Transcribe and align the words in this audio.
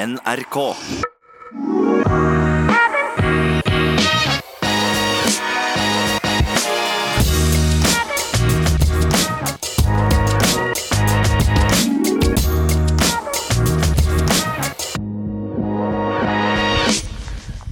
NRK. 0.00 0.56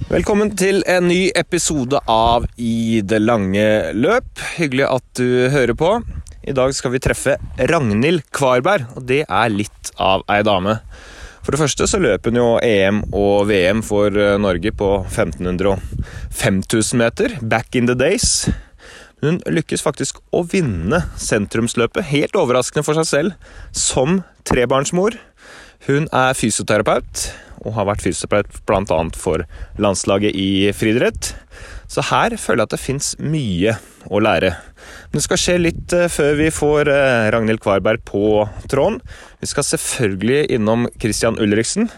Velkommen 0.09 0.53
til 0.53 0.83
en 0.85 1.07
ny 1.09 1.31
episode 1.33 1.97
av 2.05 2.45
I 2.57 3.01
det 3.01 3.23
lange 3.23 3.65
løp. 3.97 4.29
Hyggelig 4.59 4.85
at 4.85 5.05
du 5.17 5.49
hører 5.49 5.73
på. 5.73 5.95
I 6.45 6.53
dag 6.53 6.77
skal 6.77 6.93
vi 6.93 7.01
treffe 7.01 7.39
Ragnhild 7.57 8.27
Kvarberg, 8.29 8.85
og 8.93 9.09
det 9.09 9.23
er 9.25 9.49
litt 9.49 9.95
av 9.97 10.21
ei 10.29 10.43
dame. 10.45 10.77
For 11.49 11.55
det 11.57 11.63
første 11.63 11.85
så 11.89 11.97
løper 11.97 12.29
hun 12.29 12.37
jo 12.37 12.49
EM 12.61 12.97
og 13.09 13.47
VM 13.49 13.79
for 13.81 14.13
eh, 14.13 14.35
Norge 14.37 14.69
på 14.69 14.89
1500 14.99 15.71
og 15.71 16.03
5000 16.37 16.99
meter, 17.01 17.33
back 17.41 17.73
in 17.73 17.89
the 17.89 17.95
days. 17.97 18.51
Hun 19.25 19.39
lykkes 19.49 19.81
faktisk 19.81 20.19
å 20.29 20.43
vinne 20.45 20.99
sentrumsløpet, 21.17 22.05
helt 22.11 22.37
overraskende 22.37 22.85
for 22.85 22.99
seg 22.99 23.09
selv, 23.09 23.49
som 23.73 24.19
trebarnsmor. 24.45 25.17
Hun 25.87 26.05
er 26.13 26.37
fysioterapeut 26.37 27.25
og 27.63 27.73
har 27.79 27.89
vært 27.89 28.05
fysioterapeut 28.05 28.61
bl.a. 28.69 29.01
for 29.17 29.49
landslaget 29.81 30.37
i 30.37 30.69
friidrett. 30.77 31.33
Så 31.89 32.03
her 32.11 32.35
føler 32.37 32.61
jeg 32.61 32.69
at 32.69 32.73
det 32.75 32.81
fins 32.83 33.13
mye 33.17 33.73
å 34.13 34.19
lære. 34.21 34.51
Men 35.09 35.17
det 35.17 35.25
skal 35.25 35.39
skje 35.41 35.55
litt 35.59 35.93
eh, 35.95 36.05
før 36.11 36.35
vi 36.37 36.51
får 36.53 36.89
eh, 36.93 37.29
Ragnhild 37.33 37.61
Kvarberg 37.63 38.03
på 38.07 38.45
tråden. 38.69 38.99
Vi 39.41 39.49
skal 39.49 39.65
selvfølgelig 39.65 40.43
innom 40.53 40.85
Christian 41.01 41.39
Ulriksen. 41.41 41.89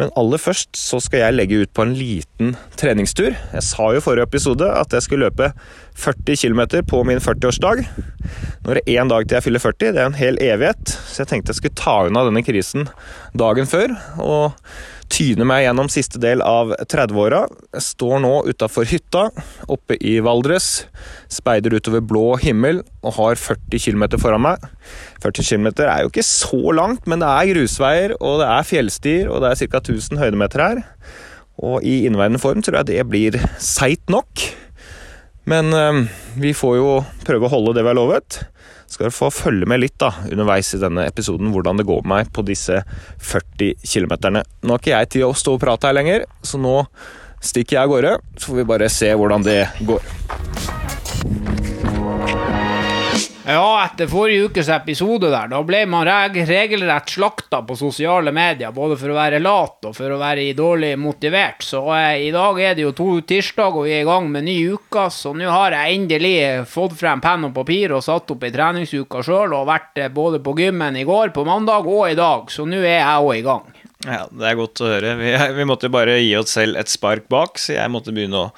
Men 0.00 0.10
aller 0.18 0.42
først 0.42 0.74
så 0.78 0.98
skal 1.02 1.22
jeg 1.22 1.36
legge 1.36 1.62
ut 1.62 1.72
på 1.76 1.86
en 1.86 1.94
liten 1.94 2.54
treningstur. 2.80 3.30
Jeg 3.54 3.66
sa 3.66 3.88
jo 3.94 4.02
forrige 4.02 4.26
episode 4.26 4.68
at 4.74 4.94
jeg 4.94 5.06
skulle 5.06 5.28
løpe 5.28 5.52
40 5.98 6.42
km 6.42 6.62
på 6.90 7.02
min 7.06 7.22
40-årsdag. 7.22 7.86
Nå 8.64 8.74
er 8.74 8.80
det 8.80 8.98
én 8.98 9.10
dag 9.10 9.26
til 9.26 9.38
jeg 9.38 9.46
fyller 9.48 9.64
40, 9.64 9.94
det 9.94 10.02
er 10.02 10.10
en 10.10 10.18
hel 10.18 10.38
evighet. 10.42 10.94
Så 11.06 11.22
jeg 11.22 11.32
tenkte 11.32 11.54
jeg 11.54 11.62
skulle 11.62 11.78
ta 11.78 11.98
unna 12.10 12.26
denne 12.26 12.42
krisen 12.46 12.90
dagen 13.38 13.70
før. 13.70 13.94
og 14.18 14.58
tyne 15.12 15.46
meg 15.48 15.64
gjennom 15.64 15.88
siste 15.92 16.20
del 16.22 16.42
av 16.44 16.74
30-åra. 16.78 17.44
Jeg 17.76 17.84
står 17.84 18.20
nå 18.24 18.32
utafor 18.48 18.88
hytta 18.88 19.28
oppe 19.70 19.96
i 19.98 20.18
Valdres, 20.24 20.86
speider 21.32 21.76
utover 21.76 22.04
blå 22.04 22.36
himmel 22.42 22.82
og 23.02 23.16
har 23.18 23.40
40 23.40 23.82
km 23.84 24.04
foran 24.20 24.44
meg. 24.44 24.68
40 25.24 25.48
km 25.48 25.70
er 25.86 26.04
jo 26.04 26.12
ikke 26.12 26.26
så 26.26 26.60
langt, 26.76 27.08
men 27.08 27.24
det 27.24 27.30
er 27.30 27.52
grusveier, 27.52 28.16
og 28.20 28.42
det 28.42 28.50
er 28.52 28.68
fjellstier, 28.68 29.32
og 29.32 29.42
det 29.44 29.52
er 29.52 29.64
ca. 29.64 29.82
1000 29.82 30.22
høydemeter 30.22 30.64
her. 30.64 30.84
Og 31.58 31.82
i 31.82 32.04
innveiende 32.06 32.40
form 32.42 32.62
tror 32.62 32.80
jeg 32.80 32.92
det 32.92 33.08
blir 33.10 33.40
seigt 33.62 34.12
nok. 34.12 34.46
Men 35.48 35.72
øh, 35.72 36.04
vi 36.38 36.52
får 36.54 36.76
jo 36.76 36.92
prøve 37.24 37.48
å 37.48 37.52
holde 37.56 37.78
det 37.78 37.86
vi 37.86 37.92
har 37.94 37.98
lovet 37.98 38.42
skal 38.88 39.08
du 39.08 39.14
få 39.14 39.30
følge 39.34 39.68
med 39.68 39.82
litt 39.82 39.98
da, 40.00 40.10
underveis 40.30 40.72
i 40.74 40.82
denne 40.82 41.06
episoden 41.08 41.52
hvordan 41.52 41.80
det 41.80 41.86
går 41.88 42.04
med 42.04 42.14
meg 42.14 42.32
på 42.34 42.44
disse 42.48 42.80
40 43.20 43.74
km. 43.84 44.16
Nå 44.40 44.74
har 44.74 44.80
ikke 44.80 44.94
jeg 44.94 45.12
tid 45.16 45.28
å 45.28 45.34
stå 45.36 45.58
og 45.58 45.64
prate 45.64 45.90
her 45.90 45.98
lenger, 45.98 46.28
så 46.42 46.60
nå 46.60 46.76
stikker 47.44 47.78
jeg 47.78 47.84
av 47.84 47.92
gårde. 47.92 48.14
Så 48.36 48.50
får 48.50 48.62
vi 48.62 48.68
bare 48.72 48.92
se 48.92 49.12
hvordan 49.14 49.44
det 49.46 49.60
går. 49.88 50.87
Ja, 53.48 53.84
etter 53.84 54.04
forrige 54.12 54.50
ukes 54.50 54.68
episode 54.68 55.30
der, 55.32 55.46
da 55.48 55.62
ble 55.64 55.78
man 55.88 56.02
reg 56.04 56.34
regelrett 56.44 57.08
slakta 57.08 57.62
på 57.64 57.78
sosiale 57.80 58.28
medier, 58.36 58.74
både 58.76 58.98
for 59.00 59.08
å 59.08 59.16
være 59.16 59.38
lat 59.40 59.86
og 59.88 59.94
for 59.96 60.12
å 60.12 60.18
være 60.20 60.44
dårlig 60.52 60.90
motivert. 61.00 61.64
Så 61.64 61.80
eh, 61.96 62.26
i 62.26 62.28
dag 62.34 62.60
er 62.60 62.76
det 62.76 62.84
jo 62.84 62.92
to 62.98 63.06
tirsdag, 63.24 63.72
og 63.72 63.86
vi 63.86 63.94
er 63.96 64.02
i 64.04 64.08
gang 64.10 64.28
med 64.34 64.44
ny 64.50 64.58
uke, 64.74 65.06
så 65.08 65.32
nå 65.32 65.48
har 65.48 65.78
jeg 65.78 65.96
endelig 65.96 66.34
fått 66.68 66.98
frem 67.00 67.24
penn 67.24 67.48
og 67.48 67.54
papir 67.56 67.96
og 67.96 68.04
satt 68.04 68.34
opp 68.36 68.44
ei 68.44 68.52
treningsuke 68.52 69.24
sjøl, 69.24 69.56
og 69.56 69.64
vært 69.72 70.02
eh, 70.04 70.12
både 70.12 70.42
på 70.44 70.52
gymmen 70.60 71.00
i 71.00 71.06
går, 71.08 71.32
på 71.32 71.46
mandag 71.48 71.88
og 71.88 72.04
i 72.10 72.20
dag, 72.20 72.52
så 72.52 72.68
nå 72.68 72.82
er 72.84 72.98
jeg 72.98 73.24
òg 73.24 73.32
i 73.38 73.46
gang. 73.48 73.64
Ja, 74.04 74.26
det 74.28 74.44
er 74.44 74.60
godt 74.60 74.84
å 74.84 74.92
høre. 74.92 75.16
Vi, 75.24 75.32
vi 75.56 75.68
måtte 75.72 75.88
bare 75.88 76.20
gi 76.20 76.36
oss 76.36 76.52
selv 76.60 76.76
et 76.76 76.92
spark 76.92 77.32
bak, 77.32 77.56
så 77.56 77.78
jeg 77.80 77.96
måtte 77.96 78.12
begynne 78.12 78.44
å 78.44 78.52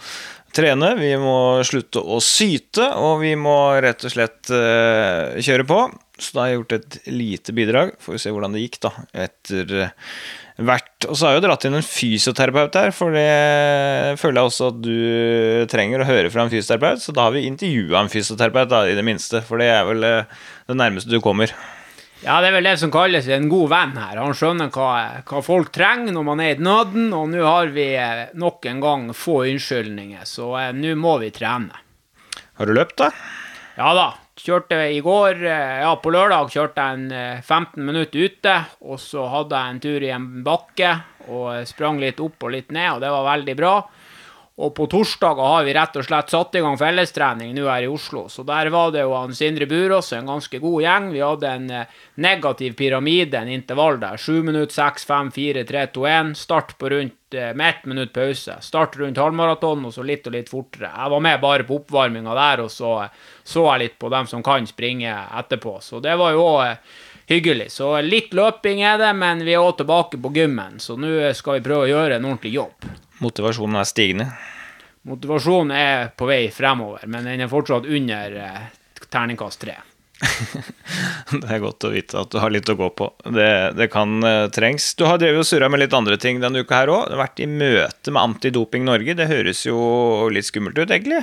trene, 0.57 0.93
vi 0.99 1.15
må 1.21 1.63
slutte 1.67 2.03
å 2.03 2.21
syte, 2.25 2.87
og 2.99 3.21
vi 3.23 3.35
må 3.39 3.57
rett 3.83 4.05
og 4.07 4.13
slett 4.13 4.53
uh, 4.53 5.39
kjøre 5.41 5.67
på. 5.69 5.81
Så 6.21 6.37
da 6.37 6.43
har 6.43 6.51
jeg 6.51 6.59
gjort 6.59 6.77
et 6.77 6.99
lite 7.09 7.55
bidrag. 7.57 7.93
Får 8.03 8.17
vi 8.17 8.21
se 8.23 8.33
hvordan 8.35 8.55
det 8.57 8.65
gikk, 8.67 8.79
da. 8.85 8.93
Etter 9.27 9.75
uh, 9.87 10.15
hvert 10.61 11.07
Og 11.09 11.17
så 11.17 11.25
har 11.25 11.33
jeg 11.33 11.41
jo 11.41 11.45
dratt 11.47 11.63
inn 11.65 11.79
en 11.79 11.87
fysioterapeut 11.87 12.75
her, 12.77 12.91
for 12.93 13.17
det 13.17 13.31
føler 14.21 14.43
jeg 14.43 14.51
også 14.51 14.71
at 14.75 14.81
du 14.85 14.97
trenger 15.73 16.05
å 16.05 16.09
høre 16.11 16.33
fra 16.33 16.45
en 16.45 16.53
fysioterapeut. 16.53 17.01
Så 17.01 17.17
da 17.17 17.29
har 17.29 17.37
vi 17.37 17.47
intervjua 17.49 18.03
en 18.03 18.13
fysioterapeut, 18.13 18.71
da, 18.73 18.85
i 18.91 18.97
det 18.99 19.07
minste. 19.07 19.41
For 19.47 19.63
det 19.63 19.71
er 19.73 19.87
vel 19.89 20.05
uh, 20.05 20.41
det 20.69 20.81
nærmeste 20.83 21.13
du 21.13 21.23
kommer. 21.25 21.55
Ja, 22.21 22.35
det 22.45 22.51
er 22.51 22.57
vel 22.59 22.67
det 22.69 22.75
som 22.77 22.91
kalles 22.93 23.29
en 23.33 23.47
god 23.49 23.71
venn 23.73 23.95
her. 23.97 24.19
Han 24.21 24.35
skjønner 24.37 24.69
hva, 24.75 24.89
hva 25.25 25.41
folk 25.41 25.71
trenger 25.73 26.13
når 26.13 26.25
man 26.27 26.43
er 26.45 26.51
i 26.53 26.65
nøden, 26.67 27.07
og 27.17 27.31
nå 27.33 27.41
har 27.47 27.71
vi 27.73 27.87
eh, 27.97 28.27
nok 28.37 28.67
en 28.69 28.83
gang 28.83 29.07
få 29.17 29.39
unnskyldninger, 29.49 30.27
så 30.29 30.51
eh, 30.61 30.75
nå 30.77 30.93
må 31.01 31.15
vi 31.23 31.31
trene. 31.33 31.81
Har 32.61 32.69
du 32.69 32.75
løpt, 32.77 32.99
da? 33.01 33.09
Ja 33.79 33.95
da. 33.97 34.11
Kjørte 34.41 34.77
i 34.93 35.01
går, 35.05 35.41
eh, 35.49 35.79
ja, 35.81 35.95
på 35.97 36.13
lørdag 36.13 36.53
kjørte 36.53 36.85
jeg 36.85 36.99
en 36.99 37.41
15 37.41 37.89
minutter 37.89 38.29
ute, 38.29 38.59
og 38.85 39.01
så 39.01 39.25
hadde 39.39 39.57
jeg 39.57 39.73
en 39.73 39.83
tur 39.87 40.05
i 40.05 40.13
en 40.13 40.29
bakke 40.45 40.93
og 41.33 41.65
sprang 41.69 42.03
litt 42.05 42.21
opp 42.21 42.45
og 42.45 42.53
litt 42.53 42.69
ned, 42.69 42.99
og 42.99 43.01
det 43.01 43.15
var 43.17 43.29
veldig 43.31 43.57
bra. 43.57 43.75
Og 44.61 44.75
på 44.77 44.85
torsdager 44.93 45.41
har 45.41 45.65
vi 45.65 45.73
rett 45.73 45.95
og 45.97 46.05
slett 46.05 46.33
satt 46.33 46.57
i 46.59 46.61
gang 46.61 46.77
fellestrening 46.77 47.55
nå 47.57 47.65
her 47.65 47.87
i 47.87 47.89
Oslo. 47.89 48.27
Så 48.29 48.45
der 48.45 48.69
var 48.73 48.91
det 48.93 49.07
jo 49.07 49.15
han 49.17 49.33
Sindre 49.37 49.65
Burås, 49.71 50.13
en 50.13 50.29
ganske 50.29 50.61
god 50.61 50.83
gjeng. 50.85 51.09
Vi 51.15 51.23
hadde 51.25 51.53
en 51.55 51.71
eh, 51.79 51.97
negativ 52.21 52.77
pyramide, 52.77 53.41
en 53.41 53.55
intervall 53.55 53.97
der. 54.03 54.21
7 54.21 54.43
minutter, 54.51 54.75
6, 54.77 55.09
5, 55.09 55.33
4, 55.39 55.65
3, 55.71 55.87
2, 55.97 56.07
1. 56.13 56.37
Start 56.37 56.77
på 56.79 56.93
rundt 56.93 57.41
eh, 57.41 57.55
med 57.57 57.69
ett 57.71 57.89
minutt 57.89 58.13
pause. 58.13 58.59
Start 58.61 59.01
rundt 59.01 59.23
halvmaraton, 59.23 59.89
og 59.89 59.97
så 59.97 60.05
litt 60.05 60.29
og 60.29 60.37
litt 60.37 60.53
fortere. 60.53 60.93
Jeg 60.93 61.17
var 61.17 61.27
med 61.31 61.41
bare 61.41 61.69
på 61.69 61.81
oppvarminga 61.81 62.37
der, 62.37 62.67
og 62.67 62.73
så 62.75 62.99
så 63.51 63.65
jeg 63.73 63.87
litt 63.87 63.99
på 63.99 64.13
dem 64.13 64.29
som 64.29 64.45
kan 64.45 64.67
springe 64.69 65.15
etterpå. 65.41 65.79
Så 65.83 66.05
det 66.05 66.19
var 66.21 66.37
jo 66.37 66.45
òg 66.45 66.65
eh, 66.69 66.99
hyggelig. 67.33 67.73
Så 67.81 67.95
litt 68.05 68.37
løping 68.37 68.85
er 68.85 69.01
det, 69.01 69.15
men 69.17 69.41
vi 69.47 69.57
er 69.57 69.65
òg 69.65 69.79
tilbake 69.81 70.21
på 70.21 70.35
gymmen, 70.37 70.77
så 70.83 71.01
nå 71.01 71.33
skal 71.33 71.59
vi 71.59 71.71
prøve 71.71 71.89
å 71.89 71.95
gjøre 71.95 72.21
en 72.21 72.29
ordentlig 72.29 72.61
jobb. 72.61 72.93
Motivasjonen 73.21 73.81
er 73.81 73.89
stigende? 73.89 74.27
Motivasjonen 75.09 75.77
er 75.77 76.11
på 76.17 76.29
vei 76.29 76.47
fremover, 76.53 77.07
men 77.09 77.29
den 77.29 77.45
er 77.45 77.53
fortsatt 77.53 77.89
under 77.89 78.37
eh, 78.37 78.67
terningkast 79.13 79.61
tre. 79.63 79.77
det 81.41 81.49
er 81.49 81.63
godt 81.63 81.87
å 81.89 81.93
vite 81.95 82.19
at 82.21 82.33
du 82.33 82.39
har 82.43 82.53
litt 82.53 82.69
å 82.69 82.77
gå 82.77 82.89
på. 82.97 83.09
Det, 83.25 83.51
det 83.77 83.89
kan 83.93 84.19
uh, 84.25 84.49
trengs. 84.53 84.93
Du 84.97 85.07
har 85.09 85.21
drevet 85.21 85.41
og 85.41 85.49
surra 85.49 85.71
med 85.73 85.81
litt 85.81 85.97
andre 85.97 86.19
ting 86.21 86.43
denne 86.43 86.65
uka 86.65 86.83
her 86.83 86.93
òg. 86.93 87.07
Du 87.09 87.17
har 87.17 87.23
vært 87.25 87.41
i 87.41 87.49
møte 87.49 88.13
med 88.13 88.23
Antidoping 88.23 88.85
Norge. 88.89 89.17
Det 89.17 89.31
høres 89.31 89.65
jo 89.65 89.79
litt 90.33 90.49
skummelt 90.49 90.77
ut, 90.77 90.91
egentlig? 90.91 91.23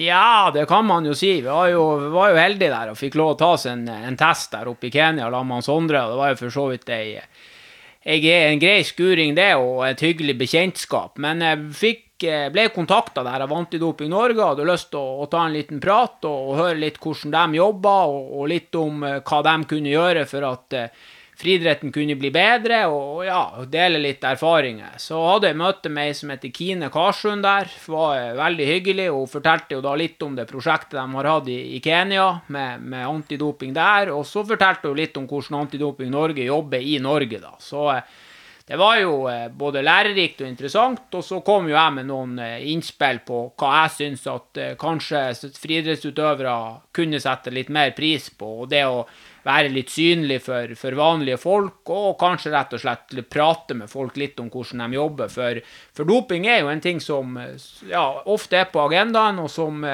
Ja, 0.00 0.50
det 0.54 0.64
kan 0.70 0.86
man 0.86 1.04
jo 1.08 1.16
si. 1.18 1.40
Vi 1.40 1.48
var 1.48 1.68
jo, 1.72 1.84
vi 1.98 2.10
var 2.14 2.32
jo 2.32 2.40
heldige 2.40 2.72
der 2.72 2.92
og 2.92 2.98
fikk 2.98 3.16
lov 3.18 3.34
å 3.34 3.38
ta 3.40 3.52
oss 3.56 3.66
en, 3.66 3.88
en 3.90 4.18
test 4.18 4.52
der 4.54 4.68
oppe 4.70 4.86
i 4.86 4.92
Kenya 4.94 5.28
sammen 5.28 5.56
med 5.56 5.66
Sondre. 5.66 6.04
og 6.04 6.12
Det 6.12 6.20
var 6.20 6.32
jo 6.32 6.40
for 6.44 6.56
så 6.56 6.66
vidt 6.70 6.92
ei 6.94 7.18
jeg 8.00 8.24
er 8.32 8.48
en 8.48 8.60
grei 8.60 8.80
skuring, 8.86 9.34
det, 9.36 9.50
og 9.60 9.82
et 9.84 10.00
hyggelig 10.00 10.38
bekjentskap. 10.40 11.18
Men 11.20 11.42
jeg 11.44 11.66
fikk, 11.76 12.24
eh, 12.24 12.48
ble 12.52 12.68
kontakta 12.72 13.24
der 13.26 13.44
av 13.44 13.52
Antidoping 13.52 14.08
Norge 14.08 14.40
hadde 14.40 14.64
lyst 14.68 14.90
til 14.94 15.02
å, 15.02 15.20
å, 15.20 15.28
ta 15.28 15.44
en 15.44 15.56
liten 15.56 15.80
prat 15.80 16.24
og, 16.24 16.50
og 16.50 16.60
høre 16.62 16.80
litt 16.80 17.00
hvordan 17.00 17.34
de 17.36 17.60
jobber, 17.60 18.14
og, 18.14 18.32
og, 18.38 18.48
litt 18.48 18.74
om 18.80 19.04
uh, 19.04 19.20
hva 19.20 19.42
de 19.44 19.56
kunne 19.68 19.92
gjøre 19.92 20.24
for 20.30 20.48
at 20.48 20.78
uh, 20.78 21.08
friidretten 21.40 21.92
kunne 21.92 22.16
bli 22.20 22.30
bedre, 22.34 22.82
og 22.92 23.24
ja, 23.24 23.40
dele 23.70 24.00
litt 24.02 24.24
erfaringer. 24.26 24.98
Så 25.00 25.18
hadde 25.24 25.50
jeg 25.50 25.58
møte 25.60 25.92
med 25.92 26.10
ei 26.10 26.16
som 26.16 26.32
heter 26.32 26.52
Kine 26.54 26.90
Karsund 26.92 27.46
der. 27.46 27.70
var 27.88 28.34
veldig 28.38 28.66
hyggelig. 28.68 29.08
Hun 29.14 29.30
fortalte 29.30 29.78
jo 29.78 29.84
da 29.84 29.94
litt 29.96 30.22
om 30.22 30.36
det 30.36 30.48
prosjektet 30.50 30.98
de 30.98 31.06
har 31.16 31.30
hatt 31.32 31.48
i, 31.48 31.80
Kenya, 31.84 32.26
med, 32.48 32.82
med, 32.82 33.06
antidoping 33.06 33.72
der. 33.76 34.12
Og 34.14 34.26
så 34.28 34.44
fortalte 34.46 34.90
hun 34.90 35.00
litt 35.00 35.16
om 35.16 35.28
hvordan 35.30 35.62
Antidoping 35.62 36.12
Norge 36.12 36.44
jobber 36.44 36.84
i 36.84 36.98
Norge, 37.00 37.40
da. 37.40 37.54
Så 37.60 37.88
eh, 37.94 38.20
det 38.70 38.78
var 38.78 39.00
jo 39.00 39.16
eh, 39.30 39.48
både 39.48 39.82
lærerikt 39.86 40.44
og 40.44 40.50
interessant, 40.50 41.08
og 41.16 41.24
så 41.26 41.40
kom 41.46 41.70
jo 41.70 41.76
jeg 41.78 41.96
med 41.96 42.08
noen 42.10 42.38
eh, 42.44 42.68
innspill 42.74 43.24
på 43.26 43.42
hva 43.58 43.72
jeg 43.80 43.96
syns 43.96 44.28
at 44.30 44.62
kanskje 44.80 45.24
friidrettsutøvere 45.56 46.54
kunne 46.94 47.20
sette 47.22 47.52
litt 47.54 47.72
mer 47.72 47.96
pris 47.96 48.30
på. 48.30 48.60
og 48.62 48.70
det 48.70 48.84
å 48.86 49.04
være 49.46 49.72
litt 49.72 49.90
synlig 49.92 50.40
for, 50.44 50.74
for, 50.78 50.96
vanlige 50.98 51.38
folk, 51.40 51.82
og 51.90 52.16
kanskje 52.20 52.52
rett 52.54 52.74
og 52.76 52.82
slett 52.82 53.18
prate 53.32 53.76
med 53.78 53.90
folk 53.90 54.16
litt 54.20 54.40
om 54.42 54.50
hvordan 54.52 54.84
de 54.84 54.98
jobber. 54.98 55.32
For, 55.32 55.60
for 55.96 56.08
doping 56.08 56.48
er 56.48 56.62
jo 56.62 56.72
en 56.72 56.82
ting 56.84 57.00
som 57.04 57.38
ja, 57.88 58.04
ofte 58.30 58.60
er 58.60 58.70
på 58.72 58.82
agendaen, 58.84 59.40
og 59.42 59.50
som, 59.52 59.84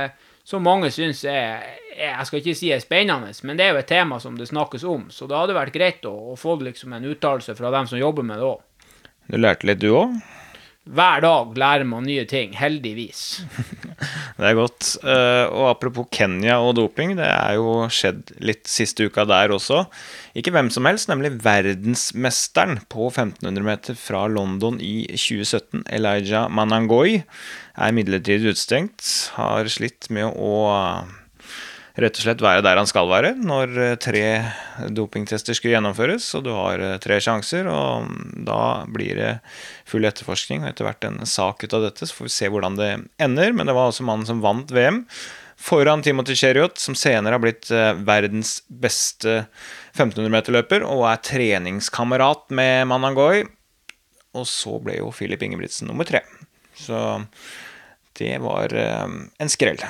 som 0.47 0.65
mange 0.67 0.93
syns 0.95 1.25
er, 1.25 1.67
Jeg 1.97 2.29
skal 2.29 2.43
ikke 2.43 2.57
si 2.59 2.71
er 2.75 2.83
spennende, 2.85 3.33
men 3.43 3.57
det 3.57 3.67
er 3.67 3.75
jo 3.75 3.83
et 3.83 3.89
tema 3.89 4.21
som 4.21 4.37
det 4.37 4.51
snakkes 4.51 4.85
om. 4.85 5.07
Så 5.11 5.29
det 5.31 5.39
hadde 5.39 5.57
vært 5.57 5.75
greit 5.75 6.05
å, 6.05 6.15
å 6.33 6.39
få 6.39 6.59
liksom 6.61 6.93
en 6.93 7.07
uttalelse 7.09 7.57
fra 7.57 7.73
dem 7.73 7.89
som 7.89 8.01
jobber 8.01 8.27
med 8.27 8.43
det 8.43 8.51
òg. 8.51 8.65
Du 9.27 9.39
lærte 9.41 9.67
litt, 9.67 9.81
du 9.83 9.91
òg? 9.97 10.19
Hver 10.87 11.25
dag 11.25 11.57
lærer 11.59 11.89
man 11.89 12.05
nye 12.07 12.23
ting, 12.31 12.53
heldigvis. 12.55 13.23
Det 14.37 14.45
er 14.45 14.57
godt. 14.59 14.89
Eh, 15.01 15.45
og 15.49 15.71
apropos 15.71 16.09
Kenya 16.13 16.59
og 16.61 16.75
doping, 16.77 17.15
det 17.17 17.25
er 17.25 17.57
jo 17.57 17.87
skjedd 17.93 18.35
litt 18.45 18.69
siste 18.69 19.09
uka 19.09 19.25
der 19.29 19.55
også. 19.57 19.87
Ikke 20.37 20.53
hvem 20.53 20.69
som 20.73 20.89
helst, 20.89 21.09
nemlig 21.09 21.39
verdensmesteren 21.45 22.83
på 22.93 23.09
1500 23.09 23.65
meter 23.65 23.97
fra 23.97 24.27
London 24.29 24.77
i 24.85 25.07
2017, 25.15 25.87
Elijah 25.89 26.51
Manangoi, 26.53 27.23
er 27.77 27.97
midlertidig 27.97 28.53
utestengt. 28.53 29.07
Har 29.39 29.73
slitt 29.73 30.11
med 30.13 30.29
å 30.29 30.53
rett 31.97 32.19
og 32.19 32.27
slett 32.27 32.45
være 32.45 32.65
der 32.65 32.77
han 32.77 32.89
skal 32.89 33.09
være 33.09 33.33
når 33.41 33.73
eh, 33.81 33.95
tre 34.01 34.27
dopingtester 34.93 35.57
skal 35.57 35.77
gjennomføres, 35.77 36.29
og 36.37 36.45
du 36.45 36.53
har 36.53 36.83
eh, 36.83 36.99
tre 37.03 37.19
sjanser. 37.25 37.69
og 37.71 38.11
Da 38.47 38.61
blir 38.93 39.17
det 39.17 39.33
full 39.89 40.05
etterforskning 40.09 40.65
og 40.65 40.71
etter 40.71 40.89
hvert 40.89 41.09
en 41.09 41.23
sak 41.29 41.65
ut 41.65 41.77
av 41.77 41.87
dette. 41.89 42.09
Så 42.09 42.19
får 42.19 42.29
vi 42.29 42.37
se 42.37 42.53
hvordan 42.53 42.79
det 42.79 42.93
ender. 43.23 43.57
Men 43.57 43.69
det 43.69 43.77
var 43.77 43.91
også 43.91 44.07
mannen 44.07 44.29
som 44.29 44.45
vant 44.45 44.73
VM 44.77 45.05
foran 45.57 46.03
Timothy 46.05 46.35
Cheriot, 46.37 46.77
som 46.77 46.95
senere 46.99 47.39
har 47.39 47.43
blitt 47.43 47.71
eh, 47.73 47.95
verdens 48.07 48.59
beste 48.69 49.47
1500-meterløper 49.97 50.85
og 50.85 51.07
er 51.09 51.23
treningskamerat 51.25 52.51
med 52.53 52.91
Manangoi. 52.93 53.47
Og 54.37 54.45
så 54.51 54.77
ble 54.85 54.99
jo 54.99 55.09
Filip 55.17 55.47
Ingebrigtsen 55.47 55.89
nummer 55.89 56.05
tre. 56.05 56.21
Så 56.77 56.99
det 58.21 58.35
var 58.45 58.73
en 58.77 59.53
skrell. 59.53 59.81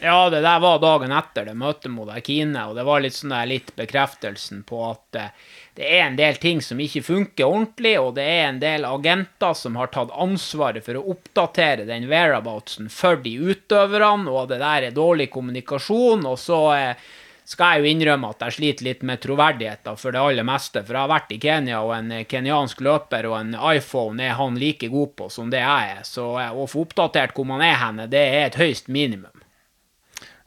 Ja, 0.00 0.30
det 0.30 0.40
der 0.40 0.60
var 0.60 0.78
dagen 0.78 1.10
etter 1.10 1.48
det 1.48 1.56
møtet 1.58 1.90
mot 1.90 2.10
Kine, 2.22 2.68
og 2.70 2.76
det 2.78 2.84
var 2.86 3.02
litt 3.02 3.16
sånn 3.16 3.32
der 3.34 3.48
litt 3.50 3.72
bekreftelsen 3.74 4.60
på 4.66 4.78
at 4.86 5.16
uh, 5.18 5.54
det 5.74 5.88
er 5.90 6.04
en 6.04 6.18
del 6.18 6.36
ting 6.38 6.60
som 6.62 6.78
ikke 6.78 7.02
funker 7.02 7.48
ordentlig, 7.48 7.96
og 7.98 8.12
det 8.14 8.26
er 8.30 8.44
en 8.46 8.60
del 8.62 8.86
agenter 8.86 9.56
som 9.58 9.74
har 9.78 9.90
tatt 9.90 10.14
ansvaret 10.14 10.86
for 10.86 11.00
å 11.00 11.02
oppdatere 11.16 11.86
den 11.88 12.06
whereaboutsen 12.10 12.86
for 12.94 13.18
de 13.24 13.32
utøverne, 13.50 14.30
og 14.30 14.52
det 14.52 14.60
der 14.62 14.86
er 14.86 14.94
dårlig 14.94 15.32
kommunikasjon, 15.34 16.22
og 16.30 16.38
så 16.38 16.60
uh, 16.76 17.08
skal 17.48 17.74
jeg 17.74 17.82
jo 17.82 17.90
innrømme 17.96 18.30
at 18.30 18.46
jeg 18.46 18.56
sliter 18.58 18.86
litt 18.86 19.02
med 19.08 19.22
troverdigheten 19.24 19.98
for 19.98 20.14
det 20.14 20.22
aller 20.22 20.46
meste. 20.46 20.84
For 20.84 20.94
jeg 20.94 21.00
har 21.00 21.10
vært 21.10 21.34
i 21.34 21.40
Kenya, 21.42 21.80
og 21.82 21.94
en 21.96 22.14
kenyansk 22.28 22.84
løper 22.86 23.26
og 23.32 23.38
en 23.40 23.56
iPhone 23.72 24.22
er 24.22 24.38
han 24.38 24.60
like 24.60 24.92
god 24.92 25.16
på 25.18 25.30
som 25.32 25.50
det 25.50 25.64
jeg 25.64 25.94
er. 25.96 26.06
Så 26.06 26.28
eh, 26.38 26.52
å 26.52 26.68
få 26.68 26.84
oppdatert 26.84 27.34
hvor 27.34 27.48
man 27.48 27.64
er 27.64 27.80
henne, 27.80 28.06
det 28.12 28.20
er 28.20 28.50
et 28.50 28.60
høyst 28.60 28.92
minimum 28.92 29.32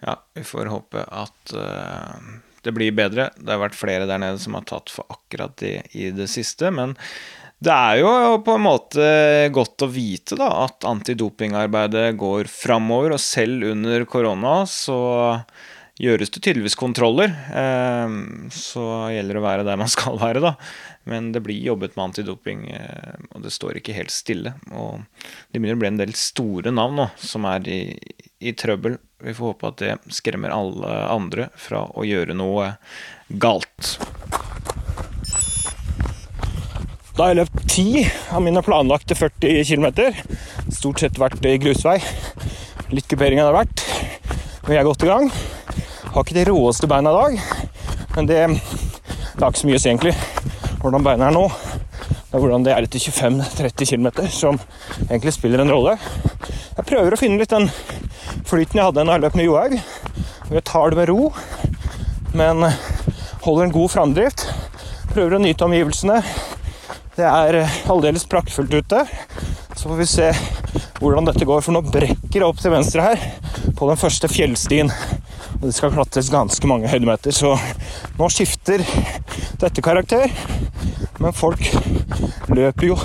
ja, 0.01 0.15
vi 0.33 0.43
får 0.47 0.71
håpe 0.71 1.03
at 1.05 1.53
uh, 1.55 2.15
det 2.65 2.73
blir 2.75 2.93
bedre. 2.95 3.29
Det 3.37 3.53
har 3.53 3.61
vært 3.61 3.77
flere 3.77 4.07
der 4.09 4.21
nede 4.21 4.41
som 4.41 4.57
har 4.57 4.65
tatt 4.69 4.91
for 4.93 5.09
akkurat 5.13 5.55
det 5.61 5.75
i 5.97 6.09
det 6.15 6.29
siste. 6.31 6.71
Men 6.73 6.95
det 7.61 7.73
er 7.73 7.99
jo 8.01 8.39
på 8.45 8.55
en 8.57 8.65
måte 8.65 9.03
godt 9.53 9.85
å 9.85 9.91
vite 9.91 10.37
da, 10.39 10.49
at 10.65 10.87
antidopingarbeidet 10.87 12.15
går 12.21 12.49
framover. 12.49 13.15
Og 13.17 13.21
selv 13.21 13.67
under 13.73 14.05
korona 14.09 14.61
så 14.69 15.01
gjøres 16.01 16.31
det 16.33 16.41
tydeligvis 16.41 16.77
kontroller. 16.79 17.33
Uh, 17.53 18.49
så 18.53 18.87
gjelder 19.13 19.37
det 19.37 19.43
å 19.43 19.45
være 19.45 19.67
der 19.67 19.81
man 19.81 19.91
skal 19.91 20.17
være, 20.21 20.41
da. 20.41 20.55
Men 21.09 21.31
det 21.33 21.41
blir 21.45 21.61
jobbet 21.65 21.95
med 21.97 22.11
antidoping, 22.11 22.65
uh, 22.73 23.21
og 23.35 23.45
det 23.45 23.53
står 23.53 23.77
ikke 23.77 23.97
helt 23.97 24.13
stille. 24.13 24.55
Og 24.73 25.01
det 25.49 25.61
begynner 25.61 25.77
å 25.77 25.83
bli 25.85 25.93
en 25.93 26.01
del 26.01 26.17
store 26.17 26.73
navn 26.73 27.01
nå 27.03 27.09
som 27.21 27.45
er 27.49 27.69
i, 27.69 27.81
i 28.41 28.53
trøbbel 28.57 28.97
vi 29.23 29.33
får 29.33 29.51
håpe 29.51 29.69
at 29.69 29.81
det 29.81 29.95
skremmer 30.13 30.53
alle 30.53 30.91
andre 31.13 31.49
fra 31.59 31.83
å 31.93 32.05
gjøre 32.07 32.35
noe 32.37 32.73
galt. 33.41 33.97
Da 37.11 37.25
har 37.27 37.33
jeg 37.33 37.41
løpt 37.41 37.65
10 37.67 38.05
av 38.33 38.41
mine 38.41 38.63
planlagte 38.65 39.17
40 39.19 39.65
km. 39.67 39.87
Stort 40.73 41.03
sett 41.03 41.19
vært 41.21 41.43
grusvei. 41.61 41.99
Litt 42.91 43.07
kupering 43.11 43.41
har 43.41 43.51
det 43.51 43.59
vært. 43.59 43.85
Vi 44.67 44.77
er 44.77 44.87
godt 44.87 45.03
i 45.05 45.11
gang. 45.11 45.29
Har 46.11 46.25
ikke 46.25 46.39
de 46.39 46.47
råeste 46.49 46.89
beina 46.91 47.11
i 47.11 47.19
dag, 47.19 47.37
men 48.17 48.27
det, 48.27 48.39
det 48.47 49.43
er 49.43 49.47
ikke 49.47 49.61
så 49.61 49.69
mye 49.69 49.77
å 49.79 49.83
si, 49.83 49.91
egentlig. 49.93 50.15
Hvordan 50.81 51.05
beina 51.05 51.29
er 51.29 51.37
nå. 51.37 51.45
Det 52.31 52.37
er 52.37 52.43
hvordan 52.45 52.63
det 52.63 52.71
er 52.71 52.85
etter 52.87 53.01
25-30 53.11 53.87
km 53.89 54.05
som 54.31 54.55
egentlig 55.09 55.33
spiller 55.35 55.59
en 55.59 55.71
rolle. 55.73 55.97
Jeg 56.77 56.85
prøver 56.87 57.11
å 57.11 57.17
finne 57.19 57.41
litt 57.41 57.51
den 57.51 57.67
flyten 58.47 58.79
jeg 58.79 58.85
hadde 58.85 59.03
da 59.03 59.17
jeg 59.17 59.23
løp 59.25 59.35
med 59.35 59.47
Johaug. 59.49 59.73
Jeg 60.47 60.63
tar 60.69 60.93
det 60.93 60.99
med 61.01 61.09
ro, 61.11 61.25
men 62.31 62.63
holder 63.43 63.65
en 63.65 63.73
god 63.75 63.91
framdrift. 63.91 64.45
Prøver 65.11 65.35
å 65.35 65.41
nyte 65.43 65.67
omgivelsene. 65.67 66.21
Det 67.17 67.27
er 67.27 67.59
aldeles 67.91 68.23
praktfullt 68.31 68.79
ute. 68.79 69.03
Så 69.75 69.89
får 69.89 69.99
vi 69.99 70.07
se 70.07 70.29
hvordan 71.01 71.27
dette 71.27 71.43
går, 71.49 71.59
for 71.65 71.75
nå 71.75 71.83
brekker 71.83 72.39
det 72.39 72.47
opp 72.47 72.63
til 72.63 72.71
venstre 72.71 73.09
her 73.09 73.27
på 73.75 73.91
den 73.91 73.99
første 73.99 74.31
fjellstien. 74.31 74.93
Og 75.59 75.67
det 75.67 75.75
skal 75.75 75.91
klatres 75.91 76.31
ganske 76.31 76.71
mange 76.71 76.87
høydemeter, 76.87 77.35
så 77.35 77.57
nå 78.15 78.31
skifter 78.31 78.87
dette 79.59 79.83
karakter. 79.83 80.31
Men 81.19 81.35
folk 81.35 81.67
løper 82.55 82.87
jo 82.91 82.97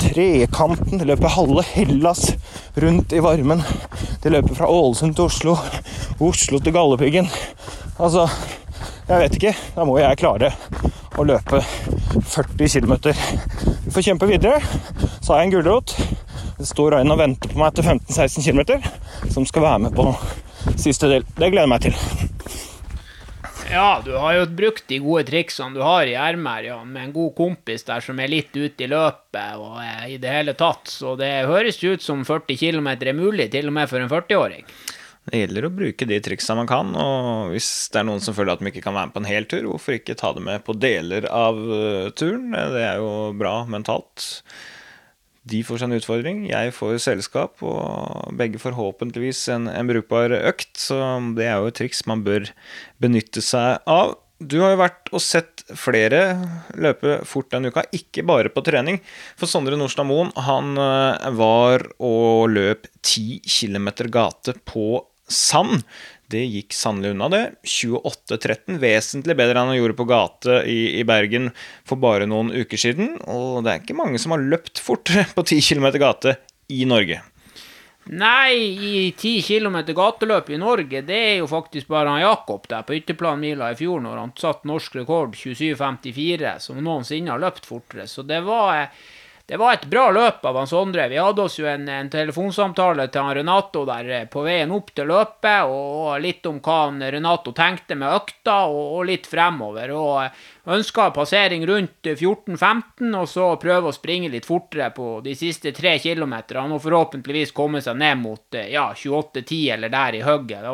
trekanten, 0.00 0.98
de 0.98 1.06
løper 1.08 1.34
halve 1.36 1.64
Hellas 1.72 2.30
rundt 2.80 3.12
i 3.12 3.22
varmen. 3.22 3.62
De 4.22 4.32
løper 4.32 4.56
fra 4.56 4.70
Ålesund 4.70 5.16
til 5.16 5.28
Oslo, 5.28 5.56
Oslo 6.20 6.60
til 6.60 6.74
Galdhøpiggen. 6.74 7.30
Altså, 8.00 8.26
jeg 9.08 9.22
vet 9.24 9.38
ikke. 9.38 9.54
Da 9.76 9.86
må 9.86 9.98
jeg 10.00 10.20
klare 10.20 10.52
å 11.18 11.26
løpe 11.26 11.62
40 11.62 12.68
km. 12.80 12.94
Vi 13.84 13.94
får 13.94 14.06
kjempe 14.10 14.28
videre. 14.30 14.60
Så 15.20 15.34
har 15.34 15.42
jeg 15.42 15.50
en 15.50 15.54
gulrot. 15.58 15.96
Det 16.60 16.68
står 16.68 17.00
en 17.00 17.14
og 17.14 17.20
venter 17.20 17.52
på 17.52 17.60
meg 17.60 17.72
etter 17.72 17.88
15-16 17.96 18.44
km, 18.44 18.90
som 19.32 19.46
skal 19.48 19.64
være 19.64 19.86
med 19.86 19.96
på 19.96 20.10
siste 20.76 21.08
del. 21.08 21.24
Det 21.24 21.48
gleder 21.48 21.66
jeg 21.66 21.74
meg 21.74 21.88
til. 21.88 22.29
Ja, 23.70 24.02
du 24.04 24.10
har 24.18 24.34
jo 24.34 24.46
brukt 24.50 24.88
de 24.90 24.96
gode 24.98 25.28
triksene 25.28 25.78
du 25.78 25.82
har 25.84 26.08
i 26.10 26.16
ermet, 26.18 26.64
ja, 26.66 26.80
med 26.82 27.04
en 27.04 27.12
god 27.14 27.36
kompis 27.38 27.84
der 27.86 28.02
som 28.02 28.18
er 28.18 28.32
litt 28.32 28.50
ute 28.56 28.82
i 28.82 28.88
løpet 28.90 29.60
og 29.62 29.76
eh, 29.78 30.08
i 30.16 30.16
det 30.18 30.32
hele 30.34 30.56
tatt. 30.58 30.90
Så 30.90 31.12
det 31.20 31.46
høres 31.46 31.78
ut 31.84 32.02
som 32.02 32.24
40 32.26 32.58
km 32.58 32.88
er 32.90 33.14
mulig, 33.14 33.46
til 33.52 33.70
og 33.70 33.76
med 33.76 33.86
for 33.92 34.02
en 34.02 34.10
40-åring. 34.10 34.66
Det 35.30 35.44
gjelder 35.44 35.68
å 35.68 35.70
bruke 35.70 36.08
de 36.10 36.18
triksene 36.24 36.64
man 36.64 36.70
kan, 36.72 36.90
og 36.98 37.52
hvis 37.52 37.70
det 37.94 38.02
er 38.02 38.08
noen 38.08 38.24
som 38.24 38.34
føler 38.34 38.56
at 38.56 38.64
de 38.64 38.72
ikke 38.72 38.82
kan 38.88 38.96
være 38.96 39.12
med 39.12 39.14
på 39.14 39.22
en 39.22 39.30
hel 39.30 39.46
tur, 39.46 39.62
hvorfor 39.70 40.00
ikke 40.00 40.18
ta 40.18 40.32
det 40.34 40.42
med 40.50 40.66
på 40.66 40.74
deler 40.74 41.30
av 41.30 41.62
eh, 41.78 42.10
turen? 42.18 42.50
Det 42.50 42.82
er 42.88 42.98
jo 42.98 43.30
bra 43.38 43.60
mentalt. 43.70 44.32
De 45.48 45.62
får 45.64 45.80
seg 45.80 45.88
en 45.88 45.96
utfordring, 45.96 46.40
jeg 46.50 46.72
får 46.76 46.98
selskap, 47.00 47.62
og 47.64 48.34
begge 48.36 48.60
forhåpentligvis 48.60 49.46
en, 49.54 49.70
en 49.72 49.88
brukbar 49.88 50.34
økt. 50.36 50.74
Så 50.76 50.98
det 51.36 51.46
er 51.48 51.62
jo 51.62 51.70
et 51.70 51.78
triks 51.80 52.04
man 52.10 52.24
bør 52.26 52.50
benytte 53.00 53.40
seg 53.44 53.80
av. 53.88 54.18
Du 54.40 54.56
har 54.62 54.72
jo 54.72 54.80
vært 54.80 55.10
og 55.12 55.20
sett 55.20 55.64
flere 55.76 56.20
løpe 56.80 57.18
fort 57.28 57.50
denne 57.52 57.68
uka, 57.72 57.84
ikke 57.92 58.24
bare 58.28 58.52
på 58.52 58.62
trening. 58.64 59.00
For 59.36 59.48
Sondre 59.50 59.76
Nordstad 59.76 60.08
Moen 60.08 60.32
han 60.48 60.80
eh, 60.80 61.26
var 61.36 61.84
og 62.00 62.48
løp 62.52 62.88
10 63.02 63.42
km 63.44 63.90
gate 64.08 64.56
på 64.68 65.02
sand. 65.30 65.84
Det 66.30 66.42
gikk 66.46 66.74
sannelig 66.76 67.14
unna, 67.14 67.28
det. 67.32 67.42
28-13, 67.66 68.76
vesentlig 68.82 69.34
bedre 69.38 69.58
enn 69.58 69.72
han 69.72 69.80
gjorde 69.80 69.98
på 69.98 70.06
gate 70.10 70.60
i, 70.70 70.78
i, 71.00 71.06
Bergen 71.08 71.50
for 71.88 71.98
bare 72.02 72.28
noen 72.30 72.52
uker 72.54 72.78
siden. 72.78 73.16
Og 73.26 73.64
det 73.64 73.72
er 73.72 73.82
ikke 73.82 73.98
mange 73.98 74.20
som 74.22 74.36
har 74.36 74.44
løpt 74.44 74.82
fortere 74.84 75.26
på 75.36 75.46
10 75.46 75.60
km 75.72 75.90
gate 75.98 76.38
i 76.70 76.84
Norge. 76.86 77.18
Nei, 78.10 78.54
i 78.56 79.12
10 79.12 79.42
km 79.44 79.76
gateløp 79.94 80.48
i 80.50 80.58
Norge, 80.58 81.02
det 81.06 81.18
er 81.18 81.34
jo 81.42 81.46
faktisk 81.50 81.90
bare 81.92 82.10
han 82.10 82.22
Jakob 82.22 82.64
der 82.70 82.82
på 82.86 82.96
Ytterplanmila 82.96 83.68
i 83.70 83.76
fjor, 83.78 84.00
når 84.02 84.16
han 84.18 84.32
satt 84.40 84.64
norsk 84.66 84.96
rekord 85.02 85.36
27,54, 85.38 86.56
som 86.64 86.80
noensinne 86.82 87.30
har 87.30 87.42
løpt 87.42 87.68
fortere. 87.68 88.08
Så 88.10 88.24
det 88.26 88.40
var 88.46 88.88
det 89.50 89.56
var 89.56 89.72
et 89.74 89.86
bra 89.90 90.04
løp 90.14 90.44
av 90.46 90.54
han 90.60 90.68
Sondre. 90.70 91.08
Vi 91.10 91.16
hadde 91.18 91.42
oss 91.42 91.56
jo 91.58 91.64
en, 91.66 91.88
en 91.90 92.10
telefonsamtale 92.10 93.08
til 93.10 93.24
han 93.26 93.34
Renato 93.34 93.82
der 93.88 94.10
eh, 94.14 94.28
på 94.30 94.44
veien 94.46 94.70
opp 94.70 94.92
til 94.94 95.10
løpet, 95.10 95.66
og, 95.66 96.12
litt 96.22 96.46
om 96.46 96.60
hva 96.62 96.76
han 96.84 97.02
Renato 97.02 97.50
tenkte 97.50 97.98
med 97.98 98.14
økta, 98.14 98.60
og, 98.70 98.94
og 99.00 99.08
litt 99.10 99.26
fremover. 99.26 99.90
Og 99.90 100.12
eh, 100.22 100.46
ønska 100.70 101.08
passering 101.16 101.66
rundt 101.66 102.06
14-15, 102.12 103.10
og 103.10 103.26
så 103.26 103.50
prøve 103.58 103.90
å 103.90 103.96
springe 103.96 104.30
litt 104.30 104.46
fortere 104.46 104.92
på 104.94 105.16
de 105.26 105.34
siste 105.34 105.74
tre 105.74 105.96
kilometerne, 105.98 106.78
og 106.78 106.84
forhåpentligvis 106.86 107.50
komme 107.56 107.82
seg 107.82 107.98
ned 107.98 108.22
mot 108.22 108.54
eh, 108.54 108.70
ja, 108.70 108.92
28-10 108.94 109.62
eller 109.74 109.90
der 109.90 110.20
i 110.20 110.24
hugget. 110.30 110.70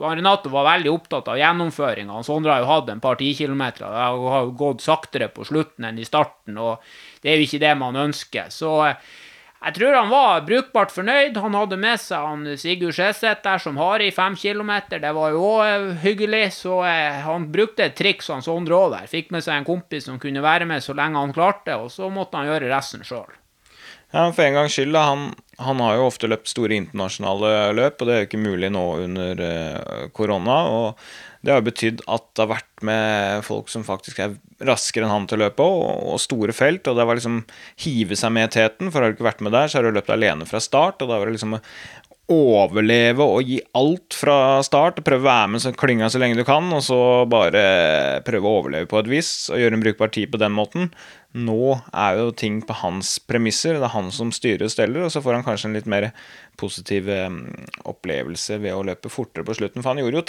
Renato 0.00 0.48
var 0.54 0.70
veldig 0.72 0.96
opptatt 0.96 1.28
av 1.28 1.42
gjennomføringa. 1.44 2.24
Sondre 2.24 2.56
har 2.56 2.64
jo 2.64 2.72
hatt 2.72 2.94
en 2.94 3.04
par 3.04 3.20
tikilometer, 3.20 3.84
det 3.84 4.12
har 4.32 4.54
gått 4.56 4.88
saktere 4.88 5.28
på 5.28 5.44
slutten 5.44 5.92
enn 5.92 6.00
i 6.00 6.08
starten. 6.08 6.56
og 6.56 6.80
det 7.24 7.32
er 7.32 7.40
jo 7.40 7.46
ikke 7.48 7.62
det 7.62 7.76
man 7.80 7.96
ønsker. 7.96 8.50
Så 8.52 8.70
eh, 8.86 9.12
Jeg 9.64 9.78
tror 9.78 9.94
han 9.96 10.10
var 10.12 10.42
brukbart 10.44 10.90
fornøyd. 10.92 11.38
Han 11.40 11.54
hadde 11.56 11.78
med 11.80 12.00
seg 12.02 12.20
han 12.20 12.42
Sigurd 12.60 12.92
Skjeseth 12.92 13.40
der 13.46 13.62
som 13.64 13.78
har 13.80 14.02
i 14.04 14.10
fem 14.12 14.36
kilometer. 14.36 15.00
Det 15.00 15.12
var 15.16 15.30
jo 15.32 15.46
òg 15.54 15.86
hyggelig, 16.02 16.50
så 16.58 16.82
eh, 16.84 17.22
han 17.24 17.48
brukte 17.52 17.88
et 17.88 17.96
triks 17.96 18.28
han 18.28 18.44
Sondre 18.44 18.76
òg 18.76 18.92
der. 18.98 19.08
Fikk 19.08 19.32
med 19.32 19.46
seg 19.46 19.56
en 19.56 19.70
kompis 19.70 20.04
som 20.10 20.20
kunne 20.20 20.44
være 20.44 20.68
med 20.68 20.84
så 20.84 20.92
lenge 20.92 21.16
han 21.16 21.32
klarte, 21.32 21.80
og 21.80 21.88
så 21.90 22.12
måtte 22.12 22.36
han 22.36 22.52
gjøre 22.52 22.68
resten 22.74 23.08
sjøl. 23.08 23.32
Ja, 24.14 24.28
For 24.30 24.46
en 24.46 24.54
gangs 24.54 24.76
skyld, 24.76 24.94
da. 24.94 25.08
Han, 25.10 25.32
han, 25.58 25.80
har 25.82 25.96
jo 25.98 26.06
ofte 26.06 26.28
løpt 26.30 26.46
store 26.52 26.76
internasjonale 26.78 27.72
løp, 27.74 27.98
og 27.98 28.06
det 28.06 28.14
er 28.14 28.20
jo 28.22 28.28
ikke 28.28 28.44
mulig 28.44 28.70
nå 28.70 28.84
under 29.08 29.40
uh, 29.42 30.04
korona. 30.14 30.58
og 30.70 31.00
det 31.44 31.52
har 31.52 31.58
jo 31.60 31.66
betydd 31.66 32.04
at 32.08 32.22
det 32.32 32.40
har 32.40 32.52
vært 32.54 32.84
med 32.88 33.42
folk 33.44 33.68
som 33.68 33.82
faktisk 33.84 34.22
er 34.22 34.36
raskere 34.64 35.04
enn 35.04 35.12
han 35.12 35.26
til 35.28 35.36
å 35.36 35.42
løpe, 35.42 35.66
og, 35.66 36.14
og 36.14 36.22
store 36.22 36.54
felt. 36.56 36.86
Og 36.88 36.96
det 36.96 37.04
var 37.04 37.18
liksom 37.18 37.42
hive 37.84 38.16
seg 38.16 38.32
med 38.32 38.48
i 38.48 38.54
teten, 38.54 38.88
for 38.88 39.02
har 39.02 39.10
du 39.12 39.18
ikke 39.18 39.28
vært 39.28 39.42
med 39.44 39.52
der, 39.52 39.68
så 39.68 39.80
har 39.80 39.88
du 39.88 39.98
løpt 39.98 40.14
alene 40.14 40.46
fra 40.48 40.62
start. 40.62 41.02
Og 41.02 41.10
da 41.10 41.18
var 41.18 41.28
det 41.28 41.34
liksom 41.34 41.58
overleve 42.32 43.20
og 43.20 43.50
gi 43.50 43.58
alt 43.76 44.16
fra 44.16 44.38
start. 44.64 45.02
Prøve 45.04 45.26
å 45.26 45.28
være 45.28 45.50
med 45.52 45.64
så 45.66 45.74
klynga 45.76 46.08
så 46.08 46.22
lenge 46.22 46.38
du 46.38 46.46
kan, 46.48 46.70
og 46.72 46.80
så 46.86 46.98
bare 47.28 48.22
prøve 48.24 48.48
å 48.48 48.62
overleve 48.62 48.88
på 48.88 49.02
et 49.02 49.10
vis 49.12 49.34
og 49.52 49.60
gjøre 49.60 49.76
en 49.76 49.84
brukbar 49.84 50.14
tid 50.14 50.32
på 50.32 50.40
den 50.40 50.56
måten. 50.56 50.88
Nå 51.34 51.74
er 51.90 52.20
jo 52.20 52.28
ting 52.38 52.60
på 52.62 52.76
hans 52.78 53.16
premisser. 53.26 53.78
Det 53.78 53.88
er 53.88 53.94
han 53.96 54.12
som 54.14 54.30
styrer 54.34 54.68
og 54.68 54.72
steller, 54.74 55.06
og 55.06 55.10
så 55.10 55.22
får 55.24 55.38
han 55.38 55.46
kanskje 55.46 55.70
en 55.70 55.76
litt 55.78 55.90
mer 55.90 56.12
positiv 56.60 57.10
opplevelse 57.90 58.60
ved 58.62 58.76
å 58.76 58.84
løpe 58.86 59.10
fortere 59.10 59.46
på 59.46 59.56
slutten. 59.58 59.82
For 59.82 59.90
han 59.90 60.02
gjorde 60.04 60.20
jo 60.20 60.26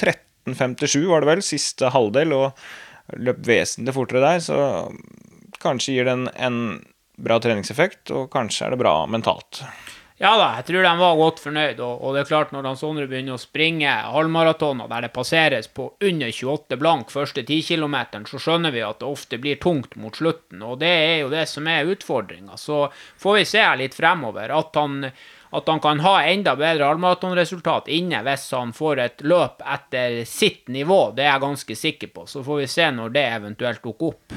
13.57, 0.56 1.06
var 1.12 1.22
det 1.22 1.30
vel, 1.30 1.46
siste 1.46 1.94
halvdel, 1.94 2.34
og 2.34 3.22
løp 3.22 3.44
vesentlig 3.46 3.94
fortere 3.96 4.24
der. 4.26 4.42
Så 4.42 4.58
kanskje 5.62 5.98
gir 5.98 6.10
det 6.10 6.18
en, 6.18 6.28
en 6.34 6.60
bra 7.22 7.38
treningseffekt, 7.42 8.10
og 8.10 8.32
kanskje 8.34 8.66
er 8.66 8.76
det 8.76 8.82
bra 8.82 8.98
mentalt. 9.06 9.62
Ja 10.16 10.30
da, 10.40 10.46
jeg 10.56 10.70
tror 10.70 10.86
de 10.86 10.92
var 11.02 11.18
godt 11.20 11.42
fornøyd. 11.44 11.80
Og, 11.84 12.00
og 12.00 12.16
det 12.16 12.22
er 12.22 12.30
klart, 12.30 12.54
når 12.56 12.70
han 12.70 12.78
Sondre 12.80 13.08
begynner 13.12 13.36
å 13.36 13.42
springe 13.42 13.92
halvmaratoner 14.14 14.88
der 14.88 15.08
det 15.08 15.12
passeres 15.16 15.68
på 15.68 15.90
under 16.00 16.32
28 16.32 16.78
blank 16.80 17.12
første 17.12 17.44
10 17.44 17.66
km, 17.68 17.98
så 18.32 18.40
skjønner 18.40 18.72
vi 18.72 18.86
at 18.86 19.02
det 19.02 19.10
ofte 19.10 19.40
blir 19.44 19.60
tungt 19.60 19.98
mot 20.00 20.16
slutten. 20.16 20.64
Og 20.64 20.80
det 20.80 20.94
er 21.02 21.18
jo 21.26 21.34
det 21.34 21.44
som 21.52 21.68
er 21.68 21.92
utfordringa. 21.92 22.56
Så 22.56 22.86
får 23.20 23.42
vi 23.42 23.50
se 23.52 23.66
litt 23.84 23.98
fremover. 23.98 24.56
At 24.56 24.80
han 24.80 25.12
at 25.56 25.68
han 25.72 25.80
kan 25.80 26.02
ha 26.04 26.18
enda 26.28 26.56
bedre 26.60 26.90
halvmaratonresultat 26.90 27.88
inne 27.96 28.20
hvis 28.26 28.50
han 28.52 28.74
får 28.76 29.00
et 29.04 29.22
løp 29.24 29.62
etter 29.64 30.18
sitt 30.28 30.68
nivå. 30.68 31.14
Det 31.16 31.24
er 31.24 31.34
jeg 31.34 31.44
ganske 31.46 31.78
sikker 31.80 32.12
på. 32.16 32.26
Så 32.28 32.44
får 32.44 32.60
vi 32.64 32.68
se 32.72 32.90
når 32.92 33.16
det 33.16 33.24
eventuelt 33.38 33.84
dukker 33.84 34.12
opp. 34.12 34.36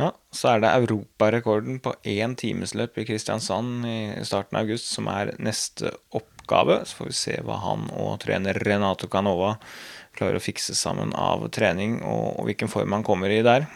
Ja, 0.00 0.08
så 0.32 0.54
er 0.54 0.62
det 0.62 0.70
europarekorden 0.72 1.80
på 1.84 1.92
én 2.08 2.32
timesløp 2.38 2.96
i 2.98 3.04
Kristiansand 3.04 3.84
i 3.84 4.24
starten 4.24 4.56
av 4.56 4.64
august 4.64 4.88
som 4.94 5.10
er 5.12 5.34
neste 5.42 5.92
oppgave. 6.16 6.80
Så 6.88 7.00
får 7.00 7.10
vi 7.10 7.18
se 7.18 7.36
hva 7.44 7.58
han 7.60 7.90
og 7.92 8.14
trener 8.24 8.56
Renato 8.64 9.10
Canova 9.12 9.58
klarer 10.16 10.40
å 10.40 10.44
fikse 10.44 10.74
sammen 10.76 11.12
av 11.16 11.44
trening, 11.52 12.00
og, 12.04 12.40
og 12.40 12.48
hvilken 12.48 12.72
form 12.72 12.96
han 12.96 13.04
kommer 13.06 13.32
i 13.32 13.42
der. 13.44 13.68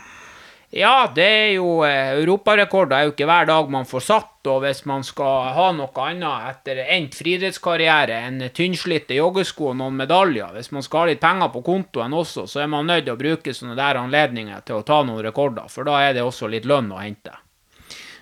Ja, 0.75 1.07
det 1.15 1.25
er 1.25 1.51
jo 1.55 1.85
Europarekorder 1.87 2.25
Europarekord 2.27 2.93
er 2.93 3.05
jo 3.07 3.13
ikke 3.13 3.29
hver 3.29 3.47
dag 3.47 3.69
man 3.71 3.87
får 3.87 4.03
satt. 4.03 4.33
Og 4.47 4.61
hvis 4.63 4.85
man 4.87 5.03
skal 5.07 5.53
ha 5.55 5.71
noe 5.75 6.03
annet 6.03 6.51
etter 6.51 6.81
endt 6.85 7.17
friidrettskarriere 7.19 8.19
enn 8.29 8.43
tynnslitte 8.55 9.17
joggesko 9.17 9.71
og 9.73 9.79
noen 9.81 9.97
medaljer, 9.99 10.53
hvis 10.55 10.73
man 10.75 10.85
skal 10.87 11.05
ha 11.05 11.11
litt 11.13 11.23
penger 11.23 11.51
på 11.55 11.63
kontoen 11.67 12.15
også, 12.15 12.47
så 12.51 12.63
er 12.63 12.71
man 12.71 12.87
nødt 12.91 13.07
til 13.07 13.15
å 13.15 13.21
bruke 13.21 13.55
sånne 13.55 13.79
der 13.79 14.01
anledninger 14.03 14.63
til 14.67 14.81
å 14.81 14.87
ta 14.87 15.03
noen 15.07 15.25
rekorder. 15.27 15.71
For 15.71 15.87
da 15.87 15.99
er 16.03 16.17
det 16.19 16.27
også 16.27 16.51
litt 16.51 16.67
lønn 16.67 16.93
å 16.95 17.03
hente. 17.03 17.35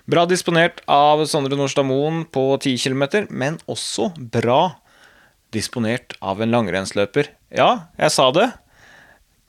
Bra 0.05 0.27
disponert 0.29 0.83
av 0.91 1.23
Sondre 1.25 1.57
Nordstad 1.57 1.89
Moen 1.89 2.27
på 2.29 2.51
10 2.61 2.77
km, 2.77 3.27
men 3.33 3.57
også 3.65 4.11
bra 4.19 4.77
disponert 5.55 6.17
av 6.21 6.43
en 6.45 6.53
langrennsløper. 6.53 7.31
Ja, 7.55 7.89
jeg 7.97 8.13
sa 8.13 8.29
det. 8.35 8.51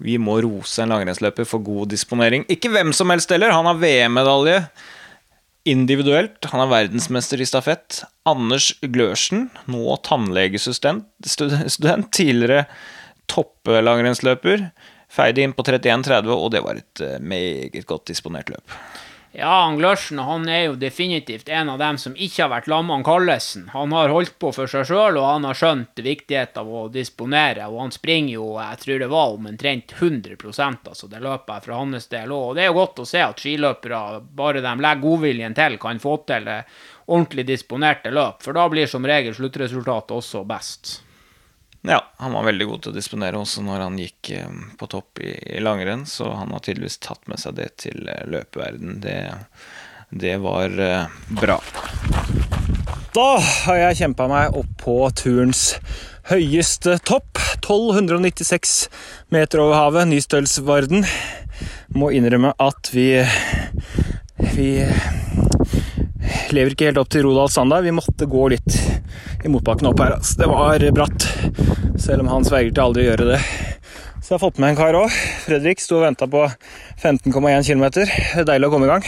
Vi 0.04 0.18
må 0.20 0.40
rose 0.44 0.84
en 0.84 0.92
langrennsløper 0.92 1.48
for 1.48 1.64
god 1.64 1.94
disponering. 1.94 2.44
Ikke 2.52 2.72
hvem 2.74 2.92
som 2.96 3.14
helst 3.14 3.32
heller. 3.32 3.54
Han 3.56 3.70
har 3.70 3.80
VM-medalje 3.80 4.58
individuelt. 5.66 6.46
Han 6.52 6.62
er 6.66 6.72
verdensmester 6.72 7.42
i 7.42 7.48
stafett. 7.48 8.04
Anders 8.28 8.74
Glørsen, 8.84 9.50
nå 9.72 9.96
tannlegesstudent. 10.06 11.08
Tidligere 12.16 12.66
topplangrennsløper, 13.32 14.70
Feide 15.16 15.46
inn 15.46 15.54
på 15.56 15.64
31,30, 15.64 16.32
og 16.34 16.50
det 16.52 16.62
var 16.66 16.80
et 16.80 17.02
eh, 17.04 17.20
meget 17.24 17.86
godt 17.88 18.10
disponert 18.10 18.50
løp. 18.52 18.74
Ja, 19.38 19.64
han 19.66 19.76
Glørsen 19.78 20.20
han 20.24 20.46
er 20.48 20.62
jo 20.62 20.76
definitivt 20.80 21.50
en 21.52 21.68
av 21.70 21.80
dem 21.82 21.98
som 22.00 22.14
ikke 22.16 22.46
har 22.46 22.52
vært 22.54 22.70
lammet 22.72 23.04
Kallesen. 23.04 23.66
Han 23.74 23.92
har 23.92 24.14
holdt 24.16 24.38
på 24.40 24.54
for 24.56 24.72
seg 24.72 24.86
sjøl, 24.88 25.18
og 25.20 25.28
han 25.28 25.44
har 25.44 25.58
skjønt 25.60 26.00
viktigheten 26.00 26.62
av 26.62 26.70
å 26.72 26.86
disponere. 26.94 27.66
Og 27.68 27.82
han 27.84 27.92
springer 27.92 28.38
jo, 28.38 28.46
jeg 28.56 28.80
tror 28.86 29.04
det 29.04 29.10
var 29.12 29.36
omtrent 29.36 29.92
100% 30.00 30.88
altså 30.88 31.12
det 31.12 31.20
løpet 31.26 31.68
fra 31.68 31.82
hans 31.82 32.08
del 32.14 32.32
òg. 32.32 32.46
Og 32.54 32.56
det 32.56 32.64
er 32.64 32.72
jo 32.72 32.80
godt 32.80 33.04
å 33.04 33.10
se 33.10 33.26
at 33.26 33.44
skiløpere, 33.44 34.04
bare 34.40 34.64
de 34.64 34.76
legger 34.88 35.04
godviljen 35.04 35.58
til, 35.60 35.76
kan 35.84 36.00
få 36.00 36.16
til 36.32 36.48
ordentlig 36.56 37.50
disponerte 37.52 38.16
løp. 38.16 38.40
For 38.46 38.56
da 38.56 38.70
blir 38.72 38.88
som 38.88 39.04
regel 39.04 39.36
sluttresultatet 39.36 40.16
også 40.16 40.46
best. 40.48 41.02
Ja, 41.88 42.14
han 42.18 42.34
var 42.34 42.44
veldig 42.44 42.66
god 42.66 42.82
til 42.82 42.94
å 42.94 42.96
disponere 42.96 43.38
også 43.38 43.62
når 43.66 43.84
han 43.84 43.98
gikk 44.02 44.32
eh, 44.34 44.62
på 44.80 44.88
topp 44.90 45.22
i, 45.22 45.36
i 45.58 45.62
langrenn, 45.62 46.06
så 46.10 46.32
han 46.34 46.54
har 46.56 46.64
tydeligvis 46.66 46.98
tatt 47.04 47.22
med 47.30 47.42
seg 47.42 47.60
det 47.60 47.70
til 47.84 48.10
eh, 48.10 48.24
løpeverden. 48.30 48.98
Det, 49.04 49.20
det 50.10 50.38
var 50.42 50.74
uh, 50.80 51.14
bra. 51.30 51.60
Da 53.16 53.28
har 53.38 53.78
jeg 53.80 54.00
kjempa 54.02 54.28
meg 54.32 54.58
opp 54.58 54.72
på 54.82 54.98
turens 55.18 55.76
høyeste 56.32 56.98
topp. 57.06 57.38
1296 57.62 58.76
meter 59.34 59.62
over 59.62 59.78
havet, 59.78 60.10
Nystølsvarden. 60.10 61.06
Må 61.96 62.12
innrømme 62.16 62.54
at 62.62 62.92
vi 62.94 63.10
Vi 64.56 64.70
lever 66.54 66.74
ikke 66.74 66.90
helt 66.90 67.00
opp 67.02 67.10
til 67.14 67.26
Rodal 67.26 67.50
standard. 67.52 67.86
Vi 67.86 67.94
måtte 67.96 68.28
gå 68.30 68.50
litt 68.54 68.78
i 69.44 69.52
motbakken 69.52 69.90
opp 69.92 70.02
her. 70.04 70.16
Altså. 70.18 70.40
Det 70.42 70.50
var 70.52 70.86
bratt, 70.96 71.28
selv 72.02 72.26
om 72.26 72.32
han 72.34 72.48
sverger 72.48 72.74
til 72.74 72.86
aldri 72.86 73.06
å 73.06 73.10
gjøre 73.12 73.30
det. 73.34 73.42
Så 74.26 74.34
jeg 74.34 74.40
har 74.40 74.42
fått 74.42 74.58
med 74.62 74.74
en 74.74 74.78
kar 74.80 74.98
òg. 74.98 75.16
Fredrik 75.46 75.84
sto 75.84 76.00
og 76.00 76.08
venta 76.08 76.26
på 76.26 76.48
15,1 76.98 77.68
km. 77.68 77.86
Deilig 78.48 78.70
å 78.70 78.74
komme 78.74 78.88
i 78.88 78.94
gang. 78.96 79.06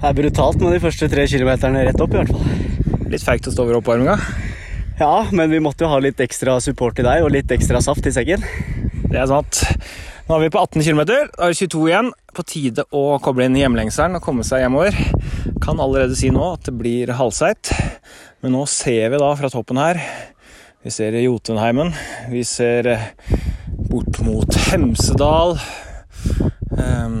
Det 0.00 0.08
er 0.08 0.16
brutalt 0.16 0.60
med 0.60 0.74
de 0.76 0.82
første 0.82 1.08
tre 1.12 1.24
kilometerne 1.28 1.86
rett 1.88 2.02
opp, 2.04 2.12
i 2.12 2.20
hvert 2.20 2.34
fall. 2.34 3.06
Litt 3.12 3.24
feigt 3.24 3.48
å 3.48 3.54
stå 3.54 3.64
over 3.64 3.78
oppvarminga? 3.80 4.18
Ja, 5.00 5.26
men 5.32 5.48
vi 5.48 5.62
måtte 5.64 5.86
jo 5.86 5.90
ha 5.94 5.98
litt 6.04 6.20
ekstra 6.20 6.58
support 6.60 6.98
til 6.98 7.08
deg 7.08 7.24
og 7.24 7.32
litt 7.32 7.52
ekstra 7.52 7.80
saft 7.84 8.04
i 8.04 8.12
sekken. 8.12 8.44
Det 9.08 9.16
er 9.16 9.28
sant. 9.30 9.62
Nå 10.28 10.36
er 10.36 10.44
vi 10.44 10.52
på 10.52 10.60
18 10.60 10.84
km. 10.84 11.00
Da 11.08 11.16
er 11.24 11.54
det 11.54 11.56
22 11.58 11.86
igjen. 11.88 12.10
På 12.36 12.44
tide 12.46 12.84
å 12.94 13.16
koble 13.24 13.48
inn 13.48 13.56
hjemlengselen 13.58 14.20
og 14.20 14.22
komme 14.22 14.44
seg 14.46 14.62
hjemover. 14.62 14.94
Kan 15.64 15.80
allerede 15.80 16.14
si 16.14 16.28
nå 16.30 16.44
at 16.52 16.68
det 16.68 16.76
blir 16.78 17.10
halvseigt. 17.18 17.72
Men 18.40 18.54
nå 18.56 18.64
ser 18.68 19.10
vi 19.12 19.18
da 19.20 19.30
fra 19.36 19.50
toppen 19.52 19.78
her 19.80 20.00
Vi 20.80 20.92
ser 20.94 21.16
Jotunheimen. 21.20 21.92
Vi 22.32 22.40
ser 22.48 22.86
eh, 22.88 23.02
bort 23.90 24.16
mot 24.24 24.54
Hemsedal. 24.70 25.58
Um, 26.72 27.18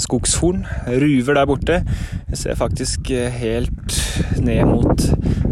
Skogshorn. 0.00 0.62
Ruver 0.86 1.36
der 1.36 1.50
borte. 1.50 1.82
Jeg 2.30 2.40
ser 2.40 2.56
faktisk 2.56 3.10
eh, 3.12 3.28
helt 3.28 3.98
ned 4.40 4.64
mot 4.70 5.04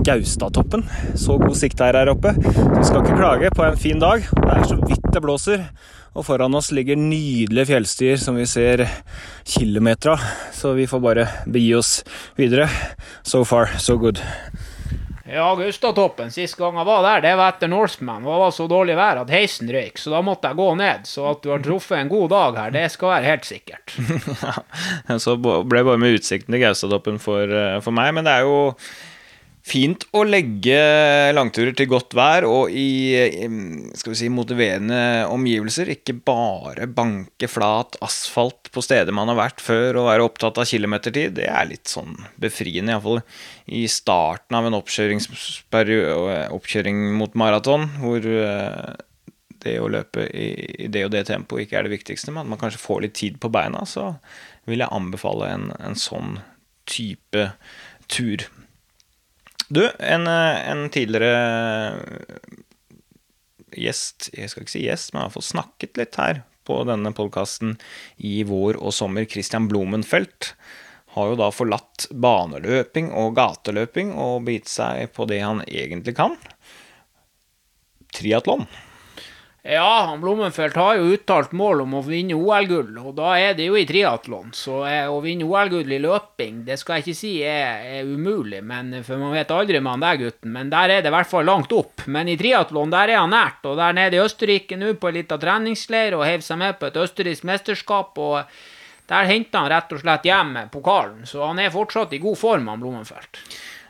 Gaustatoppen. 0.06 0.86
Så 1.12 1.36
god 1.42 1.58
sikt 1.60 1.82
er 1.84 1.98
her 2.00 2.14
oppe. 2.14 2.32
Vi 2.38 2.84
skal 2.88 3.02
ikke 3.02 3.18
klage 3.18 3.50
på 3.52 3.66
en 3.66 3.76
fin 3.80 4.00
dag. 4.00 4.24
Det 4.32 4.54
er 4.54 4.64
så 4.70 4.78
vidt 4.80 5.10
det 5.12 5.22
blåser. 5.24 5.66
Og 6.16 6.24
foran 6.24 6.56
oss 6.56 6.70
ligger 6.72 6.96
nydelige 6.96 7.68
fjellstier 7.68 8.16
som 8.16 8.40
vi 8.40 8.46
ser 8.48 8.86
kilometer 9.44 10.14
av. 10.14 10.24
Så 10.56 10.72
vi 10.78 10.88
får 10.88 11.04
bare 11.04 11.28
begi 11.44 11.74
oss 11.76 11.98
videre. 12.40 12.70
So 13.20 13.44
far, 13.44 13.76
so 13.76 13.98
good. 14.00 14.24
Ja, 15.26 15.46
Gaustatoppen, 15.58 16.30
sist 16.30 16.54
gang 16.58 16.76
jeg 16.78 16.86
var 16.86 17.02
der, 17.02 17.24
det 17.24 17.32
var 17.38 17.54
etter 17.54 17.70
Norseman. 17.70 18.22
Det 18.22 18.36
var 18.42 18.52
så 18.54 18.68
dårlig 18.70 18.94
vær 18.98 19.22
at 19.24 19.32
heisen 19.34 19.70
røyk, 19.74 19.98
så 19.98 20.12
da 20.14 20.20
måtte 20.22 20.52
jeg 20.52 20.58
gå 20.60 20.68
ned. 20.78 21.08
Så 21.10 21.24
at 21.32 21.42
du 21.42 21.50
har 21.50 21.64
truffet 21.64 21.98
en 21.98 22.12
god 22.12 22.30
dag 22.30 22.60
her, 22.60 22.76
det 22.76 22.84
skal 22.94 23.16
være 23.16 23.30
helt 23.32 23.48
sikkert. 23.48 23.96
ja, 25.08 25.18
så 25.18 25.34
ble 25.40 25.64
det 25.66 25.84
bare 25.90 26.02
med 26.02 26.20
utsikten 26.20 26.54
til 26.54 26.62
Gaustatoppen 26.62 27.18
for, 27.22 27.42
eh, 27.42 27.80
for 27.82 27.96
meg, 27.96 28.12
men 28.14 28.28
det 28.28 28.36
er 28.36 28.46
jo 28.46 28.56
fint 29.66 30.04
å 30.14 30.22
legge 30.26 30.76
langturer 31.34 31.74
til 31.76 31.88
godt 31.90 32.14
vær 32.16 32.46
og 32.46 32.70
i, 32.70 33.16
skal 33.98 34.12
vi 34.12 34.18
si, 34.20 34.28
motiverende 34.30 35.26
omgivelser. 35.32 35.90
Ikke 35.96 36.14
bare 36.14 36.86
banke 36.86 37.48
flat 37.50 37.98
asfalt 38.04 38.70
på 38.74 38.84
steder 38.84 39.14
man 39.16 39.32
har 39.32 39.40
vært 39.40 39.64
før 39.64 40.02
og 40.02 40.10
være 40.10 40.26
opptatt 40.28 40.60
av 40.62 40.68
kilometertid. 40.70 41.34
Det 41.40 41.48
er 41.50 41.70
litt 41.70 41.90
sånn 41.90 42.14
befriende, 42.42 42.94
iallfall 42.94 43.22
i 43.66 43.86
starten 43.90 44.58
av 44.58 44.68
en 44.68 44.78
oppkjøring 44.78 47.02
mot 47.18 47.38
maraton, 47.38 47.88
hvor 47.98 48.22
eh, 48.22 48.92
det 49.66 49.78
å 49.82 49.90
løpe 49.90 50.28
i 50.30 50.86
det 50.92 51.06
og 51.08 51.14
det 51.14 51.24
tempoet 51.30 51.66
ikke 51.66 51.80
er 51.80 51.88
det 51.88 51.96
viktigste, 51.96 52.30
men 52.30 52.44
at 52.44 52.52
man 52.52 52.60
kanskje 52.60 52.82
får 52.82 53.02
litt 53.02 53.16
tid 53.18 53.40
på 53.42 53.50
beina, 53.50 53.82
så 53.88 54.12
vil 54.70 54.84
jeg 54.84 54.94
anbefale 54.94 55.50
en, 55.50 55.72
en 55.80 55.98
sånn 55.98 56.38
type 56.86 57.48
tur. 58.12 58.46
Du, 59.68 59.82
en, 59.98 60.26
eh, 60.26 60.70
en 60.70 60.86
tidligere 60.94 61.98
gjest 63.76 64.30
Jeg 64.32 64.50
skal 64.50 64.62
ikke 64.62 64.72
si 64.72 64.84
gjest, 64.86 65.12
men 65.12 65.20
jeg 65.24 65.26
har 65.26 65.34
fått 65.34 65.50
snakket 65.50 65.98
litt 65.98 66.18
her 66.20 66.44
på 66.66 66.80
denne 66.86 67.12
podkasten 67.14 67.76
i 68.16 68.40
vår 68.46 68.78
og 68.80 68.94
sommer. 68.94 69.26
Christian 69.30 69.68
Blumenfeldt 69.70 70.54
har 71.16 71.30
jo 71.30 71.38
da 71.38 71.50
forlatt 71.54 72.08
baneløping 72.10 73.12
og 73.16 73.36
gateløping 73.38 74.14
og 74.20 74.46
begitt 74.48 74.70
seg 74.70 75.12
på 75.16 75.28
det 75.30 75.40
han 75.44 75.62
egentlig 75.66 76.16
kan. 76.18 76.34
Triatlon. 78.16 78.66
Ja, 79.68 80.04
han 80.06 80.20
Blommenfelt 80.20 80.76
har 80.78 80.94
jo 80.94 81.08
uttalt 81.16 81.50
mål 81.56 81.80
om 81.82 81.96
å 81.98 82.00
vinne 82.06 82.36
OL-gull, 82.38 82.92
og 83.02 83.16
da 83.18 83.32
er 83.34 83.56
det 83.58 83.64
jo 83.66 83.74
i 83.74 83.86
triatlon. 83.88 84.52
Så 84.54 84.84
eh, 84.86 85.08
å 85.10 85.16
vinne 85.24 85.42
OL-gull 85.42 85.90
i 85.90 85.98
løping, 86.04 86.60
det 86.68 86.76
skal 86.78 87.00
jeg 87.00 87.06
ikke 87.06 87.18
si 87.18 87.32
er, 87.42 87.82
er, 87.96 88.06
umulig, 88.06 88.60
men, 88.62 88.94
for 89.02 89.18
man 89.18 89.34
vet 89.34 89.50
aldri 89.50 89.80
med 89.80 89.96
han 89.96 90.04
der 90.04 90.20
gutten. 90.20 90.52
Men 90.54 90.70
der 90.70 90.94
er 90.94 91.02
det 91.02 91.10
i 91.10 91.16
hvert 91.16 91.32
fall 91.32 91.50
langt 91.50 91.74
opp. 91.74 92.06
Men 92.06 92.30
i 92.30 92.38
triatlon, 92.38 92.94
der 92.94 93.16
er 93.16 93.24
han 93.24 93.34
nært. 93.34 93.66
Og 93.66 93.74
der 93.80 93.98
nede 93.98 94.20
i 94.20 94.22
Østerrike 94.22 94.78
nå 94.78 94.94
på 95.02 95.10
en 95.10 95.18
liten 95.18 95.42
treningsleir 95.42 96.14
og 96.14 96.26
heiv 96.28 96.46
seg 96.46 96.62
med 96.62 96.78
på 96.78 96.86
et 96.86 97.02
østerriksk 97.02 97.50
mesterskap. 97.50 98.22
og 98.22 98.56
der 99.10 99.26
henta 99.26 99.64
han 99.64 99.70
rett 99.70 99.92
og 99.94 100.02
slett 100.02 100.24
hjem 100.26 100.56
pokalen, 100.70 101.26
så 101.26 101.44
han 101.46 101.60
er 101.62 101.74
fortsatt 101.74 102.14
i 102.14 102.22
god 102.22 102.38
form, 102.38 102.70
han 102.70 102.80
Blommenfelt. 102.82 103.38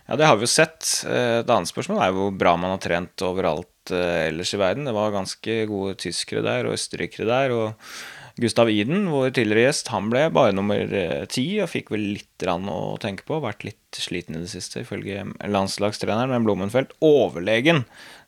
Ja, 0.06 0.16
det 0.16 0.28
har 0.28 0.36
vi 0.36 0.44
jo 0.44 0.56
sett. 0.56 0.82
Det 1.04 1.22
et 1.42 1.50
annet 1.50 1.68
spørsmål 1.68 2.00
er 2.00 2.12
jo 2.12 2.20
hvor 2.20 2.36
bra 2.40 2.52
man 2.60 2.76
har 2.76 2.80
trent 2.84 3.24
overalt 3.24 3.75
ellers 3.94 4.54
i 4.54 4.60
verden. 4.60 4.86
Det 4.88 4.94
var 4.96 5.14
ganske 5.14 5.58
gode 5.70 5.96
tyskere 6.02 6.44
der, 6.46 6.68
og 6.68 6.76
østerrikere 6.78 7.28
der. 7.28 7.54
og 7.56 7.90
Gustav 8.36 8.68
Iden, 8.68 9.06
vår 9.08 9.30
tidligere 9.32 9.70
gjest, 9.70 9.88
han 9.94 10.10
ble 10.12 10.26
bare 10.28 10.52
nummer 10.52 10.82
eh, 10.92 11.22
ti 11.32 11.44
og 11.64 11.70
fikk 11.72 11.94
vel 11.94 12.02
litt 12.18 12.44
å 12.44 12.98
tenke 13.00 13.24
på. 13.24 13.38
Vært 13.40 13.64
litt 13.64 13.96
sliten 13.96 14.36
i 14.36 14.42
det 14.42 14.50
siste, 14.52 14.82
ifølge 14.84 15.22
landslagstreneren. 15.48 16.34
Men 16.34 16.44
Blommenfelt, 16.44 16.92
overlegen, 17.00 17.86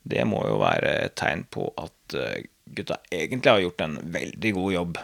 det 0.09 0.25
må 0.25 0.41
jo 0.49 0.63
være 0.63 0.95
et 1.11 1.17
tegn 1.21 1.45
på 1.53 1.67
at 1.77 2.17
uh, 2.17 2.41
gutta 2.73 2.97
egentlig 3.13 3.53
har 3.53 3.61
gjort 3.61 3.85
en 3.85 3.99
veldig 4.15 4.55
god 4.57 4.73
jobb 4.79 5.03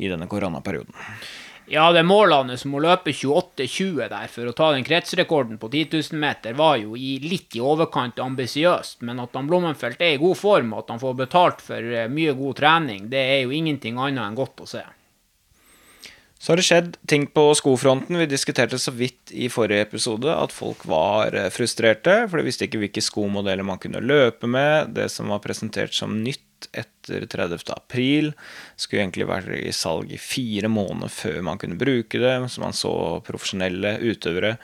i 0.00 0.08
denne 0.08 0.28
koronaperioden. 0.30 0.96
Ja, 1.70 1.84
det 1.94 2.02
målene 2.02 2.56
som 2.58 2.72
å 2.74 2.80
løpe 2.82 3.12
28-20 3.14 4.08
der 4.10 4.30
for 4.32 4.50
å 4.50 4.54
ta 4.58 4.72
den 4.74 4.82
kretsrekorden 4.82 5.58
på 5.62 5.68
10 5.70 5.92
000 6.10 6.18
meter, 6.18 6.56
var 6.58 6.80
jo 6.80 6.96
i 6.98 7.12
litt 7.22 7.54
i 7.54 7.62
overkant 7.62 8.18
ambisiøst. 8.18 9.04
Men 9.06 9.22
at 9.22 9.38
han 9.38 9.46
Blommenfelt 9.46 10.02
er 10.02 10.16
i 10.16 10.18
god 10.18 10.34
form, 10.40 10.72
og 10.74 10.82
at 10.82 10.90
han 10.90 11.02
får 11.02 11.14
betalt 11.20 11.62
for 11.62 11.78
eh, 11.78 12.10
mye 12.10 12.34
god 12.34 12.58
trening, 12.58 13.06
det 13.12 13.22
er 13.36 13.38
jo 13.44 13.54
ingenting 13.54 14.02
annet 14.02 14.24
enn 14.24 14.40
godt 14.40 14.64
å 14.64 14.66
se. 14.72 14.82
Så 16.40 16.50
har 16.50 16.58
det 16.58 16.66
skjedd 16.66 16.94
ting 17.06 17.28
på 17.30 17.46
skofronten. 17.54 18.18
Vi 18.18 18.26
diskuterte 18.26 18.78
så 18.80 18.90
vidt 18.96 19.30
i 19.30 19.46
forrige 19.52 19.86
episode 19.86 20.34
at 20.34 20.50
folk 20.56 20.82
var 20.90 21.38
eh, 21.38 21.52
frustrerte, 21.54 22.24
for 22.26 22.40
de 22.40 22.48
visste 22.50 22.66
ikke 22.66 22.82
hvilke 22.82 23.04
skomodeller 23.04 23.62
man 23.70 23.78
kunne 23.78 24.02
løpe 24.02 24.50
med. 24.50 24.96
Det 24.98 25.06
som 25.14 25.30
var 25.30 25.44
presentert 25.46 25.94
som 25.94 26.18
nytt 26.18 26.42
etter 26.72 27.26
30. 27.30 27.64
april. 27.74 28.32
Skulle 28.76 29.04
egentlig 29.04 29.28
vært 29.30 29.50
i 29.56 29.72
salg 29.74 30.12
i 30.12 30.20
fire 30.20 30.70
måneder 30.72 31.12
før 31.12 31.40
man 31.46 31.60
kunne 31.60 31.80
bruke 31.80 32.20
det. 32.20 32.34
Så 32.52 32.64
man 32.64 32.76
så 32.76 32.92
profesjonelle 33.26 33.96
utøvere 34.04 34.56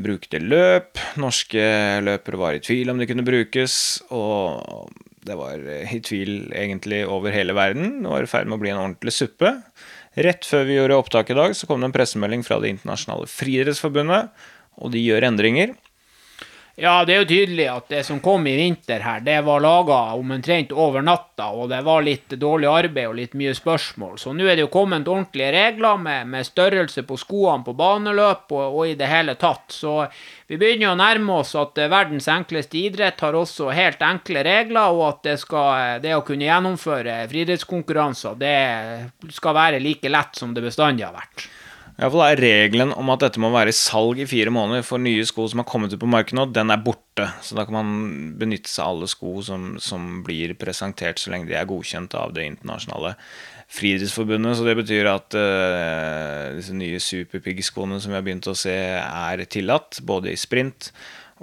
brukte 0.00 0.40
løp. 0.40 1.00
Norske 1.20 1.64
løpere 2.04 2.40
var 2.40 2.56
i 2.56 2.62
tvil 2.64 2.92
om 2.92 3.00
de 3.00 3.08
kunne 3.10 3.26
brukes. 3.26 3.76
Og 4.14 4.92
det 5.24 5.36
var 5.40 5.60
i 5.64 6.00
tvil 6.04 6.50
egentlig 6.52 7.04
over 7.08 7.34
hele 7.34 7.56
verden. 7.56 8.02
Det 8.04 8.12
var 8.12 8.24
i 8.24 8.30
ferd 8.30 8.50
med 8.50 8.58
å 8.58 8.64
bli 8.64 8.72
en 8.72 8.82
ordentlig 8.82 9.14
suppe. 9.16 9.56
Rett 10.14 10.46
før 10.46 10.68
vi 10.68 10.76
gjorde 10.76 10.98
opptak 11.00 11.32
i 11.32 11.38
dag, 11.38 11.56
så 11.58 11.66
kom 11.66 11.82
det 11.82 11.90
en 11.90 11.96
pressemelding 11.96 12.44
fra 12.46 12.60
Det 12.62 12.70
internasjonale 12.70 13.26
friidrettsforbundet, 13.26 14.28
og 14.78 14.92
de 14.94 15.02
gjør 15.02 15.26
endringer. 15.26 15.74
Ja, 16.76 17.04
det 17.06 17.14
er 17.14 17.20
jo 17.22 17.26
tydelig 17.30 17.66
at 17.70 17.84
det 17.92 18.00
som 18.02 18.18
kom 18.18 18.48
i 18.50 18.56
vinter 18.58 19.04
her, 19.04 19.20
det 19.22 19.36
var 19.46 19.62
laga 19.62 19.98
omtrent 20.18 20.72
over 20.74 21.04
natta, 21.06 21.52
og 21.54 21.68
det 21.70 21.78
var 21.86 22.02
litt 22.02 22.34
dårlig 22.34 22.66
arbeid 22.66 23.12
og 23.12 23.14
litt 23.14 23.36
mye 23.38 23.52
spørsmål. 23.54 24.16
Så 24.18 24.32
nå 24.34 24.48
er 24.48 24.58
det 24.58 24.64
jo 24.64 24.72
kommet 24.74 25.06
ordentlige 25.06 25.52
regler 25.54 26.02
med, 26.02 26.26
med 26.32 26.48
størrelse 26.48 27.04
på 27.06 27.18
skoene 27.20 27.62
på 27.62 27.76
baneløp 27.78 28.50
og, 28.50 28.64
og, 28.64 28.82
i 28.90 28.98
det 28.98 29.06
hele 29.06 29.36
tatt. 29.38 29.70
Så 29.70 30.00
vi 30.50 30.58
begynner 30.58 30.90
å 30.90 30.98
nærme 30.98 31.38
oss 31.44 31.54
at 31.62 31.78
verdens 31.78 32.26
enkleste 32.34 32.82
idrett 32.82 33.22
har 33.22 33.38
også 33.38 33.70
helt 33.70 34.02
enkle 34.02 34.42
regler, 34.42 34.98
og 34.98 35.06
at 35.12 35.22
det, 35.30 35.38
skal, 35.46 36.00
det 36.02 36.16
å 36.18 36.24
kunne 36.26 36.50
gjennomføre 36.50 37.20
friidrettskonkurranser, 37.30 38.34
det 38.42 39.30
skal 39.38 39.60
være 39.62 39.84
like 39.84 40.10
lett 40.10 40.42
som 40.42 40.58
det 40.58 40.66
bestandig 40.66 41.06
har 41.06 41.14
vært. 41.22 41.46
Iallfall 41.94 42.24
er 42.26 42.40
regelen 42.42 42.90
om 42.98 43.10
at 43.14 43.22
dette 43.22 43.38
må 43.38 43.52
være 43.54 43.70
i 43.70 43.76
salg 43.76 44.18
i 44.18 44.26
fire 44.26 44.50
måneder 44.50 44.82
for 44.82 44.98
nye 44.98 45.22
sko 45.28 45.44
som 45.50 45.60
har 45.62 45.68
kommet 45.68 45.92
ut 45.94 46.00
på 46.02 46.08
markedet 46.10 46.38
nå, 46.40 46.48
den 46.50 46.72
er 46.74 46.82
borte. 46.82 47.28
Så 47.46 47.54
da 47.54 47.62
kan 47.68 47.76
man 47.76 47.92
benytte 48.40 48.70
seg 48.70 48.82
av 48.82 48.96
alle 48.96 49.08
sko 49.10 49.36
som, 49.46 49.68
som 49.78 50.08
blir 50.26 50.56
presentert, 50.58 51.22
så 51.22 51.30
lenge 51.30 51.46
de 51.52 51.54
er 51.58 51.68
godkjent 51.70 52.16
av 52.18 52.34
det 52.34 52.48
internasjonale 52.50 53.14
friidrettsforbundet. 53.76 54.58
Så 54.58 54.66
det 54.66 54.74
betyr 54.80 55.12
at 55.12 55.38
uh, 55.38 56.50
disse 56.58 56.74
nye 56.74 56.98
superpigg-skoene 56.98 58.00
som 58.02 58.10
vi 58.10 58.18
har 58.18 58.26
begynt 58.26 58.50
å 58.50 58.58
se, 58.58 58.74
er 58.98 59.46
tillatt, 59.46 60.02
både 60.02 60.34
i 60.34 60.40
sprint 60.40 60.90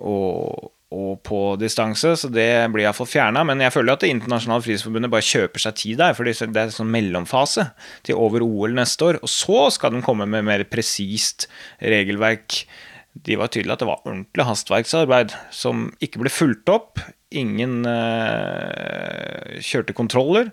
og 0.04 0.74
og 0.92 1.22
på 1.24 1.40
distanse, 1.56 2.14
så 2.20 2.28
det 2.28 2.50
blir 2.74 2.84
iallfall 2.84 3.08
fjerna. 3.08 3.46
Men 3.48 3.64
jeg 3.64 3.72
føler 3.72 3.96
at 3.96 4.04
Det 4.04 4.12
internasjonale 4.12 4.64
friidrettsforbundet 4.66 5.14
bare 5.14 5.28
kjøper 5.28 5.64
seg 5.64 5.78
tid 5.80 6.02
der, 6.02 6.16
for 6.18 6.28
det 6.28 6.36
er 6.36 6.66
en 6.66 6.76
sånn 6.76 6.92
mellomfase 6.92 7.70
til 8.08 8.20
over 8.20 8.44
OL 8.44 8.76
neste 8.76 9.08
år. 9.08 9.22
Og 9.24 9.32
så 9.32 9.70
skal 9.72 9.96
de 9.96 10.04
komme 10.04 10.28
med 10.28 10.44
mer 10.48 10.66
presist 10.68 11.48
regelverk. 11.80 12.66
De 13.14 13.40
var 13.40 13.52
tydelige 13.52 13.80
at 13.80 13.84
det 13.84 13.90
var 13.90 14.04
ordentlig 14.04 14.48
hastverksarbeid 14.48 15.36
som 15.56 15.90
ikke 16.04 16.24
ble 16.24 16.32
fulgt 16.32 16.72
opp. 16.72 17.00
Ingen 17.32 17.86
uh, 17.88 19.60
kjørte 19.64 19.96
kontroller. 19.96 20.52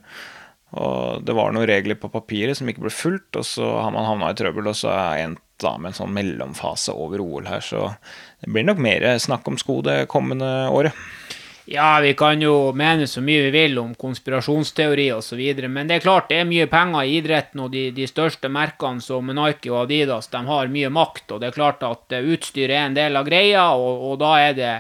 Og 0.79 1.25
det 1.25 1.35
var 1.35 1.55
noen 1.55 1.69
regler 1.69 1.97
på 1.99 2.11
papiret 2.13 2.59
som 2.59 2.69
ikke 2.69 2.85
ble 2.85 2.93
fulgt, 2.93 3.39
og 3.41 3.47
så 3.49 3.67
har 3.81 3.93
man 3.95 4.05
havna 4.05 4.31
i 4.31 4.37
trøbbel, 4.37 4.69
og 4.69 4.77
så 4.77 4.93
er 4.93 5.23
endt 5.25 5.45
da 5.59 5.73
med 5.81 5.91
en 5.91 5.97
sånn 5.97 6.13
mellomfase 6.15 6.95
over 6.95 7.23
OL 7.25 7.49
her. 7.51 7.65
Så 7.65 7.89
det 8.41 8.51
blir 8.53 8.67
nok 8.67 8.79
mer 8.83 9.09
snakk 9.19 9.49
om 9.49 9.59
sko 9.59 9.81
det 9.83 10.05
kommende 10.11 10.69
året. 10.71 10.95
Ja, 11.71 12.01
vi 12.01 12.15
kan 12.15 12.41
jo 12.41 12.73
mene 12.73 13.05
så 13.07 13.21
mye 13.21 13.43
vi 13.43 13.51
vil 13.53 13.79
om 13.79 13.91
konspirasjonsteori 13.95 15.11
osv., 15.13 15.43
men 15.69 15.91
det 15.91 15.99
er 15.99 16.05
klart 16.07 16.31
det 16.31 16.39
er 16.41 16.47
mye 16.49 16.65
penger 16.71 17.05
i 17.05 17.19
idretten, 17.19 17.61
og 17.61 17.75
de, 17.75 17.91
de, 17.93 18.07
største 18.09 18.49
merkene 18.49 19.05
som 19.05 19.29
Nike 19.29 19.69
og 19.69 19.83
Adidas 19.83 20.31
de 20.33 20.41
har 20.47 20.71
mye 20.73 20.89
makt. 20.89 21.35
og 21.35 21.43
Det 21.43 21.51
er 21.51 21.59
klart 21.59 21.85
at 21.85 22.17
utstyr 22.23 22.73
er 22.73 22.87
en 22.87 22.97
del 22.97 23.21
av 23.21 23.29
greia, 23.29 23.67
og, 23.77 24.01
og 24.09 24.17
da 24.23 24.33
er 24.47 24.57
det, 24.57 24.73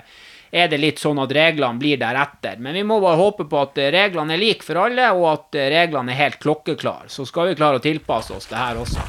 er 0.48 0.72
det, 0.72 0.80
litt 0.80 1.02
sånn 1.02 1.20
at 1.20 1.34
reglene 1.36 1.76
blir 1.82 2.00
deretter. 2.00 2.56
Men 2.56 2.80
vi 2.80 2.86
må 2.88 3.02
bare 3.04 3.20
håpe 3.20 3.44
på 3.44 3.60
at 3.66 3.76
reglene 3.98 4.38
er 4.38 4.40
like 4.40 4.64
for 4.64 4.80
alle, 4.86 5.10
og 5.12 5.28
at 5.34 5.60
reglene 5.76 6.16
er 6.16 6.22
helt 6.22 6.40
klokkeklare. 6.40 7.12
Så 7.12 7.28
skal 7.28 7.50
vi 7.50 7.58
klare 7.60 7.82
å 7.82 7.84
tilpasse 7.84 8.32
oss 8.32 8.48
det 8.48 8.56
her 8.56 8.80
også. 8.80 9.04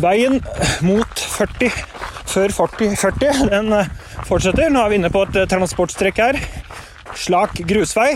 Veien 0.00 0.40
mot 0.80 1.28
40 1.36 2.11
før 2.32 2.52
40, 2.54 2.96
40 2.96 3.50
den 3.52 3.72
eh, 3.76 3.90
fortsetter. 4.28 4.70
Nå 4.72 4.82
er 4.82 4.92
vi 4.92 4.98
inne 5.00 5.10
på 5.12 5.24
et 5.26 5.38
eh, 5.42 5.48
transportstrekk 5.50 6.20
her. 6.22 6.38
Slak 7.18 7.60
grusvei. 7.68 8.10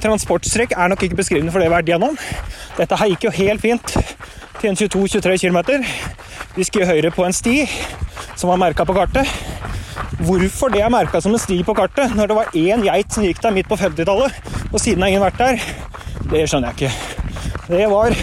Transportstrekk 0.00 0.72
er 0.76 0.92
nok 0.92 1.04
ikke 1.04 1.18
beskrivende 1.20 1.52
for 1.52 1.60
det 1.60 1.68
vi 1.68 1.72
har 1.72 1.82
vært 1.82 1.92
gjennom. 1.92 2.16
Dette 2.78 2.98
her 3.00 3.12
gikk 3.12 3.26
jo 3.28 3.34
helt 3.36 3.64
fint 3.64 3.96
til 4.60 4.70
en 4.70 4.78
22-23 4.80 5.36
km. 5.44 5.60
Vi 6.56 6.64
skulle 6.66 6.88
høyre 6.88 7.12
på 7.14 7.26
en 7.26 7.36
sti 7.36 7.64
som 8.34 8.50
var 8.50 8.60
merka 8.62 8.86
på 8.88 8.96
kartet. 8.96 9.28
Hvorfor 10.24 10.72
det 10.72 10.80
er 10.84 10.92
merka 10.92 11.20
som 11.20 11.34
en 11.34 11.42
sti 11.42 11.60
på 11.66 11.74
kartet 11.76 12.14
når 12.16 12.30
det 12.30 12.38
var 12.38 12.56
én 12.56 12.84
geit 12.86 13.12
som 13.12 13.26
gikk 13.26 13.42
der 13.42 13.54
midt 13.54 13.68
på 13.68 13.78
50-tallet, 13.78 14.40
og 14.70 14.80
siden 14.80 15.02
har 15.02 15.12
ingen 15.12 15.24
vært 15.24 15.42
der, 15.42 15.60
det 16.30 16.46
skjønner 16.48 16.72
jeg 16.72 16.88
ikke. 16.88 17.68
Det 17.68 17.86
var 17.90 18.16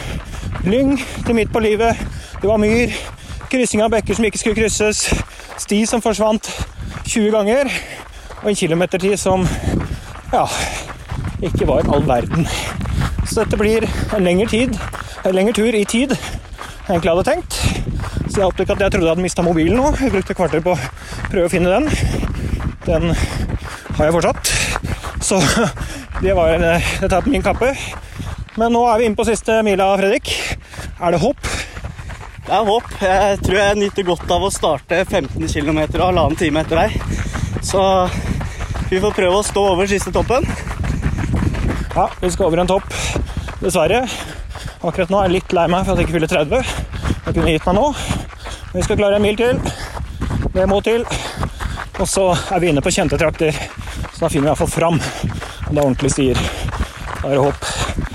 lyng 0.66 0.96
til 1.26 1.38
midt 1.38 1.54
på 1.54 1.62
livet 1.64 2.00
det 2.42 2.50
var 2.50 2.58
myr, 2.58 2.90
kryssing 3.52 3.82
av 3.84 3.92
bekker 3.92 4.16
som 4.16 4.26
ikke 4.28 4.40
skulle 4.40 4.58
krysses, 4.58 5.04
sti 5.60 5.82
som 5.90 6.04
forsvant 6.04 6.48
20 7.04 7.32
ganger, 7.34 7.72
og 8.42 8.48
en 8.52 8.58
kilometertid 8.58 9.18
som 9.20 9.44
ja, 10.32 10.46
ikke 11.44 11.68
var 11.68 11.90
all 11.92 12.06
verden. 12.08 12.48
Så 13.28 13.44
dette 13.44 13.60
blir 13.60 13.86
en 14.16 14.24
lengre 14.24 14.48
tid, 14.52 14.78
en 15.26 15.36
lengre 15.36 15.56
tur 15.58 15.76
i 15.76 15.84
tid 15.86 16.16
enn 16.16 16.98
jeg 16.98 17.12
hadde 17.12 17.28
tenkt. 17.28 17.58
Så 18.32 18.42
jeg 18.42 18.48
ikke 18.64 18.76
at 18.78 18.82
jeg 18.86 18.94
trodde 18.94 19.06
jeg 19.06 19.12
hadde 19.12 19.24
mista 19.24 19.44
mobilen 19.44 19.78
nå. 19.80 19.92
Jeg 20.00 20.14
brukte 20.14 20.36
kvarter 20.36 20.64
på 20.64 20.74
å 20.74 20.80
prøve 21.32 21.48
å 21.48 21.52
finne 21.52 21.72
den. 21.72 21.90
Den 22.88 23.12
har 23.12 24.08
jeg 24.08 24.16
fortsatt. 24.16 24.52
Så 25.24 25.40
det 26.24 26.36
var 26.38 26.56
dette 26.56 27.12
er 27.12 27.20
på 27.20 27.32
min 27.32 27.44
kappe. 27.46 27.74
Men 28.60 28.74
nå 28.76 28.86
er 28.88 29.00
vi 29.00 29.08
inne 29.10 29.20
på 29.20 29.28
siste 29.28 29.60
mila, 29.68 29.92
Fredrik. 30.00 30.32
Er 31.00 31.16
det 31.16 31.22
håp? 31.24 31.52
Det 32.46 32.54
er 32.58 32.68
håp. 32.68 32.88
Jeg 33.02 33.40
tror 33.46 33.58
jeg 33.60 33.80
nyter 33.80 34.08
godt 34.08 34.32
av 34.34 34.46
å 34.48 34.52
starte 34.54 35.02
15 35.06 35.48
km 35.48 35.80
og 35.86 36.06
halvannen 36.08 36.40
time 36.40 36.64
etter 36.64 36.82
deg. 36.82 36.96
Så 37.66 37.82
vi 38.90 39.00
får 39.00 39.14
prøve 39.16 39.40
å 39.40 39.46
stå 39.46 39.66
over 39.76 39.90
siste 39.90 40.14
toppen. 40.16 40.48
Ja, 41.96 42.08
vi 42.22 42.32
skal 42.34 42.48
over 42.48 42.64
en 42.64 42.72
topp, 42.72 42.88
dessverre. 43.62 44.04
Akkurat 44.82 45.12
nå 45.12 45.20
er 45.22 45.30
jeg 45.30 45.36
litt 45.38 45.54
lei 45.56 45.68
meg 45.70 45.86
for 45.86 45.94
at 45.94 46.02
jeg 46.02 46.10
ikke 46.10 46.18
fyller 46.18 46.32
30. 46.32 46.74
Jeg 47.28 47.36
kunne 47.38 47.54
gitt 47.54 47.68
meg 47.70 47.78
nå. 47.78 47.88
Vi 48.72 48.86
skal 48.88 49.00
klare 49.00 49.20
en 49.20 49.26
mil 49.26 49.38
til. 49.40 49.60
Det 50.56 50.68
må 50.68 50.82
til. 50.84 51.06
Og 52.02 52.08
så 52.10 52.32
er 52.34 52.64
vi 52.64 52.72
inne 52.72 52.82
på 52.82 52.94
kjente 52.96 53.20
trakter, 53.22 53.54
så 54.16 54.24
da 54.24 54.30
finner 54.32 54.48
vi 54.48 54.54
iallfall 54.56 54.72
fram. 54.72 54.98
Det 54.98 55.76
er 55.76 55.84
ordentlig 55.84 56.12
stier. 56.16 56.40
Da 57.22 57.30
er 57.30 57.36
det 57.36 57.44
håp. 57.46 58.11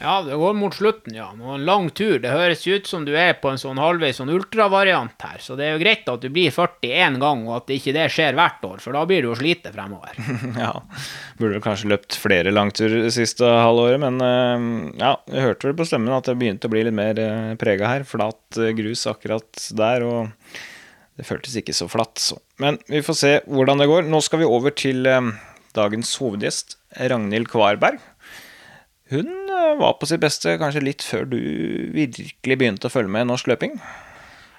Ja, 0.00 0.22
det 0.22 0.36
går 0.38 0.54
mot 0.54 0.74
slutten, 0.74 1.14
ja. 1.16 1.28
Nå 1.34 1.56
en 1.56 1.64
lang 1.66 1.88
tur. 1.90 2.18
Det 2.22 2.30
høres 2.30 2.62
ut 2.66 2.86
som 2.86 3.04
du 3.06 3.12
er 3.18 3.34
på 3.40 3.50
en 3.50 3.58
sånn 3.60 3.80
halvveis 3.82 4.20
sånn 4.20 4.30
ultravariant 4.32 5.14
her, 5.24 5.40
så 5.42 5.56
det 5.58 5.66
er 5.66 5.74
jo 5.74 5.82
greit 5.82 6.08
at 6.10 6.22
du 6.22 6.28
blir 6.32 6.54
41 6.54 7.18
gang, 7.22 7.44
og 7.48 7.56
at 7.58 7.72
ikke 7.74 7.94
det 7.96 8.06
skjer 8.14 8.38
hvert 8.38 8.64
år, 8.68 8.78
for 8.84 8.94
da 8.94 9.04
blir 9.08 9.24
du 9.24 9.30
jo 9.30 9.38
slite 9.38 9.72
fremover. 9.74 10.18
Ja, 10.58 10.72
burde 11.38 11.60
kanskje 11.62 11.90
løpt 11.92 12.16
flere 12.18 12.50
langturer 12.54 13.08
siste 13.14 13.46
halvåret, 13.46 14.00
men 14.02 14.18
eh, 14.24 14.66
ja, 15.02 15.12
jeg 15.30 15.44
hørte 15.44 15.68
vel 15.68 15.76
på 15.78 15.86
stemmen 15.88 16.14
at 16.14 16.26
det 16.26 16.36
begynte 16.40 16.70
å 16.70 16.72
bli 16.72 16.82
litt 16.86 16.96
mer 16.96 17.20
eh, 17.22 17.54
prega 17.60 17.90
her. 17.92 18.06
Flat 18.08 18.58
eh, 18.58 18.72
grus 18.78 19.04
akkurat 19.10 19.68
der, 19.78 20.06
og 20.06 20.58
det 21.18 21.26
føltes 21.28 21.56
ikke 21.60 21.76
så 21.76 21.88
flatt. 21.90 22.18
Så. 22.22 22.38
Men 22.62 22.80
vi 22.90 23.02
får 23.06 23.18
se 23.18 23.32
hvordan 23.46 23.82
det 23.82 23.90
går. 23.90 24.06
Nå 24.10 24.22
skal 24.24 24.42
vi 24.42 24.50
over 24.50 24.74
til 24.74 25.06
dagens 25.76 26.14
hovedgjest, 26.22 26.78
Ragnhild 27.10 27.50
Kvarberg. 27.52 28.02
Hun 29.12 29.37
var 29.78 29.96
på 30.00 30.08
sitt 30.08 30.22
beste 30.22 30.58
kanskje 30.60 30.84
litt 30.84 31.04
før 31.06 31.26
du 31.30 31.38
virkelig 31.94 32.58
begynte 32.58 32.90
å 32.90 32.92
følge 32.92 33.12
med 33.14 33.26
i 33.26 33.30
norsk 33.32 33.50
løping. 33.50 33.78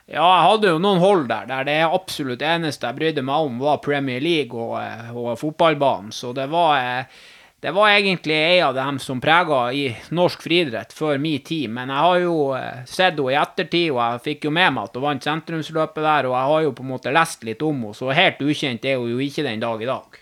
Ja, 0.09 0.25
jeg 0.25 0.45
hadde 0.47 0.69
jo 0.71 0.77
noen 0.81 1.01
hold 1.03 1.27
der, 1.29 1.45
der 1.45 1.65
det 1.67 1.81
absolutt 1.85 2.41
eneste 2.41 2.89
jeg 2.89 2.97
brydde 2.97 3.21
meg 3.25 3.45
om, 3.45 3.59
var 3.61 3.81
Premier 3.85 4.23
League 4.23 4.57
og, 4.57 4.79
eh, 4.81 5.11
og 5.13 5.35
fotballbanen. 5.37 6.09
Så 6.15 6.31
det 6.33 6.47
var, 6.49 6.79
eh, 6.81 7.19
det 7.61 7.73
var 7.75 7.91
egentlig 7.91 8.39
en 8.39 8.63
av 8.69 8.73
dem 8.73 8.97
som 8.97 9.21
prega 9.21 9.59
i 9.71 9.83
norsk 10.09 10.41
friidrett 10.41 10.95
før 10.97 11.21
min 11.21 11.43
tid. 11.45 11.69
Men 11.69 11.93
jeg 11.93 12.05
har 12.07 12.19
jo 12.23 12.53
eh, 12.57 12.81
sett 12.89 13.19
henne 13.19 13.35
i 13.35 13.37
ettertid, 13.37 13.91
og 13.91 14.01
jeg 14.01 14.23
fikk 14.25 14.49
jo 14.49 14.55
med 14.57 14.73
meg 14.73 14.89
at 14.89 14.97
hun 14.97 15.05
vant 15.05 15.29
sentrumsløpet 15.29 16.01
der. 16.01 16.31
Og 16.31 16.33
jeg 16.33 16.53
har 16.53 16.65
jo 16.65 16.73
på 16.73 16.87
en 16.87 16.93
måte 16.95 17.13
lest 17.13 17.45
litt 17.45 17.61
om 17.61 17.83
henne, 17.83 17.93
så 17.93 18.09
helt 18.09 18.41
ukjent 18.41 18.89
er 18.89 18.97
hun 18.97 19.13
jo 19.13 19.21
ikke 19.21 19.45
den 19.45 19.61
dag 19.61 19.85
i 19.85 19.91
dag. 19.93 20.21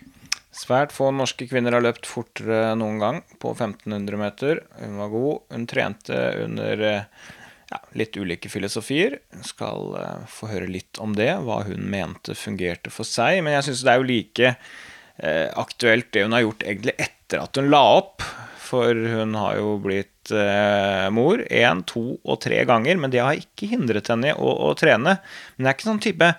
Svært 0.57 0.93
få 0.95 1.11
norske 1.13 1.45
kvinner 1.49 1.75
har 1.75 1.83
løpt 1.85 2.07
fortere 2.09 2.71
noen 2.79 2.97
gang 3.01 3.19
på 3.41 3.51
1500 3.53 4.17
meter. 4.17 4.63
Hun 4.79 4.95
var 4.97 5.11
god. 5.13 5.43
Hun 5.53 5.67
trente 5.69 6.21
under 6.45 6.81
eh, 6.87 7.27
ja, 7.69 7.81
litt 7.99 8.17
ulike 8.17 8.49
filosofier. 8.49 9.19
Skal 9.45 9.93
eh, 9.99 10.25
få 10.31 10.49
høre 10.49 10.69
litt 10.71 10.97
om 11.03 11.13
det, 11.17 11.29
hva 11.45 11.61
hun 11.67 11.85
mente 11.91 12.33
fungerte 12.37 12.93
for 12.93 13.07
seg. 13.07 13.43
Men 13.45 13.57
jeg 13.57 13.69
syns 13.69 13.85
det 13.85 13.93
er 13.93 14.01
jo 14.01 14.09
like 14.09 14.51
eh, 14.55 15.47
aktuelt 15.53 16.09
det 16.15 16.25
hun 16.25 16.35
har 16.37 16.45
gjort 16.47 16.65
egentlig 16.65 16.97
etter 17.05 17.43
at 17.43 17.61
hun 17.61 17.71
la 17.73 17.83
opp. 17.99 18.25
For 18.67 18.91
hun 18.91 19.37
har 19.39 19.59
jo 19.61 19.77
blitt 19.79 20.33
eh, 20.35 21.07
mor 21.13 21.43
én, 21.45 21.85
to 21.87 22.17
og 22.17 22.41
tre 22.43 22.63
ganger, 22.67 22.97
men 22.99 23.13
det 23.13 23.23
har 23.23 23.37
ikke 23.39 23.69
hindret 23.71 24.09
henne 24.11 24.33
i 24.33 24.35
å, 24.35 24.55
å 24.67 24.73
trene. 24.79 25.19
Men 25.55 25.67
det 25.67 25.69
er 25.69 25.77
ikke 25.77 25.91
sånn 25.91 26.03
type 26.03 26.33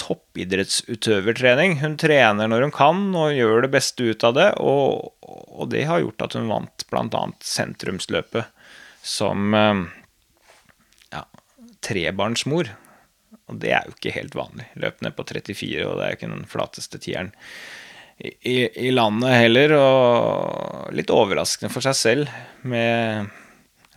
toppidrettsutøvertrening. 0.00 1.78
Hun 1.80 1.96
trener 2.00 2.50
når 2.50 2.66
hun 2.66 2.74
kan 2.74 3.04
og 3.16 3.34
gjør 3.36 3.64
det 3.64 3.72
beste 3.74 4.10
ut 4.10 4.26
av 4.26 4.36
det, 4.36 4.48
og, 4.62 5.12
og 5.26 5.70
det 5.72 5.86
har 5.88 6.02
gjort 6.04 6.26
at 6.28 6.36
hun 6.38 6.50
vant 6.50 6.86
bl.a. 6.90 7.22
sentrumsløpet 7.44 8.50
som 9.06 9.54
eh, 9.54 9.84
ja, 11.14 11.24
trebarnsmor. 11.86 12.72
Og 13.46 13.58
det 13.62 13.72
er 13.76 13.86
jo 13.86 13.94
ikke 13.94 14.14
helt 14.16 14.34
vanlig. 14.36 14.68
Løp 14.82 15.02
ned 15.04 15.14
på 15.16 15.26
34, 15.28 15.82
og 15.86 15.98
det 15.98 16.04
er 16.04 16.12
jo 16.12 16.18
ikke 16.18 16.32
den 16.32 16.48
flateste 16.50 17.00
tieren 17.02 17.32
i, 18.18 18.32
i, 18.32 18.56
i 18.88 18.92
landet 18.94 19.36
heller. 19.38 19.76
Og 19.78 20.94
litt 20.96 21.12
overraskende 21.14 21.70
for 21.72 21.86
seg 21.86 21.98
selv 21.98 22.38
med 22.66 23.30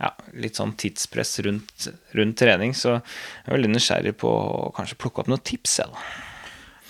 ja, 0.00 0.14
litt 0.40 0.56
sånn 0.58 0.72
tidspress 0.80 1.38
rundt, 1.46 1.90
rundt 2.16 2.40
trening. 2.40 2.74
Så 2.76 2.96
jeg 2.96 3.46
er 3.46 3.56
veldig 3.58 3.74
nysgjerrig 3.76 4.16
på 4.20 4.32
å 4.32 4.74
kanskje 4.76 4.98
plukke 5.00 5.24
opp 5.24 5.30
noen 5.32 5.44
tips. 5.44 5.78
Jeg, 5.82 5.92
da. 5.92 6.26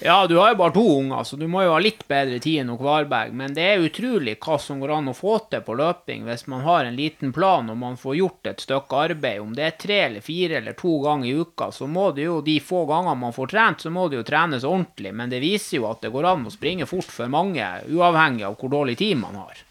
Ja, 0.03 0.27
du 0.27 0.37
har 0.37 0.55
jo 0.55 0.57
bare 0.57 0.73
to 0.73 0.83
unger, 0.99 1.25
så 1.29 1.37
du 1.37 1.45
må 1.51 1.61
jo 1.61 1.75
ha 1.75 1.81
litt 1.83 2.07
bedre 2.09 2.39
tid 2.41 2.63
enn 2.63 2.71
Kvarberg. 2.81 3.35
Men 3.37 3.53
det 3.53 3.67
er 3.69 3.83
utrolig 3.85 4.39
hva 4.41 4.57
som 4.57 4.81
går 4.81 4.95
an 4.95 5.11
å 5.13 5.15
få 5.17 5.35
til 5.53 5.61
på 5.67 5.77
løping 5.77 6.25
hvis 6.25 6.47
man 6.49 6.65
har 6.65 6.89
en 6.89 6.97
liten 6.97 7.35
plan 7.37 7.69
og 7.69 7.77
man 7.77 8.01
får 8.01 8.17
gjort 8.17 8.49
et 8.49 8.65
stykke 8.65 9.03
arbeid. 9.11 9.43
Om 9.45 9.53
det 9.59 9.67
er 9.67 9.77
tre 9.83 9.99
eller 10.07 10.25
fire 10.25 10.57
eller 10.63 10.79
to 10.79 10.95
ganger 11.05 11.29
i 11.29 11.35
uka, 11.37 11.69
så 11.77 11.85
må 11.85 12.07
det 12.17 12.31
jo 12.31 12.41
de 12.47 12.57
få 12.65 12.87
gangene 12.89 13.21
man 13.27 13.37
får 13.37 13.53
trent, 13.53 13.85
så 13.85 13.93
må 13.93 14.07
det 14.09 14.23
jo 14.23 14.29
trenes 14.31 14.65
ordentlig. 14.65 15.13
Men 15.13 15.35
det 15.35 15.43
viser 15.45 15.83
jo 15.83 15.91
at 15.91 16.01
det 16.01 16.15
går 16.17 16.31
an 16.33 16.49
å 16.49 16.55
springe 16.55 16.89
fort 16.89 17.13
for 17.13 17.29
mange, 17.29 17.69
uavhengig 17.93 18.49
av 18.49 18.57
hvor 18.57 18.73
dårlig 18.73 18.97
tid 19.03 19.21
man 19.21 19.37
har. 19.43 19.67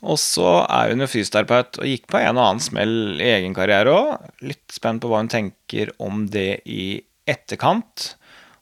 Og 0.00 0.16
så 0.20 0.62
er 0.64 0.92
hun 0.92 1.04
jo 1.04 1.10
fysioterapeut 1.10 1.80
og 1.82 1.88
gikk 1.88 2.06
på 2.08 2.20
en 2.22 2.38
og 2.38 2.44
annen 2.46 2.64
smell 2.64 3.20
i 3.20 3.28
egen 3.34 3.54
karriere 3.56 3.92
òg. 3.92 4.28
Litt 4.46 4.72
spent 4.72 5.02
på 5.02 5.10
hva 5.10 5.20
hun 5.20 5.32
tenker 5.32 5.92
om 6.00 6.24
det 6.32 6.62
i 6.64 7.02
etterkant, 7.28 8.14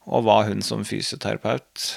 og 0.09 0.25
hva 0.27 0.43
hun 0.49 0.65
som 0.65 0.87
fysioterapeut 0.89 1.93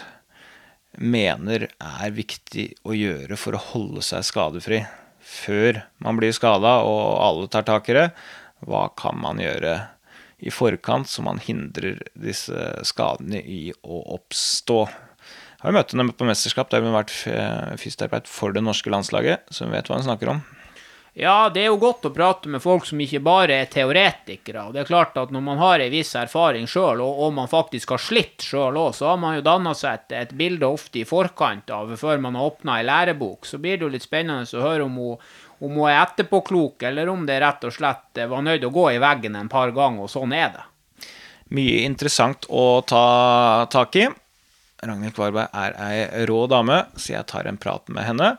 mener 1.01 1.69
er 1.71 2.13
viktig 2.13 2.67
å 2.83 2.95
gjøre 2.95 3.37
for 3.39 3.55
å 3.55 3.65
holde 3.71 4.03
seg 4.05 4.27
skadefri 4.27 4.81
før 5.21 5.83
man 6.03 6.17
blir 6.19 6.33
skada 6.35 6.81
og 6.83 7.21
alle 7.23 7.47
tar 7.51 7.65
tak 7.67 7.89
i 7.89 7.97
det. 7.97 8.07
Hva 8.67 8.89
kan 8.99 9.17
man 9.21 9.39
gjøre 9.41 9.77
i 10.41 10.51
forkant 10.53 11.09
så 11.09 11.23
man 11.25 11.39
hindrer 11.41 12.01
disse 12.17 12.73
skadene 12.87 13.41
i 13.41 13.71
å 13.81 14.03
oppstå? 14.17 14.83
Har 15.61 15.75
møtt 15.75 15.93
henne 15.93 16.09
på 16.09 16.25
mesterskap 16.25 16.71
der 16.71 16.81
hun 16.81 16.89
har 16.89 17.03
vært 17.03 17.13
eh, 17.29 17.75
fysioterapeut 17.77 18.29
for 18.29 18.55
det 18.55 18.63
norske 18.65 18.89
landslaget, 18.89 19.45
så 19.53 19.67
hun 19.67 19.75
vet 19.75 19.89
hva 19.89 19.99
hun 19.99 20.07
snakker 20.07 20.33
om. 20.33 20.41
Ja, 21.13 21.49
det 21.51 21.65
er 21.65 21.73
jo 21.73 21.79
godt 21.81 22.05
å 22.07 22.13
prate 22.15 22.47
med 22.47 22.63
folk 22.63 22.85
som 22.87 23.01
ikke 23.03 23.19
bare 23.19 23.57
er 23.59 23.67
teoretikere. 23.69 24.63
og 24.63 24.73
det 24.73 24.81
er 24.81 24.87
klart 24.87 25.17
at 25.19 25.31
Når 25.31 25.41
man 25.43 25.57
har 25.59 25.79
en 25.79 25.91
viss 25.91 26.15
erfaring 26.15 26.67
sjøl, 26.67 27.01
og, 27.03 27.19
og, 27.19 27.33
man 27.33 27.51
faktisk 27.51 27.91
har 27.91 27.99
slitt 27.99 28.41
sjøl 28.41 28.79
òg, 28.79 28.95
så 28.95 29.11
har 29.11 29.19
man 29.19 29.35
jo 29.35 29.43
danna 29.43 29.73
seg 29.75 29.99
et, 29.99 30.15
et, 30.21 30.31
bilde 30.31 30.65
ofte 30.65 31.01
i 31.01 31.05
forkant 31.05 31.69
av 31.69 31.91
før 31.99 32.17
man 32.17 32.39
har 32.39 32.47
åpna 32.47 32.79
ei 32.79 32.87
lærebok. 32.87 33.45
Så 33.45 33.59
blir 33.59 33.77
det 33.77 33.85
jo 33.85 33.91
litt 33.91 34.07
spennende 34.07 34.47
å 34.47 34.63
høre 34.63 34.87
om 34.87 34.95
hun, 34.95 35.29
om 35.59 35.75
hun 35.75 35.89
er 35.91 35.99
etterpåklok, 35.99 36.87
eller 36.87 37.11
om 37.11 37.27
det 37.27 37.41
rett 37.43 37.67
og 37.67 37.75
slett 37.75 38.23
var 38.31 38.47
nødt 38.47 38.63
til 38.63 38.71
å 38.71 38.77
gå 38.79 38.87
i 38.95 39.03
veggen 39.03 39.35
en 39.35 39.51
par 39.51 39.75
ganger, 39.75 40.07
og 40.07 40.15
sånn 40.15 40.31
er 40.31 40.55
det. 40.55 40.65
Mye 41.51 41.83
interessant 41.83 42.47
å 42.47 42.79
ta 42.87 43.67
tak 43.67 43.99
i. 43.99 44.07
Ragnhild 44.81 45.13
Kvarberg 45.13 45.51
er 45.53 45.75
ei 45.77 46.25
rå 46.25 46.47
dame, 46.49 46.79
så 46.97 47.11
jeg 47.13 47.27
tar 47.29 47.45
en 47.45 47.59
prat 47.61 47.85
med 47.93 48.01
henne. 48.07 48.31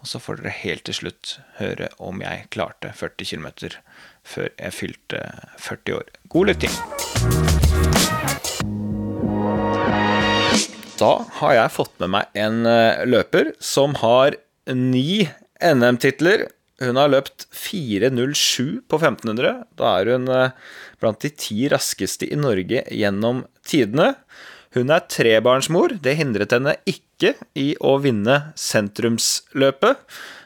Og 0.00 0.08
så 0.08 0.16
får 0.22 0.38
dere 0.40 0.52
helt 0.62 0.86
til 0.88 0.96
slutt 0.96 1.32
høre 1.58 1.90
om 2.00 2.22
jeg 2.24 2.46
klarte 2.54 2.88
40 2.96 3.28
km 3.28 3.48
før 4.24 4.48
jeg 4.48 4.72
fylte 4.72 5.20
40 5.60 5.98
år. 5.98 6.08
God 6.32 6.48
lytting! 6.48 6.72
Da 11.00 11.10
har 11.42 11.52
jeg 11.58 11.74
fått 11.76 11.92
med 12.00 12.14
meg 12.16 12.40
en 12.46 12.64
eh, 12.68 13.04
løper 13.04 13.52
som 13.60 13.98
har 14.00 14.38
ni 14.72 15.28
NM-titler. 15.60 16.46
Hun 16.80 16.96
har 16.96 17.12
løpt 17.12 17.44
4.07 17.52 18.80
på 18.88 18.96
1500. 19.02 19.52
Da 19.76 19.92
er 20.00 20.14
hun 20.14 20.28
eh, 20.32 20.56
blant 21.00 21.20
de 21.20 21.32
ti 21.36 21.68
raskeste 21.68 22.24
i 22.24 22.40
Norge 22.40 22.86
gjennom 22.88 23.44
tidene. 23.68 24.14
Hun 24.70 24.90
er 24.94 25.02
trebarnsmor. 25.10 25.96
Det 25.98 26.12
hindret 26.14 26.52
henne 26.54 26.76
ikke 26.86 27.32
i 27.58 27.72
å 27.82 27.96
vinne 27.98 28.52
sentrumsløpet. 28.54 29.98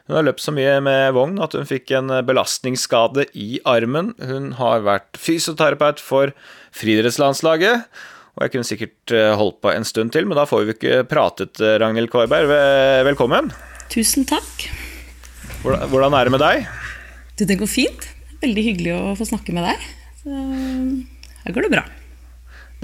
Hun 0.08 0.16
har 0.16 0.24
løpt 0.24 0.40
så 0.44 0.52
mye 0.52 0.78
med 0.84 1.12
vogn 1.16 1.36
at 1.44 1.52
hun 1.56 1.68
fikk 1.68 1.92
en 1.96 2.08
belastningsskade 2.24 3.26
i 3.36 3.58
armen. 3.68 4.14
Hun 4.16 4.54
har 4.56 4.84
vært 4.84 5.20
fysioterapeut 5.20 6.00
for 6.00 6.32
friidrettslandslaget. 6.76 7.84
Og 8.34 8.46
jeg 8.46 8.52
kunne 8.54 8.68
sikkert 8.68 9.14
eh, 9.14 9.32
holdt 9.38 9.60
på 9.62 9.70
en 9.70 9.84
stund 9.86 10.14
til, 10.16 10.24
men 10.26 10.40
da 10.40 10.46
får 10.48 10.64
vi 10.64 10.74
ikke 10.74 11.02
pratet, 11.08 11.60
eh, 11.60 11.76
Ragnhild 11.82 12.08
Kvarberg. 12.12 12.48
Velkommen. 13.06 13.52
Tusen 13.92 14.24
takk. 14.28 14.64
Hvordan 15.64 16.16
er 16.16 16.24
det 16.24 16.34
med 16.34 16.42
deg? 16.42 16.64
Du, 17.36 17.44
det 17.44 17.58
går 17.60 17.70
fint. 17.70 18.08
Veldig 18.40 18.64
hyggelig 18.70 18.96
å 18.96 19.12
få 19.20 19.28
snakke 19.28 19.52
med 19.56 19.68
deg. 19.68 19.84
Så 20.24 20.40
her 21.44 21.56
går 21.56 21.68
det 21.68 21.72
bra. 21.76 21.84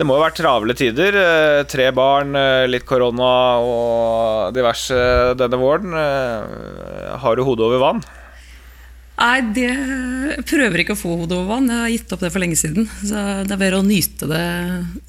Det 0.01 0.07
må 0.09 0.15
jo 0.17 0.23
ha 0.23 0.31
vært 0.31 0.39
travle 0.41 0.73
tider. 0.73 1.13
Eh, 1.13 1.63
tre 1.69 1.91
barn, 1.93 2.33
eh, 2.33 2.65
litt 2.73 2.87
korona 2.89 3.61
og 3.61 4.55
diverse 4.57 4.97
denne 5.37 5.59
våren. 5.61 5.93
Eh, 5.93 7.19
har 7.21 7.37
du 7.37 7.43
hodet 7.45 7.67
over 7.67 7.83
vann? 7.83 8.01
Nei, 9.21 9.43
det 9.53 9.75
prøver 10.49 10.81
ikke 10.81 10.97
å 10.97 11.01
få 11.03 11.19
hodet 11.21 11.37
over 11.37 11.51
vann. 11.53 11.69
Jeg 11.69 11.83
har 11.83 11.93
gitt 11.93 12.15
opp 12.17 12.23
det 12.25 12.31
for 12.33 12.41
lenge 12.41 12.57
siden. 12.57 12.89
Så 12.89 13.45
det 13.45 13.53
er 13.53 13.61
bedre 13.61 13.83
å 13.83 13.85
nyte 13.85 14.25
det, 14.31 14.47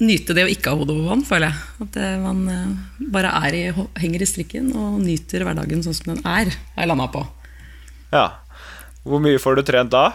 nyte 0.04 0.36
det 0.36 0.44
å 0.44 0.52
ikke 0.52 0.74
ha 0.74 0.76
hodet 0.76 0.92
over 0.98 1.08
vann, 1.14 1.24
føler 1.24 1.48
jeg. 1.48 1.86
At 1.86 1.96
det, 1.96 2.10
man 2.20 2.42
bare 3.16 3.32
i, 3.48 3.62
henger 3.96 4.20
i 4.20 4.28
strikken 4.28 4.74
og 4.76 5.00
nyter 5.00 5.46
hverdagen 5.48 5.80
sånn 5.80 5.96
som 5.96 6.12
den 6.12 6.20
er. 6.20 6.52
Har 6.76 6.84
jeg 6.84 6.92
landa 6.92 7.08
på. 7.08 7.24
Ja. 8.12 8.26
Hvor 9.08 9.24
mye 9.24 9.40
får 9.40 9.56
du 9.56 9.64
trent 9.72 9.96
da? 9.96 10.10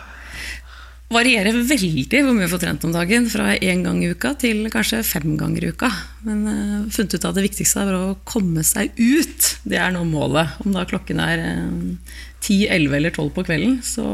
Varierer 1.13 1.55
veldig 1.67 2.21
hvor 2.25 2.35
mye 2.35 2.45
jeg 2.45 2.51
får 2.51 2.61
trent 2.63 2.85
om 2.87 2.93
dagen. 2.95 3.27
Fra 3.31 3.53
én 3.55 3.83
gang 3.85 4.01
i 4.03 4.11
uka 4.11 4.33
til 4.39 4.65
kanskje 4.73 5.03
fem 5.07 5.37
ganger 5.39 5.67
i 5.67 5.71
uka. 5.71 5.91
Men 6.27 6.43
uh, 6.47 6.89
funnet 6.93 7.15
ut 7.15 7.27
at 7.29 7.37
det 7.37 7.45
viktigste 7.47 7.85
er 7.85 7.95
å 7.95 8.17
komme 8.27 8.65
seg 8.67 8.91
ut. 8.99 9.51
Det 9.67 9.79
er 9.79 9.93
nå 9.95 10.03
målet. 10.07 10.57
Om 10.65 10.75
da 10.75 10.85
klokken 10.89 11.23
er 11.23 11.43
uh, 11.43 12.19
10, 12.43 12.67
11 12.75 12.99
eller 12.99 13.15
12 13.15 13.31
på 13.35 13.47
kvelden, 13.47 13.79
så 13.85 14.05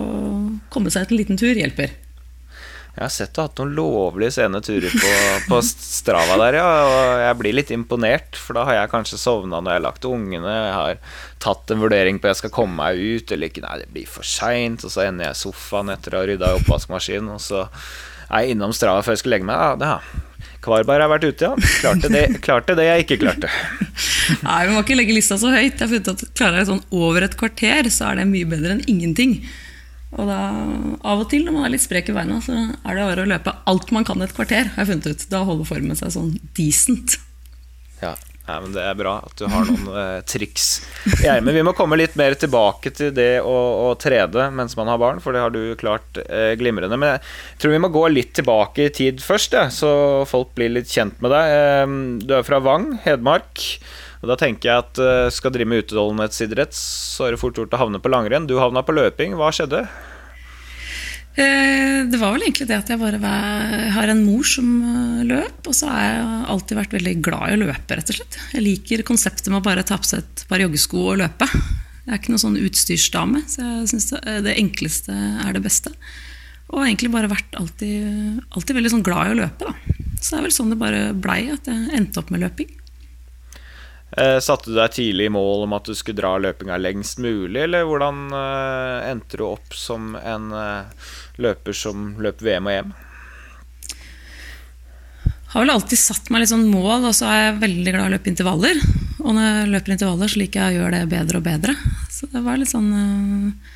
komme 0.73 0.93
seg 0.93 1.07
ut 1.07 1.15
en 1.15 1.21
liten 1.21 1.39
tur 1.39 1.53
hjelper. 1.53 2.02
Jeg 2.93 3.01
har 3.01 3.09
sett 3.09 3.31
du 3.33 3.39
har 3.41 3.47
hatt 3.47 3.57
noen 3.57 3.71
lovlig 3.73 4.27
sene 4.35 4.59
turer 4.61 4.93
på, 4.93 5.11
på 5.49 5.59
Strava 5.65 6.35
der, 6.43 6.59
ja. 6.59 6.65
Og 6.85 7.21
jeg 7.23 7.37
blir 7.39 7.55
litt 7.57 7.71
imponert, 7.73 8.37
for 8.37 8.59
da 8.59 8.67
har 8.67 8.77
jeg 8.77 8.91
kanskje 8.91 9.17
sovna 9.17 9.63
når 9.63 9.71
jeg 9.73 9.79
har 9.79 9.85
lagt 9.87 10.05
ungene. 10.05 10.51
Jeg 10.53 10.75
har 10.77 10.99
tatt 11.41 11.73
en 11.73 11.81
vurdering 11.81 12.19
på 12.21 12.29
om 12.29 12.33
jeg 12.35 12.41
skal 12.43 12.53
komme 12.53 12.77
meg 12.77 13.01
ut 13.01 13.33
eller 13.33 13.49
ikke. 13.49 13.63
Nei, 13.65 13.79
det 13.81 13.89
blir 13.95 14.05
for 14.09 14.27
seint. 14.29 14.85
Og 14.85 14.93
så 14.93 15.07
ender 15.07 15.31
jeg 15.31 15.39
i 15.39 15.41
sofaen 15.41 15.89
etter 15.95 16.13
å 16.13 16.21
ha 16.21 16.29
rydda 16.29 16.51
i 16.53 16.59
oppvaskmaskinen, 16.61 17.33
og 17.33 17.41
så 17.41 17.65
er 18.29 18.45
jeg 18.45 18.53
innom 18.53 18.77
Strava 18.77 19.01
før 19.01 19.17
jeg 19.17 19.23
skal 19.23 19.35
legge 19.37 19.49
meg. 19.49 19.65
Ja, 19.65 19.73
det 19.81 19.89
har 19.95 20.13
Kvarberg 20.63 21.03
har 21.03 21.11
vært 21.11 21.25
ute, 21.27 21.49
ja. 21.49 21.73
Klarte 21.81 22.13
det, 22.13 22.23
klarte 22.45 22.77
det 22.77 22.85
jeg 22.87 23.03
ikke 23.03 23.19
klarte. 23.25 23.49
Nei, 24.45 24.61
Vi 24.69 24.75
må 24.75 24.85
ikke 24.85 24.95
legge 24.95 25.17
lista 25.17 25.35
så 25.41 25.51
høyt. 25.51 25.75
Jeg 25.75 25.81
har 25.81 25.91
funnet 25.91 26.13
at 26.13 26.23
Klarer 26.37 26.61
jeg 26.61 26.69
sånn 26.69 26.85
over 26.95 27.25
et 27.25 27.35
kvarter, 27.39 27.89
så 27.91 28.11
er 28.11 28.21
det 28.21 28.29
mye 28.29 28.47
bedre 28.53 28.77
enn 28.77 28.85
ingenting. 28.87 29.39
Og 30.13 30.27
da, 30.29 30.39
Av 31.03 31.23
og 31.23 31.29
til 31.31 31.47
når 31.47 31.55
man 31.55 31.67
er 31.67 31.73
litt 31.75 31.85
sprek 31.85 32.11
i 32.11 32.15
beina, 32.15 32.39
så 32.43 32.53
er 32.55 32.99
det 32.99 33.07
bare 33.07 33.25
å 33.25 33.31
løpe 33.31 33.55
alt 33.69 33.93
man 33.95 34.05
kan 34.07 34.21
et 34.21 34.35
kvarter. 34.35 34.69
har 34.75 34.83
jeg 34.83 34.93
funnet 34.93 35.09
ut. 35.09 35.25
Da 35.31 35.41
holder 35.47 35.69
formen 35.69 35.99
seg 35.99 36.13
sånn 36.15 36.35
decent. 36.57 37.17
Ja, 38.03 38.13
Nei, 38.43 38.57
men 38.59 38.73
Det 38.75 38.81
er 38.83 38.95
bra 38.99 39.13
at 39.23 39.37
du 39.39 39.45
har 39.47 39.63
noen 39.69 39.85
eh, 39.95 40.17
triks. 40.27 40.65
Gjermund, 41.23 41.55
vi 41.55 41.63
må 41.63 41.71
komme 41.77 41.95
litt 41.95 42.17
mer 42.19 42.35
tilbake 42.35 42.91
til 42.91 43.13
det 43.15 43.37
å, 43.39 43.53
å 43.87 43.93
trede 43.95 44.49
mens 44.51 44.75
man 44.75 44.91
har 44.91 44.99
barn, 44.99 45.21
for 45.23 45.31
det 45.31 45.43
har 45.45 45.53
du 45.53 45.61
klart 45.79 46.19
eh, 46.25 46.51
glimrende. 46.59 46.99
Men 46.99 47.13
jeg 47.13 47.61
tror 47.63 47.75
vi 47.77 47.79
må 47.85 47.91
gå 47.93 48.03
litt 48.11 48.33
tilbake 48.35 48.89
i 48.89 48.93
tid 48.93 49.23
først, 49.23 49.55
ja, 49.55 49.69
så 49.71 49.93
folk 50.27 50.51
blir 50.59 50.73
litt 50.75 50.91
kjent 50.91 51.23
med 51.23 51.31
deg. 51.31 51.55
Eh, 51.55 51.95
du 52.27 52.35
er 52.35 52.43
fra 52.47 52.59
Vang, 52.63 52.97
Hedmark. 53.05 53.63
Og 54.23 54.31
Da 54.31 54.39
tenker 54.39 54.69
jeg 54.69 54.83
at 54.85 55.03
uh, 55.03 55.27
skal 55.35 55.51
drive 55.51 55.67
med 55.67 55.83
utholdenhetsidrett, 55.83 56.71
så 56.77 57.27
er 57.27 57.35
det 57.35 57.41
fort 57.41 57.57
gjort 57.59 57.75
å 57.75 57.81
havne 57.81 57.99
på 57.99 58.11
langrenn. 58.11 58.47
Du 58.47 58.55
havna 58.55 58.85
på 58.87 58.95
løping. 58.95 59.35
Hva 59.35 59.51
skjedde? 59.51 59.83
Eh, 61.33 62.05
det 62.05 62.19
var 62.21 62.35
vel 62.35 62.43
egentlig 62.45 62.67
det 62.69 62.77
at 62.77 62.91
jeg 62.93 63.01
bare 63.01 63.29
har 63.95 64.11
en 64.11 64.21
mor 64.21 64.45
som 64.45 64.67
eh, 64.85 65.23
løp, 65.25 65.65
og 65.65 65.73
så 65.73 65.89
har 65.89 66.03
jeg 66.05 66.27
alltid 66.53 66.77
vært 66.77 66.93
veldig 66.93 67.13
glad 67.25 67.45
i 67.47 67.55
å 67.55 67.61
løpe, 67.63 67.97
rett 67.97 68.11
og 68.13 68.19
slett. 68.19 68.37
Jeg 68.53 68.63
liker 68.63 69.05
konseptet 69.07 69.49
med 69.49 69.59
å 69.59 69.65
bare 69.65 69.85
ta 69.87 69.97
på 69.97 70.07
seg 70.07 70.21
et 70.21 70.43
par 70.49 70.61
joggesko 70.61 71.01
og 71.07 71.17
løpe. 71.23 71.49
Jeg 72.03 72.11
er 72.11 72.21
ikke 72.21 72.35
noen 72.35 72.43
sånn 72.43 72.61
utstyrsdame, 72.61 73.41
så 73.49 73.65
jeg 73.65 73.89
syns 73.93 74.09
det, 74.13 74.53
enkleste 74.53 75.15
er 75.15 75.57
det 75.57 75.63
beste. 75.65 75.91
Og 76.69 76.83
egentlig 76.83 77.09
bare 77.13 77.31
vært 77.31 77.57
alltid, 77.57 78.39
alltid 78.53 78.77
veldig 78.77 78.93
sånn 78.93 79.05
glad 79.07 79.31
i 79.31 79.33
å 79.33 79.41
løpe, 79.41 79.71
da. 79.71 79.99
Så 80.19 80.35
det 80.35 80.37
er 80.37 80.45
vel 80.45 80.55
sånn 80.55 80.71
det 80.71 80.79
bare 80.79 81.03
blei 81.17 81.41
at 81.51 81.67
jeg 81.67 81.97
endte 81.97 82.21
opp 82.21 82.29
med 82.31 82.45
løping. 82.45 82.69
Eh, 84.17 84.39
satte 84.45 84.69
du 84.69 84.75
deg 84.77 84.91
tidlig 84.93 85.25
i 85.25 85.33
mål 85.33 85.65
om 85.65 85.73
at 85.73 85.87
du 85.89 85.95
skulle 85.97 86.19
dra 86.19 86.35
løpinga 86.37 86.77
lengst 86.77 87.17
mulig, 87.23 87.63
eller 87.63 87.87
hvordan 87.89 88.27
eh, 88.37 89.09
endte 89.09 89.39
du 89.39 89.45
opp 89.47 89.73
som 89.73 90.13
en 90.19 90.51
eh, 90.53 91.09
løper 91.41 91.73
som 91.77 92.11
løp 92.21 92.43
VM 92.45 92.69
og 92.69 92.75
EM? 92.75 92.93
Har 95.53 95.65
vel 95.65 95.73
alltid 95.73 96.01
satt 96.01 96.29
meg 96.33 96.43
litt 96.43 96.51
sånn 96.53 96.69
mål, 96.69 97.09
og 97.09 97.17
så 97.17 97.29
er 97.29 97.39
jeg 97.39 97.57
veldig 97.63 97.93
glad 97.93 98.05
i 98.05 98.11
å 98.11 98.13
løpe 98.13 98.29
intervaller. 98.29 98.79
Og 99.23 99.33
når 99.33 99.43
jeg 99.47 99.71
løper 99.73 99.95
intervaller, 99.95 100.29
så 100.29 100.41
liker 100.41 100.61
jeg 100.61 100.73
å 100.73 100.81
gjøre 100.81 100.99
det 100.99 101.11
bedre 101.13 101.39
og 101.39 101.45
bedre. 101.45 101.75
Så 102.13 102.29
det 102.29 102.41
var 102.45 102.57
litt 102.59 102.73
sånn 102.73 102.89
uh, 102.93 103.71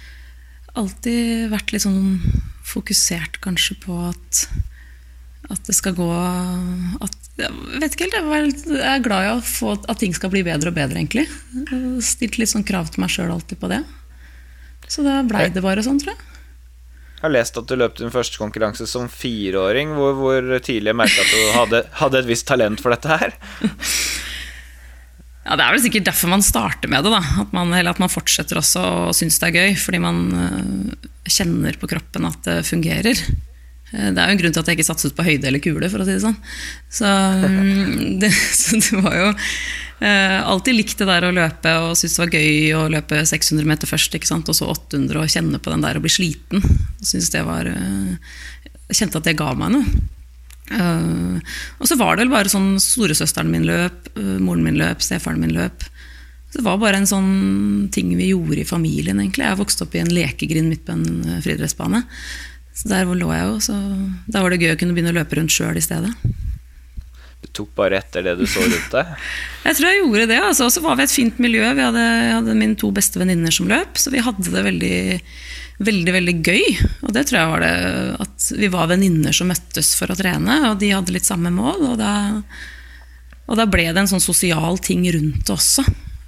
Alltid 0.78 1.48
vært 1.50 1.72
litt 1.74 1.82
sånn 1.82 2.20
fokusert 2.68 3.40
kanskje 3.42 3.78
på 3.82 3.96
at, 4.12 4.44
at 5.50 5.64
det 5.66 5.74
skal 5.74 5.96
gå 5.98 6.10
at 6.14 7.27
jeg 7.38 7.82
vet 7.82 7.94
ikke 7.94 8.08
helt, 8.10 8.64
jeg 8.66 8.82
er 8.82 9.04
glad 9.06 9.26
i 9.28 9.34
å 9.36 9.42
få 9.46 9.76
at 9.78 10.00
ting 10.02 10.16
skal 10.16 10.32
bli 10.34 10.42
bedre 10.48 10.72
og 10.72 10.78
bedre, 10.78 10.98
egentlig. 10.98 11.28
Stilt 12.06 12.40
litt 12.42 12.50
sånn 12.50 12.66
krav 12.66 12.90
til 12.94 13.04
meg 13.04 13.14
sjøl 13.14 13.34
alltid 13.34 13.62
på 13.62 13.70
det. 13.70 13.84
Så 14.90 15.04
da 15.06 15.20
blei 15.28 15.48
det 15.54 15.62
bare 15.62 15.84
sånn, 15.86 16.00
tror 16.02 16.16
jeg. 16.16 16.34
Jeg 17.18 17.26
har 17.26 17.34
lest 17.34 17.56
at 17.58 17.66
du 17.66 17.74
løp 17.74 17.96
din 17.98 18.14
første 18.14 18.38
konkurranse 18.38 18.86
som 18.90 19.08
fireåring. 19.10 19.96
Hvor, 19.98 20.14
hvor 20.20 20.50
tidlig 20.62 20.94
merka 20.98 21.24
at 21.24 21.32
du 21.34 21.54
hadde, 21.56 21.80
hadde, 21.98 22.20
et 22.22 22.30
visst 22.30 22.46
talent 22.50 22.82
for 22.82 22.94
dette 22.94 23.10
her? 23.10 23.34
Ja, 25.48 25.56
Det 25.56 25.64
er 25.64 25.74
vel 25.74 25.82
sikkert 25.82 26.10
derfor 26.10 26.30
man 26.30 26.46
starter 26.46 26.92
med 26.92 27.06
det. 27.06 27.14
da 27.14 27.42
At 27.42 27.54
man, 27.56 27.74
Eller 27.74 27.94
at 27.96 28.02
man 28.04 28.12
fortsetter 28.12 28.60
også 28.62 28.82
og 29.08 29.16
syns 29.18 29.40
det 29.42 29.50
er 29.50 29.58
gøy. 29.58 29.78
Fordi 29.82 30.02
man 30.04 30.18
uh, 30.36 31.08
kjenner 31.26 31.78
på 31.82 31.90
kroppen 31.90 32.30
at 32.30 32.42
det 32.46 32.58
fungerer. 32.68 33.22
Eh, 33.94 34.10
det 34.12 34.20
er 34.20 34.28
jo 34.28 34.36
en 34.36 34.42
grunn 34.42 34.56
til 34.56 34.64
at 34.64 34.70
jeg 34.70 34.80
ikke 34.80 34.90
satset 34.90 35.16
på 35.16 35.26
høyde 35.26 35.48
eller 35.50 35.64
kule, 35.64 35.90
for 35.92 36.04
å 36.04 36.08
si 36.08 36.16
det 36.16 36.24
sånn. 36.24 36.38
Så 36.92 37.08
mm, 37.08 38.18
det, 38.24 38.32
så 38.34 38.80
det 38.82 39.04
var 39.06 39.16
jo 39.16 39.30
eh, 39.32 40.38
alltid 40.42 40.80
likt 40.80 41.00
det 41.02 41.10
der 41.10 41.30
å 41.30 41.34
løpe 41.36 41.78
og 41.86 41.96
syntes 41.96 42.18
det 42.18 42.26
var 42.26 42.36
gøy 42.36 42.76
å 42.78 42.84
løpe 42.98 43.24
600 43.32 43.70
meter 43.70 43.90
først, 43.90 44.20
og 44.38 44.54
så 44.56 44.70
800 44.74 45.24
og 45.24 45.32
kjenne 45.32 45.64
på 45.64 45.74
den 45.74 45.88
der 45.88 46.00
og 46.00 46.06
bli 46.06 46.14
sliten. 46.18 46.64
Var, 47.48 47.72
eh, 47.72 48.38
jeg 48.90 49.02
kjente 49.02 49.22
at 49.22 49.30
det 49.30 49.40
ga 49.40 49.54
meg 49.58 49.76
noe. 49.78 50.06
Uh, 50.68 51.40
og 51.80 51.88
så 51.88 51.96
var 51.96 52.18
det 52.18 52.26
vel 52.26 52.34
bare 52.34 52.50
sånn 52.52 52.74
storesøsteren 52.84 53.48
min 53.48 53.64
løp, 53.64 54.10
moren 54.44 54.66
min 54.66 54.76
løp, 54.76 55.00
stefaren 55.00 55.40
min 55.40 55.54
løp. 55.56 55.86
Så 56.52 56.60
det 56.60 56.66
var 56.66 56.82
bare 56.82 57.00
en 57.00 57.08
sånn 57.08 57.30
ting 57.96 58.10
vi 58.20 58.34
gjorde 58.34 58.60
i 58.60 58.68
familien, 58.68 59.22
egentlig. 59.22 59.46
Jeg 59.48 59.60
vokste 59.62 59.86
opp 59.86 59.96
i 59.96 60.02
en 60.02 60.12
lekegrind 60.12 60.68
midt 60.68 60.84
på 60.84 60.98
en 60.98 61.40
friidrettsbane. 61.46 62.04
Så 62.78 62.92
der 62.92 63.10
lå 63.10 63.30
jeg 63.34 63.46
jo, 63.48 63.56
så 63.64 63.76
da 64.30 64.44
var 64.44 64.54
det 64.54 64.62
gøy 64.62 64.76
å 64.76 64.80
kunne 64.80 64.94
begynne 64.94 65.10
å 65.16 65.18
løpe 65.18 65.40
rundt 65.40 65.54
sjøl 65.54 65.80
i 65.80 65.82
stedet. 65.82 66.12
Du 67.42 67.50
tok 67.54 67.72
bare 67.78 68.00
etter 68.02 68.26
det 68.26 68.36
du 68.38 68.46
så 68.50 68.62
rundt 68.62 68.94
deg? 68.94 69.14
jeg 69.68 69.78
tror 69.78 69.90
jeg 69.90 70.02
gjorde 70.02 70.28
det. 70.30 70.40
Altså. 70.42 70.68
Og 70.68 70.74
så 70.74 70.84
var 70.86 70.98
vi 70.98 71.06
et 71.08 71.14
fint 71.14 71.42
miljø. 71.42 71.64
Vi 71.78 71.86
hadde, 71.86 72.06
hadde 72.34 72.58
mine 72.58 72.78
to 72.78 72.92
beste 72.94 73.22
venninner 73.22 73.54
som 73.54 73.70
løp, 73.70 73.98
så 73.98 74.14
vi 74.14 74.22
hadde 74.22 74.54
det 74.54 74.66
veldig, 74.68 74.98
veldig 75.90 76.16
veldig 76.18 76.36
gøy. 76.46 76.66
Og 77.06 77.14
det 77.18 77.28
tror 77.30 77.40
jeg 77.40 77.52
var 77.54 77.66
det 77.66 77.76
at 78.28 78.50
vi 78.62 78.72
var 78.74 78.92
venninner 78.94 79.38
som 79.38 79.50
møttes 79.50 79.94
for 79.98 80.14
å 80.14 80.18
trene, 80.20 80.60
og 80.72 80.82
de 80.82 80.94
hadde 80.94 81.18
litt 81.18 81.30
samme 81.30 81.54
mål. 81.54 81.82
Og 81.94 81.98
da, 82.02 82.14
og 83.48 83.58
da 83.58 83.66
ble 83.70 83.90
det 83.90 84.06
en 84.06 84.14
sånn 84.14 84.24
sosial 84.24 84.78
ting 84.86 85.06
rundt 85.18 85.46
det 85.46 85.58
også. 85.58 85.86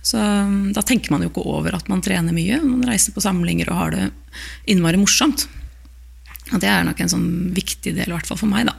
Så 0.09 0.17
um, 0.17 0.69
da 0.73 0.81
tenker 0.81 1.11
man 1.13 1.21
jo 1.21 1.29
ikke 1.29 1.45
over 1.45 1.75
at 1.77 1.89
man 1.91 2.01
trener 2.01 2.33
mye. 2.33 2.57
Man 2.63 2.85
reiser 2.89 3.13
på 3.13 3.21
samlinger 3.21 3.69
og 3.69 3.81
har 3.83 3.97
det 3.97 4.05
innmari 4.71 4.97
morsomt. 4.97 5.45
Og 6.53 6.61
det 6.61 6.69
er 6.71 6.85
nok 6.87 7.01
en 7.03 7.11
sånn 7.11 7.29
viktig 7.55 7.93
del, 7.93 8.09
i 8.09 8.15
hvert 8.15 8.29
fall 8.29 8.39
for 8.39 8.49
meg, 8.49 8.69
da. 8.69 8.75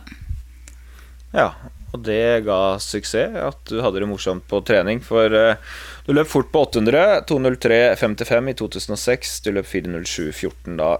Ja, 1.31 1.51
og 1.91 2.03
det 2.07 2.45
ga 2.47 2.79
suksess 2.83 3.35
at 3.39 3.63
du 3.71 3.81
hadde 3.83 4.03
det 4.03 4.09
morsomt 4.11 4.47
på 4.51 4.61
trening. 4.67 5.03
For 5.03 5.31
uh, 5.31 5.79
du 6.07 6.13
løp 6.15 6.31
fort 6.31 6.51
på 6.53 6.65
800, 6.69 7.25
2.03,55 7.31 8.53
i 8.53 8.57
2006. 8.61 9.35
Du 9.47 9.51
løp 9.57 9.67
4.07,14 9.71 10.79
da 10.79 10.93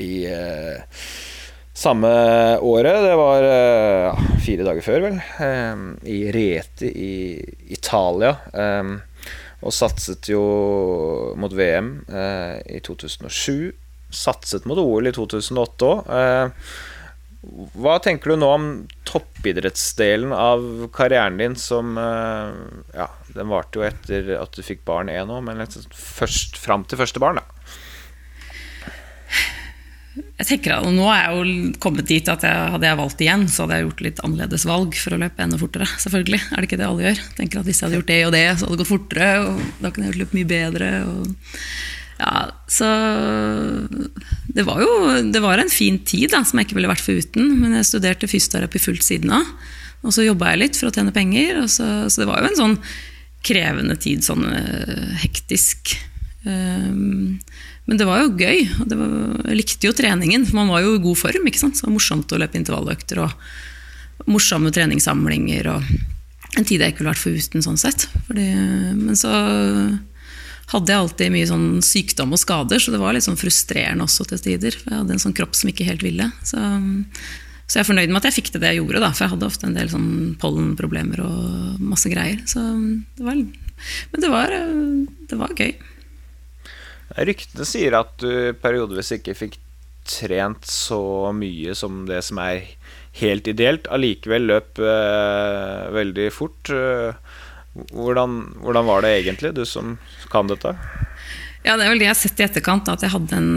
i 0.00 0.12
uh, 0.32 1.04
samme 1.76 2.12
året. 2.64 3.04
Det 3.04 3.18
var 3.20 3.48
uh, 3.50 4.24
fire 4.44 4.66
dager 4.68 4.86
før, 4.86 5.06
vel. 5.08 5.20
I 6.08 6.22
Reti 6.36 6.88
i 6.88 7.14
Italia. 7.76 8.36
Um, 8.52 8.98
og 9.60 9.76
satset 9.76 10.24
jo 10.32 10.40
mot 11.36 11.52
VM 11.52 11.98
i 12.08 12.78
2007 12.80 13.74
satset 14.10 14.66
mot 14.68 14.78
OL 14.80 15.10
i 15.10 15.12
2008 15.16 15.90
òg. 15.90 16.10
Eh, 16.16 16.72
hva 17.80 17.94
tenker 18.04 18.34
du 18.34 18.42
nå 18.42 18.48
om 18.52 18.64
toppidrettsdelen 19.08 20.34
av 20.36 20.64
karrieren 20.92 21.38
din 21.40 21.54
som 21.56 21.96
eh, 21.96 22.50
Ja, 22.98 23.06
den 23.32 23.48
varte 23.48 23.80
jo 23.80 23.86
etter 23.86 24.34
at 24.36 24.52
du 24.56 24.60
fikk 24.66 24.84
barn 24.88 25.08
én 25.08 25.32
òg, 25.32 25.40
men 25.46 25.62
liksom 25.62 25.88
først 25.94 26.60
fram 26.60 26.84
til 26.84 27.00
første 27.00 27.22
barn, 27.22 27.40
da. 27.40 27.46
Jeg 30.40 30.48
tenker 30.48 30.72
at 30.74 30.88
Nå 30.90 31.04
er 31.12 31.20
jeg 31.20 31.36
jo 31.36 31.72
kommet 31.82 32.08
dit 32.08 32.28
at 32.32 32.44
jeg, 32.44 32.70
hadde 32.74 32.88
jeg 32.88 32.98
valgt 32.98 33.22
igjen, 33.24 33.46
så 33.48 33.64
hadde 33.64 33.78
jeg 33.78 33.86
gjort 33.86 34.02
litt 34.06 34.22
annerledes 34.26 34.66
valg 34.68 34.96
for 34.98 35.14
å 35.14 35.20
løpe 35.20 35.44
enda 35.44 35.60
fortere. 35.60 35.88
selvfølgelig. 36.04 36.40
Er 36.50 36.56
det 36.56 36.68
ikke 36.68 36.80
det 36.80 36.88
alle 36.88 37.06
gjør? 37.06 37.20
Jeg 37.22 37.36
tenker 37.38 37.60
at 37.60 37.68
Hvis 37.68 37.80
jeg 37.80 37.86
hadde 37.86 38.00
gjort 38.00 38.10
det 38.10 38.20
og 38.26 38.34
det, 38.34 38.44
så 38.50 38.66
hadde 38.66 38.76
det 38.76 38.82
gått 38.82 38.92
fortere. 38.92 39.30
og 39.46 39.64
Da 39.84 39.92
kunne 39.92 40.10
jeg 40.10 40.20
løpt 40.20 40.36
mye 40.36 40.50
bedre. 40.50 40.90
og 41.06 41.34
ja, 42.20 42.50
så 42.68 42.86
det 44.52 44.64
var 44.66 44.82
jo 44.82 44.90
det 45.32 45.40
var 45.40 45.60
en 45.62 45.72
fin 45.72 45.98
tid 46.04 46.34
da, 46.34 46.42
som 46.44 46.60
jeg 46.60 46.68
ikke 46.68 46.76
ville 46.76 46.90
vært 46.90 47.04
foruten. 47.04 47.54
Men 47.62 47.78
jeg 47.78 47.88
studerte 47.88 48.28
fysioterapi 48.30 48.82
fullt 48.82 49.06
siden 49.06 49.32
av. 49.38 49.48
Og 50.04 50.14
så 50.16 50.24
jobba 50.24 50.52
jeg 50.52 50.62
litt 50.62 50.80
for 50.80 50.90
å 50.90 50.94
tjene 50.94 51.14
penger. 51.14 51.62
Så, 51.68 51.86
så, 52.08 52.22
det 52.22 52.28
var 52.28 52.42
jo 52.42 52.50
en 52.50 52.60
sånn 52.60 52.76
krevende 53.46 53.96
tid, 54.00 54.24
sånn 54.24 54.44
uh, 54.44 55.16
hektisk. 55.22 55.94
Um, 56.44 57.40
men 57.88 58.00
det 58.00 58.08
var 58.08 58.22
jo 58.22 58.36
gøy. 58.36 58.66
og 58.82 58.92
var, 58.92 59.16
Jeg 59.50 59.60
likte 59.62 59.88
jo 59.88 59.96
treningen, 59.96 60.44
for 60.48 60.60
man 60.60 60.72
var 60.72 60.84
jo 60.84 60.96
i 60.96 61.02
god 61.04 61.20
form. 61.20 61.48
ikke 61.48 61.62
sant? 61.62 61.76
Så 61.76 61.84
det 61.84 61.90
var 61.90 61.96
morsomt 61.96 62.36
å 62.36 62.40
løpe 62.40 62.60
intervalløkter 62.60 63.24
og 63.24 64.28
morsomme 64.28 64.72
treningssamlinger. 64.76 65.72
og 65.72 66.58
En 66.58 66.66
tid 66.66 66.80
jeg 66.80 66.92
ikke 66.92 67.04
ville 67.04 67.14
vært 67.14 67.24
foruten 67.24 67.64
sånn 67.64 67.80
sett. 67.80 68.08
Fordi, 68.28 68.48
men 68.98 69.16
så 69.18 69.32
hadde 70.70 70.92
jeg 70.92 71.02
alltid 71.02 71.34
mye 71.34 71.50
sånn 71.50 71.68
sykdom 71.84 72.34
og 72.36 72.40
skader, 72.40 72.82
så 72.82 72.94
det 72.94 73.00
var 73.02 73.16
litt 73.16 73.26
sånn 73.26 73.38
frustrerende 73.40 74.06
også 74.06 74.26
til 74.30 74.42
tider. 74.44 74.76
For 74.78 74.92
jeg 74.92 75.02
hadde 75.02 75.16
en 75.16 75.22
sånn 75.22 75.36
kropp 75.36 75.56
som 75.58 75.70
ikke 75.72 75.86
helt 75.88 76.04
ville. 76.06 76.28
Så, 76.46 76.60
så 77.66 77.78
jeg 77.78 77.82
er 77.82 77.88
fornøyd 77.88 78.12
med 78.12 78.20
at 78.20 78.28
jeg 78.30 78.38
fikk 78.38 78.52
til 78.54 78.62
det 78.62 78.74
jeg 78.74 78.82
gjorde, 78.82 79.02
da, 79.02 79.12
for 79.14 79.26
jeg 79.26 79.34
hadde 79.34 79.48
ofte 79.50 79.66
en 79.68 79.78
del 79.78 79.90
sånn 79.92 80.10
pollenproblemer 80.42 81.24
og 81.26 81.80
masse 81.82 82.12
greier. 82.12 82.42
Så 82.50 82.62
det 83.18 83.26
var, 83.26 83.40
men 83.40 84.26
det 84.26 84.30
var, 84.30 84.54
det 85.32 85.40
var 85.40 85.56
gøy. 85.58 85.74
Ryktene 87.18 87.66
sier 87.66 87.96
at 87.98 88.14
du 88.22 88.54
periodevis 88.62 89.16
ikke 89.18 89.34
fikk 89.34 89.58
trent 90.10 90.66
så 90.66 91.30
mye 91.36 91.74
som 91.78 92.04
det 92.08 92.22
som 92.26 92.38
er 92.42 92.62
helt 93.20 93.48
ideelt. 93.50 93.88
Allikevel 93.90 94.46
løp 94.50 94.78
øh, 94.78 95.90
veldig 95.94 96.28
fort. 96.34 96.70
Eh, 96.70 97.18
hvordan, 97.74 98.40
hvordan, 98.64 98.86
var 98.86 99.04
det 99.06 99.14
egentlig, 99.20 99.54
du 99.54 99.64
som 99.68 99.96
kan 100.32 100.50
dette? 100.50 100.74
Ja, 101.60 101.74
Det 101.76 101.84
er 101.84 101.90
vel 101.92 102.00
det 102.00 102.06
jeg 102.06 102.14
har 102.14 102.16
sett 102.16 102.40
i 102.40 102.44
etterkant. 102.46 102.88
at 102.88 103.02
Jeg, 103.04 103.12
en, 103.36 103.48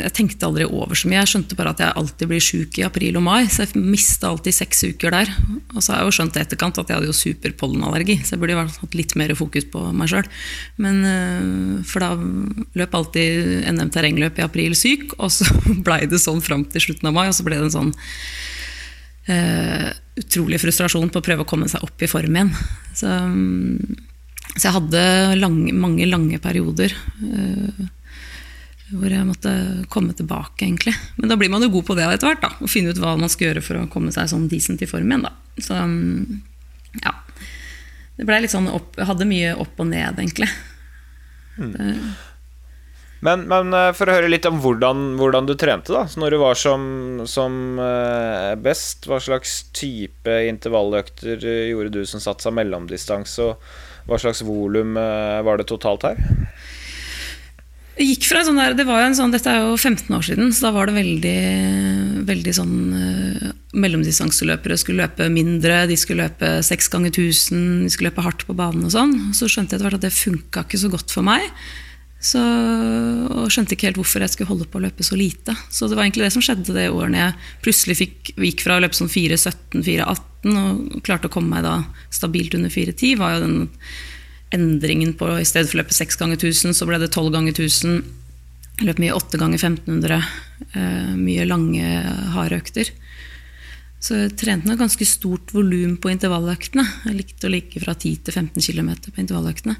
jeg 0.00 0.12
tenkte 0.16 0.46
aldri 0.48 0.64
over 0.64 0.96
så 0.96 1.10
mye. 1.10 1.20
Jeg 1.20 1.28
skjønte 1.34 1.58
bare 1.58 1.74
at 1.74 1.82
jeg 1.84 1.92
alltid 2.00 2.30
blir 2.30 2.40
sjuk 2.40 2.78
i 2.80 2.86
april 2.86 3.18
og 3.20 3.24
mai, 3.26 3.44
så 3.52 3.66
jeg 3.66 3.82
mista 3.84 4.30
alltid 4.30 4.56
seks 4.56 4.80
uker 4.88 5.12
der. 5.12 5.28
Og 5.74 5.84
så 5.84 5.92
har 5.92 6.00
jeg 6.00 6.08
jo 6.08 6.16
skjønt 6.16 6.38
i 6.38 6.40
etterkant 6.40 6.80
at 6.80 6.88
jeg 6.88 6.96
hadde 6.96 7.10
jo 7.10 7.18
superpollenallergi, 7.20 8.16
så 8.24 8.34
jeg 8.34 8.40
burde 8.40 8.56
jo 8.56 8.64
hatt 8.64 8.96
litt 8.96 9.14
mer 9.20 9.34
fokus 9.36 9.68
på 9.68 9.84
meg 9.92 10.08
sjøl. 10.08 10.30
Eh, 10.88 11.84
for 11.84 12.06
da 12.06 12.10
løp 12.80 12.96
alltid 12.96 13.68
NM 13.76 13.92
terrengløp 13.92 14.40
i 14.40 14.46
april 14.48 14.78
syk, 14.78 15.12
og 15.18 15.28
så 15.28 15.44
blei 15.86 16.06
det 16.08 16.24
sånn 16.24 16.40
fram 16.40 16.64
til 16.64 16.88
slutten 16.88 17.12
av 17.12 17.18
mai, 17.18 17.26
og 17.28 17.36
så 17.36 17.44
ble 17.44 17.60
det 17.60 17.68
en 17.68 17.76
sånn 17.76 17.92
uh, 19.28 19.90
utrolig 20.20 20.60
frustrasjon 20.62 21.10
på 21.12 21.20
å 21.20 21.24
prøve 21.24 21.44
å 21.44 21.48
komme 21.48 21.68
seg 21.70 21.82
opp 21.86 22.04
i 22.04 22.10
form 22.10 22.36
igjen. 22.36 22.54
Så 22.96 23.10
så 24.56 24.66
jeg 24.66 24.74
hadde 24.74 25.02
lange, 25.38 25.72
mange 25.78 26.06
lange 26.10 26.40
perioder 26.42 26.90
uh, 27.22 27.82
hvor 28.90 29.12
jeg 29.12 29.26
måtte 29.28 29.52
komme 29.92 30.16
tilbake, 30.18 30.64
egentlig. 30.64 30.96
Men 31.20 31.30
da 31.30 31.36
blir 31.38 31.52
man 31.52 31.62
jo 31.62 31.70
god 31.76 31.86
på 31.86 31.94
det 31.94 32.08
etter 32.10 32.26
hvert. 32.26 32.42
da, 32.42 32.50
Å 32.58 32.70
finne 32.70 32.90
ut 32.90 32.98
hva 32.98 33.12
man 33.20 33.30
skal 33.30 33.50
gjøre 33.50 33.62
for 33.62 33.78
å 33.78 33.86
komme 33.92 34.10
seg 34.14 34.26
sånn 34.32 34.48
decent 34.50 34.82
i 34.82 34.88
form 34.90 35.12
igjen. 35.12 35.28
da. 35.28 35.62
Så 35.62 35.76
um, 35.78 36.40
ja. 36.98 37.14
Det 38.18 38.26
ble 38.26 38.40
litt 38.42 38.52
sånn 38.52 38.66
opp, 38.68 38.98
Jeg 38.98 39.06
hadde 39.06 39.28
mye 39.30 39.54
opp 39.62 39.78
og 39.78 39.86
ned, 39.92 40.18
egentlig. 40.18 40.50
Mm. 41.60 42.10
Men, 43.26 43.44
men, 43.50 43.74
eh, 43.76 43.90
for 43.96 44.08
å 44.08 44.16
høre 44.16 44.30
litt 44.32 44.48
om 44.48 44.60
hvordan, 44.62 45.14
hvordan 45.20 45.48
du 45.48 45.54
trente, 45.58 45.92
da. 45.92 46.06
Når 46.20 46.34
du 46.34 46.38
var 46.40 46.56
som, 46.56 46.82
som 47.28 47.78
uh, 47.80 48.56
best, 48.60 49.04
hva 49.08 49.20
slags 49.20 49.62
type 49.76 50.40
intervalløkter 50.48 51.44
gjorde 51.44 52.00
du 52.00 52.02
som 52.08 52.22
satsa 52.22 52.52
mellomdistanse? 52.54 53.50
og 53.50 53.88
hva 54.08 54.16
slags 54.18 54.40
volum 54.42 54.96
eh, 54.98 55.40
var 55.46 55.60
det 55.60 55.68
totalt 55.70 56.06
her? 56.08 56.16
Det 57.94 58.06
gikk 58.08 58.24
fra 58.30 58.40
sånn 58.46 58.56
der, 58.56 58.72
det 58.74 58.86
var 58.88 59.02
jo 59.02 59.10
en 59.10 59.16
sånn, 59.18 59.32
Dette 59.34 59.52
er 59.52 59.60
jo 59.60 59.74
15 59.76 60.16
år 60.16 60.24
siden, 60.24 60.54
så 60.56 60.66
da 60.66 60.70
var 60.72 60.88
det 60.88 60.96
veldig, 60.96 61.40
veldig 62.26 62.54
sånn 62.56 62.74
Mellomdistanseløpere 63.76 64.78
skulle 64.80 65.04
løpe 65.04 65.28
mindre, 65.30 65.82
de 65.86 65.98
skulle 66.00 66.24
løpe 66.24 66.56
seks 66.66 66.88
ganger 66.90 67.12
1000, 67.12 67.84
de 67.84 67.92
skulle 67.92 68.08
løpe 68.08 68.24
hardt 68.24 68.46
på 68.48 68.56
banen 68.56 68.88
og 68.88 68.94
sånn. 68.96 69.12
Så 69.36 69.50
skjønte 69.52 69.76
jeg 69.76 69.78
etter 69.78 69.86
hvert 69.90 70.00
at 70.00 70.08
det 70.08 70.16
funka 70.16 70.64
ikke 70.64 70.80
så 70.80 70.90
godt 70.90 71.12
for 71.14 71.28
meg. 71.28 71.44
Så, 72.20 72.40
og 73.32 73.48
skjønte 73.48 73.72
ikke 73.72 73.88
helt 73.88 73.98
hvorfor 74.02 74.20
jeg 74.20 74.34
skulle 74.34 74.50
holde 74.50 74.66
på 74.68 74.76
å 74.76 74.84
løpe 74.84 75.04
så 75.06 75.16
lite. 75.16 75.54
Så 75.72 75.88
det 75.88 75.96
var 75.96 76.04
egentlig 76.04 76.26
det 76.26 76.34
som 76.34 76.44
skjedde 76.44 76.76
det 76.76 76.90
året 76.92 77.16
jeg 77.16 77.36
plutselig 77.64 77.96
fikk, 77.96 78.32
gikk 78.36 78.64
fra 78.66 78.76
å 78.76 78.84
løpe 78.84 78.98
sånn 78.98 79.08
4.17-4.18 79.08 80.58
og 80.60 81.00
klarte 81.06 81.30
å 81.30 81.32
komme 81.32 81.56
meg 81.56 81.64
da 81.64 81.78
stabilt 82.12 82.56
under 82.56 82.72
4.10, 82.72 83.16
var 83.20 83.36
jo 83.36 83.42
den 83.46 83.56
endringen 84.52 85.14
på 85.16 85.30
i 85.38 85.46
stedet 85.48 85.70
for 85.70 85.78
å 85.78 85.82
løpe 85.84 85.96
6 85.96 86.20
ganger 86.20 86.36
1000, 86.40 86.76
så 86.76 86.88
ble 86.88 87.00
det 87.00 87.08
12 87.12 87.32
ganger 87.32 87.56
1000. 87.56 88.00
Jeg 88.80 88.88
løp 88.88 89.00
mye 89.00 89.16
8 89.16 89.40
ganger 89.40 89.60
1500. 89.60 90.20
Eh, 90.76 91.10
mye 91.16 91.48
lange, 91.48 91.88
harde 92.34 92.60
økter. 92.60 92.92
Så 94.00 94.16
jeg 94.16 94.36
trente 94.40 94.68
nok 94.68 94.80
ganske 94.80 95.08
stort 95.08 95.52
volum 95.52 95.98
på 96.00 96.12
intervalløktene. 96.12 96.86
Jeg 97.04 97.18
likte 97.18 97.48
å 97.48 97.52
ligge 97.52 97.82
fra 97.82 97.92
10 97.92 98.24
til 98.24 98.36
15 98.36 98.64
km 98.64 98.94
på 99.10 99.20
intervalløktene. 99.20 99.76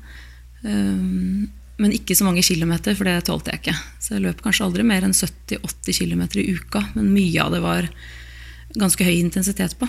Eh, 0.61 1.49
men 1.81 1.95
ikke 1.97 2.17
så 2.17 2.27
mange 2.27 2.45
kilometer, 2.45 2.97
for 2.97 3.09
det 3.09 3.25
tålte 3.27 3.55
jeg 3.55 3.63
ikke. 3.63 3.77
Så 4.03 4.17
jeg 4.17 4.25
løp 4.27 4.43
kanskje 4.45 4.67
aldri 4.67 4.87
mer 4.87 5.07
enn 5.07 5.17
70-80 5.17 6.01
km 6.03 6.25
i 6.43 6.49
uka, 6.59 6.85
men 6.97 7.13
mye 7.15 7.41
av 7.43 7.55
det 7.57 7.63
var 7.65 7.89
ganske 8.77 9.07
høy 9.07 9.17
intensitet 9.17 9.79
på. 9.81 9.89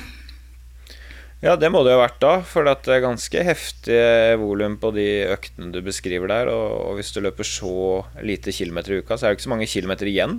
Ja, 1.42 1.56
det 1.58 1.72
må 1.74 1.80
det 1.82 1.96
ha 1.96 2.04
vært 2.04 2.20
da, 2.22 2.32
for 2.46 2.68
det 2.68 2.86
er 2.86 3.00
ganske 3.02 3.42
heftig 3.42 4.02
volum 4.38 4.76
på 4.78 4.92
de 4.94 5.06
øktene 5.34 5.72
du 5.74 5.80
beskriver 5.82 6.30
der. 6.30 6.52
Og, 6.54 6.92
hvis 7.00 7.10
du 7.16 7.18
løper 7.26 7.48
så 7.48 8.04
lite 8.22 8.54
kilometer 8.54 8.94
i 8.94 9.00
uka, 9.02 9.18
så 9.18 9.26
er 9.26 9.32
det 9.32 9.40
ikke 9.40 9.48
så 9.48 9.54
mange 9.56 9.70
kilometer 9.72 10.12
igjen 10.12 10.36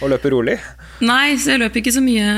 å 0.00 0.08
løpe 0.08 0.32
rolig. 0.32 0.54
Nei, 1.04 1.36
så 1.36 1.52
jeg 1.52 1.60
løp 1.60 1.76
ikke 1.76 1.92
så 1.92 2.00
mye. 2.00 2.30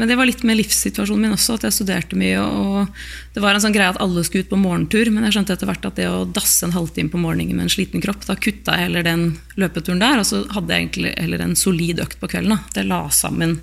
Men 0.00 0.10
det 0.10 0.16
var 0.18 0.26
litt 0.26 0.42
med 0.42 0.58
livssituasjonen 0.58 1.28
min 1.28 1.36
også, 1.36 1.60
at 1.60 1.68
jeg 1.68 1.76
studerte 1.78 2.18
mye. 2.18 2.42
Og 2.42 2.90
det 3.36 3.44
var 3.46 3.54
en 3.54 3.62
sånn 3.62 3.78
greie 3.78 3.94
at 3.94 4.02
alle 4.02 4.26
skulle 4.26 4.48
ut 4.48 4.50
på 4.50 4.58
morgentur, 4.58 5.12
men 5.14 5.28
jeg 5.28 5.38
skjønte 5.38 5.54
etter 5.54 5.70
hvert 5.70 5.88
at 5.92 6.02
det 6.02 6.10
å 6.10 6.26
dasse 6.26 6.66
en 6.66 6.74
halvtime 6.74 7.14
på 7.14 7.22
morgenen 7.22 7.54
med 7.54 7.68
en 7.68 7.74
sliten 7.76 8.02
kropp, 8.02 8.26
da 8.26 8.34
kutta 8.34 8.74
jeg 8.74 8.88
heller 8.88 9.06
den 9.06 9.24
løpeturen 9.62 10.02
der, 10.02 10.18
og 10.18 10.26
så 10.26 10.42
hadde 10.56 10.74
jeg 10.74 10.88
egentlig 10.88 11.14
heller 11.14 11.46
en 11.46 11.54
solid 11.54 12.02
økt 12.02 12.18
på 12.18 12.34
kvelden. 12.34 12.58
Da. 12.58 12.74
Det 12.80 12.88
la 12.90 13.04
sammen 13.14 13.60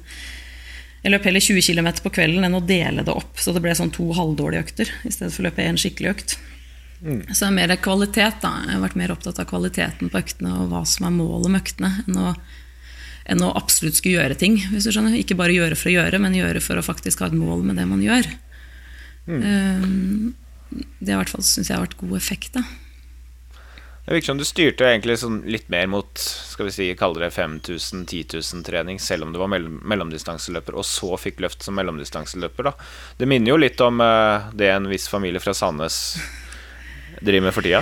jeg 1.08 1.14
løp 1.14 1.28
heller 1.30 1.44
20 1.44 1.64
km 1.64 1.88
på 2.04 2.12
kvelden 2.18 2.44
enn 2.44 2.58
å 2.58 2.66
dele 2.68 3.06
det 3.08 3.14
opp, 3.16 3.40
så 3.40 3.54
det 3.56 3.62
ble 3.64 3.72
sånn 3.78 3.94
to 3.96 4.10
halvdårlige 4.18 4.66
økter 4.66 4.90
i 5.08 5.12
stedet 5.14 5.32
for 5.32 5.46
å 5.46 5.48
løpe 5.48 5.64
én 5.64 5.80
skikkelig 5.80 6.10
økt. 6.12 6.34
Mm. 7.00 7.22
Så 7.30 7.46
det 7.46 7.48
er 7.48 7.56
mer 7.56 7.74
kvalitet. 7.80 8.42
da. 8.44 8.52
Jeg 8.66 8.76
har 8.76 8.84
vært 8.84 8.98
mer 9.00 9.14
opptatt 9.14 9.40
av 9.40 9.48
kvaliteten 9.48 10.12
på 10.12 10.20
øktene 10.20 10.52
og 10.58 10.74
hva 10.74 10.82
som 10.90 11.08
er 11.08 11.14
målet 11.16 11.54
med 11.54 11.62
øktene, 11.62 11.92
enn 12.04 12.18
å, 12.20 12.34
enn 13.32 13.46
å 13.46 13.54
absolutt 13.56 14.00
skulle 14.02 14.18
gjøre 14.18 14.40
ting. 14.42 14.58
hvis 14.74 14.90
du 14.90 14.92
skjønner. 14.92 15.16
Ikke 15.16 15.38
bare 15.40 15.56
gjøre 15.56 15.78
for 15.80 15.92
å 15.92 15.96
gjøre, 15.96 16.20
men 16.20 16.36
gjøre 16.36 16.64
for 16.66 16.82
å 16.82 16.84
faktisk 16.84 17.24
ha 17.24 17.32
et 17.32 17.38
mål 17.38 17.64
med 17.70 17.80
det 17.80 17.88
man 17.88 18.04
gjør. 18.04 18.28
Mm. 19.28 19.40
Um, 19.48 20.84
det 21.00 21.14
har 21.14 21.22
i 21.22 21.22
hvert 21.22 21.36
fall 21.38 21.46
synes 21.48 21.70
jeg 21.70 21.78
har 21.78 21.86
vært 21.86 22.02
god 22.02 22.18
effekt. 22.20 22.60
da. 22.60 22.66
Det 24.08 24.14
virker 24.14 24.26
som 24.32 24.38
du 24.40 24.46
styrte 24.48 24.86
egentlig 24.88 25.18
sånn 25.20 25.42
litt 25.52 25.66
mer 25.68 25.90
mot 25.92 26.08
skal 26.16 26.70
vi 26.70 26.72
si, 26.72 26.86
kalle 26.96 27.26
det 27.26 27.28
5000 27.36 28.06
10 28.08 28.38
000-trening, 28.40 29.02
selv 29.04 29.26
om 29.26 29.34
du 29.36 29.40
var 29.42 29.50
mellom, 29.52 29.82
mellomdistanseløper, 29.84 30.78
og 30.80 30.86
så 30.88 31.18
fikk 31.20 31.42
løft 31.44 31.66
som 31.66 31.76
mellomdistanseløper. 31.76 32.70
da. 32.70 32.72
Det 33.20 33.28
minner 33.28 33.52
jo 33.52 33.58
litt 33.60 33.82
om 33.84 34.00
uh, 34.00 34.48
det 34.56 34.70
en 34.72 34.88
viss 34.88 35.10
familie 35.12 35.44
fra 35.44 35.52
Sandnes 35.52 35.98
driver 37.20 37.50
med 37.50 37.56
for 37.58 37.68
tida. 37.68 37.82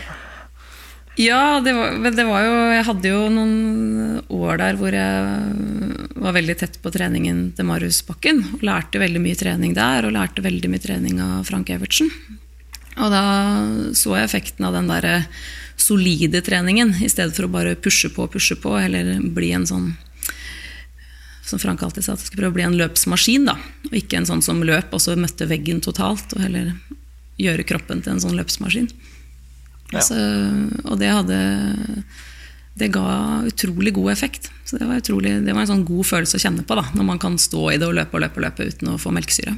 Ja, 1.21 1.61
det 1.61 1.75
var, 1.77 1.93
det 2.09 2.25
var, 2.27 2.41
jo 2.43 2.55
Jeg 2.73 2.87
hadde 2.87 3.11
jo 3.11 3.19
noen 3.31 4.23
år 4.33 4.57
der 4.59 4.79
hvor 4.79 4.97
jeg 4.97 6.15
var 6.25 6.35
veldig 6.39 6.55
tett 6.57 6.79
på 6.81 6.91
treningen 6.95 7.51
til 7.53 7.69
Marius 7.69 7.99
Bakken. 8.07 8.41
Og 8.57 8.65
lærte 8.65 9.03
veldig 9.03 9.21
mye 9.21 9.37
trening 9.37 9.77
der, 9.77 10.09
og 10.09 10.17
lærte 10.17 10.41
veldig 10.41 10.73
mye 10.73 10.83
trening 10.87 11.21
av 11.21 11.45
Frank 11.45 11.69
Evertsen. 11.69 12.09
Og 12.97 13.13
da 13.13 13.23
så 13.93 14.17
jeg 14.17 14.31
effekten 14.31 14.65
av 14.65 14.73
den 14.73 14.89
derre 14.89 15.13
solide 15.77 16.41
treningen, 16.41 16.95
i 17.03 17.09
stedet 17.11 17.35
for 17.35 17.47
å 17.47 17.51
bare 17.51 17.75
pushe 17.75 18.09
på 18.13 18.25
og 18.25 18.33
pushe 18.33 18.57
på, 18.59 18.73
eller 18.79 19.19
bli 19.35 19.51
en 19.55 19.67
sånn 19.69 19.93
som 21.45 21.59
Frank 21.61 21.83
alltid 21.83 22.05
sa, 22.05 22.15
at 22.15 22.23
jeg 22.23 22.31
skulle 22.31 22.41
prøve 22.41 22.55
å 22.55 22.57
bli 22.57 22.65
en 22.65 22.77
løpsmaskin. 22.79 23.45
da, 23.45 23.57
Og 23.85 23.97
ikke 23.99 24.17
en 24.17 24.25
sånn 24.25 24.41
som 24.41 24.63
løp 24.65 24.93
og 24.93 25.01
så 25.01 25.13
møtte 25.15 25.45
veggen 25.45 25.81
totalt, 25.81 26.33
og 26.33 26.41
heller 26.41 26.73
gjøre 27.37 27.67
kroppen 27.67 28.01
til 28.01 28.15
en 28.15 28.23
sånn 28.23 28.37
løpsmaskin. 28.39 28.89
Ja. 29.91 29.99
Altså, 29.99 30.17
og 30.89 30.97
det 30.97 31.11
hadde 31.13 31.35
Det 32.75 32.89
ga 32.91 33.45
utrolig 33.47 33.93
god 33.93 34.11
effekt. 34.11 34.49
Så 34.65 34.75
det 34.75 34.83
var, 34.83 34.97
utrolig, 34.99 35.45
det 35.45 35.53
var 35.53 35.61
en 35.61 35.69
sånn 35.69 35.85
god 35.87 36.05
følelse 36.09 36.35
å 36.35 36.41
kjenne 36.43 36.65
på 36.67 36.75
da, 36.75 36.83
når 36.91 37.05
man 37.07 37.19
kan 37.21 37.37
stå 37.39 37.69
i 37.71 37.77
det 37.77 37.87
og 37.87 37.95
løpe 37.95 38.17
og 38.17 38.25
løpe, 38.25 38.41
og 38.41 38.43
løpe 38.43 38.65
uten 38.67 38.89
å 38.91 38.97
få 38.99 39.13
melkesyre. 39.15 39.53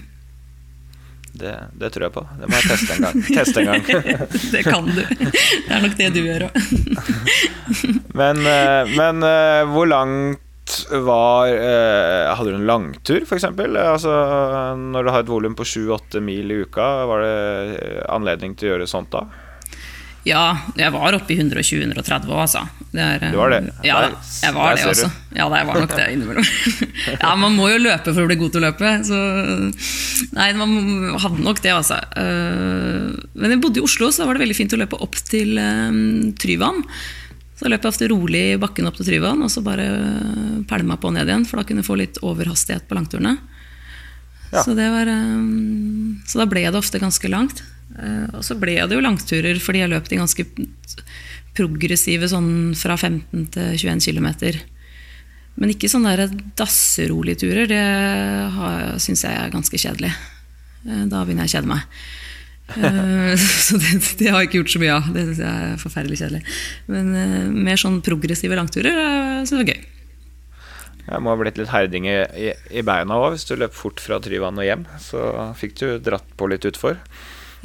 Det, 1.38 1.54
det, 1.74 1.90
tror 1.94 2.08
jeg 2.08 2.14
på. 2.16 2.24
Det 2.40 2.48
må 2.50 2.58
jeg 2.58 2.70
teste 2.72 2.96
en 2.96 3.06
gang. 3.06 3.24
Teste 3.30 3.62
en 3.62 3.68
gang. 3.70 3.84
det 4.56 4.64
kan 4.66 4.88
du. 4.90 5.04
Det 5.06 5.76
er 5.76 5.84
nok 5.84 5.96
det 6.00 6.10
du 6.16 6.20
gjør 6.24 6.48
òg. 6.48 6.60
men, 8.22 8.42
eh, 8.42 8.94
men 8.98 9.26
eh, 9.28 9.62
hvor 9.70 9.90
langt 9.92 10.44
var 10.92 11.48
eh, 11.48 12.28
Hadde 12.36 12.52
du 12.52 12.58
en 12.58 12.66
langtur, 12.68 13.22
f.eks.? 13.24 13.46
Altså, 13.48 14.16
når 14.82 15.06
du 15.06 15.12
har 15.14 15.24
et 15.24 15.30
volum 15.30 15.56
på 15.56 15.68
7-8 15.68 16.24
mil 16.26 16.52
i 16.52 16.62
uka, 16.66 16.88
var 17.08 17.24
det 17.24 18.02
anledning 18.12 18.58
til 18.58 18.72
å 18.72 18.74
gjøre 18.74 18.90
sånt 18.90 19.14
da? 19.14 19.28
Ja, 20.28 20.44
jeg 20.76 20.92
var 20.92 21.16
oppe 21.16 21.32
i 21.36 21.40
120-130 21.40 22.34
òg, 22.34 22.42
altså. 22.44 22.66
Er, 22.96 23.20
du 23.20 23.38
var 23.38 23.52
det? 23.52 23.60
Ja, 23.84 23.98
jeg 24.42 24.54
var 24.56 24.78
det 24.78 24.86
også. 24.88 25.10
Ja, 25.36 25.48
det 25.52 25.60
var 25.68 25.80
nok 25.82 25.92
det 25.92 26.06
innimellom. 26.14 26.46
ja, 27.24 27.34
man 27.36 27.58
må 27.58 27.68
jo 27.70 27.82
løpe 27.84 28.14
for 28.14 28.24
å 28.24 28.30
bli 28.30 28.38
god 28.40 28.54
til 28.56 28.62
å 28.62 28.70
løpe. 28.70 28.94
Så 29.06 29.20
nei, 30.38 30.48
man 30.58 31.18
hadde 31.20 31.44
nok 31.44 31.62
det, 31.66 31.74
altså. 31.76 32.00
Eh, 32.18 33.12
men 33.36 33.54
jeg 33.54 33.62
bodde 33.64 33.82
i 33.82 33.86
Oslo, 33.86 34.10
så 34.10 34.24
da 34.24 34.30
var 34.30 34.40
det 34.40 34.46
veldig 34.46 34.58
fint 34.58 34.78
å 34.78 34.82
løpe 34.82 35.02
opp 35.04 35.20
til 35.28 35.60
um, 35.60 36.32
Tryvann. 36.40 36.82
Så 37.60 37.70
løp 37.70 37.84
jeg 37.84 37.92
ofte 37.92 38.10
rolig 38.14 38.44
i 38.54 38.60
bakken 38.62 38.88
opp 38.90 38.98
til 39.02 39.12
Tryvann, 39.12 39.44
og 39.44 39.52
så 39.52 39.66
bare 39.66 39.88
pælma 40.70 40.96
meg 40.96 41.04
på 41.04 41.12
ned 41.14 41.28
igjen, 41.28 41.48
for 41.50 41.60
da 41.60 41.68
kunne 41.68 41.84
jeg 41.84 41.90
få 41.92 42.00
litt 42.00 42.22
overhastighet 42.24 42.88
på 42.88 42.98
langturene. 42.98 43.36
Ja. 44.54 44.64
Så, 44.64 44.78
var, 44.78 45.12
um, 45.12 46.22
så 46.26 46.40
da 46.40 46.48
ble 46.50 46.70
det 46.70 46.80
ofte 46.80 47.04
ganske 47.04 47.34
langt. 47.34 47.66
Eh, 47.98 48.28
og 48.36 48.44
så 48.46 48.58
ble 48.60 48.76
det 48.78 48.94
jo 48.94 49.02
langturer 49.02 49.58
fordi 49.64 49.82
jeg 49.82 49.90
løp 49.90 50.10
de 50.12 50.20
ganske 50.20 50.44
progressive 51.58 52.30
sånn 52.30 52.76
fra 52.78 52.98
15 52.98 53.48
til 53.56 53.74
21 53.82 54.06
km. 54.06 54.30
Men 55.58 55.74
ikke 55.74 55.90
sånne 55.90 56.30
dasserolige 56.58 57.42
turer. 57.46 57.66
Det 57.70 59.02
syns 59.04 59.26
jeg 59.26 59.34
er 59.34 59.54
ganske 59.54 59.82
kjedelig. 59.82 60.14
Eh, 60.86 61.04
da 61.10 61.24
begynner 61.26 61.48
jeg 61.48 61.52
å 61.52 61.56
kjede 61.58 61.72
meg. 61.72 62.00
Eh, 62.78 63.46
så 63.66 63.80
det, 63.82 63.94
det, 64.20 64.30
har 64.30 64.44
jeg 64.44 64.52
ikke 64.52 64.62
gjort 64.62 64.74
så 64.76 64.84
mye 64.84 64.98
av. 65.00 65.12
Det 65.16 65.28
syns 65.32 65.44
jeg 65.44 65.68
er 65.68 65.82
forferdelig 65.82 66.22
kjedelig. 66.22 66.58
Men 66.94 67.14
mer 67.68 67.82
sånn 67.82 68.02
progressive 68.06 68.60
langturer 68.60 69.00
syns 69.44 69.56
jeg 69.58 69.66
er 69.66 69.74
gøy. 69.74 69.94
Det 71.08 71.22
må 71.24 71.32
ha 71.32 71.40
blitt 71.40 71.56
litt 71.56 71.72
herding 71.72 72.06
i, 72.12 72.18
i, 72.36 72.48
i 72.76 72.84
beina 72.84 73.16
òg, 73.16 73.32
hvis 73.34 73.48
du 73.48 73.54
løp 73.56 73.76
fort 73.76 74.02
fra 74.04 74.20
Tryvann 74.20 74.60
og 74.60 74.68
hjem. 74.68 74.84
Så 75.00 75.24
fikk 75.58 75.78
du 75.80 75.88
dratt 76.04 76.28
på 76.36 76.50
litt 76.52 76.68
utfor. 76.68 77.00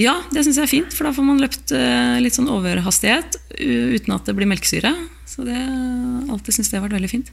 Ja, 0.01 0.17
det 0.33 0.45
syns 0.47 0.57
jeg 0.57 0.65
er 0.65 0.71
fint, 0.71 0.95
for 0.97 1.05
da 1.05 1.13
får 1.13 1.27
man 1.27 1.41
løpt 1.43 1.73
eh, 1.77 2.17
litt 2.23 2.37
sånn 2.37 2.49
overhastighet 2.51 3.37
uten 3.61 4.15
at 4.15 4.29
det 4.29 4.35
blir 4.39 4.49
melkesyre. 4.49 4.95
Så 5.29 5.45
det 5.47 5.59
alltid 6.33 6.57
syns 6.57 6.73
det 6.73 6.79
har 6.79 6.87
vært 6.87 6.97
veldig 6.97 7.13
fint. 7.13 7.33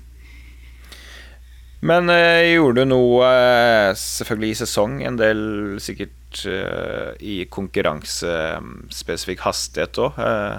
Men 1.80 2.12
eh, 2.12 2.55
gjorde 2.57 2.84
du 2.84 2.89
noe, 2.91 3.24
eh, 3.24 3.95
selvfølgelig 3.95 4.51
i 4.51 4.60
sesong, 4.60 4.99
en 5.07 5.20
del 5.20 5.39
sikkert 5.80 6.43
eh, 6.51 7.16
i 7.24 7.45
konkurransespesifikk 7.51 9.39
hastighet 9.45 9.95
òg, 10.03 10.20
eh, 10.20 10.57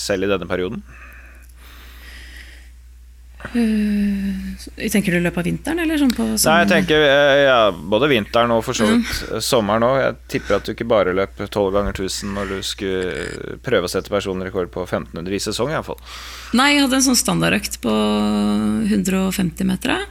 selv 0.00 0.24
i 0.24 0.30
denne 0.32 0.48
perioden? 0.48 0.80
Uh, 3.54 4.88
tenker 4.90 5.14
du 5.14 5.18
i 5.18 5.24
løpet 5.24 5.40
av 5.42 5.46
vinteren, 5.46 5.82
eller 5.84 6.00
sånn 6.00 6.14
på 6.16 6.26
Nei, 6.32 6.56
jeg 6.62 6.70
tenker 6.70 7.04
eh, 7.06 7.42
ja, 7.46 7.58
både 7.72 8.08
vinteren 8.10 8.54
og 8.54 8.62
for 8.66 8.78
så 8.78 8.88
vidt 8.88 9.06
mm. 9.06 9.42
sommeren 9.44 9.86
òg. 9.86 9.96
Jeg 10.02 10.16
tipper 10.34 10.58
at 10.58 10.66
du 10.66 10.72
ikke 10.74 10.88
bare 10.90 11.14
løp 11.16 11.38
12 11.44 11.70
ganger 11.76 11.96
1000 11.96 12.34
når 12.36 12.52
du 12.54 12.58
skulle 12.66 13.56
prøve 13.66 13.88
å 13.88 13.92
sette 13.92 14.12
personrekord 14.12 14.72
på 14.74 14.84
1500 14.86 15.38
i 15.38 15.42
sesong, 15.48 15.72
iallfall. 15.74 16.00
Nei, 16.56 16.72
jeg 16.74 16.86
hadde 16.86 17.00
en 17.00 17.08
sånn 17.08 17.20
standardøkt 17.22 17.80
på 17.84 17.96
150 18.90 19.68
meter. 19.68 20.06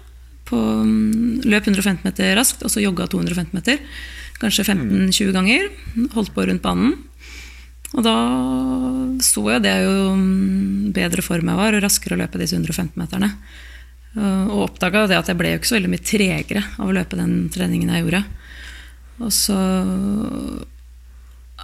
På, 0.46 0.60
mm, 0.60 1.46
løp 1.50 1.72
150 1.72 2.06
meter 2.06 2.36
raskt, 2.38 2.62
og 2.66 2.72
så 2.74 2.84
jogga 2.84 3.10
250 3.10 3.58
meter. 3.58 3.82
Kanskje 4.42 4.68
15-20 4.68 5.36
ganger. 5.36 5.70
Holdt 6.14 6.34
på 6.36 6.46
rundt 6.46 6.64
banen. 6.66 6.98
Og 7.94 8.02
da 8.04 8.16
så 9.24 9.44
jeg 9.54 9.64
det 9.64 9.76
jo 9.86 9.94
mm, 10.18 10.92
bedre 10.96 11.24
form 11.24 11.52
jeg 11.52 11.60
var, 11.60 11.78
og 11.78 11.86
raskere 11.86 12.18
å 12.18 12.22
løpe 12.24 12.42
disse 12.42 12.58
115-meterne. 12.58 13.32
Og 14.16 14.62
oppdaga 14.70 15.06
at 15.12 15.28
jeg 15.28 15.38
ble 15.38 15.52
jo 15.52 15.60
ikke 15.60 15.70
så 15.70 15.78
veldig 15.78 15.92
mye 15.92 16.08
tregere 16.08 16.64
av 16.80 16.90
å 16.90 16.96
løpe 16.96 17.20
den 17.20 17.34
treningen 17.52 17.92
jeg 17.92 18.06
gjorde. 18.06 18.22
Og 19.26 19.32
så 19.32 19.58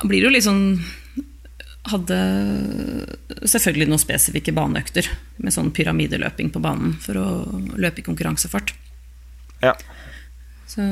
blir 0.08 0.22
det 0.22 0.28
jo 0.28 0.36
litt 0.38 0.48
sånn 0.48 0.66
Hadde 1.92 2.16
selvfølgelig 3.50 3.88
noen 3.90 4.00
spesifikke 4.00 4.54
baneøkter 4.54 5.08
med 5.42 5.50
sånn 5.56 5.72
pyramideløping 5.74 6.52
på 6.54 6.62
banen 6.62 6.92
for 7.02 7.18
å 7.18 7.26
løpe 7.74 8.04
i 8.04 8.06
konkurransefart. 8.06 8.76
Ja. 9.66 9.74
Så 10.70 10.86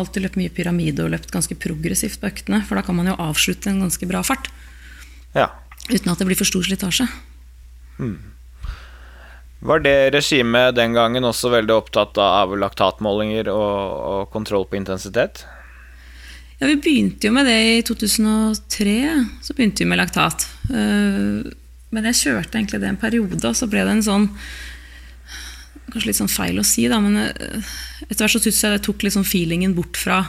alltid 0.00 0.24
løpt 0.24 0.38
mye 0.40 0.52
pyramide 0.54 1.04
og 1.04 1.12
løpt 1.12 1.32
ganske 1.34 1.56
progressivt 1.60 2.20
på 2.22 2.30
øktene, 2.30 2.62
for 2.66 2.78
da 2.78 2.84
kan 2.86 2.96
man 2.98 3.10
jo 3.10 3.18
avslutte 3.18 3.70
en 3.72 3.82
ganske 3.84 4.08
bra 4.08 4.22
fart 4.26 4.50
ja. 5.34 5.50
uten 5.90 6.12
at 6.12 6.18
det 6.20 6.28
blir 6.30 6.38
for 6.38 6.48
stor 6.48 6.64
slitasje. 6.66 7.08
Var 9.58 9.82
det 9.82 9.96
regimet 10.14 10.76
den 10.78 10.94
gangen 10.94 11.26
også 11.26 11.50
veldig 11.50 11.74
opptatt 11.74 12.18
av 12.22 12.54
laktatmålinger 12.62 13.50
og, 13.50 13.78
og 14.10 14.28
kontroll 14.34 14.68
på 14.70 14.78
intensitet? 14.78 15.42
Ja, 16.58 16.66
Vi 16.66 16.76
begynte 16.76 17.28
jo 17.28 17.34
med 17.34 17.46
det 17.46 17.58
i 17.78 17.82
2003. 17.86 18.94
Så 19.42 19.54
begynte 19.54 19.84
vi 19.84 19.90
med 19.90 19.98
laktat. 20.00 20.46
Eh, 20.70 21.50
Men 21.90 22.04
jeg 22.10 22.18
kjørte 22.18 22.58
egentlig 22.58 22.82
det 22.82 22.88
en 22.90 23.00
periode, 23.00 23.40
og 23.48 23.56
så 23.56 23.64
ble 23.70 23.80
det 23.80 23.94
en 23.96 24.04
sånn 24.04 24.26
Kanskje 25.88 26.10
litt 26.10 26.20
sånn 26.20 26.32
feil 26.32 26.60
å 26.60 26.66
si, 26.66 26.84
da, 26.90 27.00
men 27.00 27.16
eh, 27.22 27.72
etter 28.08 28.24
hvert 28.24 28.36
så 28.36 28.42
syntes 28.42 28.60
jeg 28.64 28.76
det 28.76 28.84
tok 28.84 29.08
sånn 29.14 29.26
feelingen 29.28 29.76
bort 29.76 29.96
fra 29.96 30.20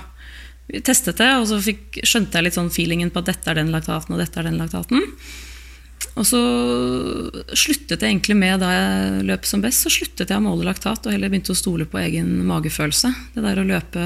Vi 0.70 0.84
testet 0.86 1.18
det, 1.18 1.30
og 1.39 1.47
så 1.49 1.57
fikk, 1.66 2.01
skjønte 2.05 2.38
jeg 2.38 2.45
litt 2.45 2.57
sånn 2.57 2.70
feelingen 2.70 3.10
på 3.10 3.24
at 3.24 3.32
dette 3.32 3.49
er 3.49 3.57
den 3.57 3.72
laktaten, 3.74 4.14
og 4.14 4.22
dette 4.22 4.38
er 4.38 4.45
den 4.45 4.60
laktaten. 4.62 5.01
Og 6.20 6.26
så 6.28 6.39
sluttet 7.57 8.01
jeg 8.01 8.12
egentlig 8.12 8.36
med, 8.38 8.60
da 8.62 8.70
jeg 8.74 9.26
løp 9.30 9.47
som 9.47 9.64
best, 9.64 9.86
så 9.86 9.91
sluttet 9.93 10.30
jeg 10.30 10.39
å 10.39 10.43
måle 10.43 10.68
laktat 10.68 11.07
og 11.07 11.14
heller 11.14 11.32
begynte 11.32 11.53
å 11.55 11.57
stole 11.57 11.88
på 11.89 11.99
egen 12.01 12.41
magefølelse. 12.47 13.12
Det 13.36 13.43
der 13.45 13.62
å 13.62 13.68
løpe 13.68 14.05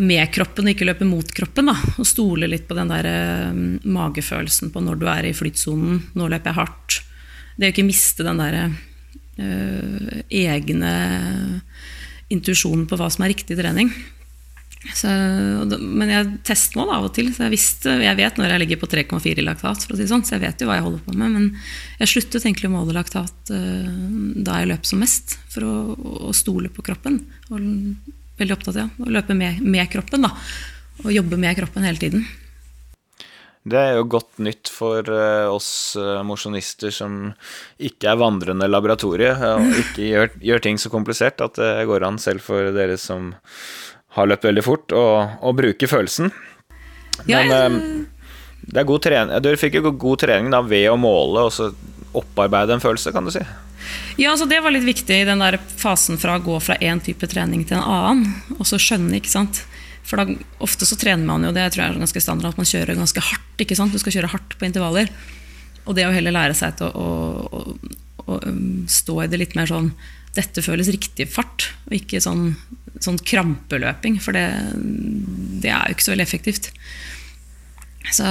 med 0.00 0.30
kroppen 0.32 0.68
og 0.68 0.74
ikke 0.74 0.86
løpe 0.88 1.08
mot 1.08 1.32
kroppen. 1.34 1.70
Da. 1.72 1.76
Og 1.98 2.08
stole 2.08 2.50
litt 2.50 2.68
på 2.68 2.76
den 2.78 2.92
der 2.92 3.08
eh, 3.10 3.50
magefølelsen 3.90 4.70
på 4.74 4.84
når 4.84 5.00
du 5.00 5.08
er 5.10 5.30
i 5.30 5.34
flytsonen. 5.36 5.98
Nå 6.14 6.30
løper 6.30 6.52
jeg 6.52 6.60
hardt. 6.60 7.00
Det 7.58 7.68
å 7.68 7.74
ikke 7.74 7.88
miste 7.88 8.26
den 8.26 8.40
der 8.40 8.58
eh, 8.60 8.78
egne 10.30 10.94
intuisjonen 12.30 12.86
på 12.88 12.98
hva 12.98 13.10
som 13.10 13.24
er 13.26 13.32
riktig 13.34 13.58
trening. 13.58 13.90
Så, 14.96 15.10
men 15.76 16.08
jeg 16.08 16.28
testmål 16.48 16.92
av 16.94 17.06
og 17.10 17.12
til, 17.12 17.28
så 17.34 17.44
jeg, 17.44 17.52
visste, 17.52 17.98
jeg 18.00 18.16
vet 18.16 18.38
når 18.40 18.54
jeg 18.54 18.62
ligger 18.62 18.78
på 18.80 18.88
3,4 18.88 19.42
i 19.42 19.44
laktat. 19.44 19.84
Si 19.84 20.06
sånn, 20.08 20.24
så 20.24 20.38
jeg 20.38 20.44
vet 20.46 20.62
jo 20.62 20.70
hva 20.70 20.78
jeg 20.78 20.86
holder 20.86 21.02
på 21.04 21.16
med. 21.20 21.34
Men 21.34 21.98
jeg 22.00 22.12
sluttet 22.14 22.46
egentlig 22.46 22.70
å 22.70 22.74
måle 22.78 22.96
laktat 22.96 23.52
eh, 23.52 23.90
da 24.40 24.62
jeg 24.62 24.70
løp 24.70 24.88
som 24.88 25.02
mest, 25.04 25.36
for 25.52 25.68
å, 25.68 25.74
å 26.30 26.36
stole 26.36 26.72
på 26.72 26.84
kroppen. 26.86 27.20
Og 27.52 27.58
veldig 28.40 28.56
opptatt 28.56 28.78
av 28.78 28.80
ja, 28.86 28.88
å 29.04 29.12
løpe 29.18 29.36
med, 29.36 29.60
med 29.60 29.90
kroppen. 29.92 30.24
da, 30.24 30.32
Og 31.04 31.12
jobbe 31.12 31.36
med 31.40 31.58
kroppen 31.60 31.84
hele 31.84 32.00
tiden. 32.00 32.24
Det 33.68 33.76
er 33.76 33.98
jo 33.98 34.06
godt 34.08 34.38
nytt 34.40 34.70
for 34.72 35.04
eh, 35.04 35.46
oss 35.52 35.92
uh, 36.00 36.22
mosjonister 36.24 36.92
som 36.94 37.34
ikke 37.76 38.08
er 38.08 38.20
vandrende 38.20 38.68
laboratorie, 38.70 39.34
eh, 39.34 39.56
og 39.60 39.80
ikke 39.82 40.06
gjør, 40.06 40.30
gjør 40.48 40.62
ting 40.64 40.80
så 40.80 40.92
komplisert 40.92 41.44
at 41.44 41.60
det 41.60 41.84
går 41.90 42.06
an 42.08 42.16
selv 42.22 42.40
for 42.46 42.72
dere 42.72 42.96
som 43.00 43.34
har 44.16 44.30
løpt 44.30 44.48
veldig 44.48 44.64
fort, 44.64 44.94
og 44.96 45.52
bruke 45.58 45.86
følelsen. 45.86 46.32
Men 47.28 47.52
ja, 47.52 47.60
eh, 47.66 47.76
det 48.70 48.80
er 48.80 48.88
god 48.88 49.04
trening. 49.04 49.42
Dere 49.44 49.60
fikk 49.60 49.78
jo 49.78 49.92
god 49.92 50.24
trening 50.24 50.52
da 50.54 50.62
ved 50.64 50.88
å 50.90 50.98
måle 51.00 51.44
og 51.48 51.52
så 51.54 51.70
opparbeide 52.16 52.74
en 52.74 52.82
følelse, 52.82 53.12
kan 53.14 53.28
du 53.28 53.34
si. 53.34 53.44
Ja, 54.18 54.32
altså 54.32 54.46
Det 54.46 54.60
var 54.60 54.72
litt 54.74 54.86
viktig 54.86 55.22
i 55.22 55.26
den 55.28 55.40
der 55.42 55.56
fasen 55.80 56.18
fra 56.20 56.36
å 56.38 56.44
gå 56.44 56.56
fra 56.62 56.76
én 56.80 57.00
type 57.02 57.28
trening 57.30 57.64
til 57.68 57.78
en 57.78 57.86
annen. 57.86 58.56
Og 58.58 58.66
så 58.68 58.80
skjønne, 58.80 59.20
ikke 59.20 59.32
sant. 59.32 59.62
For 60.06 60.20
da, 60.20 60.38
ofte 60.64 60.88
så 60.88 60.98
trener 60.98 61.26
man 61.26 61.44
jo 61.46 61.52
det 61.54 61.66
jeg 61.66 61.74
tror 61.74 61.84
jeg 61.84 61.94
er 61.94 62.00
ganske 62.04 62.22
standard, 62.24 62.54
at 62.54 62.60
man 62.60 62.68
kjører 62.68 62.98
ganske 62.98 63.24
hardt. 63.24 63.62
ikke 63.62 63.78
sant? 63.78 63.94
Du 63.94 64.02
skal 64.02 64.16
kjøre 64.16 64.32
hardt 64.32 64.56
på 64.58 64.66
intervaller. 64.68 65.12
Og 65.86 65.96
det 65.96 66.06
å 66.06 66.14
heller 66.14 66.34
lære 66.34 66.56
seg 66.56 66.78
til 66.80 66.90
å, 66.90 67.04
å, 67.04 67.60
å, 67.60 68.24
å 68.26 68.40
um, 68.46 68.88
stå 68.90 69.22
i 69.24 69.28
det 69.30 69.40
litt 69.40 69.58
mer 69.58 69.70
sånn 69.70 69.92
Dette 70.30 70.62
føles 70.62 70.86
riktig 70.94 71.24
fart, 71.26 71.72
og 71.88 71.94
ikke 71.96 72.20
sånn, 72.22 72.52
sånn 73.02 73.16
krampeløping. 73.26 74.20
For 74.22 74.36
det, 74.36 74.44
det 75.64 75.72
er 75.74 75.88
jo 75.88 75.96
ikke 75.96 76.06
så 76.06 76.12
veldig 76.12 76.26
effektivt. 76.28 76.68
Så, 78.14 78.28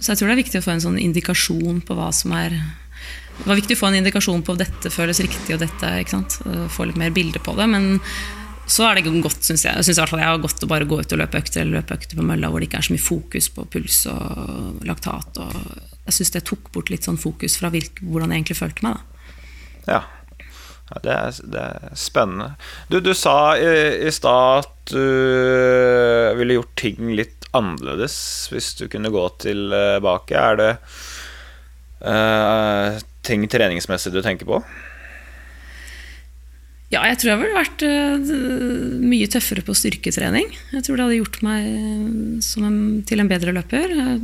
så 0.00 0.14
jeg 0.14 0.18
tror 0.18 0.30
det 0.30 0.32
er 0.32 0.40
viktig 0.40 0.62
å 0.62 0.64
få 0.64 0.72
en 0.72 0.84
sånn 0.86 0.96
indikasjon 1.00 1.82
på 1.84 1.96
hva 1.98 2.08
som 2.16 2.32
er 2.36 2.56
det 3.42 3.48
var 3.48 3.58
viktig 3.58 3.76
å 3.76 3.80
få 3.80 3.88
en 3.90 3.98
indikasjon 3.98 4.42
på 4.44 4.54
om 4.54 4.60
dette 4.60 4.90
føles 4.92 5.20
riktig, 5.24 5.54
og 5.56 5.62
dette, 5.62 5.88
ikke 6.02 6.14
sant? 6.14 6.36
Få 6.72 6.86
litt 6.86 7.00
mer 7.00 7.12
bilde 7.14 7.40
på 7.42 7.54
det. 7.58 7.66
Men 7.72 7.96
så 8.72 8.86
er 8.88 8.98
det 8.98 9.10
godt, 9.24 9.42
syns 9.44 9.66
jeg. 9.66 9.76
Jeg 9.76 9.84
synes 9.88 10.10
fall 10.10 10.22
jeg 10.22 10.30
har 10.30 10.40
godt 10.40 10.64
å 10.64 10.70
bare 10.70 10.88
gå 10.88 10.98
ut 11.02 11.12
og 11.12 11.20
løpe 11.20 11.40
økter 11.42 11.62
eller 11.62 11.80
løpe 11.80 11.96
økter 11.98 12.18
på 12.18 12.24
mølla 12.24 12.48
hvor 12.48 12.62
det 12.62 12.70
ikke 12.70 12.80
er 12.80 12.86
så 12.88 12.94
mye 12.94 13.04
fokus 13.04 13.48
på 13.52 13.66
puls 13.72 13.98
og 14.08 14.86
laktat. 14.88 15.40
Og 15.42 15.56
jeg 16.08 16.16
syns 16.18 16.32
det 16.34 16.44
tok 16.48 16.72
bort 16.74 16.92
litt 16.92 17.08
sånn 17.08 17.20
fokus 17.20 17.58
fra 17.60 17.72
hvordan 17.72 18.32
jeg 18.32 18.42
egentlig 18.42 18.58
følte 18.58 18.86
meg. 18.86 18.96
Da. 18.96 19.92
Ja. 19.92 20.00
ja 20.88 21.02
det, 21.04 21.16
er, 21.18 21.40
det 21.52 21.66
er 21.66 22.00
spennende. 22.00 22.48
Du, 22.88 23.00
du 23.04 23.12
sa 23.18 23.36
i, 23.60 23.72
i 24.08 24.14
stad 24.14 24.64
at 24.64 24.94
du 24.94 26.38
ville 26.38 26.58
gjort 26.58 26.76
ting 26.80 27.12
litt 27.18 27.48
annerledes 27.52 28.16
hvis 28.52 28.72
du 28.80 28.86
kunne 28.92 29.12
gå 29.12 29.26
tilbake. 29.44 30.38
Er 30.38 30.58
det 30.60 30.70
uh, 32.08 33.02
ting 33.26 33.44
treningsmessig 33.52 34.14
du 34.14 34.22
tenker 34.24 34.48
på? 34.48 34.62
Ja, 36.92 37.00
jeg 37.08 37.18
tror 37.22 37.30
jeg 37.32 37.40
ville 37.40 37.56
vært 37.56 37.82
øh, 37.88 38.32
mye 39.00 39.28
tøffere 39.32 39.64
på 39.64 39.72
styrketrening. 39.76 40.50
Jeg 40.74 40.84
tror 40.84 40.98
det 40.98 41.06
hadde 41.06 41.20
gjort 41.22 41.38
meg 41.46 42.42
som 42.44 42.66
en, 42.68 42.80
til 43.08 43.22
en 43.22 43.30
bedre 43.30 43.54
løper. 43.56 43.94
Jeg 43.94 44.08
har 44.10 44.18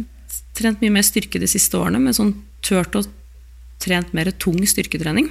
trent 0.58 0.82
mye 0.84 0.92
mer 0.98 1.06
styrke 1.06 1.40
de 1.40 1.48
siste 1.48 1.78
årene, 1.80 2.00
men 2.02 2.16
sånn 2.16 2.34
tørt 2.66 2.98
og 2.98 3.08
trent 3.80 4.12
mer 4.16 4.28
tung 4.42 4.58
styrketrening. 4.68 5.30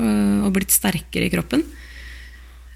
Øh, 0.00 0.40
Og 0.48 0.50
blitt 0.56 0.74
sterkere 0.74 1.28
i 1.28 1.32
kroppen. 1.32 1.62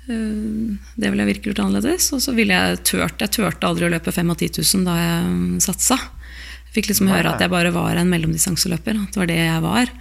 Det 0.04 1.08
ville 1.08 1.24
jeg 1.24 1.30
virkelig 1.30 1.54
gjort 1.54 1.62
annerledes. 1.64 2.10
Og 2.12 2.20
så 2.20 2.34
ville 2.36 2.52
jeg 2.52 2.82
tørt 2.84 3.22
Jeg 3.24 3.32
turte 3.32 3.66
aldri 3.66 3.86
å 3.86 3.92
løpe 3.94 4.12
5 4.12 4.30
og 4.34 4.36
10 4.36 4.60
000 4.60 4.84
da 4.84 4.96
jeg 5.00 5.62
satsa. 5.64 5.96
Jeg 5.96 6.74
fikk 6.76 6.90
liksom 6.90 7.08
høre 7.08 7.32
at 7.32 7.40
jeg 7.40 7.52
bare 7.52 7.72
var 7.72 7.96
en 7.96 8.10
mellomdistanseløper. 8.12 9.00
At 9.00 9.14
det 9.16 9.22
var 9.22 9.30
det 9.30 9.38
jeg 9.40 9.62
var. 9.64 9.92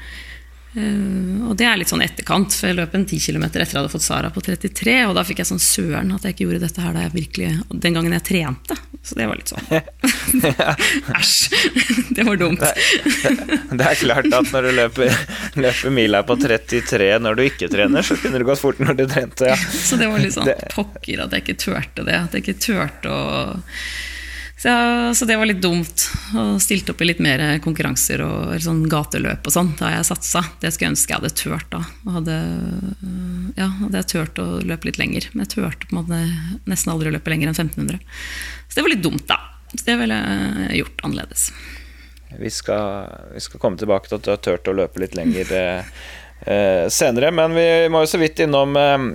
Eh, 0.74 1.42
og 1.46 1.54
det 1.60 1.68
er 1.70 1.78
litt 1.78 1.92
sånn 1.92 2.02
etterkant, 2.02 2.56
for 2.58 2.70
jeg 2.70 2.78
løp 2.80 2.96
en 2.98 3.06
10 3.06 3.20
km 3.22 3.46
etter 3.46 3.62
at 3.62 3.74
jeg 3.74 3.78
hadde 3.78 3.92
fått 3.94 4.06
Sara 4.06 4.32
på 4.34 4.42
33, 4.42 4.96
og 5.06 5.14
da 5.18 5.24
fikk 5.28 5.44
jeg 5.44 5.50
sånn 5.52 5.62
søren 5.62 6.14
at 6.16 6.26
jeg 6.26 6.36
ikke 6.36 6.48
gjorde 6.48 6.64
dette 6.66 6.82
her 6.82 6.96
da 6.96 7.06
jeg 7.06 7.14
virkelig 7.14 7.52
Den 7.84 7.98
gangen 7.98 8.16
jeg 8.16 8.26
trente. 8.26 8.78
Så 9.04 9.18
det 9.20 9.28
var 9.28 9.36
litt 9.36 9.52
sånn 9.52 9.66
Æsj! 11.20 12.14
Det 12.16 12.24
var 12.24 12.40
dumt. 12.40 12.64
Det 12.64 13.88
er 13.90 14.00
klart 14.00 14.30
at 14.32 14.54
når 14.54 14.70
du 14.70 14.72
løper, 14.78 15.20
løper 15.60 15.94
mila 15.94 16.24
på 16.26 16.38
33 16.40 17.12
når 17.22 17.38
du 17.38 17.44
ikke 17.46 17.70
trener, 17.74 18.06
så 18.06 18.18
kunne 18.20 18.40
det 18.42 18.48
gått 18.48 18.62
fort 18.64 18.82
når 18.82 18.98
du 19.02 19.06
trente. 19.12 19.52
Ja. 19.52 19.58
Så 19.58 20.00
det 20.00 20.10
var 20.10 20.24
litt 20.24 20.38
sånn 20.38 20.50
pokker 20.74 21.26
at 21.26 21.36
jeg 21.36 21.46
ikke 21.46 21.60
turte 21.68 22.08
det. 22.08 22.18
At 22.18 22.38
jeg 22.38 22.46
ikke 22.46 22.60
turte 22.64 23.14
å 23.14 23.22
Så, 24.64 25.16
så 25.16 25.26
det 25.26 25.36
var 25.36 25.50
litt 25.50 25.60
dumt. 25.60 26.06
Og 26.40 26.62
stilte 26.64 26.94
opp 26.94 27.02
i 27.04 27.08
litt 27.10 27.20
mer 27.20 27.42
konkurranser 27.64 28.22
og 28.24 28.54
sånn 28.64 28.86
gateløp 28.88 29.44
og 29.50 29.52
sånn. 29.52 29.74
Da 29.76 29.90
jeg 29.92 30.06
satsa. 30.08 30.40
Det 30.62 30.72
skulle 30.72 30.88
jeg 30.88 30.94
ønske 30.94 31.12
jeg 31.12 31.20
hadde 31.20 31.32
turt 31.36 31.68
da. 31.74 31.82
Og 32.06 32.16
hadde, 32.22 32.38
ja, 33.60 33.68
hadde 33.82 34.00
jeg 34.00 34.10
turt 34.14 34.40
å 34.40 34.48
løpe 34.64 34.88
litt 34.88 35.02
lenger. 35.02 35.28
Men 35.34 35.44
jeg 35.44 35.58
turte 35.58 35.90
på 35.90 35.98
en 35.98 36.00
måte 36.00 36.22
nesten 36.72 36.94
aldri 36.94 37.12
å 37.12 37.18
løpe 37.18 37.34
lenger 37.34 37.52
enn 37.52 37.60
1500. 37.60 38.00
Så 38.70 38.78
det 38.78 38.88
var 38.88 38.96
litt 38.96 39.04
dumt, 39.04 39.26
da. 39.28 39.42
Så 39.74 39.84
det 39.90 40.00
ville 40.00 40.22
jeg 40.24 40.80
gjort 40.86 41.08
annerledes. 41.10 41.46
Vi 42.40 42.56
skal, 42.56 43.12
vi 43.36 43.44
skal 43.44 43.62
komme 43.62 43.84
tilbake 43.84 44.08
til 44.08 44.22
at 44.22 44.24
du 44.24 44.32
har 44.32 44.44
turt 44.48 44.72
å 44.72 44.78
løpe 44.80 45.04
litt 45.04 45.20
lenger 45.20 45.52
eh, 45.60 45.92
senere. 46.44 47.30
Men 47.32 47.56
vi 47.56 47.68
må 47.92 48.04
jo 48.04 48.10
så 48.12 48.20
vidt 48.22 48.42
innom 48.44 48.76
eh, 48.80 49.06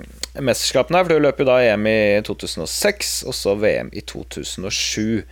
mesterskapene 0.40 0.98
her, 0.98 1.06
for 1.06 1.14
du 1.14 1.24
løp 1.24 1.40
jo 1.42 1.48
da 1.48 1.58
EM 1.64 1.86
i 1.90 1.98
2006, 2.26 3.14
og 3.28 3.36
så 3.36 3.54
VM 3.58 3.90
i 3.96 4.02
2007 4.06 5.22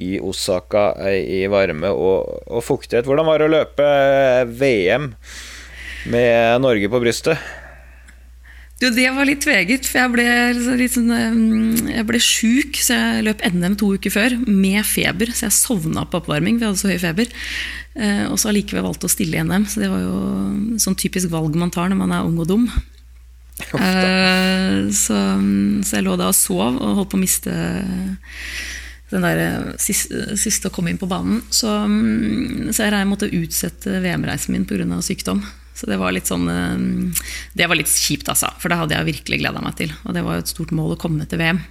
i 0.00 0.14
Osaka 0.22 0.86
eh, 1.08 1.20
i 1.40 1.42
varme 1.52 1.90
og, 1.92 2.46
og 2.48 2.64
fuktighet. 2.64 3.08
Hvordan 3.08 3.28
var 3.28 3.40
det 3.40 3.48
å 3.48 3.54
løpe 3.56 3.90
eh, 3.90 4.46
VM 4.48 5.12
med 6.12 6.64
Norge 6.64 6.90
på 6.92 7.02
brystet? 7.02 7.63
Du, 8.82 8.88
det 8.90 9.06
var 9.14 9.28
litt 9.28 9.44
tveget, 9.44 9.86
for 9.86 10.00
jeg 10.00 10.12
ble, 10.12 10.24
litt 10.80 10.96
sånn, 10.96 11.12
eh, 11.14 11.92
jeg 11.94 12.06
ble 12.08 12.20
sjuk. 12.22 12.80
Så 12.82 12.96
jeg 12.96 13.26
løp 13.28 13.44
NM 13.46 13.76
to 13.80 13.92
uker 13.94 14.12
før 14.12 14.34
med 14.48 14.82
feber, 14.88 15.30
så 15.30 15.46
jeg 15.46 15.56
sovna 15.60 16.06
på 16.08 16.18
oppvarming. 16.20 16.58
Vi 16.58 16.66
hadde 16.66 16.80
så 16.80 16.90
høy 16.90 16.98
feber. 17.02 17.30
Eh, 17.94 18.24
og 18.26 18.40
så 18.40 18.50
allikevel 18.50 18.84
valgte 18.88 19.06
å 19.06 19.12
stille 19.12 19.38
i 19.38 19.46
NM. 19.46 19.68
Så 19.70 19.84
det 19.84 19.92
var 19.92 20.02
jo 20.02 20.18
sånn 20.82 20.98
typisk 20.98 21.30
valg 21.32 21.54
man 21.58 21.72
tar 21.74 21.92
når 21.92 22.02
man 22.02 22.16
er 22.16 22.26
ung 22.26 22.40
og 22.42 22.50
dum. 22.50 22.66
Uh, 23.54 24.90
så, 24.90 25.14
så 25.86 26.00
jeg 26.00 26.02
lå 26.02 26.16
da 26.18 26.32
og 26.32 26.34
sov 26.34 26.74
og 26.74 26.96
holdt 26.98 27.12
på 27.12 27.20
å 27.20 27.22
miste 27.22 27.52
den 29.12 29.22
der 29.22 29.76
siste, 29.78 30.34
siste 30.40 30.66
å 30.66 30.74
komme 30.74 30.90
inn 30.90 30.98
på 30.98 31.06
banen. 31.06 31.38
Så, 31.54 31.70
mm, 31.70 32.72
så 32.74 32.88
jeg 32.88 33.06
måtte 33.06 33.30
utsette 33.30 34.00
VM-reisen 34.02 34.56
min 34.56 34.66
pga. 34.66 34.98
sykdom. 34.98 35.44
Så 35.74 35.88
det 35.90 35.98
var 35.98 36.14
litt 36.14 36.30
sånn 36.30 36.46
eh, 36.50 37.22
Det 37.58 37.66
var 37.66 37.78
litt 37.78 37.90
kjipt, 37.90 38.28
altså. 38.30 38.52
For 38.62 38.70
det 38.70 38.78
hadde 38.78 38.98
jeg 38.98 39.10
virkelig 39.10 39.40
gleda 39.42 39.62
meg 39.64 39.76
til. 39.80 39.94
Og 40.04 40.14
det 40.16 40.22
var 40.26 40.38
jo 40.38 40.44
et 40.44 40.52
stort 40.52 40.74
mål 40.76 40.94
å 40.94 41.00
komme 41.00 41.26
til 41.28 41.40
VM. 41.42 41.62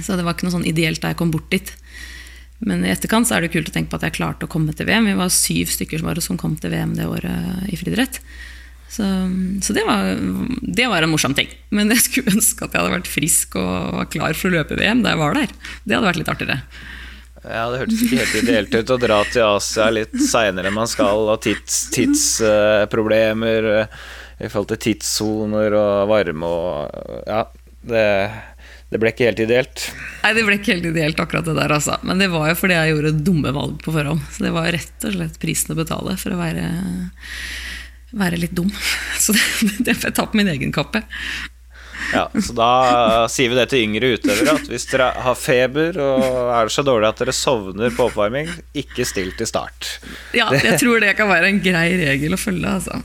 Så 0.00 0.16
det 0.16 0.24
var 0.24 0.36
ikke 0.36 0.48
noe 0.48 0.56
sånn 0.56 0.68
ideelt 0.68 1.02
da 1.02 1.12
jeg 1.12 1.20
kom 1.20 1.32
bort 1.34 1.50
dit. 1.52 1.74
Men 2.62 2.84
i 2.86 2.92
etterkant 2.92 3.26
så 3.26 3.36
er 3.36 3.44
det 3.44 3.52
kult 3.52 3.68
å 3.68 3.74
tenke 3.74 3.90
på 3.90 3.98
at 3.98 4.06
jeg 4.06 4.16
klarte 4.20 4.46
å 4.46 4.50
komme 4.50 4.74
til 4.76 4.86
VM. 4.88 5.10
Vi 5.10 5.18
var 5.18 5.34
syv 5.34 5.72
stykker 5.74 6.00
som, 6.00 6.08
var, 6.08 6.22
som 6.22 6.38
kom 6.40 6.54
til 6.56 6.72
VM 6.72 6.94
det 6.96 7.08
året 7.10 7.66
i 7.74 7.78
friidrett. 7.80 8.22
Så, 8.92 9.04
så 9.64 9.74
det, 9.74 9.82
var, 9.88 10.14
det 10.60 10.86
var 10.92 11.02
en 11.02 11.10
morsom 11.10 11.34
ting. 11.34 11.50
Men 11.74 11.90
jeg 11.94 12.04
skulle 12.06 12.34
ønske 12.36 12.66
at 12.66 12.74
jeg 12.74 12.84
hadde 12.84 12.96
vært 12.98 13.10
frisk 13.10 13.56
og 13.58 13.98
var 13.98 14.10
klar 14.12 14.38
for 14.38 14.52
å 14.52 14.60
løpe 14.60 14.78
VM 14.78 15.02
da 15.02 15.14
jeg 15.14 15.22
var 15.24 15.38
der. 15.38 15.54
Det 15.82 15.96
hadde 15.96 16.10
vært 16.10 16.22
litt 16.22 16.32
artigere. 16.32 16.60
Ja, 17.42 17.70
Det 17.72 17.78
hørtes 17.80 18.02
ikke 18.06 18.20
helt 18.20 18.36
ideelt 18.42 18.74
ut 18.74 18.90
å 18.94 18.98
dra 19.02 19.18
til 19.26 19.42
Asia 19.48 19.86
litt 19.90 20.14
seinere 20.30 20.66
enn 20.70 20.76
man 20.76 20.88
skal, 20.90 21.18
og 21.32 21.40
tidsproblemer 21.42 23.62
i 24.42 24.48
forhold 24.50 24.68
til 24.74 24.82
tidssoner 24.86 25.70
og 25.78 26.08
varme 26.10 26.46
og 26.46 26.66
Ja, 27.26 27.42
det, 27.82 28.04
det 28.92 28.98
ble 29.02 29.08
ikke 29.12 29.28
helt 29.30 29.40
ideelt. 29.42 29.76
Nei, 30.22 30.32
det 30.36 30.44
ble 30.46 30.54
ikke 30.58 30.72
helt 30.74 30.88
ideelt, 30.92 31.18
akkurat 31.22 31.46
det 31.48 31.56
der, 31.58 31.70
altså. 31.78 31.94
Men 32.06 32.16
det 32.22 32.28
var 32.32 32.44
jo 32.50 32.56
fordi 32.60 32.74
jeg 32.78 32.90
gjorde 32.92 33.24
dumme 33.26 33.50
valg 33.56 33.74
på 33.82 33.90
forhånd. 33.94 34.20
Så 34.34 34.38
det 34.46 34.52
var 34.54 34.66
rett 34.74 35.00
og 35.08 35.12
slett 35.16 35.36
prisen 35.42 35.74
å 35.74 35.78
betale 35.78 36.12
for 36.20 36.30
å 36.34 36.40
være, 36.40 36.64
være 38.22 38.36
litt 38.42 38.56
dum. 38.58 38.70
Så 39.22 39.28
det, 39.34 39.44
det 39.88 39.94
jeg 39.96 40.14
ta 40.14 40.24
på 40.28 40.38
min 40.38 40.52
egen 40.52 40.72
kappe. 40.74 41.00
Ja, 42.12 42.26
Så 42.40 42.54
da 42.56 42.68
sier 43.32 43.52
vi 43.52 43.58
det 43.58 43.68
til 43.72 43.84
yngre 43.86 44.12
utøvere, 44.16 44.56
at 44.58 44.68
hvis 44.70 44.86
dere 44.90 45.10
har 45.24 45.38
feber 45.38 45.96
og 46.02 46.26
er 46.56 46.70
så 46.72 46.84
dårlig 46.86 47.08
at 47.08 47.22
dere 47.22 47.34
sovner 47.36 47.94
på 47.94 48.08
oppvarming, 48.08 48.50
ikke 48.82 49.06
still 49.08 49.32
til 49.38 49.48
start. 49.48 49.96
Ja, 50.36 50.50
jeg 50.52 50.78
tror 50.82 51.02
det 51.04 51.14
kan 51.18 51.30
være 51.30 51.50
en 51.52 51.62
grei 51.64 51.88
regel 52.00 52.36
å 52.36 52.40
følge, 52.40 52.76
altså. 52.78 53.02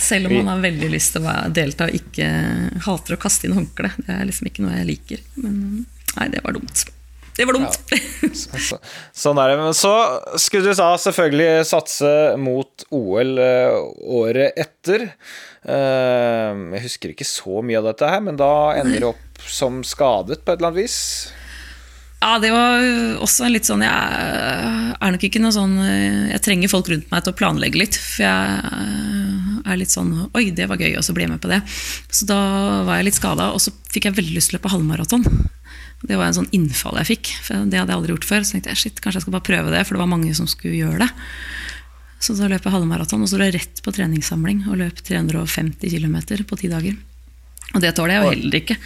Selv 0.00 0.26
om 0.26 0.34
man 0.40 0.48
har 0.56 0.62
veldig 0.64 0.88
lyst 0.90 1.14
til 1.14 1.26
å 1.28 1.34
delta 1.54 1.86
og 1.86 1.94
ikke 1.96 2.26
hater 2.86 3.14
å 3.14 3.20
kaste 3.20 3.46
inn 3.46 3.54
håndkle. 3.56 3.92
Det 4.00 4.10
er 4.16 4.24
liksom 4.26 4.48
ikke 4.50 4.64
noe 4.64 4.78
jeg 4.80 4.88
liker. 4.88 5.22
Men 5.38 5.58
nei, 6.16 6.28
det 6.32 6.42
var 6.44 6.56
dumt. 6.56 6.86
Det 7.36 7.46
var 7.48 7.56
dumt. 7.58 7.78
Så, 8.34 8.78
sånn 9.14 9.38
er 9.42 9.50
det. 9.52 9.56
Men 9.60 9.74
så 9.76 9.92
skulle 10.40 10.70
du 10.70 10.78
da 10.78 10.92
selvfølgelig 11.02 11.66
satse 11.66 12.10
mot 12.40 12.84
OL 12.94 13.38
eh, 13.42 13.78
året 14.20 14.58
etter. 14.64 15.08
Eh, 15.66 16.64
Jeg 16.76 16.84
husker 16.86 17.14
ikke 17.14 17.26
så 17.28 17.62
mye 17.66 17.80
av 17.82 17.88
dette 17.90 18.10
her, 18.10 18.22
men 18.24 18.38
da 18.40 18.52
ender 18.78 19.02
du 19.02 19.08
opp 19.12 19.48
som 19.50 19.82
skadet 19.86 20.44
på 20.44 20.54
et 20.54 20.60
eller 20.60 20.70
annet 20.72 20.84
vis. 20.84 20.98
Ja, 22.24 22.38
det 22.40 22.54
var 22.54 22.80
også 23.20 23.44
en 23.44 23.52
litt 23.52 23.66
sånn 23.68 23.82
Jeg 23.84 24.94
er 24.96 25.10
nok 25.12 25.24
ikke 25.26 25.42
noe 25.44 25.52
sånn 25.52 25.74
Jeg 26.30 26.40
trenger 26.40 26.70
folk 26.72 26.86
rundt 26.88 27.10
meg 27.12 27.20
til 27.26 27.34
å 27.34 27.36
planlegge 27.36 27.76
litt. 27.82 27.98
For 28.00 28.24
jeg 28.24 29.58
er 29.68 29.76
litt 29.76 29.92
sånn 29.92 30.14
Oi, 30.30 30.46
det 30.56 30.70
var 30.70 30.80
gøy, 30.80 30.94
og 30.96 31.04
så 31.04 31.12
blir 31.12 31.26
jeg 31.26 31.34
med 31.34 31.42
på 31.44 31.50
det. 31.52 31.60
Så 32.14 32.24
da 32.30 32.38
var 32.88 33.02
jeg 33.02 33.10
litt 33.10 33.18
skada, 33.20 33.50
og 33.52 33.60
så 33.60 33.74
fikk 33.92 34.08
jeg 34.08 34.16
veldig 34.16 34.38
lyst 34.38 34.54
til 34.54 34.56
å 34.56 34.62
løpe 34.62 34.72
halvmaraton. 34.72 35.28
Det 36.04 36.18
var 36.20 36.28
en 36.28 36.36
sånn 36.36 36.50
innfall 36.56 36.98
jeg 37.00 37.10
fikk. 37.14 37.32
For 37.46 37.64
det 37.68 37.80
hadde 37.80 37.92
jeg 37.94 37.98
aldri 37.98 38.14
gjort 38.14 38.28
før. 38.28 38.44
Så 38.44 38.56
tenkte 38.56 38.74
jeg 38.74 38.82
shit, 38.82 39.00
kanskje 39.00 39.20
jeg 39.20 39.26
skal 39.26 39.36
bare 39.36 39.48
prøve 39.48 39.72
det, 39.72 39.84
for 39.86 39.96
det 39.96 40.02
var 40.04 40.12
mange 40.12 40.34
som 40.36 40.48
skulle 40.50 40.76
gjøre 40.76 41.06
det. 41.06 41.10
Så 42.24 42.36
da 42.38 42.48
løp 42.48 42.64
jeg 42.64 42.72
halvmaraton, 42.72 43.24
og 43.24 43.28
så 43.28 43.40
lå 43.40 43.48
jeg 43.50 43.58
rett 43.58 43.82
på 43.84 43.92
treningssamling 43.92 44.62
og 44.70 44.78
løp 44.80 45.02
350 45.04 45.92
km 45.92 46.16
på 46.48 46.60
ti 46.60 46.70
dager. 46.72 46.96
Og 47.74 47.82
det 47.82 47.92
tåler 47.96 48.16
jeg 48.16 48.22
jo 48.22 48.30
heller 48.32 48.60
ikke. 48.60 48.78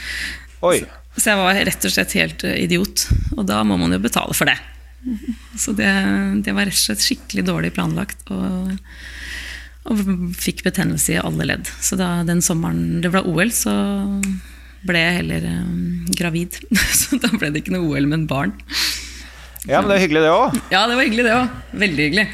Oi. 0.67 0.79
Så 1.19 1.33
jeg 1.33 1.41
var 1.41 1.61
rett 1.69 1.87
og 1.87 1.95
slett 1.95 2.17
helt 2.19 2.45
eh, 2.47 2.59
idiot. 2.65 3.07
Og 3.37 3.47
da 3.47 3.61
må 3.67 3.79
man 3.79 3.95
jo 3.95 4.03
betale 4.03 4.35
for 4.35 4.51
det. 4.51 4.59
Så 5.59 5.75
det, 5.79 5.89
det 6.45 6.55
var 6.55 6.67
rett 6.69 6.79
og 6.79 6.85
slett 6.85 7.05
skikkelig 7.05 7.45
dårlig 7.47 7.73
planlagt. 7.77 8.23
Og, 8.35 8.75
og 9.91 10.03
fikk 10.39 10.65
betennelse 10.67 11.15
i 11.17 11.21
alle 11.23 11.47
ledd. 11.51 11.71
Så 11.83 11.99
da 11.99 12.23
den 12.29 12.43
sommeren 12.45 13.03
det 13.05 13.13
ble 13.15 13.23
OL, 13.27 13.53
så 13.55 13.75
ble 14.87 15.03
jeg 15.03 15.17
heller 15.21 15.47
um, 15.51 16.05
gravid. 16.19 16.59
Så 17.01 17.19
da 17.23 17.31
ble 17.35 17.53
det 17.55 17.65
ikke 17.65 17.75
noe 17.77 17.89
OL, 17.89 18.11
men 18.11 18.27
barn. 18.31 18.55
Ja, 19.67 19.81
men 19.81 19.91
det 19.91 19.99
er 19.99 20.05
hyggelig, 20.07 20.27
det 20.27 20.35
òg. 20.35 20.61
Ja, 20.73 20.85
det 20.89 20.99
var 20.99 21.09
hyggelig, 21.09 21.25
det 21.27 21.35
òg. 21.35 21.57
Veldig 21.83 22.07
hyggelig. 22.09 22.29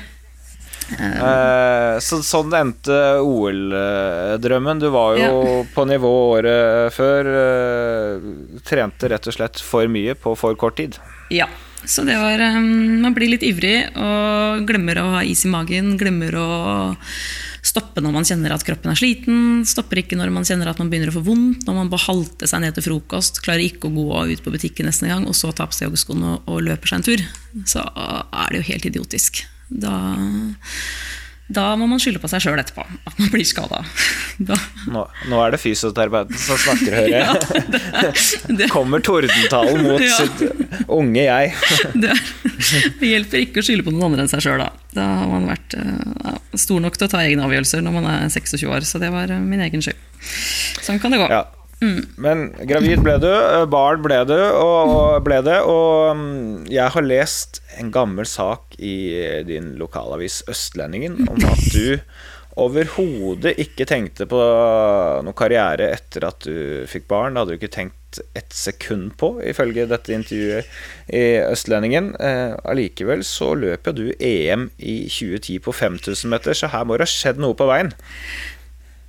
Uh, 0.85 1.97
så, 2.05 2.19
sånn 2.21 2.53
endte 2.59 2.99
OL-drømmen. 3.25 4.83
Du 4.83 4.91
var 4.93 5.17
jo 5.19 5.63
på 5.75 5.87
nivå 5.89 6.11
året 6.35 6.95
før. 6.95 7.31
Uh, 7.31 8.59
trente 8.67 9.09
rett 9.11 9.31
og 9.31 9.37
slett 9.39 9.63
for 9.65 9.89
mye 9.91 10.17
på 10.19 10.37
for 10.39 10.59
kort 10.61 10.79
tid. 10.81 11.01
Ja. 11.35 11.49
Så 11.85 12.01
det 12.09 12.15
var 12.17 12.41
um, 12.41 13.03
Man 13.03 13.13
blir 13.13 13.29
litt 13.35 13.43
ivrig 13.45 13.77
og 14.01 14.63
glemmer 14.69 15.03
å 15.03 15.09
ha 15.19 15.25
is 15.25 15.45
i 15.45 15.51
magen. 15.53 15.99
Glemmer 16.01 16.37
å 16.41 16.49
stoppe 17.65 18.03
når 18.05 18.13
man 18.15 18.27
kjenner 18.29 18.53
at 18.55 18.65
kroppen 18.67 18.93
er 18.93 18.99
sliten. 18.99 19.65
Stopper 19.69 20.03
ikke 20.03 20.19
når 20.21 20.33
man 20.35 20.47
kjenner 20.47 20.71
at 20.71 20.81
man 20.83 20.91
begynner 20.93 21.13
å 21.13 21.17
få 21.17 21.25
vondt. 21.27 21.65
Når 21.67 21.79
man 21.79 21.91
bare 21.93 22.07
halter 22.07 22.51
seg 22.51 22.65
ned 22.65 22.77
til 22.77 22.87
frokost, 22.89 23.41
klarer 23.45 23.65
ikke 23.65 23.89
å 23.89 23.95
gå 23.95 24.23
ut 24.35 24.45
på 24.45 24.53
butikken 24.55 24.89
neste 24.91 25.09
gang, 25.11 25.27
og 25.29 25.37
så 25.39 25.53
tar 25.57 25.71
på 25.71 25.79
seg 25.79 25.89
joggeskoene 25.89 26.37
og, 26.37 26.49
og 26.51 26.63
løper 26.69 26.93
seg 26.93 27.01
en 27.01 27.09
tur. 27.09 27.27
Så 27.71 27.85
er 27.85 28.53
det 28.53 28.61
jo 28.61 28.69
helt 28.71 28.89
idiotisk. 28.93 29.45
Da, 29.69 29.97
da 31.53 31.75
må 31.77 31.85
man 31.91 32.01
skylde 32.01 32.21
på 32.23 32.29
seg 32.33 32.41
sjøl 32.41 32.57
etterpå. 32.63 32.85
At 33.05 33.19
man 33.21 33.29
blir 33.33 33.45
skada. 33.45 33.83
Nå, 34.95 35.03
nå 35.31 35.41
er 35.45 35.53
det 35.55 35.61
fysioterapeuten 35.63 36.39
som 36.41 36.57
snakker, 36.59 36.95
hører 36.97 37.13
jeg. 37.13 37.59
det, 38.59 38.71
Kommer 38.73 39.03
tordentalen 39.05 39.85
mot 39.85 40.01
Ja. 40.03 40.17
sitt 40.19 40.89
unge 40.89 41.23
jeg. 41.27 41.53
det, 42.01 42.15
det 43.01 43.11
hjelper 43.13 43.45
ikke 43.45 43.61
å 43.63 43.67
skylde 43.67 43.85
på 43.87 43.93
noen 43.95 44.09
andre 44.13 44.25
enn 44.25 44.33
seg 44.33 44.43
sjøl, 44.47 44.65
da. 44.65 44.71
Da 44.97 45.05
har 45.21 45.29
man 45.31 45.47
vært 45.53 45.77
eh, 45.79 46.07
ja, 46.25 46.35
stor 46.65 46.81
nok 46.83 46.97
til 46.99 47.07
å 47.09 47.13
ta 47.13 47.21
egne 47.27 47.45
avgjørelser 47.47 47.85
når 47.85 47.97
man 48.01 48.09
er 48.11 48.25
26 48.33 48.65
år. 48.71 48.89
Så 48.89 49.03
det 49.03 49.13
var 49.15 49.31
eh, 49.35 49.45
min 49.45 49.63
egen 49.69 49.85
skyld. 49.85 50.01
Sånn 50.85 50.99
kan 51.03 51.13
det 51.15 51.21
gå. 51.23 51.29
Ja. 51.31 51.45
Men 52.21 52.47
gravid 52.69 53.03
ble 53.05 53.17
du, 53.23 53.31
eh, 53.31 53.65
barn 53.71 54.03
ble 54.05 54.21
du, 54.29 54.37
og, 54.37 54.95
og 54.95 55.25
ble 55.27 55.41
det. 55.47 55.59
Og 55.69 56.71
jeg 56.73 56.95
har 56.97 57.09
lest 57.09 57.63
en 57.81 57.91
gammel 57.95 58.29
sak 58.29 58.77
i 58.79 58.97
din 59.49 59.75
lokalavis 59.81 60.43
Østlendingen 60.51 61.21
om 61.29 61.45
at 61.51 61.69
du 61.77 61.99
overhodet 62.61 63.57
ikke 63.59 63.87
tenkte 63.89 64.29
på 64.31 64.39
noe 65.27 65.35
karriere 65.37 65.91
etter 65.97 66.29
at 66.29 66.47
du 66.47 66.87
fikk 66.91 67.09
barn. 67.11 67.35
Det 67.35 67.43
hadde 67.43 67.55
du 67.55 67.59
ikke 67.59 67.75
tenkt 67.75 68.21
et 68.39 68.55
sekund 68.55 69.17
på, 69.19 69.33
ifølge 69.43 69.89
dette 69.91 70.15
intervjuet 70.15 70.69
i 71.11 71.25
Østlendingen. 71.43 72.13
Eh, 72.23 72.55
Allikevel 72.71 73.25
så 73.27 73.53
løp 73.59 73.91
jo 73.91 73.97
du 73.97 74.05
EM 74.19 74.69
i 74.79 75.01
2010 75.11 75.59
på 75.65 75.75
5000 75.75 76.31
meter, 76.31 76.55
så 76.55 76.71
her 76.71 76.87
må 76.87 76.95
det 76.99 77.09
ha 77.09 77.11
skjedd 77.11 77.43
noe 77.43 77.59
på 77.59 77.67
veien. 77.71 77.91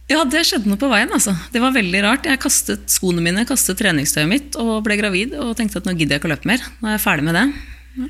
Ja, 0.06 0.22
det 0.30 0.44
skjedde 0.46 0.70
noe 0.70 0.78
på 0.78 0.90
veien. 0.92 1.10
altså. 1.10 1.34
Det 1.52 1.62
var 1.64 1.74
veldig 1.74 2.02
rart. 2.06 2.28
Jeg 2.30 2.42
kastet 2.42 2.92
skoene 2.94 3.24
mine, 3.26 3.46
kastet 3.50 3.80
treningstøyet 3.80 4.30
mitt 4.30 4.58
og 4.62 4.84
ble 4.86 5.00
gravid 5.00 5.34
og 5.42 5.56
tenkte 5.58 5.82
at 5.82 5.88
nå 5.88 5.96
gidder 5.98 6.18
jeg 6.18 6.22
ikke 6.22 6.30
å 6.30 6.34
løpe 6.36 6.52
mer. 6.52 6.62
Nå 6.82 6.92
er 6.92 6.98
jeg 6.98 7.06
ferdig 7.08 7.26
med 7.26 7.38
det. 7.40 7.46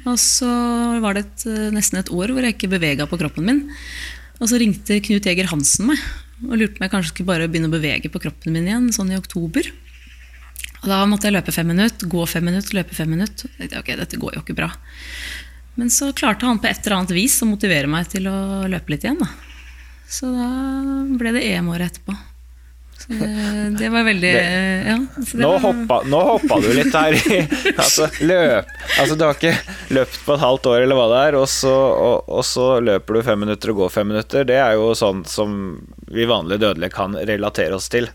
Og 0.01 0.17
så 0.19 0.49
var 0.99 1.15
det 1.15 1.23
et, 1.23 1.45
eh, 1.47 1.71
nesten 1.71 2.01
et 2.01 2.11
år 2.11 2.33
hvor 2.33 2.43
jeg 2.43 2.57
ikke 2.57 2.73
bevega 2.73 3.07
på 3.07 3.19
kroppen 3.21 3.45
min. 3.47 3.63
Og 4.41 4.49
så 4.49 4.59
ringte 4.59 4.99
Knut 4.99 5.23
Jæger 5.23 5.47
Hansen 5.47 5.87
meg 5.87 6.01
og 6.43 6.57
lurte 6.59 6.75
på 6.75 6.81
om 6.81 6.85
jeg 6.85 6.91
kanskje 6.91 7.11
skulle 7.13 7.31
bare 7.31 7.47
begynne 7.47 7.69
å 7.71 7.75
bevege 7.77 8.11
på 8.11 8.19
kroppen 8.19 8.51
min 8.51 8.67
igjen, 8.67 8.91
sånn 8.91 9.13
i 9.13 9.19
oktober. 9.19 9.69
Og 10.83 10.89
da 10.91 10.99
måtte 11.07 11.29
jeg 11.29 11.37
løpe 11.37 11.53
fem 11.55 11.69
minutter, 11.71 12.09
gå 12.11 12.27
fem 12.27 12.43
minutter, 12.43 12.75
løpe 12.75 12.93
fem 12.97 13.09
minutter. 13.09 13.49
Jeg 13.61 13.71
ok, 13.79 13.95
dette 13.95 14.19
går 14.19 14.35
jo 14.35 14.43
ikke 14.43 14.57
bra. 14.57 14.67
Men 15.79 15.87
så 15.89 16.11
klarte 16.11 16.45
han 16.45 16.59
på 16.59 16.67
et 16.67 16.81
eller 16.83 16.99
annet 16.99 17.15
vis 17.15 17.39
å 17.41 17.47
motivere 17.47 17.87
meg 17.87 18.09
til 18.11 18.27
å 18.27 18.67
løpe 18.67 18.91
litt 18.91 19.07
igjen. 19.07 19.21
Da. 19.21 19.31
Så 20.09 20.29
da 20.31 20.47
ble 21.19 21.31
det 21.35 21.43
EM-året 21.49 21.91
etterpå. 21.91 22.15
Så 22.95 23.11
det, 23.19 23.27
det 23.77 23.89
var 23.91 24.05
veldig 24.07 24.29
ja, 24.31 24.93
så 25.19 25.35
det 25.37 25.41
Nå 25.43 25.49
var- 25.51 25.63
hoppa, 25.65 25.97
nå 26.09 26.19
hoppa 26.29 26.59
du 26.63 26.69
litt 26.73 26.95
her 26.95 27.13
i 27.17 27.41
altså, 27.83 28.07
løp. 28.23 28.71
Altså, 29.01 29.17
du 29.19 29.25
har 29.27 29.35
ikke 29.35 29.51
løpt 29.93 30.21
på 30.25 30.33
et 30.37 30.41
halvt 30.45 30.69
år, 30.71 30.79
eller 30.85 30.97
hva 30.97 31.05
det 31.11 31.19
er, 31.27 31.37
og 31.41 31.45
så, 31.51 31.73
og, 31.75 32.31
og 32.39 32.45
så 32.47 32.69
løper 32.81 33.19
du 33.19 33.21
fem 33.27 33.43
minutter 33.45 33.73
og 33.75 33.81
går 33.83 33.93
fem 33.97 34.09
minutter. 34.13 34.47
Det 34.47 34.57
er 34.63 34.77
jo 34.79 34.93
sånn 34.97 35.21
som 35.29 35.59
vi 36.07 36.25
vanlige 36.29 36.63
dødelige 36.63 36.95
kan 36.95 37.17
relatere 37.19 37.75
oss 37.77 37.91
til. 37.93 38.07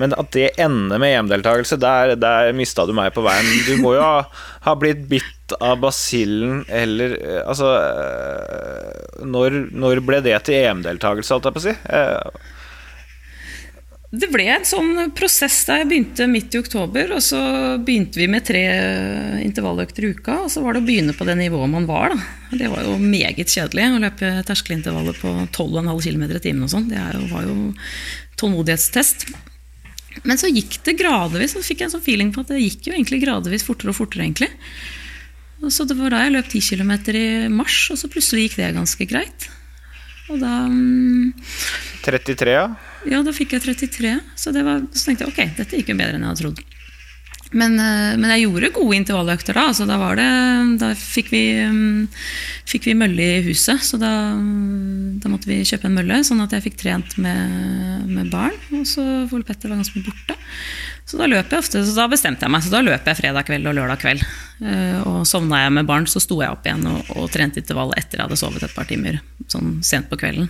Men 0.00 0.16
at 0.18 0.32
det 0.34 0.48
ender 0.58 0.98
med 0.98 1.12
EM-deltakelse, 1.20 1.76
der, 1.78 2.16
der 2.18 2.48
mista 2.58 2.82
du 2.88 2.94
meg 2.96 3.12
på 3.14 3.22
veien. 3.22 3.46
Du 3.68 3.76
må 3.84 3.92
jo 3.94 4.02
ha, 4.02 4.24
ha 4.66 4.74
blitt 4.80 5.04
bitt 5.12 5.33
av 5.60 5.78
basillen, 5.82 6.64
eller 6.68 7.18
eh, 7.20 7.42
Altså 7.44 7.68
eh, 7.76 9.24
når, 9.28 9.60
når 9.76 10.00
ble 10.06 10.20
det 10.24 10.38
til 10.46 10.60
EM-deltakelse, 10.62 11.34
holdt 11.34 11.48
jeg 11.50 11.56
på 11.56 11.62
å 11.62 11.66
si? 11.68 11.74
Eh, 11.98 12.50
Det 14.14 14.28
ble 14.30 14.46
en 14.54 14.66
sånn 14.66 15.10
prosess 15.16 15.56
der 15.68 15.82
jeg 15.82 15.90
begynte 15.90 16.28
midt 16.30 16.54
i 16.54 16.60
oktober, 16.62 17.16
og 17.16 17.22
så 17.24 17.40
begynte 17.82 18.20
vi 18.20 18.28
med 18.30 18.44
tre 18.46 18.62
intervalløkter 19.42 20.06
i 20.06 20.12
uka, 20.14 20.36
og 20.44 20.52
så 20.54 20.62
var 20.62 20.76
det 20.76 20.84
å 20.84 20.86
begynne 20.86 21.16
på 21.18 21.26
det 21.26 21.34
nivået 21.40 21.72
man 21.72 21.88
var. 21.90 22.14
Da. 22.14 22.58
Det 22.62 22.68
var 22.70 22.86
jo 22.86 22.94
meget 23.02 23.50
kjedelig 23.50 23.88
å 23.90 24.02
løpe 24.04 24.30
terskelintervallet 24.46 25.18
på 25.18 25.34
12,5 25.50 26.04
km 26.06 26.28
i 26.30 26.44
timen 26.46 26.68
og 26.68 26.70
sånn. 26.76 26.86
Det 26.92 27.02
var 27.32 27.48
jo 27.48 27.72
tålmodighetstest. 28.38 29.26
Men 30.22 30.38
så 30.38 30.46
gikk 30.46 30.78
det 30.86 30.94
gradvis, 31.00 31.56
og 31.56 31.64
så 31.64 31.72
fikk 31.72 31.82
jeg 31.82 31.90
en 31.90 31.96
sånn 31.96 32.06
feeling 32.06 32.30
på 32.34 32.44
at 32.44 32.52
det 32.54 32.62
gikk 32.62 32.86
jo 32.86 32.94
egentlig 32.94 33.18
gradvis 33.24 33.66
fortere 33.66 33.90
og 33.90 33.98
fortere, 33.98 34.28
egentlig. 34.28 34.52
Og 35.64 35.72
så 35.72 35.86
det 35.88 35.96
var 35.98 36.12
da 36.12 36.22
jeg 36.24 36.34
løp 36.34 36.50
10 36.50 36.62
km 36.70 36.92
i 37.16 37.26
mars, 37.52 37.78
og 37.92 38.00
så 38.00 38.10
plutselig 38.12 38.48
gikk 38.48 38.58
det 38.60 38.74
ganske 38.76 39.08
greit. 39.08 39.48
Og 40.32 40.38
da 40.40 40.64
mm, 40.68 41.32
33, 42.04 42.52
ja. 42.54 42.68
ja, 43.08 43.20
da 43.24 43.32
fikk 43.36 43.56
jeg 43.56 43.64
33. 43.64 44.14
Så, 44.36 44.52
det 44.56 44.64
var, 44.64 44.84
så 44.92 45.10
tenkte 45.10 45.26
jeg 45.26 45.34
ok, 45.34 45.58
dette 45.58 45.80
gikk 45.80 45.92
jo 45.92 45.98
bedre 45.98 46.16
enn 46.18 46.24
jeg 46.24 46.32
hadde 46.32 46.44
trodd. 46.44 46.64
Men, 47.54 47.76
eh, 47.78 48.14
men 48.18 48.32
jeg 48.32 48.46
gjorde 48.48 48.72
gode 48.74 48.96
intervalløkter 48.98 49.56
da. 49.56 49.66
Altså, 49.70 49.86
da 49.86 49.98
var 50.00 50.18
det, 50.18 50.28
da 50.80 50.90
fikk 50.98 51.30
vi, 51.30 51.44
mm, 51.70 52.08
fikk 52.70 52.88
vi 52.90 52.96
mølle 52.98 53.28
i 53.36 53.44
huset, 53.46 53.84
så 53.84 54.00
da, 54.00 54.10
da 55.22 55.30
måtte 55.30 55.50
vi 55.50 55.60
kjøpe 55.66 55.86
en 55.90 55.98
mølle, 56.00 56.22
sånn 56.26 56.42
at 56.44 56.56
jeg 56.56 56.66
fikk 56.66 56.80
trent 56.82 57.16
med, 57.22 58.08
med 58.10 58.32
barn. 58.32 58.56
Og 58.74 58.88
så 58.90 59.04
Ole 59.28 59.46
Petter 59.46 59.70
var 59.70 59.78
ganske 59.80 60.02
borte. 60.02 60.38
Så 61.04 61.18
da 61.20 61.26
løp 61.28 61.50
jeg 61.52 61.60
ofte, 61.60 61.82
så 61.84 61.92
da 61.98 62.06
bestemte 62.08 62.46
jeg 62.46 62.52
meg. 62.54 62.62
Så 62.64 62.70
da 62.72 62.80
løp 62.80 63.04
jeg 63.10 63.18
fredag 63.18 63.44
kveld 63.44 63.68
og 63.68 63.74
lørdag 63.76 64.00
kveld. 64.00 64.22
Eh, 64.64 65.02
Og 65.04 65.26
sovna 65.28 65.60
jeg 65.64 65.74
med 65.76 65.86
barn, 65.90 66.06
så 66.08 66.22
sto 66.22 66.38
jeg 66.40 66.54
opp 66.54 66.64
igjen 66.64 66.86
og, 66.88 67.10
og 67.18 67.28
trente 67.34 67.60
intervall 67.60 67.92
etter 67.98 68.18
jeg 68.22 68.24
hadde 68.28 68.38
sovet 68.40 68.64
et 68.64 68.72
par 68.76 68.88
timer. 68.88 69.20
Sånn 69.52 69.82
sent 69.84 70.08
på 70.08 70.16
kvelden. 70.22 70.48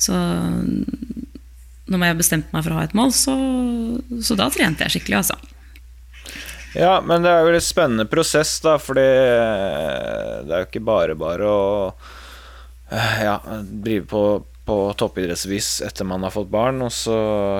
Så 0.00 0.16
når 1.92 2.06
jeg 2.08 2.18
bestemte 2.18 2.50
meg 2.54 2.64
for 2.66 2.74
å 2.74 2.80
ha 2.80 2.86
et 2.88 2.94
mål, 2.98 3.12
så, 3.14 3.34
så 4.24 4.36
da 4.38 4.48
trente 4.54 4.86
jeg 4.86 4.96
skikkelig, 4.96 5.20
altså. 5.22 5.38
Ja, 6.72 6.96
men 7.04 7.20
det 7.22 7.28
er 7.30 7.44
jo 7.44 7.52
en 7.52 7.62
spennende 7.62 8.06
prosess, 8.08 8.54
da, 8.64 8.78
fordi 8.80 9.02
eh, 9.04 10.36
det 10.48 10.54
er 10.56 10.62
jo 10.64 10.68
ikke 10.70 10.84
bare 10.88 11.14
bare 11.20 11.50
å 11.52 11.64
eh, 12.90 13.18
ja, 13.26 13.34
drive 13.84 14.06
på, 14.08 14.22
på 14.68 14.76
toppidrettsvis 14.98 15.80
etter 15.82 16.06
man 16.06 16.22
har 16.22 16.30
fått 16.34 16.50
barn, 16.52 16.82
og 16.86 16.92
så 16.94 17.14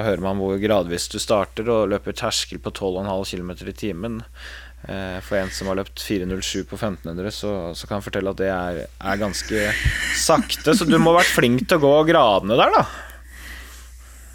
hører 0.06 0.22
man 0.22 0.38
hvor 0.38 0.58
gradvis 0.62 1.08
du 1.10 1.18
starter 1.22 1.66
og 1.72 1.88
løper 1.90 2.14
terskel 2.14 2.60
på 2.62 2.70
12,5 2.70 3.24
km 3.32 3.50
i 3.66 3.74
timen. 3.74 4.20
Eh, 4.86 5.18
For 5.22 5.38
en 5.38 5.50
som 5.54 5.70
har 5.70 5.78
løpt 5.80 5.98
4.07 6.02 6.64
på 6.70 6.78
1500, 6.78 7.30
så, 7.34 7.52
så 7.74 7.86
kan 7.90 7.98
jeg 7.98 8.06
fortelle 8.08 8.30
at 8.34 8.38
det 8.42 8.50
er, 8.54 8.80
er 8.86 9.20
ganske 9.20 9.64
sakte. 10.18 10.74
Så 10.78 10.86
du 10.86 10.96
må 10.98 11.12
ha 11.14 11.20
vært 11.20 11.34
flink 11.34 11.66
til 11.66 11.78
å 11.80 11.84
gå 11.86 11.92
gradene 12.12 12.58
der, 12.58 12.74
da. 12.78 12.84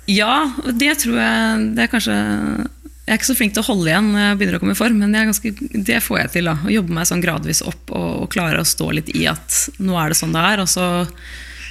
Ja, 0.07 0.35
det 0.71 0.93
tror 1.01 1.17
jeg 1.19 1.63
Det 1.75 1.81
er 1.83 1.89
kanskje 1.91 2.13
Jeg 2.15 3.09
er 3.11 3.17
ikke 3.17 3.27
så 3.27 3.33
flink 3.35 3.57
til 3.57 3.59
å 3.59 3.67
holde 3.67 3.89
igjen 3.89 4.05
når 4.13 4.21
jeg 4.23 4.37
begynner 4.39 4.55
å 4.55 4.61
komme 4.61 4.75
i 4.75 4.79
form, 4.79 5.01
men 5.03 5.11
det, 5.15 5.25
ganske, 5.27 5.51
det 5.87 5.97
får 6.05 6.21
jeg 6.21 6.31
til. 6.37 6.47
da, 6.47 6.53
Å 6.63 6.71
jobbe 6.71 6.95
meg 6.95 7.09
sånn 7.09 7.23
gradvis 7.23 7.59
opp 7.67 7.91
og, 7.91 8.07
og 8.23 8.29
klare 8.31 8.63
å 8.63 8.67
stå 8.67 8.87
litt 8.95 9.11
i 9.19 9.25
at 9.27 9.57
nå 9.83 9.99
er 9.99 10.11
det 10.13 10.19
sånn 10.19 10.35
det 10.35 10.45
er, 10.53 10.63
og 10.63 10.71
så 10.71 10.87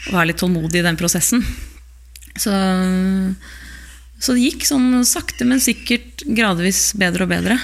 og 0.07 0.15
være 0.15 0.31
litt 0.31 0.41
tålmodig 0.43 0.81
i 0.81 0.87
den 0.87 0.99
prosessen. 0.99 1.43
Så, 2.37 2.53
så 4.21 4.37
det 4.37 4.45
gikk 4.45 4.67
sånn 4.69 5.01
sakte, 5.09 5.47
men 5.49 5.63
sikkert 5.63 6.27
gradvis 6.29 6.91
bedre 6.99 7.27
og 7.27 7.33
bedre. 7.33 7.59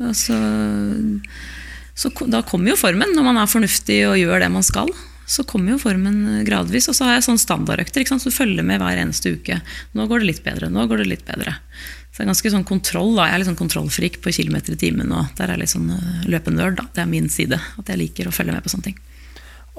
Altså, 0.00 0.36
så, 1.94 2.10
da 2.32 2.40
kommer 2.48 2.72
jo 2.72 2.80
formen, 2.80 3.12
når 3.16 3.26
man 3.26 3.40
er 3.40 3.50
fornuftig 3.50 4.02
og 4.08 4.18
gjør 4.18 4.44
det 4.44 4.50
man 4.52 4.66
skal. 4.66 4.90
Så 5.30 5.44
kommer 5.46 5.76
jo 5.76 5.82
formen 5.82 6.40
gradvis. 6.46 6.88
Og 6.90 6.96
så 6.96 7.06
har 7.06 7.18
jeg 7.18 7.28
sånn 7.28 7.38
standardøkter. 7.38 8.02
ikke 8.02 8.16
sant? 8.16 8.24
Så 8.24 8.32
følger 8.34 8.66
med 8.66 8.80
hver 8.82 8.98
eneste 8.98 9.36
uke. 9.36 9.60
Nå 9.94 10.08
går 10.10 10.24
det 10.24 10.30
litt 10.32 10.42
bedre. 10.46 10.72
nå 10.72 10.88
går 10.90 11.04
det 11.04 11.10
litt 11.12 11.26
bedre. 11.28 11.54
Så 12.10 12.18
det 12.18 12.24
er 12.24 12.30
ganske 12.32 12.52
sånn 12.56 12.66
kontroll. 12.66 13.12
da. 13.14 13.28
Jeg 13.28 13.36
er 13.36 13.42
litt 13.42 13.50
sånn 13.52 13.60
kontrollfrik 13.60 14.18
på 14.24 14.32
kilometer 14.34 14.74
i 14.74 14.80
timen. 14.80 15.12
og 15.14 15.30
Der 15.38 15.46
er 15.46 15.54
jeg 15.54 15.62
litt 15.62 15.74
sånn 15.76 15.92
eh, 15.94 16.26
løpenerd. 16.34 16.82
Det 16.96 17.04
er 17.04 17.12
min 17.12 17.30
side. 17.30 17.60
At 17.78 17.92
jeg 17.92 18.00
liker 18.00 18.26
å 18.26 18.34
følge 18.34 18.56
med 18.56 18.64
på 18.66 18.72
sånne 18.72 18.88
ting. 18.88 18.98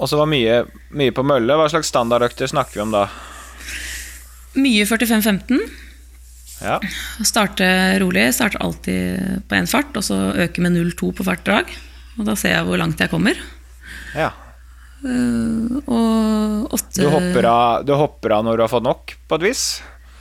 Og 0.02 0.10
så 0.10 0.18
var 0.18 0.26
mye, 0.30 0.62
mye 0.98 1.14
på 1.14 1.22
mølle. 1.26 1.54
Hva 1.60 1.68
slags 1.70 1.92
standardøkter 1.92 2.50
snakker 2.50 2.80
vi 2.80 2.84
om 2.84 2.94
da? 2.94 3.04
Mye 4.58 4.84
45-15. 4.88 5.60
Ja. 6.62 6.76
Starte 7.26 7.66
rolig. 8.02 8.26
Starte 8.34 8.58
alltid 8.62 9.42
på 9.48 9.56
én 9.58 9.68
fart, 9.70 9.94
og 9.98 10.04
så 10.06 10.18
øke 10.44 10.62
med 10.64 10.74
0,2 10.76 11.12
på 11.18 11.26
hvert 11.26 11.44
drag. 11.46 11.70
Og 12.18 12.26
da 12.28 12.34
ser 12.38 12.56
jeg 12.56 12.66
hvor 12.68 12.80
langt 12.82 13.00
jeg 13.00 13.12
kommer. 13.12 13.38
ja. 14.18 14.32
Eh, 15.02 15.78
og 15.90 16.74
åtte 16.76 17.02
Du 17.02 17.08
hopper, 17.10 17.46
av, 17.50 17.80
du 17.82 17.90
hopper 17.98 18.36
av 18.36 18.44
når 18.46 18.60
du 18.60 18.62
har 18.62 18.70
fått 18.70 18.84
nok, 18.86 19.14
på 19.26 19.38
et 19.40 19.46
vis? 19.48 19.62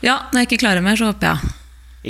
Ja, 0.01 0.15
når 0.31 0.39
jeg 0.41 0.47
ikke 0.49 0.61
klarer 0.63 0.81
mer, 0.81 0.97
så 0.97 1.11
hopper 1.11 1.35
jeg. 1.35 1.51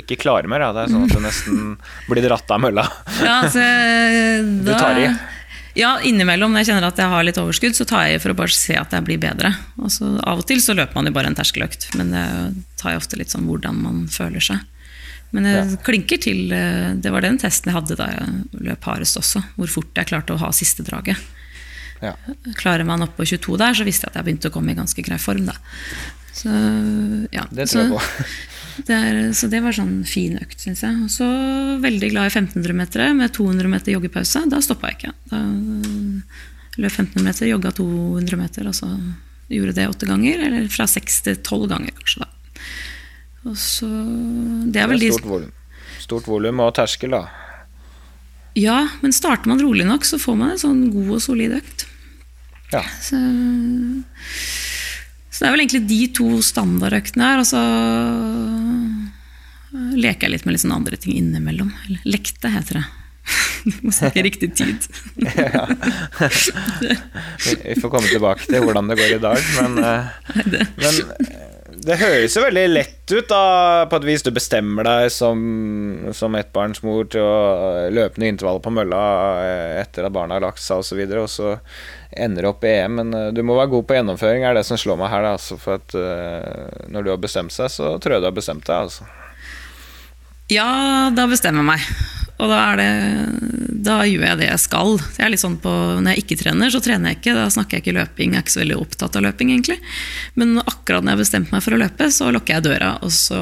Ikke 0.00 0.16
klarer 0.22 0.48
mer, 0.48 0.64
ja. 0.64 0.70
Det 0.72 0.86
er 0.86 0.92
sånn 0.94 1.04
at 1.04 1.12
du 1.12 1.20
nesten 1.20 1.58
blir 2.08 2.24
dratt 2.24 2.48
av 2.56 2.62
mølla. 2.64 2.86
Ja, 3.20 3.34
altså, 3.42 3.66
Du 4.64 4.72
tar 4.72 5.02
i? 5.02 5.10
Ja, 5.74 5.94
innimellom 6.04 6.52
når 6.52 6.62
jeg 6.62 6.68
kjenner 6.72 6.88
at 6.90 6.98
jeg 7.00 7.08
har 7.08 7.24
litt 7.24 7.38
overskudd, 7.40 7.76
så 7.78 7.86
tar 7.88 8.04
jeg 8.08 8.18
i 8.18 8.22
for 8.22 8.34
å 8.34 8.36
bare 8.36 8.52
se 8.52 8.74
at 8.76 8.92
jeg 8.92 9.04
blir 9.06 9.20
bedre. 9.22 9.54
Og 9.80 9.88
så 9.94 10.10
Av 10.28 10.42
og 10.42 10.46
til 10.46 10.60
så 10.60 10.74
løper 10.76 10.98
man 10.98 11.08
jo 11.08 11.12
bare 11.16 11.30
en 11.32 11.38
terskeløkt, 11.38 11.86
men 11.96 12.10
det 12.12 12.24
tar 12.82 12.92
jo 12.92 13.00
ofte 13.00 13.16
litt 13.16 13.32
sånn 13.32 13.46
hvordan 13.48 13.78
man 13.80 14.02
føler 14.12 14.40
seg. 14.44 14.60
Men 15.32 15.46
det 15.48 15.54
Ja. 15.56 15.64
klinker 15.80 16.20
til 16.20 16.52
eh, 16.52 16.92
Det 17.00 17.08
var 17.10 17.22
den 17.24 17.38
testen 17.40 17.70
jeg 17.72 17.78
hadde 17.78 17.96
da 17.96 18.06
jeg 18.12 18.64
løp 18.68 18.84
hardest 18.84 19.16
også. 19.16 19.40
Hvor 19.56 19.66
fort 19.66 19.94
jeg 19.96 20.06
klarte 20.10 20.34
å 20.34 20.38
ha 20.42 20.50
siste 20.52 20.84
draget. 20.84 21.16
Ja. 22.02 22.12
Klarer 22.58 22.84
man 22.84 23.00
opp 23.06 23.16
på 23.16 23.24
22 23.24 23.56
der, 23.56 23.72
så 23.72 23.84
visste 23.86 24.04
jeg 24.04 24.12
at 24.12 24.18
jeg 24.20 24.24
begynte 24.28 24.50
å 24.50 24.52
komme 24.52 24.72
i 24.72 24.76
ganske 24.76 25.00
grei 25.06 25.16
form. 25.18 25.46
da. 25.46 25.54
Så, 26.34 26.50
ja. 27.32 27.46
Det 27.50 27.64
tror 27.70 27.82
jeg 27.82 27.92
på. 27.94 28.26
Det 28.86 28.96
er, 28.96 29.18
så 29.36 29.48
det 29.52 29.60
var 29.64 29.74
sånn 29.76 30.02
fin 30.08 30.38
økt, 30.40 30.58
syns 30.62 30.82
jeg. 30.84 30.96
Og 31.04 31.10
så 31.12 31.26
veldig 31.82 32.10
glad 32.14 32.30
i 32.30 32.32
1500 32.32 32.76
meter 32.78 33.12
med 33.18 33.34
200 33.36 33.70
meter 33.72 33.94
joggepause. 33.96 34.44
Da 34.50 34.60
stoppa 34.64 34.90
jeg 34.92 34.98
ikke. 35.00 35.12
Da 35.32 35.40
løp 36.80 36.92
1500 36.92 37.26
meter, 37.26 37.50
jogga 37.50 37.74
200 37.76 38.40
meter, 38.40 38.70
og 38.70 38.76
så 38.76 38.88
gjorde 39.52 39.76
det 39.76 39.88
åtte 39.90 40.08
ganger. 40.08 40.46
Eller 40.48 40.68
fra 40.72 40.86
seks 40.90 41.20
til 41.26 41.36
tolv 41.44 41.68
ganger, 41.72 41.92
kanskje. 42.00 42.24
da. 42.24 42.30
Og 43.50 43.56
så 43.58 43.88
Det 44.72 44.80
er 44.82 44.88
vel 44.88 45.02
de. 45.02 45.12
Stort 46.02 46.26
volum 46.26 46.60
og 46.64 46.74
terskel, 46.74 47.14
da. 47.14 47.26
Ja, 48.58 48.88
men 49.00 49.14
starter 49.16 49.48
man 49.48 49.60
rolig 49.62 49.86
nok, 49.88 50.04
så 50.04 50.18
får 50.20 50.36
man 50.36 50.54
en 50.54 50.60
sånn 50.60 50.82
god 50.92 51.14
og 51.16 51.22
solid 51.24 51.54
økt. 51.56 51.86
Ja. 52.72 52.82
Så, 53.04 53.16
så 55.42 55.48
det 55.48 55.48
er 55.50 55.54
vel 55.56 55.62
egentlig 55.64 55.86
de 55.90 55.96
to 56.14 56.26
standardøktene 56.46 57.26
her, 57.26 57.40
og 57.42 57.46
så 57.50 57.58
leker 59.98 60.28
jeg 60.28 60.34
litt 60.36 60.44
med 60.46 60.54
litt 60.54 60.62
sånne 60.62 60.76
andre 60.78 60.98
ting 61.02 61.16
innimellom. 61.18 61.72
Eller 61.88 62.04
lekte, 62.14 62.46
heter 62.54 62.78
det. 62.78 62.84
Du 63.66 63.74
må 63.88 63.90
snakke 63.94 64.22
riktig 64.22 64.52
tid. 64.54 64.86
Vi 67.42 67.56
vi 67.58 67.74
får 67.82 67.90
komme 67.90 68.06
tilbake 68.06 68.46
til 68.46 68.62
hvordan 68.62 68.86
det 68.92 69.00
går 69.02 69.16
i 69.16 69.20
dag, 69.26 69.42
men, 69.58 69.82
eh, 69.82 70.06
men 70.38 70.46
det 71.82 71.96
høres 71.98 72.36
jo 72.36 72.44
veldig 72.44 72.62
lett 72.70 73.10
ut, 73.10 73.26
da, 73.28 73.86
på 73.90 73.98
et 73.98 74.06
vis. 74.06 74.22
Du 74.22 74.30
bestemmer 74.34 74.86
deg 74.86 75.08
som, 75.10 75.40
som 76.14 76.36
ettbarnsmor 76.38 77.08
til 77.10 77.26
å 77.26 77.88
løpe 77.90 78.22
ned 78.22 78.36
intervallet 78.36 78.62
på 78.62 78.74
mølla 78.74 79.00
eh, 79.42 79.80
etter 79.80 80.06
at 80.06 80.14
barna 80.14 80.38
har 80.38 80.46
lagt 80.46 80.62
seg 80.62 80.84
osv., 80.84 81.02
og, 81.02 81.10
så 81.10 81.22
og 81.22 81.32
så 81.32 82.22
ender 82.22 82.46
opp 82.52 82.62
i 82.64 82.74
EM. 82.76 83.00
Men 83.00 83.14
eh, 83.18 83.30
du 83.34 83.42
må 83.42 83.58
være 83.58 83.72
god 83.74 83.88
på 83.88 83.98
gjennomføring, 83.98 84.46
er 84.46 84.58
det 84.58 84.66
som 84.68 84.78
slår 84.78 85.00
meg 85.00 85.10
her. 85.10 85.26
Altså, 85.32 85.58
for 85.58 85.80
at 85.80 85.96
uh, 85.98 86.86
når 86.92 87.06
du 87.06 87.12
har 87.14 87.22
bestemt 87.22 87.54
seg, 87.54 87.72
så 87.72 87.96
tror 87.98 88.16
jeg 88.16 88.24
du 88.24 88.30
har 88.30 88.38
bestemt 88.38 88.66
deg. 88.68 88.86
Altså. 88.86 89.08
Ja, 90.52 90.68
da 91.16 91.26
bestemmer 91.30 91.64
jeg 91.64 91.72
meg. 91.72 92.21
Og 92.40 92.48
da, 92.50 92.58
er 92.72 92.76
det, 92.80 93.82
da 93.86 93.96
gjør 94.08 94.24
jeg 94.26 94.38
det 94.40 94.46
jeg 94.48 94.62
skal. 94.64 94.96
Jeg 95.18 95.26
er 95.26 95.30
litt 95.34 95.42
sånn 95.42 95.58
på, 95.62 95.72
når 96.02 96.14
jeg 96.16 96.24
ikke 96.24 96.38
trener, 96.40 96.72
så 96.74 96.80
trener 96.82 97.12
jeg 97.12 97.20
ikke. 97.20 97.34
Da 97.38 97.44
snakker 97.54 97.78
jeg 97.78 97.84
ikke 97.84 97.96
løping. 98.00 98.32
Jeg 98.32 98.40
er 98.40 98.46
ikke 98.46 98.54
så 98.56 98.62
veldig 98.64 98.78
opptatt 98.82 99.18
av 99.20 99.26
løping, 99.28 99.52
egentlig. 99.54 99.76
Men 100.40 100.56
akkurat 100.64 101.04
når 101.04 101.12
jeg 101.12 101.18
har 101.18 101.22
bestemt 101.22 101.52
meg 101.54 101.62
for 101.62 101.76
å 101.76 101.82
løpe, 101.84 102.08
så 102.14 102.30
lukker 102.34 102.56
jeg 102.58 102.66
døra, 102.66 102.94
og 103.04 103.12
så 103.14 103.38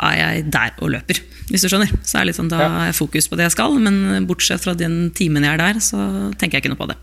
er 0.00 0.16
jeg 0.16 0.46
der 0.50 0.72
og 0.80 0.90
løper. 0.96 1.20
hvis 1.50 1.62
du 1.62 1.68
skjønner. 1.68 1.90
Så 2.06 2.18
er 2.20 2.32
sånn, 2.32 2.48
da 2.48 2.58
Ja. 2.60 2.68
er 2.80 2.86
jeg 2.90 2.94
fokus 2.98 3.26
på 3.28 3.36
det 3.36 3.44
jeg 3.50 3.52
skal, 3.58 3.78
men 3.78 4.26
bortsett 4.26 4.60
fra 4.62 4.74
den 4.74 5.10
timen 5.10 5.42
jeg 5.44 5.52
er 5.54 5.58
der, 5.58 5.74
så 5.82 6.30
tenker 6.38 6.58
jeg 6.58 6.62
ikke 6.64 6.74
noe 6.74 6.82
på 6.86 6.88
det. 6.88 6.96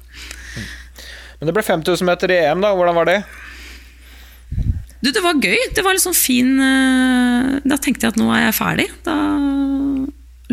Men 1.39 1.47
det 1.47 1.53
ble 1.53 1.63
5000 1.63 2.05
meter 2.07 2.31
i 2.31 2.39
EM, 2.47 2.61
da. 2.61 2.73
Hvordan 2.73 2.95
var 2.95 3.05
det? 3.05 3.23
Du, 5.03 5.11
det 5.11 5.21
var 5.21 5.35
gøy. 5.37 5.57
Det 5.75 5.83
var 5.85 5.93
litt 5.93 6.01
sånn 6.01 6.15
fin 6.17 6.55
eh, 6.59 7.59
Da 7.67 7.77
tenkte 7.77 8.07
jeg 8.07 8.15
at 8.15 8.17
nå 8.17 8.31
er 8.33 8.47
jeg 8.47 8.55
ferdig. 8.57 8.87
Da 9.05 9.13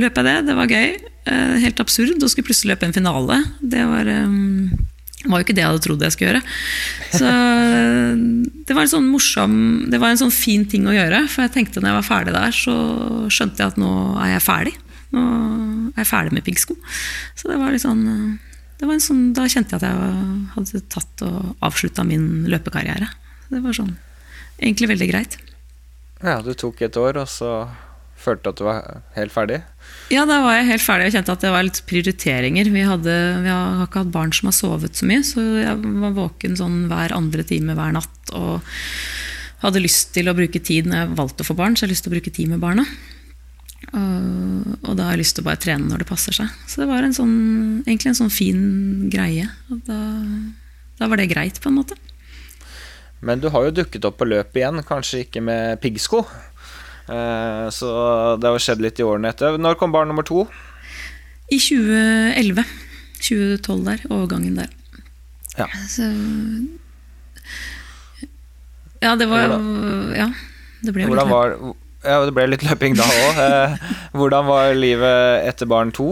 løp 0.00 0.18
jeg 0.18 0.26
det. 0.26 0.36
Det 0.48 0.56
var 0.58 0.72
gøy. 0.72 0.88
Eh, 1.30 1.54
Helt 1.64 1.80
absurd 1.82 2.22
å 2.22 2.30
skulle 2.30 2.48
plutselig 2.48 2.74
løpe 2.74 2.88
en 2.88 2.96
finale. 2.96 3.40
Det 3.60 3.84
var, 3.88 4.10
eh, 4.10 4.38
var 5.24 5.40
jo 5.40 5.46
ikke 5.46 5.56
det 5.56 5.64
jeg 5.64 5.70
hadde 5.70 5.84
trodd 5.86 6.04
jeg 6.04 6.14
skulle 6.14 6.32
gjøre. 6.32 6.42
Så 7.14 7.28
eh, 7.30 8.22
det 8.68 8.76
var 8.76 8.84
en 8.84 8.92
sånn 8.94 9.10
morsom 9.10 9.54
Det 9.90 10.00
var 10.00 10.12
en 10.12 10.20
sånn 10.20 10.34
fin 10.34 10.64
ting 10.68 10.88
å 10.88 10.96
gjøre. 10.96 11.24
For 11.32 11.46
jeg 11.46 11.54
tenkte 11.58 11.80
når 11.80 11.92
jeg 11.92 12.00
var 12.00 12.08
ferdig 12.10 12.34
der, 12.36 12.56
så 12.56 12.74
skjønte 13.32 13.62
jeg 13.62 13.74
at 13.74 13.80
nå 13.80 13.92
er 14.22 14.34
jeg 14.34 14.46
ferdig. 14.46 14.74
Nå 15.14 15.22
er 15.94 16.02
jeg 16.02 16.10
ferdig 16.10 16.34
med 16.34 16.46
piggsko. 16.46 16.76
Så 17.38 17.52
det 17.52 17.60
var 17.60 17.72
litt 17.74 17.84
sånn 17.86 18.04
det 18.74 18.88
var 18.90 18.98
sånn, 18.98 19.28
Da 19.32 19.46
kjente 19.46 19.76
jeg 19.76 19.80
at 19.80 19.86
jeg 19.86 20.48
hadde 20.56 20.80
tatt 20.92 21.22
og 21.24 21.54
avslutta 21.64 22.04
min 22.04 22.44
løpekarriere. 22.50 23.06
Det 23.48 23.62
var 23.62 23.76
sånn 23.76 23.94
egentlig 24.58 24.90
veldig 24.90 25.08
greit. 25.08 25.36
Ja, 26.24 26.40
du 26.42 26.52
tok 26.58 26.82
et 26.82 26.96
år, 26.96 27.20
og 27.22 27.28
så 27.30 27.50
følte 28.24 28.50
at 28.50 28.60
du 28.60 28.64
var 28.66 29.02
helt 29.14 29.34
ferdig? 29.34 29.60
Ja, 30.12 30.24
da 30.28 30.40
var 30.44 30.58
jeg 30.58 30.68
helt 30.68 30.84
ferdig 30.84 31.06
Jeg 31.08 31.14
kjente 31.16 31.34
at 31.36 31.44
det 31.44 31.52
var 31.54 31.64
litt 31.66 31.80
prioriteringer. 31.88 32.70
Vi, 32.72 32.84
hadde, 32.88 33.16
vi 33.44 33.52
har 33.52 33.84
ikke 33.86 34.04
hatt 34.04 34.14
barn 34.14 34.32
som 34.36 34.50
har 34.50 34.56
sovet 34.56 34.98
så 34.98 35.08
mye, 35.08 35.24
så 35.26 35.44
jeg 35.60 35.94
var 36.02 36.16
våken 36.16 36.56
sånn 36.60 36.84
hver 36.90 37.14
andre 37.16 37.46
time 37.48 37.76
hver 37.78 37.96
natt. 37.96 38.34
Og 38.36 38.64
hadde 39.64 39.84
lyst 39.84 40.12
til 40.16 40.28
å 40.28 40.36
bruke 40.36 40.60
tid 40.60 40.88
når 40.88 41.02
jeg 41.02 41.18
valgte 41.20 41.44
å 41.44 41.48
få 41.48 41.58
barn, 41.58 41.76
så 41.76 41.84
jeg 41.84 41.88
hadde 41.88 41.96
lyst 41.96 42.06
til 42.06 42.12
å 42.12 42.16
bruke 42.16 42.34
tid 42.34 42.50
med 42.52 42.64
barna. 42.64 42.86
Og, 43.94 44.74
og 44.82 44.96
da 44.96 45.08
har 45.08 45.14
jeg 45.14 45.22
lyst 45.22 45.38
til 45.38 45.44
å 45.44 45.48
bare 45.48 45.60
trene 45.60 45.88
når 45.88 46.02
det 46.02 46.08
passer 46.08 46.36
seg. 46.36 46.50
Så 46.68 46.82
det 46.82 46.88
var 46.90 47.04
en 47.04 47.14
sånn, 47.16 47.36
egentlig 47.84 48.12
en 48.12 48.20
sånn 48.24 48.32
fin 48.32 48.64
greie. 49.12 49.46
Og 49.70 49.84
da, 49.88 50.00
da 51.00 51.08
var 51.10 51.20
det 51.20 51.30
greit, 51.32 51.60
på 51.62 51.70
en 51.70 51.78
måte. 51.78 51.98
Men 53.24 53.40
du 53.40 53.48
har 53.52 53.64
jo 53.64 53.76
dukket 53.78 54.04
opp 54.04 54.18
på 54.20 54.28
løpet 54.28 54.60
igjen, 54.60 54.82
kanskje 54.84 55.22
ikke 55.24 55.40
med 55.44 55.80
piggsko. 55.80 56.24
Eh, 57.08 57.66
så 57.74 57.88
det 58.40 58.48
har 58.48 58.62
skjedd 58.62 58.80
litt 58.84 59.00
i 59.00 59.04
årene 59.06 59.28
etter. 59.34 59.58
Når 59.60 59.76
kom 59.80 59.92
barn 59.92 60.08
nummer 60.08 60.24
to? 60.26 60.46
I 61.52 61.58
2011. 61.60 62.64
2012 63.24 63.84
der, 63.88 64.04
overgangen 64.12 64.56
der. 64.60 64.72
Ja. 65.58 65.68
Så 65.88 66.08
Ja, 69.04 69.14
det 69.16 69.28
var 69.28 69.52
Ja, 70.16 70.28
det 70.84 70.92
ble 70.94 71.06
Hvordan 71.08 71.28
litt 71.28 71.32
løping. 71.32 71.32
var 71.32 71.74
Ja, 72.04 72.18
det 72.26 72.34
ble 72.36 72.46
litt 72.52 72.64
løping 72.66 72.96
da 72.98 73.04
òg. 73.08 73.38
Eh, 73.44 73.76
hvordan 74.12 74.44
var 74.48 74.74
livet 74.76 75.46
etter 75.48 75.66
barn 75.70 75.92
to? 75.92 76.10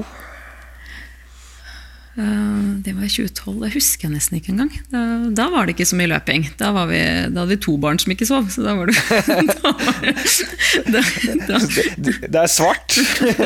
Eh, 2.17 2.65
Det 2.85 2.93
var 2.93 3.05
i 3.07 3.09
2012. 3.13 3.61
Det 3.63 3.71
husker 3.77 4.09
jeg 4.09 4.15
nesten 4.17 4.37
ikke 4.39 4.53
engang. 4.53 4.73
Da, 4.93 5.03
da 5.33 5.47
var 5.53 5.67
det 5.67 5.77
ikke 5.77 5.87
så 5.89 5.97
mye 5.97 6.11
løping. 6.13 6.49
Da, 6.61 6.73
var 6.77 6.91
vi, 6.91 6.99
da 7.33 7.45
hadde 7.45 7.55
vi 7.55 7.61
to 7.65 7.77
barn 7.81 8.01
som 8.03 8.13
ikke 8.13 8.29
sov. 8.29 8.51
Så 8.53 8.65
da 8.67 8.75
var 8.77 8.91
det, 8.91 8.97
da, 9.63 9.73
var 9.79 10.03
det 10.03 11.07
da, 11.49 11.63
Det 12.27 12.43
er 12.43 12.51
svart! 12.53 12.99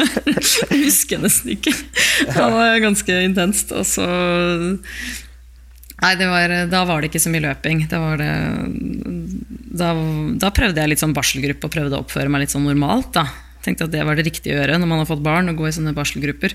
Jeg 0.73 0.83
husker 0.87 1.23
nesten 1.23 1.55
ikke. 1.55 1.75
Det 2.27 2.51
var 2.57 2.83
ganske 2.83 3.21
intenst. 3.29 3.71
Og 3.77 3.87
så 3.87 4.09
Nei, 5.97 6.11
det 6.21 6.27
var, 6.29 6.53
da 6.69 6.83
var 6.85 7.01
det 7.01 7.09
ikke 7.09 7.23
så 7.25 7.31
mye 7.33 7.41
løping. 7.47 7.87
Da, 7.89 7.97
var 8.03 8.19
det, 8.21 8.33
da, 9.81 9.95
da 10.43 10.51
prøvde 10.53 10.83
jeg 10.83 10.91
litt 10.93 11.01
sånn 11.01 11.15
barselgruppe 11.17 11.71
og 11.71 11.73
prøvde 11.73 11.97
å 11.97 12.03
oppføre 12.05 12.29
meg 12.29 12.45
litt 12.45 12.53
sånn 12.53 12.67
normalt. 12.69 13.15
da. 13.17 13.25
Tenkte 13.65 13.87
at 13.89 13.95
det 13.95 14.03
var 14.05 14.19
det 14.19 14.27
riktige 14.29 14.53
å 14.55 14.61
gjøre 14.61 14.77
når 14.83 14.91
man 14.91 15.01
har 15.01 15.09
fått 15.09 15.25
barn, 15.25 15.49
å 15.49 15.57
gå 15.57 15.65
i 15.71 15.73
sånne 15.75 15.95
barselgrupper. 15.97 16.53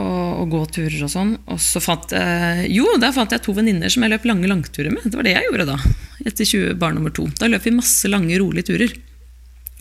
Og, 0.00 0.48
gå 0.48 0.60
turer 0.72 1.02
og 1.04 1.10
sånn. 1.12 1.32
Og 1.52 1.58
så 1.60 1.80
fant 1.82 2.14
jeg 2.16 2.68
Jo, 2.72 2.86
der 3.00 3.12
fant 3.12 3.32
jeg 3.34 3.42
to 3.44 3.52
venninner 3.56 3.92
som 3.92 4.04
jeg 4.04 4.14
løp 4.14 4.24
lange 4.28 4.48
langturer 4.48 4.92
med. 4.94 5.04
Det 5.04 5.18
var 5.18 5.26
det 5.28 5.34
jeg 5.36 5.48
gjorde 5.50 5.68
da. 5.68 5.78
Etter 6.24 6.48
20 6.48 6.78
barn 6.80 6.96
nummer 6.96 7.12
to. 7.14 7.26
Da 7.38 7.50
løp 7.50 7.66
vi 7.66 7.74
masse 7.76 8.08
lange, 8.08 8.38
rolige 8.40 8.70
turer. 8.72 8.94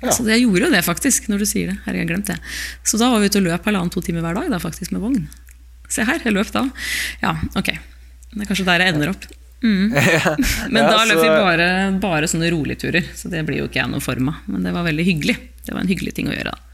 Ja. 0.01 0.11
Så 0.11 0.25
jeg 0.27 0.43
gjorde 0.43 0.65
jo 0.65 0.71
det, 0.73 0.81
faktisk, 0.83 1.29
når 1.31 1.43
du 1.43 1.47
sier 1.47 1.71
det. 1.71 1.77
Herregud, 1.85 2.01
jeg 2.01 2.09
glemte 2.09 2.35
det. 2.35 2.55
Så 2.89 2.97
da 2.99 3.11
var 3.11 3.21
vi 3.21 3.29
ute 3.29 3.39
og 3.39 3.45
løp 3.45 3.69
halvannen-to 3.69 4.01
timer 4.03 4.25
hver 4.25 4.39
dag, 4.39 4.49
da, 4.51 4.59
faktisk, 4.63 4.95
med 4.95 5.03
vogn. 5.03 5.27
Se 5.91 6.03
her, 6.07 6.23
jeg 6.25 6.33
løp 6.33 6.49
da. 6.55 6.65
Ja, 7.21 7.35
ok. 7.59 7.69
Det 8.31 8.41
er 8.41 8.49
kanskje 8.49 8.65
der 8.67 8.83
jeg 8.83 8.95
ender 8.95 9.13
opp. 9.13 9.27
Mm. 9.61 9.93
Men 10.73 10.89
da 10.89 11.03
løp 11.05 11.21
vi 11.21 11.29
bare, 11.29 11.69
bare 12.01 12.29
sånne 12.31 12.49
rolige 12.51 12.87
turer, 12.87 13.05
så 13.15 13.29
det 13.29 13.45
blir 13.45 13.61
jo 13.61 13.69
ikke 13.69 13.83
jeg 13.83 13.93
noe 13.93 14.03
form 14.03 14.33
av. 14.33 14.41
Men 14.49 14.65
det 14.65 14.73
var 14.73 14.87
veldig 14.89 15.05
hyggelig. 15.05 15.37
Det 15.61 15.75
var 15.75 15.85
en 15.85 15.91
hyggelig 15.91 16.15
ting 16.17 16.31
å 16.31 16.35
gjøre. 16.35 16.55
da. 16.55 16.70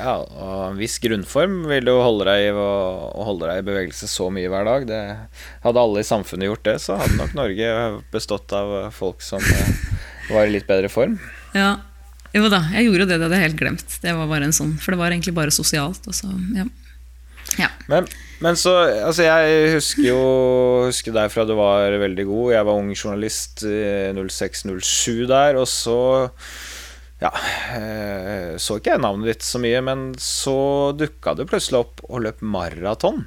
Ja, 0.00 0.14
og 0.24 0.60
en 0.70 0.78
viss 0.80 0.94
grunnform 1.02 1.58
vil 1.68 1.90
jo 1.90 1.98
holde 2.00 2.24
deg, 2.30 2.46
i 2.48 2.52
å- 2.56 3.10
holde 3.26 3.50
deg 3.50 3.60
i 3.60 3.66
bevegelse 3.66 4.08
så 4.08 4.30
mye 4.32 4.48
hver 4.48 4.64
dag. 4.64 4.86
Det, 4.88 5.00
hadde 5.66 5.82
alle 5.84 6.00
i 6.00 6.08
samfunnet 6.08 6.48
gjort 6.48 6.64
det, 6.70 6.76
så 6.80 6.96
hadde 7.00 7.18
nok 7.18 7.34
Norge 7.36 7.68
bestått 8.14 8.54
av 8.56 8.72
folk 8.96 9.20
som 9.20 9.44
eh, 9.44 9.70
var 10.30 10.46
i 10.48 10.54
litt 10.56 10.66
bedre 10.70 10.88
form. 10.88 11.18
Ja, 11.52 11.74
jo 12.32 12.48
da, 12.48 12.62
jeg 12.72 12.86
gjorde 12.88 13.08
det, 13.10 13.18
det 13.18 13.26
hadde 13.28 13.38
jeg 13.42 13.48
helt 13.50 13.60
glemt. 13.60 13.98
Det 14.00 14.16
var 14.16 14.30
bare 14.30 14.46
en 14.48 14.54
sånn, 14.56 14.76
For 14.80 14.94
det 14.94 15.00
var 15.02 15.10
egentlig 15.12 15.34
bare 15.36 15.52
sosialt. 15.52 16.04
Og 16.06 16.14
så, 16.14 16.30
ja. 16.56 16.64
ja. 17.58 17.68
Men, 17.90 18.06
men 18.40 18.54
så 18.56 18.76
Altså, 19.02 19.24
jeg 19.26 19.72
husker 19.74 20.04
jo 20.06 20.20
Husker 20.86 21.12
deg 21.16 21.32
fra 21.34 21.42
du 21.48 21.56
var 21.58 21.90
veldig 21.98 22.26
god. 22.30 22.52
Jeg 22.54 22.68
var 22.70 22.78
ung 22.78 22.92
journalist 22.94 23.64
06-07 23.66 25.26
der, 25.28 25.58
og 25.58 25.66
så 25.68 25.98
ja, 27.20 27.30
eh, 27.76 28.54
så 28.56 28.78
ikke 28.78 28.94
jeg 28.94 29.04
navnet 29.04 29.34
ditt 29.34 29.44
så 29.44 29.60
mye, 29.60 29.82
men 29.84 30.06
så 30.20 30.56
dukka 30.96 31.36
du 31.36 31.44
plutselig 31.48 31.82
opp 31.82 32.00
og 32.08 32.24
løp 32.24 32.40
maraton. 32.40 33.26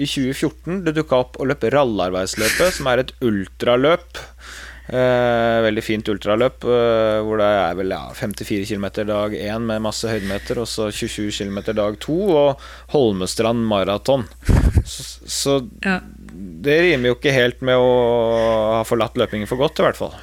I 0.00 0.06
2014 0.08 0.82
du 0.86 0.90
dukka 0.96 1.20
opp 1.22 1.38
og 1.38 1.50
løp 1.50 1.68
rallarbeidsløpet, 1.70 2.74
som 2.78 2.90
er 2.90 3.04
et 3.04 3.14
ultraløp. 3.22 4.18
Eh, 4.90 5.56
veldig 5.62 5.82
fint 5.86 6.08
ultraløp, 6.10 6.66
eh, 6.66 7.20
hvor 7.22 7.38
det 7.38 7.46
er 7.46 7.76
vel 7.78 7.94
ja, 7.94 8.00
54 8.18 8.66
km 8.66 8.88
dag 9.06 9.36
1 9.38 9.68
med 9.68 9.84
masse 9.84 10.10
høydemeter, 10.10 10.58
og 10.58 10.66
så 10.66 10.88
27 10.90 11.30
km 11.30 11.60
dag 11.78 12.00
2, 12.02 12.18
og 12.34 12.66
Holmestrand 12.96 13.62
maraton. 13.70 14.26
Så, 14.82 15.06
så 15.22 15.56
ja. 15.86 16.00
det 16.66 16.80
rimer 16.82 17.12
jo 17.12 17.20
ikke 17.20 17.36
helt 17.36 17.62
med 17.62 17.78
å 17.78 17.94
ha 18.80 18.84
forlatt 18.88 19.20
løpingen 19.20 19.46
for 19.46 19.62
godt, 19.62 19.78
i 19.78 19.86
hvert 19.86 20.02
fall. 20.02 20.18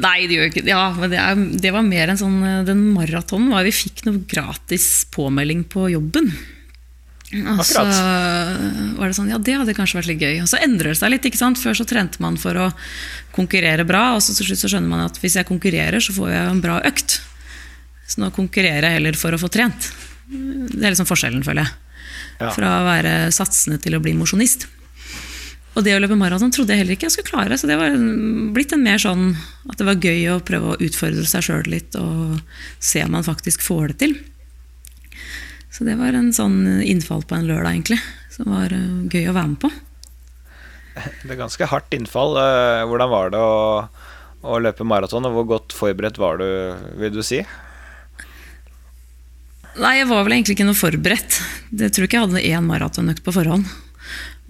Nei, 0.00 0.26
det 0.28 0.38
gjør 0.38 0.48
ikke 0.50 0.62
Ja, 0.68 0.84
men 0.96 1.12
det, 1.12 1.18
er, 1.20 1.42
det 1.64 1.72
var 1.74 1.84
mer 1.86 2.12
en 2.12 2.20
sånn 2.20 2.38
eh, 2.46 2.62
Den 2.68 2.86
maratonen 2.94 3.50
var 3.52 3.66
Vi 3.66 3.74
fikk 3.74 4.04
noe 4.06 4.22
gratis 4.30 5.04
påmelding 5.12 5.66
på 5.70 5.90
jobben. 5.92 6.30
Og 7.30 7.60
så 7.62 7.84
var 7.84 9.06
det 9.06 9.14
sånn, 9.14 9.30
ja 9.30 9.38
det 9.38 9.54
hadde 9.60 9.74
kanskje 9.76 10.00
vært 10.00 10.08
litt 10.10 10.22
gøy. 10.24 10.40
Og 10.42 10.48
så 10.50 10.58
endrer 10.64 10.90
det 10.90 10.98
seg 10.98 11.12
litt. 11.12 11.26
ikke 11.28 11.38
sant? 11.38 11.60
Før 11.62 11.76
så 11.78 11.86
trente 11.86 12.18
man 12.22 12.38
for 12.40 12.58
å 12.58 12.70
konkurrere 13.36 13.86
bra, 13.86 14.16
og 14.16 14.24
så 14.24 14.34
til 14.34 14.48
slutt 14.48 14.64
så 14.64 14.70
skjønner 14.72 14.90
man 14.90 15.04
at 15.04 15.20
hvis 15.22 15.36
jeg 15.38 15.46
konkurrerer, 15.46 16.02
så 16.02 16.14
får 16.16 16.32
jeg 16.32 16.48
en 16.48 16.62
bra 16.64 16.80
økt. 16.88 17.20
Så 18.10 18.18
nå 18.22 18.32
konkurrerer 18.34 18.88
jeg 18.88 18.98
heller 18.98 19.18
for 19.18 19.36
å 19.36 19.38
få 19.38 19.50
trent. 19.52 19.92
Det 20.26 20.82
er 20.82 20.90
liksom 20.90 21.06
forskjellen, 21.06 21.46
føler 21.46 21.68
jeg. 21.68 21.78
Ja. 22.40 22.50
Fra 22.56 22.74
å 22.80 22.84
være 22.88 23.14
satsende 23.34 23.78
til 23.82 23.94
å 23.94 24.02
bli 24.02 24.16
mosjonist. 24.18 24.66
Og 25.80 25.84
det 25.86 25.94
å 25.96 26.00
løpe 26.02 26.16
maraton 26.20 26.50
trodde 26.52 26.74
jeg 26.74 26.82
heller 26.82 26.92
ikke 26.92 27.06
jeg 27.08 27.14
skulle 27.14 27.30
klare. 27.30 27.56
Så 27.56 27.64
det 27.70 27.78
var 27.80 27.94
blitt 28.52 28.74
en 28.76 28.82
mer 28.84 29.00
sånn 29.00 29.30
at 29.64 29.78
det 29.80 29.86
var 29.88 29.96
gøy 30.04 30.26
å 30.34 30.40
prøve 30.44 30.74
å 30.74 30.80
utfordre 30.84 31.24
seg 31.24 31.46
sjøl 31.46 31.70
litt 31.72 31.96
og 31.96 32.36
se 32.84 33.00
om 33.06 33.14
man 33.16 33.24
faktisk 33.24 33.64
får 33.64 33.94
det 33.94 33.96
til. 34.02 34.12
Så 35.72 35.86
det 35.88 35.96
var 35.96 36.12
en 36.18 36.28
sånn 36.36 36.82
innfall 36.84 37.24
på 37.24 37.38
en 37.38 37.48
lørdag, 37.48 37.72
egentlig, 37.72 38.00
som 38.34 38.52
var 38.52 38.74
eh, 38.76 39.08
gøy 39.08 39.30
å 39.30 39.36
være 39.38 39.52
med 39.54 39.60
på. 39.62 39.70
Det 41.24 41.32
er 41.32 41.38
ganske 41.40 41.68
hardt 41.72 41.96
innfall. 41.96 42.36
Eh, 42.36 42.84
Hvordan 42.90 43.12
var 43.14 43.32
det 43.32 43.40
å, 43.40 43.58
å 44.44 44.60
løpe 44.60 44.84
maraton, 44.84 45.24
og 45.30 45.38
hvor 45.38 45.48
godt 45.56 45.72
forberedt 45.72 46.20
var 46.20 46.42
du, 46.42 46.48
vil 47.00 47.14
du 47.16 47.22
si? 47.24 47.40
Nei, 49.80 49.94
jeg 50.02 50.10
var 50.10 50.26
vel 50.26 50.36
egentlig 50.36 50.58
ikke 50.58 50.68
noe 50.68 50.76
forberedt. 50.76 51.40
Jeg 51.72 51.94
tror 51.94 52.04
ikke 52.04 52.18
jeg 52.20 52.28
hadde 52.28 52.48
én 52.50 52.68
maratonøkt 52.68 53.24
på 53.24 53.32
forhånd. 53.40 53.70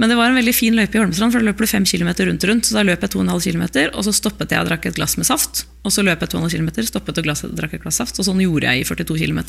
Men 0.01 0.09
det 0.09 0.17
var 0.17 0.31
en 0.31 0.39
veldig 0.39 0.53
fin 0.57 0.73
løype 0.73 0.97
i 0.97 1.01
Holmestrand, 1.03 1.35
for 1.35 1.43
da 1.43 1.51
løper 1.51 1.67
du 1.67 1.69
fem 1.69 1.85
km 1.85 2.09
rundt 2.09 2.45
og 2.45 2.49
rundt. 2.49 2.69
Så 2.71 2.77
da 2.79 2.85
løp 2.89 3.03
jeg 3.05 3.13
2,5 3.13 3.43
km, 3.45 3.65
og 3.93 4.07
så 4.07 4.15
stoppet 4.17 4.55
jeg 4.55 4.65
og 4.65 4.71
drakk 4.71 4.87
et 4.89 4.97
glass 4.97 5.19
med 5.21 5.29
saft. 5.29 5.67
Og 5.85 5.93
så 5.93 6.05
løp 6.07 6.25
jeg 6.25 6.33
2,5 6.33 6.55
km, 6.57 6.71
stoppet 6.89 7.21
og 7.21 7.27
glass, 7.27 7.45
drakk 7.45 7.75
et 7.77 7.85
glass 7.85 8.01
saft. 8.01 8.17
Og 8.17 8.25
sånn 8.25 8.41
gjorde 8.41 8.71
jeg 8.71 8.81
i 8.81 8.87
42 8.89 9.19
km. 9.21 9.43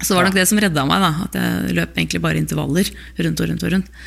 Så 0.00 0.10
det 0.10 0.16
var 0.18 0.26
nok 0.26 0.34
det 0.34 0.48
som 0.50 0.58
redda 0.60 0.84
meg, 0.90 1.04
da, 1.04 1.12
at 1.28 1.38
jeg 1.38 1.76
løp 1.78 1.94
egentlig 1.94 2.22
bare 2.26 2.42
intervaller 2.42 2.90
rundt 3.22 3.44
og 3.44 3.52
rundt. 3.52 3.62
og 3.62 3.72
rundt. 3.76 4.02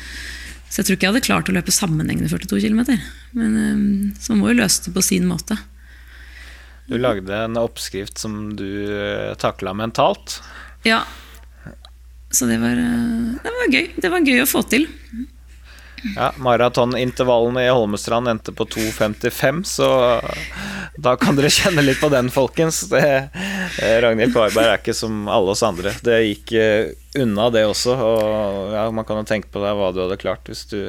Så 0.68 0.82
jeg 0.82 0.86
tror 0.86 0.98
ikke 0.98 1.08
jeg 1.08 1.14
hadde 1.14 1.26
klart 1.26 1.48
å 1.48 1.56
løpe 1.56 1.74
sammenhengende 1.74 2.28
42 2.30 2.60
km. 2.68 3.00
Men 3.32 4.12
så 4.20 4.36
må 4.36 4.52
jo 4.52 4.60
løse 4.60 4.84
det 4.84 4.92
på 4.94 5.02
sin 5.08 5.24
måte. 5.30 5.56
Du 6.90 6.98
lagde 7.00 7.32
en 7.32 7.56
oppskrift 7.56 8.20
som 8.20 8.52
du 8.60 8.68
takla 9.40 9.72
mentalt. 9.72 10.42
Ja. 10.84 11.00
Så 12.30 12.46
det 12.46 12.60
var, 12.62 12.78
øh, 12.78 13.36
det 13.42 13.52
var 13.58 13.72
gøy. 13.74 13.86
Det 13.96 14.10
var 14.10 14.26
gøy 14.26 14.42
å 14.44 14.48
få 14.48 14.62
til. 14.70 14.86
Ja, 16.14 16.30
Maratonintervallene 16.40 17.66
i 17.66 17.72
Holmestrand 17.72 18.30
endte 18.30 18.54
på 18.56 18.64
2,55, 18.64 19.58
så 19.68 19.88
da 20.96 21.12
kan 21.20 21.36
dere 21.36 21.50
kjenne 21.52 21.84
litt 21.84 22.00
på 22.00 22.08
den, 22.12 22.30
folkens. 22.32 22.80
Det, 22.88 23.02
eh, 23.02 23.96
Ragnhild 24.00 24.32
Kvarberg 24.32 24.70
er 24.70 24.80
ikke 24.80 24.96
som 24.96 25.28
alle 25.28 25.52
oss 25.52 25.64
andre. 25.66 25.92
Det 26.04 26.22
gikk 26.22 26.54
eh, 26.56 26.94
unna, 27.20 27.50
det 27.52 27.66
også. 27.68 27.98
Og 27.98 28.72
ja, 28.76 28.86
man 28.94 29.08
kan 29.08 29.20
jo 29.20 29.28
tenke 29.28 29.52
på 29.52 29.62
deg 29.64 29.76
hva 29.76 29.92
du 29.92 30.02
hadde 30.04 30.20
klart 30.20 30.48
hvis 30.48 30.64
du 30.70 30.80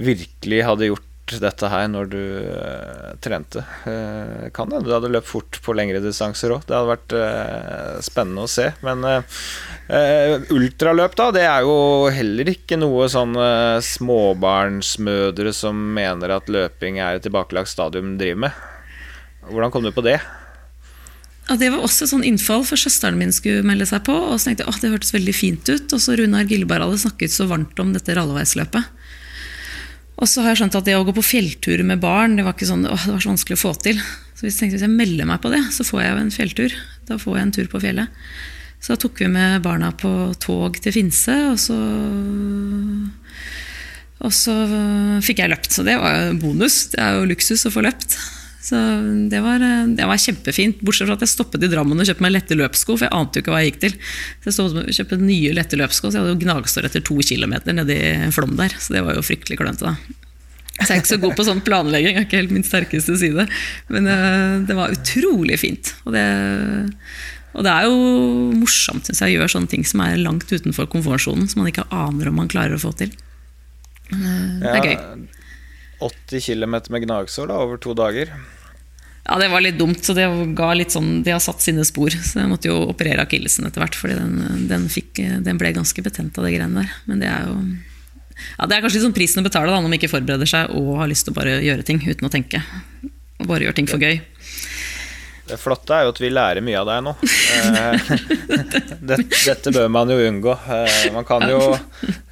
virkelig 0.00 0.64
hadde 0.64 0.88
gjort 0.88 1.09
dette 1.38 1.68
her 1.70 1.86
når 1.92 2.08
du 2.10 2.22
uh, 2.42 3.12
trente. 3.22 3.62
Uh, 3.84 4.48
kan 4.56 4.72
hende 4.72 4.88
du 4.88 4.94
hadde 4.94 5.12
løpt 5.12 5.30
fort 5.30 5.60
på 5.62 5.74
lengre 5.78 6.00
distanser 6.02 6.54
òg. 6.56 6.64
Det 6.66 6.74
hadde 6.74 6.90
vært 6.90 7.14
uh, 7.14 8.00
spennende 8.02 8.48
å 8.48 8.50
se. 8.50 8.70
Men 8.86 9.06
ultraløp, 10.54 11.14
da, 11.18 11.30
det 11.34 11.46
er 11.46 11.64
jo 11.66 11.76
heller 12.14 12.50
ikke 12.52 12.78
noe 12.78 13.08
sånn 13.10 13.34
småbarnsmødre 13.82 15.54
som 15.54 15.78
mener 15.96 16.36
at 16.36 16.50
løping 16.50 17.00
er 17.02 17.18
et 17.18 17.26
tilbakelagt 17.26 17.72
stadium, 17.72 18.16
driver 18.20 18.46
med. 18.46 18.60
Hvordan 19.50 19.74
kom 19.74 19.86
du 19.86 19.90
på 19.94 20.04
det? 20.06 20.20
Ja, 21.50 21.56
Det 21.58 21.72
var 21.74 21.82
også 21.82 22.06
sånn 22.06 22.22
innfall, 22.22 22.62
for 22.62 22.78
søsteren 22.78 23.18
min 23.18 23.32
skulle 23.34 23.66
melde 23.66 23.88
seg 23.90 24.04
på. 24.06 24.14
Og 24.14 24.38
så 24.38 24.50
tenkte 24.50 24.62
jeg 24.62 24.70
at 24.70 24.84
det 24.84 24.92
hørtes 24.92 25.14
veldig 25.16 25.34
fint 25.34 25.72
ut. 25.72 25.96
Og 25.96 26.02
så 26.02 26.14
Runar 26.18 26.46
Gilleberg 26.46 26.86
hadde 26.86 27.00
snakket 27.02 27.34
så 27.34 27.48
varmt 27.50 27.82
om 27.82 27.90
dette 27.96 28.14
ralloveisløpet. 28.14 28.99
Og 30.20 30.28
så 30.28 30.44
har 30.44 30.52
jeg 30.52 30.60
skjønt 30.60 30.76
at 30.76 30.86
det 30.88 30.96
å 30.98 31.04
gå 31.08 31.14
på 31.16 31.24
fjelltur 31.24 31.80
med 31.88 32.02
barn 32.02 32.36
det 32.36 32.44
var, 32.44 32.52
ikke 32.56 32.68
sånn, 32.68 32.84
åh, 32.84 33.04
det 33.06 33.14
var 33.14 33.22
så 33.24 33.32
vanskelig 33.32 33.56
å 33.56 33.62
få 33.62 33.72
til. 33.80 34.00
Så 34.36 34.44
hvis 34.44 34.56
jeg 34.56 34.60
tenkte 34.60 34.76
hvis 34.76 34.86
jeg 34.86 34.98
melder 34.98 35.28
meg 35.28 35.40
på 35.40 35.52
det, 35.52 35.62
så 35.72 35.86
får 35.86 36.02
jeg 36.04 36.18
en 36.18 36.34
fjelltur. 36.34 36.76
Da 37.08 37.16
får 37.20 37.38
jeg 37.38 37.46
en 37.46 37.54
tur 37.56 37.70
på 37.72 37.80
fjellet. 37.82 38.20
Så 38.80 38.94
da 38.94 39.00
tok 39.00 39.20
vi 39.20 39.28
med 39.32 39.64
barna 39.64 39.90
på 39.96 40.10
tog 40.40 40.76
til 40.80 40.94
Finse, 40.96 41.36
og 41.52 41.58
så 41.60 41.78
Og 44.20 44.32
så 44.36 44.52
fikk 45.24 45.40
jeg 45.40 45.48
løpt. 45.48 45.72
Så 45.72 45.84
det 45.84 45.96
var 45.96 46.12
jo 46.18 46.36
bonus. 46.42 46.90
Det 46.92 47.00
er 47.00 47.16
jo 47.16 47.28
luksus 47.30 47.64
å 47.64 47.72
få 47.72 47.80
løpt. 47.86 48.18
Så 48.70 48.78
det 49.30 49.40
var, 49.42 49.62
det 49.96 50.06
var, 50.06 50.20
kjempefint. 50.20 50.82
Bortsett 50.84 51.08
fra 51.08 51.16
at 51.18 51.24
jeg 51.24 51.32
stoppet 51.32 51.64
i 51.66 51.70
Drammen 51.72 51.98
og 51.98 52.06
kjøpte 52.06 52.22
meg 52.22 52.36
lette 52.36 52.58
løpssko, 52.58 52.94
for 52.94 53.08
jeg 53.08 53.16
ante 53.16 53.40
jo 53.40 53.42
ikke 53.42 53.54
hva 53.54 53.62
jeg 53.64 53.72
gikk 53.72 53.80
til. 53.82 53.96
Så 54.44 54.50
jeg 54.50 54.56
stod 54.56 54.78
og 54.84 54.92
kjøpte 54.98 55.18
nye 55.24 55.54
lette 55.56 55.78
løpssko, 55.80 56.10
så 56.10 56.18
jeg 56.18 56.22
hadde 56.22 56.34
jo 56.36 56.42
gnagsår 56.44 56.86
etter 56.86 57.02
to 57.06 57.16
kilometer 57.26 57.74
nedi 57.74 57.98
Flåm 58.36 58.54
der. 58.60 58.76
Så 58.78 58.94
det 58.94 59.02
var 59.06 59.18
jo 59.18 59.24
fryktelig 59.26 59.58
klønete, 59.58 59.90
da. 59.90 60.20
Så 60.80 60.86
jeg 60.86 60.94
er 60.94 61.02
ikke 61.02 61.10
så 61.10 61.18
god 61.20 61.34
på 61.36 61.44
sånn 61.44 61.64
planlegging, 61.64 62.16
er 62.16 62.24
ikke 62.24 62.38
helt 62.38 62.54
min 62.54 62.64
sterkeste 62.64 63.16
side. 63.20 63.48
Men 63.92 64.06
uh, 64.06 64.62
det 64.68 64.76
var 64.78 64.94
utrolig 64.94 65.58
fint. 65.60 65.90
Og 66.06 66.14
det, 66.14 66.22
og 67.56 67.66
det 67.66 67.74
er 67.74 67.88
jo 67.90 67.98
morsomt, 68.62 69.10
syns 69.10 69.20
jeg, 69.24 69.34
å 69.34 69.40
gjøre 69.40 69.54
sånne 69.56 69.72
ting 69.74 69.84
som 69.88 70.04
er 70.06 70.22
langt 70.22 70.48
utenfor 70.48 70.88
komfortsonen, 70.94 71.50
som 71.50 71.64
man 71.64 71.72
ikke 71.72 71.88
aner 71.90 72.30
om 72.30 72.40
man 72.40 72.48
klarer 72.52 72.78
å 72.78 72.84
få 72.86 72.94
til. 73.02 73.12
Uh, 74.14 74.62
det 74.62 74.72
er 74.78 74.88
gøy. 74.92 74.96
80 76.00 76.46
km 76.46 76.78
med 76.94 77.04
gnagsår 77.04 77.50
da, 77.50 77.60
over 77.60 77.82
to 77.82 77.92
dager. 77.98 78.32
Ja, 79.26 79.36
det 79.38 79.50
var 79.52 79.62
litt 79.62 79.78
dumt, 79.78 80.00
så 80.02 80.14
det 80.16 80.24
ga 80.58 80.70
litt 80.74 80.94
sånn, 80.94 81.20
det 81.26 81.34
har 81.34 81.42
satt 81.44 81.62
sine 81.62 81.84
spor. 81.86 82.14
Så 82.14 82.40
jeg 82.40 82.50
måtte 82.50 82.70
jo 82.70 82.78
operere 82.88 83.26
akillesen 83.26 83.68
etter 83.68 83.84
hvert, 83.84 83.98
fordi 83.98 84.16
den, 84.16 84.66
den, 84.70 84.88
fikk, 84.90 85.20
den, 85.44 85.60
ble 85.60 85.74
ganske 85.76 86.04
betent 86.04 86.38
av 86.40 86.46
det 86.46 86.54
greiene 86.56 86.82
der. 86.82 86.98
Men 87.10 87.22
det 87.22 87.30
er 87.30 87.46
jo 87.50 87.60
ja, 88.56 88.64
det 88.64 88.76
er 88.76 88.84
kanskje 88.84 89.02
sånn 89.02 89.14
prisen 89.16 89.42
å 89.42 89.44
betale 89.44 89.68
da, 89.68 89.76
når 89.76 89.90
man 89.90 89.98
ikke 89.98 90.08
forbereder 90.08 90.48
seg 90.48 90.72
og 90.72 90.94
har 91.02 91.10
lyst 91.10 91.26
til 91.28 91.34
å 91.34 91.36
bare 91.36 91.58
gjøre 91.60 91.84
ting 91.84 92.00
uten 92.06 92.24
å 92.24 92.32
tenke. 92.32 92.62
Og 93.40 93.48
bare 93.48 93.66
gjøre 93.66 93.76
ting 93.76 93.90
for 93.90 94.00
gøy. 94.00 94.16
Det 95.50 95.58
flotte 95.58 95.96
er 95.96 96.06
jo 96.06 96.12
at 96.14 96.20
vi 96.22 96.30
lærer 96.32 96.64
mye 96.64 96.80
av 96.80 96.88
deg 96.88 97.04
nå. 97.06 97.14
Eh, 97.56 98.10
dette 99.10 99.72
bør 99.74 99.88
man 99.92 100.12
jo 100.12 100.18
unngå. 100.28 100.54
Eh, 100.76 101.08
man 101.14 101.26
kan 101.26 101.46
jo, 101.50 101.60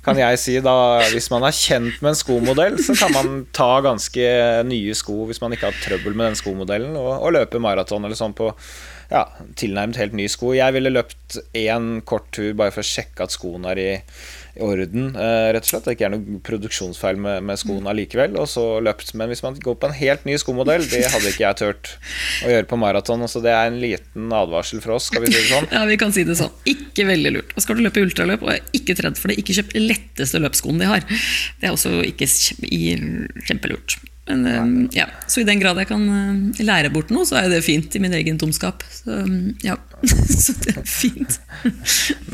kan 0.07 0.21
jeg 0.21 0.41
si 0.41 0.59
da, 0.65 0.75
hvis 1.13 1.31
man 1.33 1.47
er 1.49 1.57
kjent 1.57 1.99
med 2.05 2.13
en 2.13 2.21
skomodell, 2.21 2.79
så 2.85 2.97
kan 3.01 3.15
man 3.17 3.43
ta 3.57 3.73
ganske 3.85 4.29
nye 4.69 4.95
sko 4.99 5.27
hvis 5.29 5.43
man 5.43 5.57
ikke 5.57 5.73
har 5.73 5.83
trøbbel 5.83 6.15
med 6.15 6.31
den 6.31 6.39
skomodellen, 6.39 6.95
og, 6.99 7.17
og 7.19 7.35
løpe 7.35 7.63
maraton 7.63 8.07
eller 8.07 8.19
sånn 8.19 8.37
på 8.39 8.53
ja, 9.11 9.25
tilnærmet 9.59 9.99
helt 10.01 10.17
nye 10.17 10.31
sko. 10.31 10.53
Jeg 10.57 10.77
ville 10.77 10.93
løpt 10.93 11.41
én 11.57 11.99
kort 12.09 12.29
tur 12.37 12.53
bare 12.59 12.75
for 12.75 12.85
å 12.85 12.91
sjekke 12.91 13.25
at 13.25 13.35
skoene 13.35 13.73
er 13.73 13.81
i 13.83 13.91
i 14.59 14.65
orden, 14.65 15.13
eh, 15.17 15.49
rett 15.55 15.67
og 15.67 15.71
slett. 15.71 15.87
Det 15.87 15.95
ikke 15.97 16.09
er 16.09 16.15
noe 16.17 16.41
produksjonsfeil 16.45 17.21
med, 17.23 17.47
med 17.47 17.61
skoene 17.61 17.95
likevel. 17.97 18.37
Og 18.41 18.49
så 18.51 18.65
løpt. 18.85 19.15
Men 19.19 19.31
hvis 19.33 19.45
man 19.47 19.59
går 19.63 19.79
på 19.79 19.91
en 19.91 19.97
helt 19.97 20.27
ny 20.29 20.37
skomodell, 20.41 20.85
det 20.91 21.05
hadde 21.13 21.33
ikke 21.33 21.47
jeg 21.47 21.61
turt 21.63 21.95
å 22.45 22.53
gjøre 22.53 22.69
på 22.71 22.81
maraton. 22.81 23.27
Så 23.31 23.43
det 23.45 23.55
er 23.55 23.71
en 23.71 23.81
liten 23.83 24.35
advarsel 24.35 24.83
for 24.85 24.99
oss, 24.99 25.09
skal 25.13 25.25
vi 25.25 25.33
si 25.33 25.39
det 25.41 25.49
sånn. 25.53 25.71
Ja, 25.79 25.85
vi 25.89 25.99
kan 26.01 26.15
si 26.15 26.27
det 26.27 26.39
sånn. 26.41 26.53
Ikke 26.69 27.07
veldig 27.09 27.35
lurt. 27.39 27.57
Og 27.57 27.65
skal 27.65 27.79
du 27.79 27.85
løpe 27.87 28.03
ultraløp 28.03 28.45
og 28.47 28.55
er 28.57 28.77
ikke 28.77 28.99
redd 28.99 29.21
for 29.21 29.31
det, 29.31 29.39
ikke 29.41 29.61
kjøp 29.61 29.75
letteste 29.79 30.43
løpsskoen 30.43 30.83
de 30.83 30.91
har. 30.91 31.05
Det 31.61 31.69
er 31.69 31.75
også 31.75 32.01
ikke 32.09 32.27
kjempelurt. 32.29 33.99
Men 34.29 34.47
eh, 34.47 34.89
ja, 34.99 35.07
Så 35.27 35.41
i 35.41 35.49
den 35.49 35.61
grad 35.61 35.79
jeg 35.81 35.89
kan 35.89 36.05
eh, 36.13 36.65
lære 36.67 36.93
bort 36.93 37.13
noe, 37.15 37.27
så 37.29 37.41
er 37.41 37.51
det 37.53 37.65
fint 37.67 37.95
i 37.97 38.03
min 38.03 38.15
egen 38.17 38.41
tomskap. 38.41 38.85
Så 38.93 39.23
ja, 39.65 39.79
så 40.45 40.57
det 40.65 40.77
er 40.77 40.85
fint. 40.89 41.39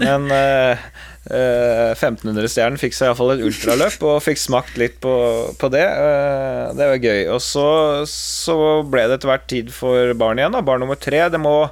Men 0.01 0.27
uh, 0.33 0.89
1500-stjernen 1.25 2.77
fikk 2.77 2.93
seg 2.93 3.09
iallfall 3.09 3.33
et 3.33 3.45
ultraløp 3.47 4.03
og 4.05 4.19
fikk 4.25 4.41
smakt 4.43 4.77
litt 4.81 4.99
på, 5.01 5.15
på 5.57 5.71
det. 5.73 5.85
Uh, 5.85 6.75
det 6.77 6.89
var 6.91 7.07
gøy. 7.07 7.23
Og 7.33 7.41
så, 7.41 7.69
så, 8.11 8.57
ble 8.89 9.07
det 9.09 9.19
etter 9.19 9.33
hvert 9.33 9.47
tid 9.49 9.73
for 9.73 10.13
barn 10.21 10.43
igjen. 10.43 10.53
da 10.53 10.65
Barn 10.65 10.85
nummer 10.85 11.01
tre. 11.01 11.23
Det 11.33 11.41
må 11.41 11.55
ha 11.65 11.71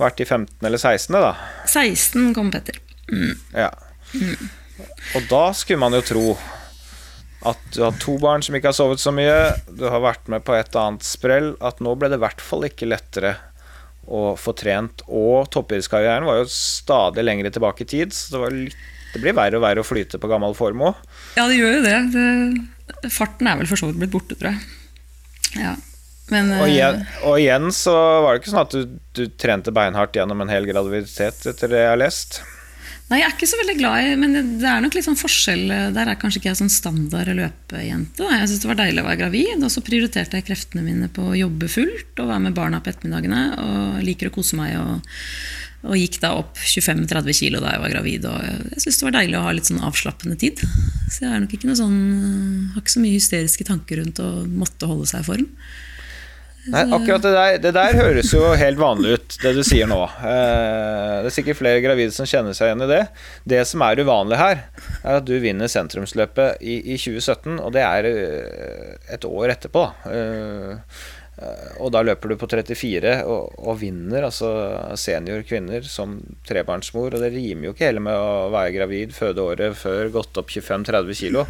vært 0.00 0.22
i 0.24 0.28
15. 0.28 0.56
eller 0.64 0.80
16., 0.80 1.18
da. 1.20 1.34
16 1.68 2.32
kom 2.36 2.48
Petter. 2.54 2.80
Mm. 3.12 3.36
Ja. 3.52 3.68
Mm. 4.14 4.48
Og 5.18 5.28
da 5.28 5.44
skulle 5.56 5.82
man 5.82 5.98
jo 5.98 6.00
tro 6.06 6.24
at 7.50 7.60
du 7.72 7.82
har 7.82 7.96
to 8.00 8.18
barn 8.20 8.42
som 8.44 8.56
ikke 8.56 8.68
har 8.68 8.76
sovet 8.76 9.00
så 9.00 9.12
mye, 9.16 9.36
du 9.72 9.86
har 9.88 10.02
vært 10.04 10.26
med 10.32 10.44
på 10.44 10.56
et 10.56 10.76
annet 10.76 11.04
sprell, 11.06 11.54
at 11.64 11.80
nå 11.80 11.94
ble 11.96 12.10
det 12.12 12.18
i 12.20 12.24
hvert 12.24 12.42
fall 12.44 12.66
ikke 12.68 12.88
lettere 12.88 13.36
å 14.10 14.22
få 14.38 14.54
trent. 14.58 15.04
Og 15.06 15.48
toppidrettskarrieren 15.54 16.26
var 16.28 16.40
jo 16.40 16.48
stadig 16.50 17.24
lengre 17.24 17.52
tilbake 17.54 17.86
i 17.86 17.90
tid, 17.90 18.16
så 18.16 18.42
det, 18.48 18.50
litt, 18.70 18.88
det 19.14 19.22
blir 19.22 19.36
verre 19.38 19.58
og 19.58 19.64
verre 19.64 19.84
å 19.84 19.86
flyte 19.86 20.20
på 20.20 20.30
gammel 20.30 20.56
form 20.58 20.84
òg. 20.90 20.98
Ja, 21.38 21.46
det 21.46 21.60
gjør 21.60 21.78
jo 21.78 21.84
det. 21.86 21.96
det. 22.14 23.08
Farten 23.14 23.50
er 23.50 23.60
vel 23.60 23.70
for 23.70 23.80
så 23.80 23.90
vidt 23.90 24.02
blitt 24.02 24.14
borte, 24.14 24.38
tror 24.38 24.52
jeg. 24.52 24.76
Ja. 25.60 25.76
Men, 26.30 26.52
og, 26.60 26.68
igjen, 26.70 27.00
eh, 27.02 27.22
og, 27.26 27.40
igjen, 27.42 27.72
så 27.74 27.94
var 28.22 28.36
det 28.36 28.42
ikke 28.42 28.52
sånn 28.52 28.62
at 28.62 28.74
du, 28.76 28.98
du 29.18 29.24
trente 29.40 29.74
beinhardt 29.74 30.14
gjennom 30.14 30.44
en 30.44 30.52
hel 30.52 30.68
graviditet, 30.68 31.42
etter 31.50 31.72
det 31.72 31.82
jeg 31.82 31.90
har 31.90 31.98
lest. 31.98 32.42
Nei, 33.10 33.18
jeg 33.18 33.26
er 33.26 33.32
ikke 33.34 33.48
så 33.50 33.58
veldig 33.58 33.74
glad 33.74 34.06
i 34.06 34.10
Men 34.20 34.36
det 34.60 34.68
er 34.70 34.82
nok 34.84 34.94
litt 34.94 35.06
sånn 35.08 35.18
forskjell. 35.18 35.64
Der 35.96 36.10
er 36.12 36.18
kanskje 36.18 36.38
ikke 36.38 36.52
jeg 36.52 36.60
sånn 36.60 36.70
standard 36.70 37.32
løpejente. 37.34 38.28
Jeg 38.36 38.50
syns 38.50 38.62
det 38.62 38.70
var 38.70 38.78
deilig 38.78 39.02
å 39.02 39.08
være 39.08 39.20
gravid, 39.24 39.64
og 39.66 39.72
så 39.74 39.82
prioriterte 39.82 40.38
jeg 40.38 40.46
kreftene 40.46 40.84
mine 40.86 41.10
på 41.10 41.32
å 41.32 41.38
jobbe 41.38 41.70
fullt 41.72 42.22
og 42.22 42.30
være 42.30 42.44
med 42.46 42.54
barna 42.54 42.78
på 42.78 42.92
ettermiddagene. 42.92 43.42
Og 43.64 44.04
liker 44.06 44.30
å 44.30 44.36
kose 44.38 44.58
meg. 44.60 44.78
og, 44.78 45.18
og 45.80 45.96
gikk 45.96 46.18
da 46.20 46.34
opp 46.36 46.58
25-30 46.60 47.38
kilo 47.38 47.60
da 47.64 47.74
jeg 47.74 47.82
var 47.82 47.94
gravid. 47.96 48.30
Og 48.30 48.46
jeg 48.46 48.84
syns 48.84 49.00
det 49.00 49.06
var 49.08 49.18
deilig 49.18 49.38
å 49.40 49.44
ha 49.46 49.54
litt 49.56 49.70
sånn 49.70 49.84
avslappende 49.90 50.38
tid. 50.38 50.62
Så 51.10 51.24
jeg 51.24 51.32
er 51.32 51.42
nok 51.42 51.54
ikke 51.56 51.70
noe 51.70 51.80
sånn, 51.80 52.00
har 52.74 52.84
ikke 52.84 52.94
så 52.94 53.02
mye 53.02 53.16
hysteriske 53.16 53.66
tanker 53.66 54.04
rundt 54.04 54.20
å 54.22 54.30
måtte 54.46 54.90
holde 54.90 55.08
seg 55.10 55.24
i 55.24 55.30
form. 55.32 55.48
Nei, 56.68 56.82
akkurat 56.92 57.22
det 57.24 57.30
der, 57.32 57.54
det 57.62 57.70
der, 57.72 57.96
høres 57.96 58.32
jo 58.34 58.42
helt 58.60 58.80
vanlig 58.80 59.14
ut, 59.16 59.36
det 59.40 59.54
du 59.56 59.62
sier 59.64 59.88
nå. 59.88 60.00
Eh, 60.04 61.14
det 61.24 61.30
er 61.30 61.32
sikkert 61.32 61.60
flere 61.62 61.80
gravide 61.80 62.12
som 62.12 62.28
kjenner 62.28 62.56
seg 62.56 62.68
igjen 62.68 62.84
i 62.84 62.90
det. 62.90 63.00
Det 63.48 63.62
som 63.68 63.84
er 63.86 64.02
uvanlig 64.04 64.40
her, 64.40 64.60
er 65.00 65.20
at 65.22 65.24
du 65.28 65.32
vinner 65.40 65.72
sentrumsløpet 65.72 66.60
i, 66.60 66.76
i 66.92 66.98
2017, 67.00 67.56
og 67.64 67.72
det 67.76 67.86
er 67.86 68.10
eh, 68.10 68.92
et 69.16 69.24
år 69.24 69.54
etterpå. 69.56 69.86
Eh, 70.12 71.00
og 71.80 71.88
da 71.94 72.02
løper 72.04 72.28
du 72.28 72.36
på 72.36 72.48
34 72.50 73.14
og, 73.24 73.54
og 73.64 73.78
vinner 73.80 74.26
altså 74.26 74.50
senior 75.00 75.40
kvinner 75.48 75.86
som 75.88 76.18
trebarnsmor. 76.44 77.14
Og 77.16 77.22
det 77.24 77.32
rimer 77.32 77.70
jo 77.70 77.72
ikke 77.72 77.88
heller 77.88 78.04
med 78.04 78.20
å 78.20 78.50
være 78.52 78.74
gravid, 78.76 79.14
føde 79.16 79.46
året 79.48 79.78
før, 79.80 80.10
gått 80.12 80.36
opp 80.36 80.52
25-30 80.52 81.22
kilo. 81.22 81.46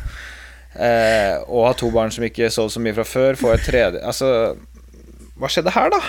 Eh, 0.70 1.34
og 1.50 1.66
ha 1.66 1.72
to 1.74 1.90
barn 1.90 2.12
som 2.14 2.22
ikke 2.22 2.52
sov 2.54 2.70
så 2.70 2.78
mye 2.82 2.94
fra 2.94 3.02
før, 3.02 3.34
få 3.34 3.48
et 3.56 3.64
tredje 3.66 3.98
Altså 4.06 4.28
hva 5.40 5.50
skjedde 5.50 5.72
her, 5.74 5.92
da? 5.92 6.00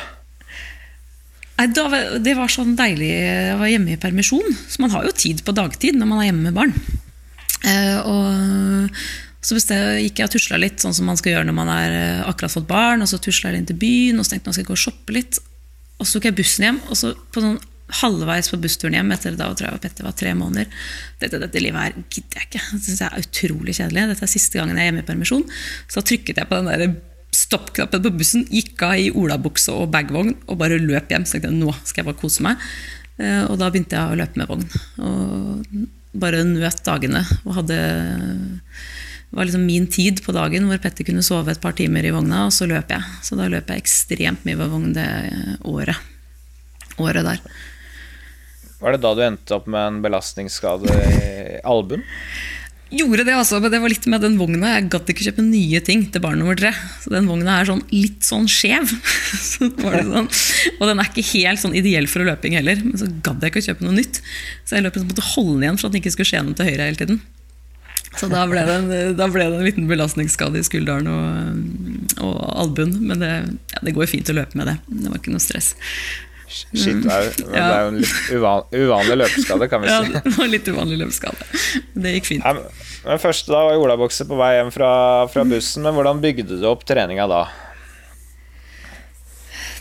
Det 1.62 2.34
var 2.34 2.50
sånn 2.50 2.74
deilig 2.74 3.10
Jeg 3.12 3.58
var 3.60 3.70
hjemme 3.70 3.94
i 3.94 4.00
permisjon. 4.02 4.56
Så 4.68 4.82
man 4.82 4.94
har 4.96 5.06
jo 5.06 5.14
tid 5.14 5.44
på 5.46 5.54
dagtid 5.56 6.00
når 6.00 6.10
man 6.10 6.22
er 6.22 6.30
hjemme 6.32 6.50
med 6.50 6.58
barn. 6.58 6.74
Eh, 7.70 8.00
og 8.02 8.98
så 9.42 9.58
gikk 9.58 10.22
jeg 10.22 10.28
og 10.28 10.34
tusla 10.36 10.58
litt, 10.62 10.82
sånn 10.82 10.94
som 10.94 11.08
man 11.10 11.18
skal 11.18 11.36
gjøre 11.36 11.48
når 11.50 11.58
man 11.58 11.70
har 11.70 11.94
eh, 11.98 12.24
akkurat 12.30 12.54
fått 12.54 12.70
barn. 12.70 13.06
Og 13.06 13.12
så 13.12 13.22
tusla 13.22 13.52
jeg 13.52 13.62
inn 13.62 13.70
til 13.70 13.82
byen 13.82 14.22
og 14.22 14.26
så 14.26 14.36
tenkte 14.36 14.50
jeg 14.50 14.62
jeg 14.62 14.66
skal 14.66 14.72
gå 14.72 14.78
og 14.78 14.86
shoppe 14.86 15.18
litt. 15.18 15.42
Og 16.00 16.08
så 16.08 16.18
tok 16.18 16.32
jeg 16.32 16.40
bussen 16.40 16.68
hjem. 16.68 16.82
Og 16.90 16.98
så 16.98 17.14
på 17.34 17.46
sånn 17.46 17.60
halvveis 18.02 18.48
på 18.48 18.60
bussturen 18.64 18.96
hjem 18.96 19.12
etter 19.14 19.36
da 19.36 19.50
tror 19.52 19.68
jeg 19.68 19.82
Petter 19.84 20.06
var 20.08 20.14
tre 20.16 20.32
måneder 20.32 20.70
Dette, 21.20 21.42
dette 21.42 21.60
livet 21.60 21.82
her 21.84 21.98
gidder 22.08 22.40
jeg 22.40 22.48
ikke. 22.48 22.62
Det 22.72 22.84
synes 22.86 23.02
jeg 23.04 23.10
er 23.10 23.26
utrolig 23.26 23.76
kjedelig. 23.78 24.06
Dette 24.14 24.28
er 24.28 24.32
siste 24.32 24.62
gangen 24.62 24.80
jeg 24.80 24.88
er 24.88 24.92
hjemme 24.92 25.04
i 25.04 25.10
permisjon. 25.10 25.48
Så 25.92 26.04
trykket 26.06 26.40
jeg 26.42 26.50
på 26.50 26.62
den 26.62 26.72
der 26.72 26.96
stoppknappen 27.32 28.04
på 28.04 28.12
bussen, 28.20 28.46
gikk 28.52 28.82
av 28.86 29.00
i 29.00 29.12
olabukse 29.16 29.74
og 29.74 29.92
bagvogn 29.94 30.34
og 30.48 30.60
bare 30.60 30.80
løp 30.82 31.12
hjem. 31.12 31.26
Så 31.26 31.38
tenkte 31.38 31.52
jeg 31.52 31.62
nå 31.62 31.74
skal 31.84 32.04
jeg 32.04 32.10
bare 32.10 32.22
kose 32.22 32.46
meg. 32.46 32.62
Eh, 33.22 33.44
og 33.48 33.58
da 33.62 33.70
begynte 33.72 33.98
jeg 33.98 34.12
å 34.12 34.20
løpe 34.20 34.42
med 34.42 34.52
vogn. 34.52 34.68
Og 35.08 36.22
bare 36.22 36.44
nøt 36.44 36.82
dagene 36.84 37.22
og 37.46 37.54
hadde 37.62 37.76
Det 39.32 39.38
var 39.38 39.48
liksom 39.48 39.64
min 39.64 39.86
tid 39.88 40.20
på 40.26 40.34
dagen 40.36 40.66
hvor 40.68 40.80
Petter 40.84 41.08
kunne 41.08 41.24
sove 41.24 41.54
et 41.54 41.62
par 41.64 41.72
timer 41.72 42.04
i 42.04 42.12
vogna, 42.12 42.50
og 42.50 42.56
så 42.56 42.68
løp 42.68 42.92
jeg. 42.92 43.20
Så 43.24 43.40
da 43.40 43.48
løp 43.48 43.72
jeg 43.72 43.84
ekstremt 43.84 44.44
mye 44.48 44.60
med 44.60 44.74
vogn 44.74 44.96
det 44.98 45.08
året. 45.64 45.96
Året 47.00 47.24
der. 47.24 47.40
Var 48.82 48.96
det 48.96 49.04
da 49.04 49.14
du 49.16 49.22
endte 49.24 49.56
opp 49.56 49.70
med 49.72 49.88
en 49.88 50.02
belastningsskade 50.04 50.92
i 50.92 51.62
albuen? 51.64 52.04
Gjorde 52.92 53.24
det, 53.24 53.34
altså, 53.40 53.62
men 53.64 53.72
det 53.72 53.80
var 53.80 53.92
litt 53.94 54.06
med 54.12 54.20
den 54.26 54.34
vogna. 54.36 54.74
Jeg 54.76 54.90
gadd 54.92 55.12
ikke 55.14 55.24
kjøpe 55.30 55.44
nye 55.46 55.80
ting 55.88 56.02
til 56.12 56.24
barn 56.24 56.42
nummer 56.42 56.58
tre. 56.60 56.74
Så 57.00 57.14
den 57.14 57.30
vogna 57.30 57.62
er 57.62 57.70
sånn, 57.70 57.84
litt 57.94 58.26
sånn 58.28 58.50
skjev. 58.52 58.90
så 59.52 59.70
sånn. 59.72 60.28
Og 60.76 60.84
den 60.90 61.00
er 61.00 61.08
ikke 61.08 61.24
helt 61.30 61.62
sånn 61.62 61.78
ideell 61.78 62.10
for 62.12 62.28
løping 62.28 62.58
heller. 62.60 62.82
Men 62.84 63.00
så 63.00 63.08
gadd 63.24 63.40
jeg 63.40 63.54
ikke 63.54 63.64
å 63.64 63.68
kjøpe 63.70 63.88
noe 63.88 63.96
nytt. 63.96 64.20
Så 64.66 64.76
jeg 64.76 64.84
løp 64.84 65.00
måtte 65.06 65.30
holde 65.34 65.54
den 65.56 65.70
igjen 65.70 65.80
for 65.80 65.88
at 65.88 65.96
den 65.96 66.04
ikke 66.04 66.14
skulle 66.18 66.32
skje 66.34 66.44
noe 66.44 66.58
til 66.60 66.68
høyre 66.68 66.90
hele 66.90 67.00
tiden. 67.00 67.22
Så 68.20 68.28
da 68.28 68.44
ble, 68.50 68.66
det 68.68 68.76
en, 68.76 69.16
da 69.16 69.30
ble 69.32 69.46
det 69.48 69.62
en 69.62 69.64
liten 69.70 69.88
belastningsskade 69.88 70.60
i 70.60 70.68
skulderen 70.68 71.08
og, 71.08 72.20
og 72.28 72.42
albuen. 72.66 72.98
Men 73.08 73.24
det, 73.24 73.32
ja, 73.72 73.86
det 73.88 73.96
går 73.96 74.12
fint 74.12 74.34
å 74.34 74.36
løpe 74.36 74.60
med 74.60 74.68
det. 74.68 74.76
Det 74.92 75.08
var 75.08 75.22
ikke 75.22 75.32
noe 75.32 75.44
stress. 75.44 75.72
Shit, 76.52 77.02
det 77.06 77.12
er, 77.16 77.26
jo- 77.30 77.48
det 77.54 77.62
er 77.64 77.82
jo 77.86 77.90
en 77.94 78.00
litt 78.02 78.30
uvan, 78.36 78.66
uvanlig 78.76 79.18
løpeskade, 79.24 79.70
kan 79.72 79.82
vi 79.82 79.88
Ja, 79.92 80.00
si. 80.04 80.12
det 80.26 80.36
var 80.38 80.52
litt 80.52 80.68
uvanlig 80.72 80.98
løpeskade. 81.02 81.50
Det 81.96 82.16
gikk 82.20 82.30
fint. 82.36 82.44
Men- 82.46 82.88
men 83.02 83.18
første 83.18 83.50
da 83.50 83.64
var 83.66 83.80
olabukse 83.82 84.28
på 84.30 84.38
vei 84.38 84.52
hjem 84.60 84.68
fra, 84.76 84.92
fra 85.34 85.44
bussen, 85.50 85.82
men 85.88 85.96
hvordan 85.98 86.20
bygde 86.22 86.60
du 86.62 86.68
opp 86.70 86.84
treninga 86.86 87.26
da? 87.32 87.40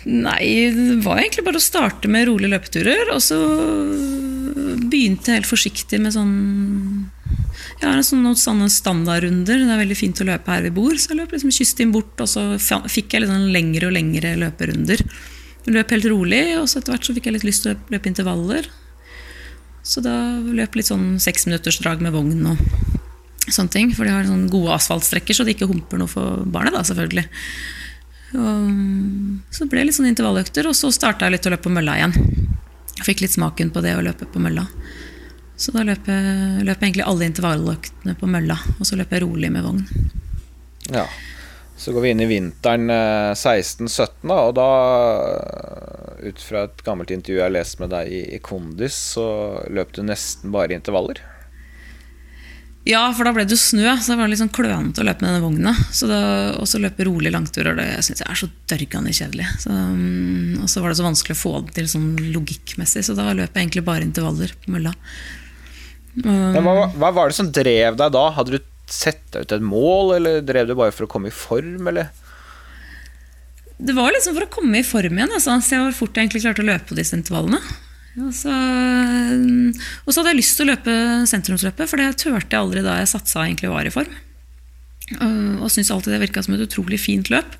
Nei, 0.08 0.70
det 0.72 1.02
var 1.04 1.18
egentlig 1.20 1.44
bare 1.44 1.60
å 1.60 1.62
starte 1.62 2.08
med 2.08 2.24
rolige 2.30 2.54
løpeturer, 2.54 3.10
og 3.12 3.20
så 3.20 3.36
begynte 4.90 5.28
jeg 5.28 5.42
helt 5.42 5.50
forsiktig 5.50 6.00
med 6.00 6.14
sånn 6.16 6.30
Jeg 7.80 7.84
har 7.86 8.00
sånn, 8.04 8.22
noen 8.24 8.36
sånne 8.40 8.66
standardrunder. 8.72 9.60
Det 9.66 9.72
er 9.74 9.82
veldig 9.82 9.96
fint 10.00 10.20
å 10.20 10.26
løpe 10.28 10.52
her 10.52 10.64
vi 10.66 10.72
bor, 10.80 10.96
så 11.00 11.12
jeg 11.12 11.20
løp 11.20 11.30
liksom 11.36 11.52
kysten 11.54 11.92
bort, 11.94 12.16
og 12.20 12.28
så 12.28 12.42
fikk 12.88 13.12
jeg 13.14 13.22
litt 13.26 13.30
sånn 13.32 13.52
lengre 13.54 13.88
og 13.88 13.94
lengre 13.96 14.32
løperunder. 14.40 15.04
Løp 15.68 15.92
helt 15.92 16.08
rolig, 16.08 16.44
og 16.56 16.68
så 16.70 16.80
etter 16.80 16.94
hvert 16.94 17.04
så 17.04 17.14
fikk 17.16 17.28
jeg 17.28 17.36
litt 17.36 17.44
lyst 17.44 17.66
til 17.66 17.74
å 17.74 17.92
løpe 17.92 18.08
intervaller. 18.08 18.70
Så 19.84 20.02
da 20.04 20.14
løp 20.40 20.76
litt 20.76 20.88
sånn 20.88 21.18
seksminuttersdrag 21.20 22.02
med 22.04 22.14
vogn 22.14 22.46
og 22.52 22.62
sånne 23.50 23.72
ting. 23.72 23.92
For 23.96 24.06
de 24.06 24.14
har 24.14 24.28
sånne 24.28 24.50
gode 24.52 24.72
asfaltstrekker, 24.76 25.36
så 25.36 25.44
det 25.44 25.56
ikke 25.56 25.70
humper 25.70 26.00
noe 26.00 26.11
for 26.11 26.44
barnet, 26.48 26.76
da, 26.76 26.84
selvfølgelig. 26.86 27.26
Og 28.30 28.66
så 29.50 29.64
det 29.64 29.70
ble 29.72 29.86
litt 29.88 29.96
sånne 29.96 30.12
intervalløkter, 30.14 30.68
og 30.70 30.76
så 30.78 30.92
starta 30.94 31.26
jeg 31.26 31.36
litt 31.36 31.48
å 31.48 31.54
løpe 31.54 31.66
på 31.66 31.74
mølla 31.74 31.96
igjen. 31.98 32.16
Jeg 33.00 33.08
fikk 33.08 33.24
litt 33.24 33.34
smaken 33.34 33.72
på 33.74 33.82
det 33.84 33.96
å 33.96 34.04
løpe 34.04 34.28
på 34.30 34.42
mølla. 34.42 34.66
Så 35.61 35.74
da 35.74 35.82
løp 35.84 36.06
jeg, 36.08 36.62
løp 36.64 36.78
jeg 36.80 36.86
egentlig 36.86 37.08
alle 37.08 37.26
intervalløktene 37.28 38.14
på 38.16 38.28
mølla, 38.30 38.56
og 38.78 38.86
så 38.88 38.96
løp 39.00 39.12
jeg 39.12 39.24
rolig 39.26 39.50
med 39.52 39.66
vogn. 39.66 39.82
Ja. 40.88 41.04
Så 41.80 41.94
går 41.96 42.04
vi 42.04 42.10
inn 42.12 42.20
i 42.20 42.28
vinteren 42.28 42.90
eh, 42.92 43.32
16-17, 43.32 44.28
da, 44.28 44.38
og 44.50 44.54
da, 44.58 44.68
eh, 45.32 46.28
ut 46.28 46.42
fra 46.44 46.66
et 46.66 46.82
gammelt 46.84 47.12
intervju 47.14 47.38
jeg 47.38 47.46
har 47.46 47.54
lest 47.54 47.80
med 47.80 47.94
deg 47.94 48.10
i, 48.12 48.20
i 48.36 48.40
Kondis, 48.44 48.98
så 49.14 49.24
løp 49.72 49.94
du 49.96 50.02
nesten 50.04 50.52
bare 50.52 50.76
intervaller. 50.76 51.22
Ja, 52.84 53.06
for 53.16 53.24
da 53.24 53.32
ble 53.32 53.46
det 53.48 53.56
jo 53.56 53.60
snø, 53.60 53.94
så 53.96 54.12
det 54.12 54.18
var 54.20 54.28
litt 54.32 54.40
sånn 54.40 54.52
klønete 54.52 55.00
å 55.00 55.06
løpe 55.08 55.24
med 55.24 55.34
denne 55.34 55.44
vogna. 55.44 55.72
Og 56.60 56.68
så 56.68 56.80
løpe 56.80 57.04
rolig 57.04 57.32
langturer, 57.32 57.76
det 57.76 57.88
syns 58.06 58.22
jeg 58.22 58.28
er 58.28 58.40
så 58.40 58.48
dørgende 58.72 59.12
kjedelig. 59.16 59.48
Så, 59.64 59.72
mm, 59.72 60.62
og 60.64 60.70
så 60.72 60.80
var 60.80 60.92
det 60.92 61.00
så 61.00 61.04
vanskelig 61.04 61.36
å 61.36 61.40
få 61.42 61.52
det 61.66 61.76
til 61.76 61.90
sånn 61.92 62.08
logikkmessig, 62.32 63.04
så 63.04 63.16
da 63.18 63.28
løp 63.32 63.52
jeg 63.52 63.66
egentlig 63.66 63.84
bare 63.88 64.04
intervaller 64.08 64.56
på 64.64 64.72
mølla. 64.76 64.94
Men 66.24 66.64
hva, 66.64 66.88
hva 66.96 67.12
var 67.14 67.30
det 67.30 67.36
som 67.36 67.52
drev 67.52 68.00
deg 68.00 68.16
da? 68.16 68.24
Hadde 68.36 68.56
du 68.56 68.69
sett 68.95 69.22
deg 69.34 69.47
ut 69.47 69.55
et 69.57 69.64
mål, 69.64 70.16
eller 70.18 70.41
drev 70.47 70.70
du 70.70 70.74
bare 70.78 70.95
for 70.95 71.07
å 71.07 71.11
komme 71.11 71.30
i 71.30 71.34
form, 71.34 71.88
eller? 71.91 72.11
Det 73.80 73.95
var 73.97 74.12
liksom 74.12 74.36
for 74.36 74.45
å 74.45 74.53
komme 74.53 74.82
i 74.82 74.86
form 74.86 75.16
igjen, 75.16 75.32
altså, 75.32 75.57
så 75.64 75.76
jeg 75.76 75.86
var 75.86 75.97
fort 75.97 76.18
egentlig 76.20 76.43
klarte 76.45 76.64
å 76.64 76.68
løpe 76.68 76.91
på 76.91 76.99
disse 76.99 77.16
intervallene. 77.16 77.61
Og 78.20 78.32
så, 78.34 78.53
og 78.53 80.11
så 80.11 80.20
hadde 80.20 80.32
jeg 80.32 80.41
lyst 80.41 80.59
til 80.59 80.66
å 80.66 80.72
løpe 80.72 80.97
sentrumsløpet, 81.30 81.88
for 81.88 82.01
det 82.01 82.11
turte 82.20 82.51
jeg 82.51 82.59
aldri 82.59 82.82
da 82.84 82.99
jeg 82.99 83.12
satsa 83.12 83.47
egentlig 83.47 83.70
var 83.72 83.88
i 83.88 83.95
form. 83.95 84.12
Og 85.20 85.70
syntes 85.70 85.91
alltid 85.95 86.14
det 86.14 86.22
virka 86.26 86.43
som 86.45 86.55
et 86.57 86.66
utrolig 86.66 87.01
fint 87.03 87.30
løp. 87.32 87.57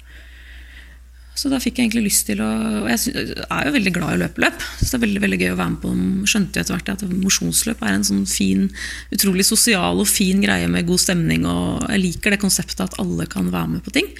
Så 1.41 1.49
da 1.49 1.57
fikk 1.63 1.79
jeg 1.79 1.89
egentlig 1.89 2.11
lyst 2.11 2.27
til 2.29 2.43
å 2.45 2.49
Og 2.83 2.89
jeg 2.91 3.15
er 3.47 3.69
jo 3.69 3.73
veldig 3.73 3.93
glad 3.97 4.13
i 4.13 4.19
å 4.19 4.21
løpe 4.25 4.43
løp. 4.45 4.65
Så 4.81 4.91
det 4.91 4.99
er 4.99 5.05
veldig 5.07 5.23
veldig 5.25 5.39
gøy 5.41 5.53
å 5.55 5.61
være 5.61 5.73
med 5.73 5.81
på 5.85 5.93
Skjønte 6.29 6.59
jo 6.59 6.65
etter 6.65 6.77
hvert 6.77 6.93
at 6.93 7.05
mosjonsløp 7.09 7.85
er 7.87 7.97
en 7.97 8.05
sånn 8.07 8.27
fin, 8.29 8.67
utrolig 9.15 9.47
sosial 9.49 10.03
og 10.03 10.11
fin 10.11 10.43
greie 10.45 10.69
med 10.69 10.89
god 10.91 11.01
stemning. 11.01 11.47
Og 11.49 11.87
jeg 11.87 12.05
liker 12.05 12.35
det 12.35 12.43
konseptet 12.43 12.85
at 12.85 12.99
alle 13.01 13.29
kan 13.31 13.49
være 13.55 13.77
med 13.77 13.85
på 13.87 13.95
ting. 13.97 14.13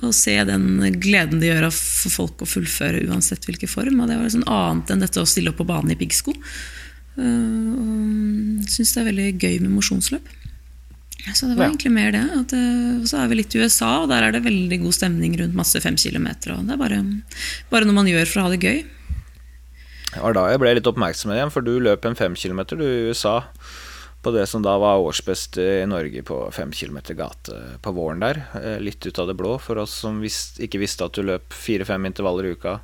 Og 0.00 0.10
se 0.14 0.34
den 0.46 0.66
gleden 1.02 1.42
det 1.42 1.52
gjør 1.52 1.68
for 1.74 2.14
folk 2.14 2.42
å 2.42 2.50
fullføre 2.50 3.04
uansett 3.06 3.46
hvilken 3.46 3.70
form. 3.70 4.02
Og 4.02 4.10
det 4.10 4.18
var 4.18 4.26
liksom 4.26 4.46
annet 4.50 4.90
enn 4.90 5.06
dette 5.06 5.22
å 5.22 5.28
stille 5.28 5.54
opp 5.54 5.60
på 5.62 5.70
banen 5.70 5.94
i 5.94 5.98
piggsko. 6.00 6.34
Uh, 7.20 7.70
og 7.78 8.70
Syns 8.70 8.94
det 8.94 9.02
er 9.02 9.10
veldig 9.10 9.30
gøy 9.38 9.56
med 9.62 9.74
mosjonsløp. 9.74 10.26
Så 11.34 11.46
det 11.48 11.56
var 11.56 11.66
Ja. 11.66 11.70
egentlig 11.72 11.92
mer 11.92 12.12
det. 12.12 12.22
At, 12.40 12.52
eh, 12.52 13.00
og 13.00 13.06
så 13.10 13.18
er 13.24 13.28
vi 13.28 13.34
litt 13.40 13.54
i 13.54 13.60
USA, 13.60 14.02
og 14.02 14.08
der 14.08 14.22
er 14.28 14.32
det 14.32 14.42
veldig 14.44 14.80
god 14.82 14.92
stemning 14.96 15.36
rundt 15.38 15.54
masse 15.54 15.80
fem 15.80 15.96
kilometer. 15.96 16.52
Og 16.56 16.66
det 16.66 16.72
er 16.74 16.80
bare, 16.80 17.00
bare 17.70 17.84
noe 17.84 17.94
man 17.94 18.06
gjør 18.06 18.26
for 18.26 18.40
å 18.40 18.48
ha 18.48 18.50
det 18.56 18.60
gøy. 18.64 18.84
Det 20.10 20.22
var 20.24 20.32
da 20.34 20.48
jeg 20.50 20.58
ble 20.58 20.74
litt 20.74 20.88
oppmerksom 20.90 21.30
igjen, 21.30 21.52
for 21.54 21.62
du 21.62 21.78
løp 21.78 22.04
en 22.08 22.16
fem 22.18 22.34
kilometer 22.34 22.76
du, 22.80 22.84
i 22.84 23.10
USA. 23.12 23.42
På 24.22 24.32
det 24.34 24.42
som 24.50 24.60
da 24.60 24.74
var 24.76 24.98
årsbeste 25.00 25.62
i 25.82 25.86
Norge 25.88 26.20
på 26.22 26.52
fem 26.52 26.70
kilometer 26.76 27.14
gate 27.16 27.54
på 27.80 27.92
våren 27.96 28.20
der. 28.20 28.42
eh, 28.60 28.78
Litt 28.78 29.06
ut 29.06 29.18
av 29.18 29.28
det 29.28 29.36
blå 29.38 29.58
for 29.58 29.78
oss 29.78 29.94
som 30.02 30.20
visst, 30.20 30.58
ikke 30.60 30.78
visste 30.82 31.04
at 31.06 31.12
du 31.16 31.22
løp 31.22 31.48
fire-fem 31.56 32.04
intervaller 32.04 32.44
i 32.44 32.52
uka 32.52 32.80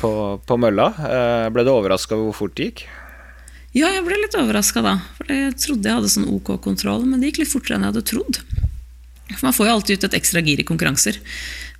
på, 0.00 0.40
på 0.46 0.56
mølla. 0.58 0.86
Eh, 0.96 1.48
Ble 1.50 1.64
du 1.64 1.70
overraska 1.74 2.14
over 2.16 2.30
hvor 2.32 2.34
fort 2.48 2.54
det 2.56 2.70
gikk? 2.74 2.86
Ja, 3.72 3.88
jeg 3.88 4.04
ble 4.04 4.18
litt 4.20 4.36
overraska 4.36 4.82
da. 4.84 4.98
For 5.16 5.32
jeg 5.32 5.56
trodde 5.60 5.88
jeg 5.88 6.00
hadde 6.00 6.12
sånn 6.12 6.28
ok 6.28 6.54
kontroll, 6.64 7.06
men 7.08 7.20
det 7.20 7.30
gikk 7.32 7.42
litt 7.42 7.52
fortere 7.54 7.78
enn 7.78 7.86
jeg 7.86 7.94
hadde 7.94 8.06
trodd. 8.10 8.40
For 9.32 9.46
man 9.48 9.56
får 9.56 9.68
jo 9.68 9.74
alltid 9.78 9.98
ut 9.98 10.08
et 10.10 10.16
ekstra 10.20 10.42
gir 10.44 10.60
i 10.60 10.68
konkurranser. 10.68 11.18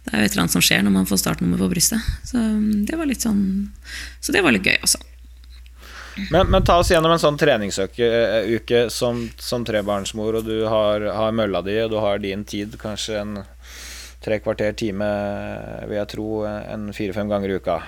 Det 0.03 0.11
er 0.17 0.25
jo 0.25 0.27
et 0.27 0.33
eller 0.33 0.45
annet 0.47 0.57
som 0.57 0.65
skjer 0.65 0.83
når 0.83 0.95
man 0.97 1.09
får 1.09 1.21
startnummer 1.21 1.61
på 1.61 1.69
brystet. 1.75 2.13
Så 2.27 2.41
mm, 2.41 2.85
det 2.89 2.97
var 2.99 3.11
litt 3.11 3.23
sånn 3.23 3.43
Så 4.25 4.35
det 4.35 4.43
var 4.43 4.57
litt 4.57 4.67
gøy, 4.67 4.79
altså. 4.81 5.03
Men, 6.33 6.51
men 6.53 6.65
ta 6.65 6.79
oss 6.81 6.91
gjennom 6.93 7.13
en 7.15 7.21
sånn 7.21 7.39
treningsuke 7.41 8.09
eh, 8.09 8.75
som, 8.93 9.23
som 9.41 9.65
trebarnsmor, 9.65 10.41
og 10.41 10.49
du 10.49 10.67
har, 10.69 11.07
har 11.17 11.33
mølla 11.33 11.63
di, 11.65 11.79
og 11.85 11.93
du 11.93 11.97
har 12.05 12.21
din 12.21 12.45
tid, 12.45 12.77
kanskje 12.81 13.21
en 13.21 13.39
tre 14.23 14.39
kvarter 14.43 14.77
time, 14.79 15.09
vil 15.89 15.99
jeg 15.99 16.11
tro, 16.13 16.29
en 16.47 16.91
fire-fem 16.95 17.33
ganger 17.33 17.53
i 17.53 17.57
uka. 17.63 17.79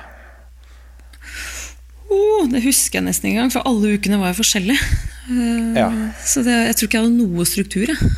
Oh, 2.14 2.44
det 2.50 2.62
husker 2.64 3.00
jeg 3.00 3.06
nesten 3.08 3.28
ikke 3.30 3.38
engang, 3.40 3.52
for 3.54 3.66
alle 3.68 3.94
ukene 3.98 4.18
var 4.20 4.32
jo 4.32 4.38
forskjellige. 4.42 4.78
Uh, 5.30 5.74
Ja. 5.78 5.88
Så 6.22 6.44
det, 6.46 6.54
jeg 6.68 6.76
tror 6.78 6.88
ikke 6.88 6.98
jeg 7.00 7.06
hadde 7.08 7.18
noe 7.18 7.46
struktur. 7.48 7.90
Jeg. 7.90 8.12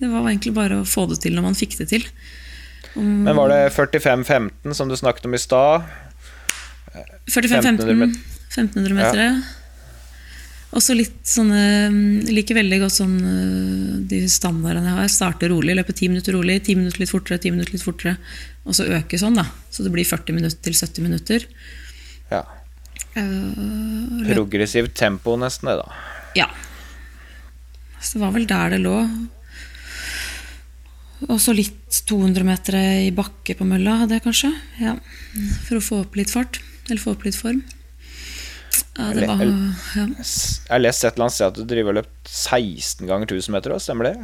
Det 0.00 0.08
var 0.08 0.26
egentlig 0.30 0.54
bare 0.56 0.80
å 0.80 0.86
få 0.88 1.06
det 1.10 1.18
til 1.22 1.34
når 1.36 1.44
man 1.50 1.56
fikk 1.58 1.76
det 1.80 1.88
til. 1.92 2.04
Men 2.96 3.36
var 3.38 3.52
det 3.52 3.60
45-15 3.76 4.74
som 4.74 4.88
du 4.90 4.96
snakket 4.98 5.28
om 5.28 5.36
i 5.36 5.40
stad? 5.40 5.84
45-15, 7.30 7.78
1500 7.78 7.96
met- 8.00 8.16
1500 8.50 8.96
meter. 8.96 9.42
Og 10.70 10.82
så 10.82 10.94
litt 10.94 11.26
sånne 11.26 11.60
mm, 11.90 12.30
Liker 12.30 12.54
veldig 12.60 12.78
godt 12.84 12.94
sånn 12.94 13.14
øh, 13.26 13.94
de 14.10 14.20
standardene 14.30 14.86
jeg 14.92 14.98
har. 15.00 15.10
Starte 15.10 15.48
rolig, 15.50 15.74
løpe 15.78 15.94
10 15.94 16.12
minutter 16.12 16.34
rolig, 16.36 16.60
10 16.66 16.78
minutter 16.78 17.02
litt 17.02 17.10
fortere, 17.10 17.38
10 17.42 17.54
minutter 17.56 17.74
litt 17.74 17.84
fortere. 17.86 18.16
Og 18.66 18.76
så 18.78 18.86
øke 18.86 19.18
sånn, 19.18 19.38
da. 19.38 19.46
Så 19.70 19.82
det 19.86 19.90
blir 19.94 20.06
40 20.06 20.36
minutter 20.38 20.62
til 20.66 20.76
70 20.78 21.06
minutter. 21.06 21.46
Ja. 22.30 22.42
Løp- 23.16 24.34
Progressivt 24.34 24.94
tempo, 24.94 25.36
nesten, 25.40 25.70
det, 25.70 25.76
da. 25.82 25.92
Ja. 26.38 26.46
Så 28.00 28.16
det 28.18 28.22
var 28.24 28.32
vel 28.36 28.46
der 28.48 28.70
det 28.76 28.80
lå. 28.84 28.96
Og 31.28 31.36
så 31.42 31.52
litt 31.52 31.76
200 32.08 32.44
meter 32.48 32.76
i 33.04 33.10
bakke 33.12 33.52
på 33.58 33.66
mølla 33.68 33.98
hadde 34.02 34.16
jeg 34.16 34.24
kanskje. 34.24 34.52
Ja. 34.80 34.94
For 35.66 35.76
å 35.80 35.84
få 35.84 35.98
opp 36.06 36.16
litt 36.16 36.32
fart. 36.32 36.62
Eller 36.88 37.02
få 37.02 37.12
opp 37.12 37.26
litt 37.26 37.36
form. 37.36 37.60
Ja, 38.96 39.10
det 39.16 39.26
var, 39.28 39.42
ja. 39.44 40.06
Jeg 40.16 40.70
har 40.70 40.80
lest 40.82 41.04
et 41.04 41.12
eller 41.14 41.26
annet 41.26 41.36
sted 41.36 41.50
at 41.50 41.58
du 41.60 41.64
driver 41.68 41.92
og 41.92 41.98
løpt 42.00 42.30
16 42.30 43.06
ganger 43.08 43.28
1000 43.36 43.54
meter 43.54 43.74
òg, 43.76 43.82
stemmer 43.84 44.08
det? 44.10 44.14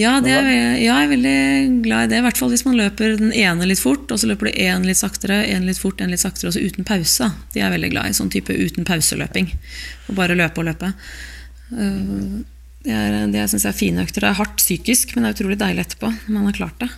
Ja, 0.00 0.14
det 0.24 0.30
er, 0.32 0.46
ja, 0.48 0.68
jeg 0.80 1.04
er 1.04 1.10
veldig 1.10 1.82
glad 1.84 2.06
i 2.06 2.10
det. 2.14 2.18
I 2.22 2.24
hvert 2.24 2.38
fall 2.40 2.48
hvis 2.54 2.64
man 2.64 2.78
løper 2.78 3.16
den 3.20 3.32
ene 3.36 3.66
litt 3.68 3.80
fort, 3.82 4.06
og 4.14 4.18
så 4.22 4.30
løper 4.30 4.48
du 4.48 4.52
én 4.64 4.86
litt 4.88 4.96
saktere, 4.96 5.42
én 5.52 5.66
litt 5.68 5.76
fort, 5.82 6.00
én 6.00 6.08
litt 6.14 6.22
saktere, 6.22 6.48
og 6.48 6.54
så 6.56 6.62
uten 6.64 6.86
pause. 6.88 7.28
De 7.52 7.60
er 7.60 7.74
veldig 7.74 7.90
glad 7.92 8.08
i. 8.08 8.14
Sånn 8.16 8.30
type 8.32 8.56
uten 8.56 8.88
pauseløping. 8.88 9.50
Og 10.08 10.16
bare 10.16 10.38
løpe 10.38 10.62
og 10.64 10.70
løpe. 10.70 10.94
Uh, 11.72 12.40
Det, 12.82 12.90
er, 12.90 13.12
det 13.30 13.44
syns 13.52 13.62
jeg 13.62 13.70
er 13.70 13.78
fine 13.78 14.02
økter. 14.02 14.24
Det 14.24 14.30
er 14.32 14.40
hardt 14.40 14.56
psykisk, 14.58 15.12
men 15.14 15.22
det 15.22 15.28
er 15.30 15.36
utrolig 15.36 15.58
deilig 15.60 15.84
etterpå. 15.84 16.08
Når 16.26 16.34
man 16.40 16.48
har 16.48 16.56
klart 16.56 16.80
det. 16.82 16.88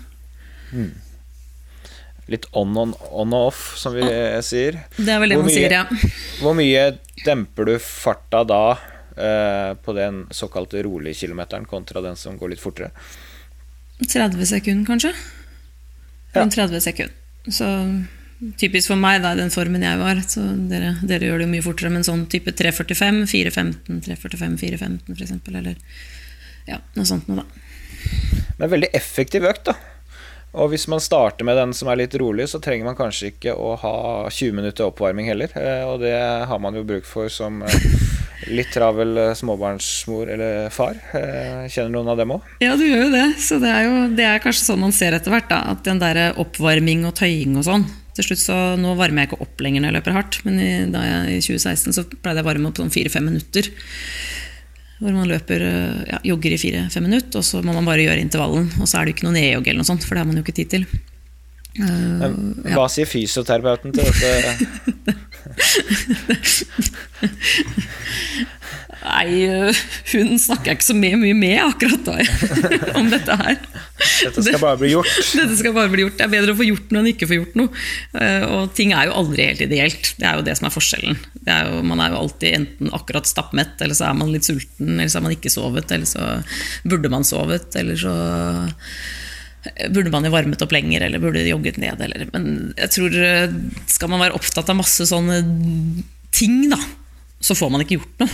Litt 2.32 2.46
on, 2.56 2.70
on, 2.80 2.94
on 3.12 3.34
og 3.36 3.50
off, 3.50 3.64
som 3.76 3.92
vi 3.92 4.06
sier. 4.46 4.78
Det 4.96 5.12
er 5.12 5.20
vel 5.20 5.34
det 5.34 5.36
Hvor 5.36 5.44
man 5.44 5.50
mye- 5.50 5.58
sier, 5.58 5.74
ja. 5.76 5.84
Hvor 6.40 6.56
mye 6.56 6.86
demper 7.26 7.68
du 7.68 7.74
farta 7.84 8.40
da 8.48 8.62
eh, 8.78 8.93
på 9.14 9.92
den 9.94 10.24
såkalte 10.34 10.82
rolige 10.82 11.20
kilometeren 11.22 11.68
kontra 11.70 12.02
den 12.02 12.16
som 12.18 12.34
går 12.38 12.54
litt 12.54 12.62
fortere? 12.62 12.90
30 14.02 14.46
sekunder, 14.46 14.86
kanskje. 14.88 15.12
Rundt 16.34 16.56
30 16.56 16.80
sekunder. 16.82 17.14
Så 17.46 17.68
typisk 18.58 18.90
for 18.90 19.00
meg, 19.00 19.22
da, 19.22 19.32
i 19.34 19.40
den 19.40 19.52
formen 19.54 19.84
jeg 19.84 20.00
var. 20.00 20.20
Så 20.26 20.42
dere, 20.70 20.94
dere 21.06 21.30
gjør 21.30 21.42
det 21.42 21.48
jo 21.48 21.52
mye 21.54 21.64
fortere, 21.64 21.92
men 21.94 22.06
sånn 22.06 22.26
type 22.30 22.54
3.45, 22.56 23.24
4.15, 23.30 24.04
3.45, 24.08 24.58
4.15 24.60 25.14
f.eks. 25.14 25.34
Eller 25.52 25.78
ja, 26.68 26.80
noe 26.96 27.08
sånt 27.08 27.28
noe, 27.30 27.44
da. 27.44 27.60
Men 28.58 28.72
veldig 28.72 28.90
effektiv 28.96 29.46
økt, 29.48 29.70
da. 29.70 29.76
Og 30.54 30.70
hvis 30.70 30.86
man 30.86 31.02
starter 31.02 31.46
med 31.46 31.58
den 31.58 31.72
som 31.74 31.88
er 31.90 31.98
litt 31.98 32.14
rolig, 32.20 32.46
så 32.50 32.60
trenger 32.62 32.86
man 32.86 32.98
kanskje 32.98 33.32
ikke 33.32 33.56
å 33.58 33.72
ha 33.80 33.94
20 34.30 34.54
minutter 34.54 34.86
oppvarming 34.86 35.26
heller. 35.26 35.50
Eh, 35.58 35.82
og 35.88 36.04
det 36.04 36.14
har 36.14 36.60
man 36.62 36.78
jo 36.78 36.84
bruk 36.86 37.08
for 37.08 37.32
som 37.32 37.64
eh, 37.66 37.88
litt 38.50 38.70
travel 38.74 39.16
eh, 39.20 39.32
småbarnsmor 39.38 40.30
eller 40.34 40.70
far. 40.74 40.98
Kjenner 41.70 41.92
noen 41.94 42.12
av 42.12 42.20
dem 42.20 42.34
òg? 42.36 42.48
Ja, 42.64 42.74
du 42.78 42.84
gjør 42.86 43.06
jo 43.06 43.12
det. 43.14 43.26
Så 43.42 43.60
det 43.62 43.70
er 43.72 43.86
jo 43.88 43.98
det 44.16 44.26
er 44.28 44.42
kanskje 44.44 44.66
sånn 44.68 44.82
man 44.84 44.94
ser 44.96 45.16
etter 45.16 45.34
hvert. 45.34 45.50
da, 45.50 45.62
At 45.74 45.84
den 45.86 46.02
der 46.02 46.38
oppvarming 46.40 47.06
og 47.08 47.16
tøying 47.20 47.58
og 47.60 47.66
sånn 47.68 47.86
til 48.14 48.28
slutt 48.28 48.42
så, 48.44 48.56
Nå 48.78 48.92
varmer 48.98 49.24
jeg 49.24 49.32
ikke 49.32 49.42
opp 49.42 49.62
lenger 49.64 49.82
når 49.82 49.90
jeg 49.90 49.96
løper 49.96 50.14
hardt, 50.14 50.36
men 50.46 50.60
i, 50.62 50.70
da 50.92 51.02
jeg, 51.02 51.38
i 51.38 51.40
2016 51.42 51.96
så 51.96 52.04
pleide 52.14 52.38
jeg 52.38 52.46
å 52.46 52.50
varme 52.50 52.70
opp 52.70 52.78
sånn 52.78 52.92
fire-fem 52.94 53.26
minutter. 53.26 53.70
Hvor 55.00 55.16
man 55.16 55.26
løper, 55.26 55.64
ja, 56.06 56.20
jogger 56.22 56.54
i 56.54 56.60
fire-fem 56.60 57.02
minutter, 57.08 57.40
og 57.40 57.46
så 57.46 57.62
må 57.66 57.74
man 57.74 57.88
bare 57.88 58.04
gjøre 58.06 58.22
intervallen. 58.22 58.70
Og 58.78 58.86
så 58.86 59.00
er 59.00 59.04
det 59.08 59.14
jo 59.14 59.18
ikke 59.18 59.26
noe 59.26 59.34
nedjogg 59.34 59.66
eller 59.66 59.82
noe 59.82 59.90
sånt, 59.90 60.06
for 60.06 60.14
det 60.14 60.22
har 60.22 60.30
man 60.30 60.38
jo 60.38 60.44
ikke 60.46 60.54
tid 60.60 60.70
til. 60.76 60.86
Uh, 61.74 62.30
hva 62.70 62.86
sier 62.92 63.08
fysioterapeuten 63.10 63.90
til 63.94 64.04
dette? 64.06 65.14
Nei, 69.04 69.44
hun 70.14 70.38
snakker 70.40 70.70
jeg 70.70 70.78
ikke 70.78 70.86
så 70.86 70.94
mye, 70.96 71.16
mye 71.20 71.34
med 71.36 71.58
akkurat 71.60 72.06
da 72.06 72.14
om 72.98 73.10
dette 73.12 73.34
her. 73.36 73.58
Dette 74.24 74.44
skal 74.46 74.62
bare 74.62 74.78
bli 74.80 74.94
gjort. 74.94 75.10
Dette 75.38 75.58
skal 75.58 75.74
bare 75.76 75.92
bli 75.92 76.06
gjort. 76.06 76.16
Det 76.16 76.24
er 76.24 76.32
bedre 76.32 76.54
å 76.54 76.58
få 76.58 76.66
gjort 76.66 76.94
noe 76.94 77.02
enn 77.02 77.10
ikke 77.12 77.28
få 77.28 77.36
gjort 77.36 77.58
noe. 77.60 77.82
Og 78.56 78.72
ting 78.78 78.94
er 78.96 79.10
jo 79.10 79.18
aldri 79.20 79.48
helt 79.50 79.64
ideelt. 79.66 80.14
Det 80.20 80.28
er 80.28 80.40
jo 80.40 80.46
det 80.46 80.56
som 80.58 80.70
er 80.70 80.74
forskjellen. 80.74 81.20
Er 81.44 81.68
jo, 81.68 81.82
man 81.90 82.00
er 82.00 82.14
jo 82.14 82.22
alltid 82.22 82.56
enten 82.60 82.94
akkurat 82.96 83.28
stappmett, 83.28 83.76
eller 83.84 83.98
så 83.98 84.08
er 84.08 84.16
man 84.22 84.32
litt 84.32 84.48
sulten, 84.48 84.96
eller 84.96 85.12
så 85.12 85.20
har 85.20 85.26
man 85.28 85.36
ikke 85.36 85.52
sovet, 85.52 85.94
eller 85.94 86.08
så 86.08 86.30
burde 86.88 87.12
man 87.12 87.28
sovet, 87.28 87.68
eller 87.80 88.00
så 88.00 88.16
burde 89.94 90.12
man 90.12 90.26
jo 90.26 90.32
varmet 90.34 90.62
opp 90.64 90.72
lenger, 90.74 91.06
eller 91.06 91.22
burde 91.22 91.44
jogget 91.46 91.78
ned, 91.80 92.00
eller 92.04 92.26
Men 92.34 92.74
jeg 92.76 92.90
tror 92.96 93.10
skal 93.90 94.10
man 94.12 94.20
være 94.24 94.36
opptatt 94.36 94.68
av 94.70 94.76
masse 94.80 95.06
sånne 95.08 95.38
ting, 96.34 96.68
da, 96.72 96.80
så 97.44 97.56
får 97.56 97.70
man 97.72 97.84
ikke 97.84 97.98
gjort 98.00 98.24
noe. 98.24 98.30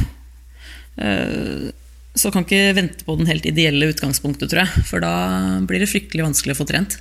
Så 2.19 2.33
kan 2.35 2.43
ikke 2.43 2.75
vente 2.75 3.07
på 3.07 3.15
den 3.21 3.29
helt 3.31 3.47
ideelle 3.47 3.93
utgangspunktet, 3.93 4.51
tror 4.51 4.65
jeg. 4.65 4.83
For 4.89 4.99
da 5.03 5.13
blir 5.63 5.79
det 5.83 5.91
fryktelig 5.91 6.27
vanskelig 6.27 6.57
å 6.57 6.59
få 6.59 6.67
trent. 6.67 6.97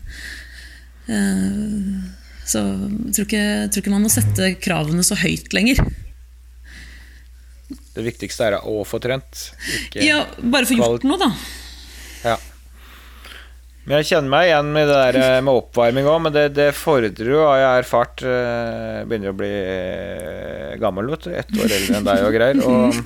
Så 2.50 2.62
jeg 2.62 3.16
tror 3.18 3.26
ikke, 3.26 3.42
jeg 3.42 3.72
tror 3.74 3.82
ikke 3.82 3.96
man 3.96 4.06
må 4.06 4.12
sette 4.14 4.52
kravene 4.62 5.04
så 5.06 5.18
høyt 5.18 5.50
lenger. 5.58 5.82
Det 7.98 8.06
viktigste 8.06 8.46
er 8.48 8.60
å 8.62 8.84
få 8.88 9.02
trent, 9.04 9.50
ikke 9.82 10.06
Ja, 10.06 10.22
bare 10.40 10.70
få 10.70 10.78
gjort 10.78 11.04
noe, 11.10 11.20
da. 11.22 11.32
Ja. 12.24 12.38
Men 13.88 14.02
jeg 14.02 14.10
kjenner 14.12 14.30
meg 14.30 14.48
igjen 14.50 14.72
med 14.76 14.90
det 14.90 14.98
der 15.00 15.18
eh, 15.18 15.36
med 15.42 15.62
oppvarming 15.64 16.08
òg, 16.12 16.20
men 16.26 16.34
det, 16.36 16.44
det, 16.58 16.68
fordrer 16.78 17.32
jo, 17.32 17.40
har 17.48 17.62
jeg 17.62 17.84
erfart 17.84 18.22
fart 18.22 19.08
Begynner 19.10 19.32
å 19.32 19.38
bli 19.40 19.50
eh, 19.50 20.74
gammel, 20.82 21.10
vet 21.14 21.26
du. 21.26 21.30
Ett 21.34 21.54
år 21.56 21.74
eldre 21.78 21.98
enn 21.98 22.08
deg 22.08 22.26
og 22.28 22.36
greier. 22.36 22.62
Og, 22.68 23.00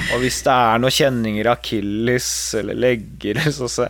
og 0.00 0.22
hvis 0.22 0.40
det 0.46 0.54
er 0.54 0.82
noen 0.82 0.96
kjenninger 0.96 1.50
av 1.50 1.58
akilles 1.60 2.30
eller 2.58 2.80
legger, 2.86 3.42
så, 3.54 3.68
så 3.70 3.88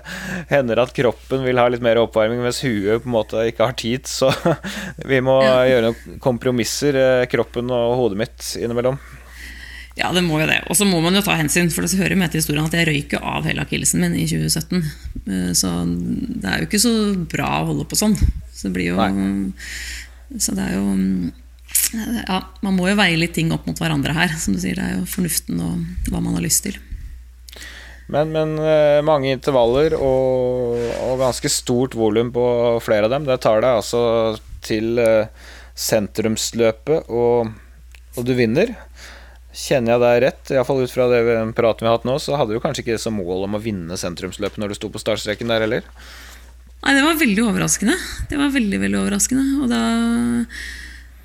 hender 0.51 0.77
det 0.77 0.89
at 0.89 0.97
kroppen 0.99 1.47
vil 1.47 1.62
ha 1.62 1.68
litt 1.72 1.85
mer 1.85 2.03
oppvarming, 2.03 2.43
mens 2.45 2.61
huet 2.66 3.05
på 3.05 3.09
en 3.09 3.16
måte 3.16 3.47
ikke 3.51 3.70
har 3.70 3.79
tid. 3.79 4.11
Så 4.11 4.33
vi 5.11 5.22
må 5.24 5.39
gjøre 5.43 5.91
noen 5.91 6.18
kompromisser, 6.22 6.99
kroppen 7.33 7.72
og 7.72 7.97
hodet 8.03 8.27
mitt 8.27 8.51
innimellom. 8.61 9.01
Ja, 9.97 10.11
det 10.12 10.22
må 10.26 10.42
jo 10.42 10.49
det. 10.49 10.59
Og 10.68 10.76
så 10.76 10.84
må 10.84 10.99
man 11.01 11.16
jo 11.16 11.22
ta 11.24 11.38
hensyn, 11.38 11.70
for 11.72 11.86
det 11.86 11.97
hører 11.97 12.18
med 12.20 12.32
til 12.32 12.42
historien 12.42 12.66
at 12.68 12.74
jeg 12.76 12.88
røyk 12.88 13.14
av 13.16 13.47
hele 13.49 13.64
akillesen 13.64 14.03
min 14.05 14.16
i 14.20 14.26
2017. 14.28 14.82
Eh, 15.24 15.53
så 15.57 15.72
det 15.86 16.51
er 16.51 16.61
jo 16.61 16.68
ikke 16.68 16.82
så 16.82 16.92
bra 17.32 17.49
å 17.62 17.70
holde 17.70 17.86
på 17.88 17.99
sånn. 17.99 18.16
Så 18.53 18.68
det 18.68 18.74
blir 18.76 18.92
jo 18.92 19.01
Nei. 19.01 19.55
Så 20.42 20.57
det 20.57 20.64
er 20.64 20.76
jo 20.76 20.84
Ja, 22.26 22.40
man 22.66 22.74
må 22.74 22.88
jo 22.90 22.97
veie 22.99 23.16
litt 23.18 23.36
ting 23.36 23.53
opp 23.55 23.64
mot 23.68 23.78
hverandre 23.80 24.12
her. 24.16 24.36
Som 24.36 24.57
du 24.57 24.61
sier, 24.61 24.76
det 24.76 24.84
er 24.84 24.99
jo 24.99 25.09
fornuften 25.09 25.62
og 25.64 26.11
hva 26.11 26.20
man 26.20 26.36
har 26.36 26.44
lyst 26.44 26.66
til. 26.66 26.76
Men, 28.12 28.30
men 28.34 28.53
eh, 28.61 29.01
mange 29.07 29.32
intervaller 29.34 29.97
og, 29.97 30.76
og 31.09 31.22
ganske 31.24 31.51
stort 31.51 31.97
volum 31.99 32.30
på 32.34 32.44
flere 32.84 33.09
av 33.09 33.16
dem. 33.16 33.24
Det 33.26 33.40
tar 33.42 33.64
deg 33.64 33.80
altså 33.80 34.03
til 34.66 35.01
eh, 35.03 35.32
sentrumsløpet, 35.76 37.09
og, 37.09 37.51
og 38.16 38.28
du 38.28 38.34
vinner. 38.36 38.76
Kjenner 39.57 39.94
jeg 39.94 40.02
deg 40.02 40.18
rett, 40.26 40.50
iallfall 40.52 40.82
ut 40.84 40.92
fra 40.92 41.07
det 41.09 41.20
praten 41.57 41.86
vi 41.86 41.88
har 41.88 41.96
hatt 41.96 42.04
nå, 42.04 42.18
så 42.20 42.36
hadde 42.36 42.52
du 42.52 42.61
kanskje 42.61 42.82
ikke 42.84 42.98
som 43.00 43.16
mål 43.16 43.46
om 43.46 43.57
å 43.57 43.62
vinne 43.62 43.96
sentrumsløpet 43.96 44.61
når 44.61 44.74
du 44.74 44.76
sto 44.76 44.90
på 44.92 45.00
startstreken 45.00 45.48
der 45.48 45.64
heller? 45.64 45.86
Nei, 46.84 46.92
det 46.92 47.04
var 47.07 47.16
veldig 47.18 47.46
overraskende. 47.48 47.94
Det 48.28 48.36
var 48.38 48.52
veldig, 48.52 48.80
veldig 48.82 48.98
overraskende. 49.00 49.46
Og 49.64 49.70
da 49.72 49.80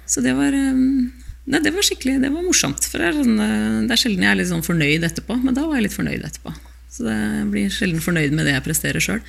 Så 0.10 0.24
det 0.24 0.32
var 0.38 0.56
um, 0.56 1.12
Nei, 1.52 1.60
det 1.60 1.74
var 1.76 1.84
skikkelig 1.86 2.22
Det 2.22 2.32
var 2.32 2.46
morsomt. 2.46 2.88
For 2.88 3.02
det 3.02 3.10
er, 3.12 3.20
sånn, 3.20 3.36
uh, 3.36 3.84
det 3.86 3.98
er 3.98 4.02
sjelden 4.02 4.26
jeg 4.26 4.32
er 4.32 4.40
litt 4.40 4.52
sånn 4.54 4.66
fornøyd 4.66 5.06
etterpå, 5.06 5.38
men 5.44 5.58
da 5.58 5.68
var 5.68 5.78
jeg 5.78 5.90
litt 5.90 5.98
fornøyd 5.98 6.24
etterpå. 6.30 6.56
Så 6.92 7.08
jeg 7.08 7.46
blir 7.52 7.72
sjelden 7.72 8.04
fornøyd 8.04 8.34
med 8.36 8.48
det 8.48 8.56
jeg 8.56 8.66
presterer 8.66 9.04
sjøl. 9.04 9.22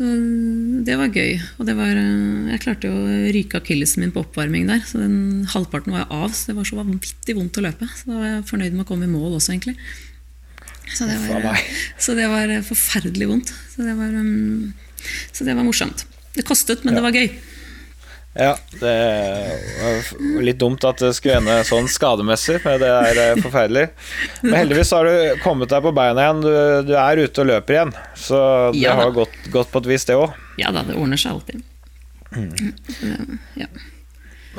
Så 0.00 0.06
det 0.86 0.94
var 0.96 1.12
gøy. 1.12 1.34
Og 1.60 1.66
det 1.68 1.74
var, 1.76 1.92
uh, 1.92 2.48
jeg 2.48 2.62
klarte 2.62 2.88
å 2.88 3.00
ryke 3.34 3.58
akillesen 3.60 4.00
min 4.00 4.12
på 4.14 4.22
oppvarming 4.24 4.70
der. 4.70 4.80
Så 4.88 5.02
den 5.02 5.44
halvparten 5.52 5.92
var 5.92 6.06
jeg 6.06 6.12
av, 6.22 6.30
så 6.32 6.48
det 6.48 6.56
var 6.56 6.68
så 6.70 6.78
vanvittig 6.78 7.36
vondt 7.36 7.60
å 7.60 7.64
løpe. 7.66 7.88
Så 7.98 8.08
da 8.08 8.16
var 8.16 8.30
jeg 8.30 8.46
fornøyd 8.48 8.78
med 8.78 8.86
å 8.86 8.88
komme 8.88 9.04
i 9.04 9.12
mål 9.12 9.36
også, 9.36 9.52
egentlig. 9.52 9.76
Så 10.96 11.04
det 11.04 11.18
var, 11.28 11.60
så 12.06 12.16
det 12.16 12.30
var 12.32 12.54
forferdelig 12.64 13.28
vondt. 13.28 13.52
Så 13.74 13.84
det 13.84 13.98
var, 14.00 14.16
um, 14.16 14.72
så 15.36 15.44
det 15.44 15.58
var 15.58 15.68
morsomt. 15.68 16.06
Det 16.32 16.48
kostet, 16.48 16.86
men 16.86 16.96
det 16.96 17.04
var 17.04 17.20
gøy. 17.20 17.28
Ja, 18.32 18.56
det 18.80 18.90
var 19.82 20.42
litt 20.42 20.58
dumt 20.60 20.84
at 20.86 21.00
det 21.02 21.10
skulle 21.16 21.40
ende 21.40 21.56
sånn 21.66 21.88
skademessig, 21.90 22.60
men 22.62 22.78
det 22.78 22.90
er 22.90 23.18
eh, 23.24 23.40
forferdelig. 23.42 23.88
Men 24.44 24.54
heldigvis 24.60 24.92
har 24.94 25.08
du 25.08 25.40
kommet 25.42 25.72
deg 25.72 25.82
på 25.82 25.92
beina 25.96 26.28
igjen. 26.28 26.44
Du, 26.44 26.52
du 26.86 26.94
er 26.94 27.24
ute 27.24 27.42
og 27.42 27.50
løper 27.50 27.76
igjen. 27.76 27.94
Så 28.14 28.38
det 28.70 28.84
ja, 28.84 28.94
har 29.00 29.10
gått, 29.16 29.34
gått, 29.50 29.72
på 29.72 29.82
et 29.82 29.90
vis, 29.90 30.06
det 30.06 30.18
òg. 30.20 30.36
Ja 30.62 30.70
da, 30.74 30.86
det 30.86 30.94
ordner 30.94 31.18
seg 31.18 31.34
alltid. 31.40 31.66
Mm. 32.30 33.40
Ja. 33.58 33.66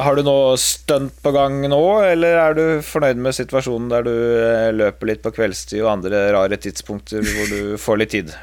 Har 0.03 0.15
du 0.15 0.23
noe 0.23 0.55
stunt 0.59 1.15
på 1.23 1.31
gang 1.35 1.61
nå, 1.71 1.81
eller 2.03 2.39
er 2.43 2.55
du 2.55 2.63
fornøyd 2.83 3.19
med 3.23 3.35
situasjonen 3.35 3.87
der 3.91 4.07
du 4.07 4.13
eh, 4.13 4.69
løper 4.75 5.13
litt 5.13 5.23
på 5.23 5.31
kveldstid 5.35 5.79
og 5.83 5.93
andre 5.95 6.25
rare 6.35 6.59
tidspunkter 6.59 7.23
hvor 7.23 7.51
du 7.51 7.77
får 7.79 8.03
litt 8.03 8.15
tid? 8.19 8.35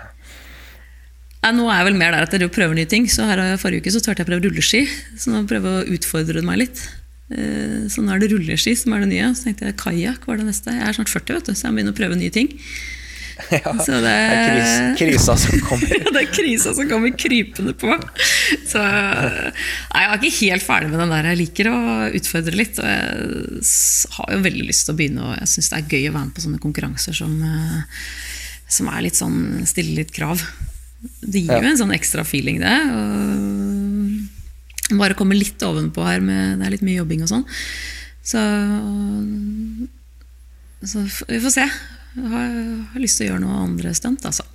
Ja, 1.39 1.53
nå 1.55 1.69
er 1.71 1.81
jeg 1.81 1.91
vel 1.93 1.99
mer 2.01 2.15
der 2.17 2.27
at 2.27 2.35
jeg 2.35 2.51
prøver 2.51 2.75
nye 2.75 2.89
ting. 2.91 3.07
Så 3.11 3.27
her 3.29 3.41
Forrige 3.63 3.85
uke 3.85 3.95
så 3.95 4.03
turte 4.03 4.23
jeg 4.23 4.27
å 4.27 4.31
prøve 4.33 4.49
rulleski. 4.49 4.85
Så 5.19 5.31
nå 5.33 5.45
prøver 5.49 5.79
jeg 5.79 5.85
å 5.85 5.99
utfordre 5.99 6.45
meg 6.47 6.65
litt. 6.65 6.83
Eh, 7.29 7.85
så 7.93 8.03
nå 8.03 8.15
er 8.15 8.23
det 8.23 8.33
rulleski 8.33 8.75
som 8.79 8.95
er 8.97 9.05
det 9.05 9.13
nye. 9.13 9.33
Så 9.37 9.49
tenkte 9.49 9.69
jeg 9.69 9.79
kajakk 9.81 10.27
var 10.29 10.41
det 10.41 10.49
neste. 10.49 10.75
Jeg 10.75 10.87
er 10.89 10.97
snart 10.97 11.13
40, 11.13 11.39
vet 11.39 11.51
du, 11.51 11.55
så 11.55 11.69
jeg 11.69 11.77
begynner 11.77 11.95
å 11.95 12.01
prøve 12.01 12.21
nye 12.21 12.35
ting. 12.35 12.55
Ja, 13.55 13.71
det, 13.71 13.99
det, 14.03 14.11
er 14.11 14.49
kris, 14.51 14.71
krisa 14.99 15.35
som 15.39 15.61
kommer. 15.63 15.93
ja, 15.95 16.11
det 16.11 16.23
er 16.25 16.31
krisa 16.35 16.73
som 16.75 16.89
kommer 16.91 17.13
krypende 17.15 17.71
på. 17.79 17.93
Så 18.67 18.83
nei, 19.93 20.01
jeg 20.03 20.09
er 20.09 20.17
ikke 20.19 20.33
helt 20.41 20.67
ferdig 20.67 20.91
med 20.91 20.99
den 21.05 21.13
der. 21.15 21.29
Jeg 21.31 21.41
liker 21.45 21.71
å 21.71 21.79
utfordre 22.19 22.59
litt. 22.59 22.81
Og 22.83 22.89
jeg 22.91 24.11
har 24.17 24.35
jo 24.35 24.41
veldig 24.43 24.67
lyst 24.67 24.89
til 24.89 24.97
å 24.97 24.99
begynne, 24.99 25.29
og 25.29 25.39
jeg 25.39 25.53
syns 25.53 25.71
det 25.71 25.79
er 25.79 25.95
gøy 25.95 26.11
å 26.11 26.17
være 26.17 26.25
med 26.25 26.35
på 26.35 26.45
sånne 26.49 26.65
konkurranser 26.67 27.15
som, 27.21 27.39
eh, 27.47 28.03
som 28.67 28.91
er 28.91 29.07
litt 29.07 29.23
sånn 29.23 29.39
stille 29.71 29.95
litt 30.01 30.11
krav. 30.19 30.43
Det 30.99 31.45
gir 31.45 31.63
jo 31.63 31.71
en 31.71 31.79
sånn 31.79 31.95
ekstra 31.95 32.25
feeling, 32.27 32.59
det. 32.63 32.75
Og 34.89 34.99
bare 34.99 35.17
komme 35.19 35.37
litt 35.37 35.63
ovenpå 35.63 36.03
her 36.07 36.23
med 36.25 36.59
Det 36.59 36.67
er 36.67 36.75
litt 36.75 36.87
mye 36.87 36.99
jobbing 36.99 37.25
og 37.27 37.31
sånn. 37.31 37.47
Så, 38.25 38.43
så 40.85 41.05
vi 41.29 41.41
får 41.45 41.55
se. 41.55 41.67
Jeg 42.19 42.31
har, 42.33 42.55
har, 42.93 43.03
lyst 43.03 43.21
til 43.21 43.29
å 43.29 43.33
gjøre 43.33 43.45
noe 43.45 43.65
andre 43.69 43.93
stunt, 43.97 44.25
altså. 44.27 44.47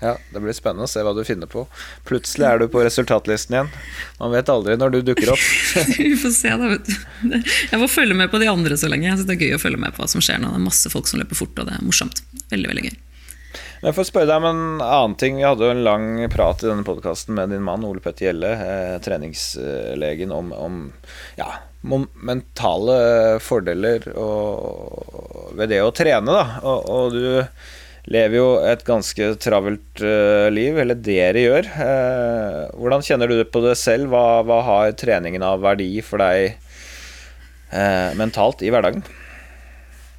Ja, 0.00 0.12
Det 0.32 0.40
blir 0.44 0.52
spennende 0.56 0.84
å 0.84 0.90
se 0.90 1.02
hva 1.04 1.12
du 1.16 1.22
finner 1.24 1.48
på. 1.48 1.64
Plutselig 2.08 2.46
er 2.48 2.60
du 2.60 2.66
på 2.72 2.82
resultatlisten 2.84 3.56
igjen. 3.56 3.70
Man 4.20 4.32
vet 4.34 4.50
aldri 4.52 4.76
når 4.76 4.96
du 4.96 4.98
dukker 5.10 5.32
opp. 5.32 5.46
vi 5.96 6.12
får 6.20 6.34
se, 6.36 6.52
da. 6.52 6.72
vet 6.72 6.90
du. 6.90 7.38
Jeg 7.72 7.80
må 7.80 7.88
følge 7.88 8.16
med 8.18 8.32
på 8.32 8.40
de 8.42 8.50
andre 8.52 8.76
så 8.76 8.90
lenge. 8.92 9.14
Synes 9.14 9.28
Det 9.28 9.38
er 9.38 9.46
gøy 9.46 9.56
å 9.56 9.62
følge 9.62 9.80
med 9.80 9.96
på 9.96 10.04
hva 10.04 10.10
som 10.12 10.24
skjer 10.24 10.40
nå. 10.42 10.52
Det 10.52 10.60
er 10.60 10.66
masse 10.68 10.92
folk 10.92 11.08
som 11.10 11.22
løper 11.22 11.38
fort, 11.38 11.56
og 11.56 11.70
det 11.70 11.78
er 11.78 11.86
morsomt. 11.86 12.22
Veldig, 12.52 12.72
veldig 12.72 12.88
gøy. 12.90 12.98
Jeg 13.86 13.94
får 13.94 14.08
spørre 14.08 14.26
deg 14.26 14.40
om 14.40 14.46
en 14.48 14.80
annen 14.82 15.12
ting. 15.14 15.36
Vi 15.38 15.44
hadde 15.46 15.62
jo 15.62 15.70
en 15.70 15.84
lang 15.86 16.06
prat 16.32 16.58
i 16.64 16.66
denne 16.66 16.82
podkasten 16.82 17.36
med 17.36 17.52
din 17.54 17.62
mann 17.62 17.84
Ole 17.86 18.02
Petter 18.02 18.26
Gjelle, 18.26 18.48
eh, 18.58 18.94
treningslegen, 19.04 20.32
om, 20.34 20.48
om 20.50 20.80
ja, 21.38 21.52
mentale 21.86 22.96
fordeler 23.38 24.08
og 24.18 25.52
ved 25.54 25.70
det 25.70 25.84
å 25.84 25.92
trene, 25.94 26.34
da. 26.34 26.58
Og, 26.66 26.88
og 26.90 27.14
du 27.14 28.10
lever 28.10 28.36
jo 28.40 28.48
et 28.66 28.82
ganske 28.86 29.28
travelt 29.42 30.02
eh, 30.02 30.48
liv, 30.50 30.80
eller 30.82 30.98
dere 30.98 31.44
gjør. 31.44 31.70
Eh, 31.86 32.58
hvordan 32.74 33.06
kjenner 33.06 33.30
du 33.30 33.36
det 33.38 33.46
på 33.54 33.62
det 33.62 33.76
selv? 33.78 34.10
Hva, 34.10 34.42
hva 34.50 34.64
har 34.66 34.96
treningen 34.98 35.46
av 35.46 35.62
verdi 35.62 35.92
for 36.02 36.26
deg 36.26 36.58
uh, 37.70 38.10
mentalt 38.18 38.66
i 38.66 38.74
hverdagen? 38.74 39.06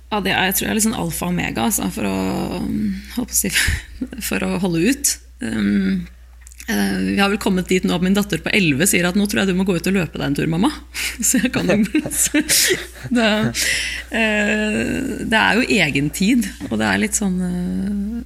Ja, 0.07 0.21
det 0.23 0.31
er, 0.31 0.45
jeg 0.47 0.57
tror 0.57 0.65
jeg 0.65 0.71
er 0.71 0.77
litt 0.77 0.87
sånn 0.87 0.99
alfa 0.99 1.27
og 1.27 1.33
omega 1.33 1.65
altså, 1.67 1.87
for, 1.91 2.07
å, 2.07 3.25
si, 3.33 3.51
for 4.29 4.45
å 4.47 4.53
holde 4.63 4.93
ut. 4.93 5.17
Um, 5.43 6.05
Uh, 6.67 6.99
vi 6.99 7.19
har 7.19 7.29
vel 7.31 7.39
kommet 7.39 7.69
dit 7.71 7.85
nå 7.87 7.95
at 7.95 8.03
min 8.03 8.15
datter 8.15 8.41
på 8.43 8.51
11 8.51 8.89
sier 8.91 9.05
at 9.07 9.15
nå 9.15 9.23
tror 9.23 9.39
jeg 9.39 9.53
du 9.53 9.55
må 9.55 9.63
gå 9.63 9.77
ut 9.77 9.85
og 9.87 9.93
løpe 9.95 10.19
deg 10.19 10.25
en 10.25 10.33
tur, 10.35 10.49
mamma. 10.51 10.67
Så 11.27 11.39
jeg 11.39 11.53
kan 11.55 11.69
det, 11.71 11.77
uh, 13.15 13.29
det 14.11 15.39
er 15.39 15.61
jo 15.61 15.63
egentid, 15.77 16.49
og 16.67 16.75
det 16.81 16.89
er 16.89 16.99
litt 16.99 17.15
sånn 17.15 17.37
uh, 17.39 18.19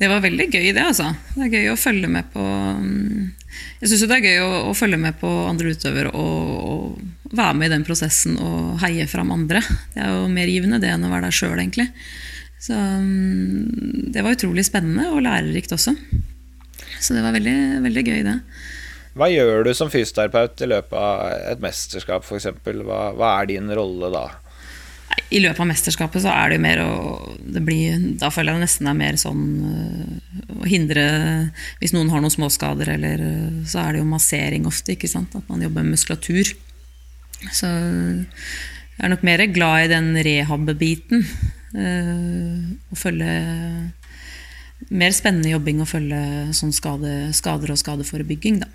Det 0.00 0.08
var 0.08 0.22
veldig 0.24 0.46
gøy, 0.48 0.70
det. 0.72 0.80
altså. 0.80 1.10
Det 1.34 1.46
er 1.46 1.54
gøy 1.58 1.70
å 1.74 1.78
følge 1.78 2.08
med 2.08 2.30
på 2.32 2.40
mm, 2.40 3.26
Jeg 3.82 3.90
syns 3.90 4.06
det 4.08 4.16
er 4.16 4.26
gøy 4.30 4.38
å, 4.46 4.50
å, 4.70 4.74
følge 4.76 5.00
med 5.00 5.18
på 5.20 5.28
andre 5.44 5.74
utøvere 5.74 6.12
og, 6.16 6.54
og, 6.70 7.34
være 7.36 7.58
med 7.58 7.68
i 7.68 7.74
den 7.74 7.84
prosessen 7.86 8.38
og 8.40 8.80
heie 8.82 9.04
fram 9.10 9.30
andre. 9.34 9.60
Det 9.92 10.00
er 10.02 10.16
jo 10.16 10.24
mer 10.32 10.50
givende 10.50 10.80
det 10.82 10.88
enn 10.94 11.04
å 11.06 11.12
være 11.12 11.28
der 11.28 11.36
sjøl, 11.36 11.60
egentlig. 11.60 11.86
Så 12.60 12.74
mm, 12.74 14.10
det 14.14 14.24
var 14.24 14.34
utrolig 14.34 14.64
spennende 14.66 15.12
og 15.12 15.22
lærerikt 15.24 15.76
også. 15.76 15.94
Så 17.00 17.14
det 17.16 17.22
var 17.24 17.36
veldig, 17.36 17.56
veldig 17.84 18.04
gøy, 18.08 18.20
det. 18.26 18.36
Hva 19.20 19.28
gjør 19.30 19.66
du 19.66 19.72
som 19.76 19.92
fysioterapeut 19.92 20.64
i 20.64 20.68
løpet 20.70 20.96
av 20.96 21.22
et 21.52 21.62
mesterskap, 21.62 22.24
f.eks.? 22.24 22.48
Hva, 22.64 23.00
hva 23.18 23.34
er 23.36 23.52
din 23.52 23.70
rolle 23.76 24.10
da? 24.14 24.26
I 25.30 25.40
løpet 25.42 25.62
av 25.62 25.68
mesterskapet 25.70 26.22
så 26.24 26.30
er 26.32 26.50
det 26.50 26.56
jo 26.58 26.62
mer 26.64 26.80
å 26.82 26.90
det 27.54 27.62
blir, 27.66 27.98
Da 28.18 28.30
føler 28.34 28.52
jeg 28.52 28.60
det 28.60 28.66
nesten 28.66 28.88
er 28.90 28.98
mer 28.98 29.18
sånn 29.18 29.44
å 30.60 30.66
hindre 30.70 31.04
Hvis 31.80 31.94
noen 31.94 32.10
har 32.12 32.22
noen 32.22 32.34
småskader, 32.34 32.92
eller 32.96 33.22
øh, 33.26 33.60
så 33.66 33.82
er 33.84 33.94
det 33.94 34.02
jo 34.02 34.10
massering 34.10 34.66
ofte. 34.70 34.94
ikke 34.94 35.10
sant? 35.10 35.34
At 35.38 35.46
man 35.50 35.62
jobber 35.62 35.86
med 35.86 35.96
muskulatur. 35.96 36.52
Så 37.54 37.70
jeg 37.70 39.06
er 39.06 39.12
nok 39.14 39.24
mer 39.26 39.42
glad 39.48 39.86
i 39.86 39.90
den 39.94 40.12
rehab-biten. 40.26 41.24
Øh, 41.74 42.68
å 42.90 42.98
følge 42.98 43.32
Mer 44.90 45.12
spennende 45.12 45.50
jobbing 45.52 45.82
å 45.84 45.86
følge 45.86 46.18
sånn 46.56 46.72
skade, 46.72 47.10
skader 47.36 47.74
og 47.74 47.76
skadeforebygging, 47.78 48.62
da. 48.62 48.68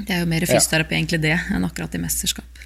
Det 0.00 0.14
er 0.16 0.22
jo 0.22 0.30
mer 0.30 0.46
fysioterapi 0.48 0.96
egentlig 0.96 1.20
det 1.20 1.34
enn 1.52 1.66
akkurat 1.66 1.92
i 1.94 2.00
mesterskap. 2.00 2.62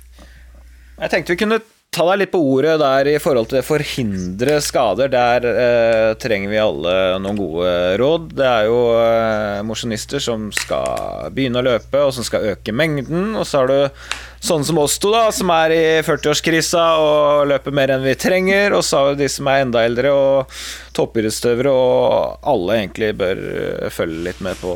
Jeg 1.00 1.10
tenkte 1.10 1.34
vi 1.34 1.40
kunne 1.40 1.58
ta 1.94 2.04
deg 2.08 2.24
litt 2.24 2.32
på 2.32 2.40
ordet 2.42 2.74
der 2.82 3.08
i 3.12 3.18
forhold 3.22 3.48
til 3.50 3.60
det 3.60 3.66
forhindre 3.68 4.58
skader. 4.64 5.10
Der 5.12 5.46
eh, 5.46 6.10
trenger 6.20 6.50
vi 6.50 6.60
alle 6.60 6.94
noen 7.22 7.38
gode 7.38 7.72
råd. 8.00 8.28
Det 8.34 8.46
er 8.48 8.68
jo 8.68 8.78
eh, 8.98 9.62
mosjonister 9.66 10.22
som 10.22 10.48
skal 10.54 11.30
begynne 11.34 11.62
å 11.62 11.66
løpe, 11.68 12.02
og 12.02 12.14
som 12.16 12.26
skal 12.26 12.50
øke 12.54 12.74
mengden. 12.74 13.36
Og 13.38 13.46
så 13.46 13.62
har 13.62 13.70
du 13.70 14.10
sånne 14.44 14.68
som 14.68 14.82
oss 14.82 14.98
to, 15.00 15.12
da, 15.14 15.28
som 15.34 15.52
er 15.54 15.76
i 15.76 15.84
40-årskrisa 16.04 16.84
og 17.04 17.46
løper 17.52 17.78
mer 17.78 17.94
enn 17.94 18.04
vi 18.06 18.18
trenger. 18.18 18.74
Og 18.74 18.82
så 18.86 19.00
har 19.00 19.14
vi 19.14 19.22
de 19.22 19.30
som 19.30 19.50
er 19.52 19.62
enda 19.62 19.86
eldre 19.86 20.12
og 20.18 20.60
toppidrettsutøvere, 20.98 21.70
og 21.70 22.44
alle 22.54 22.80
egentlig 22.80 23.14
bør 23.22 23.46
eh, 23.54 23.88
følge 23.94 24.28
litt 24.32 24.44
med 24.44 24.58
på, 24.62 24.74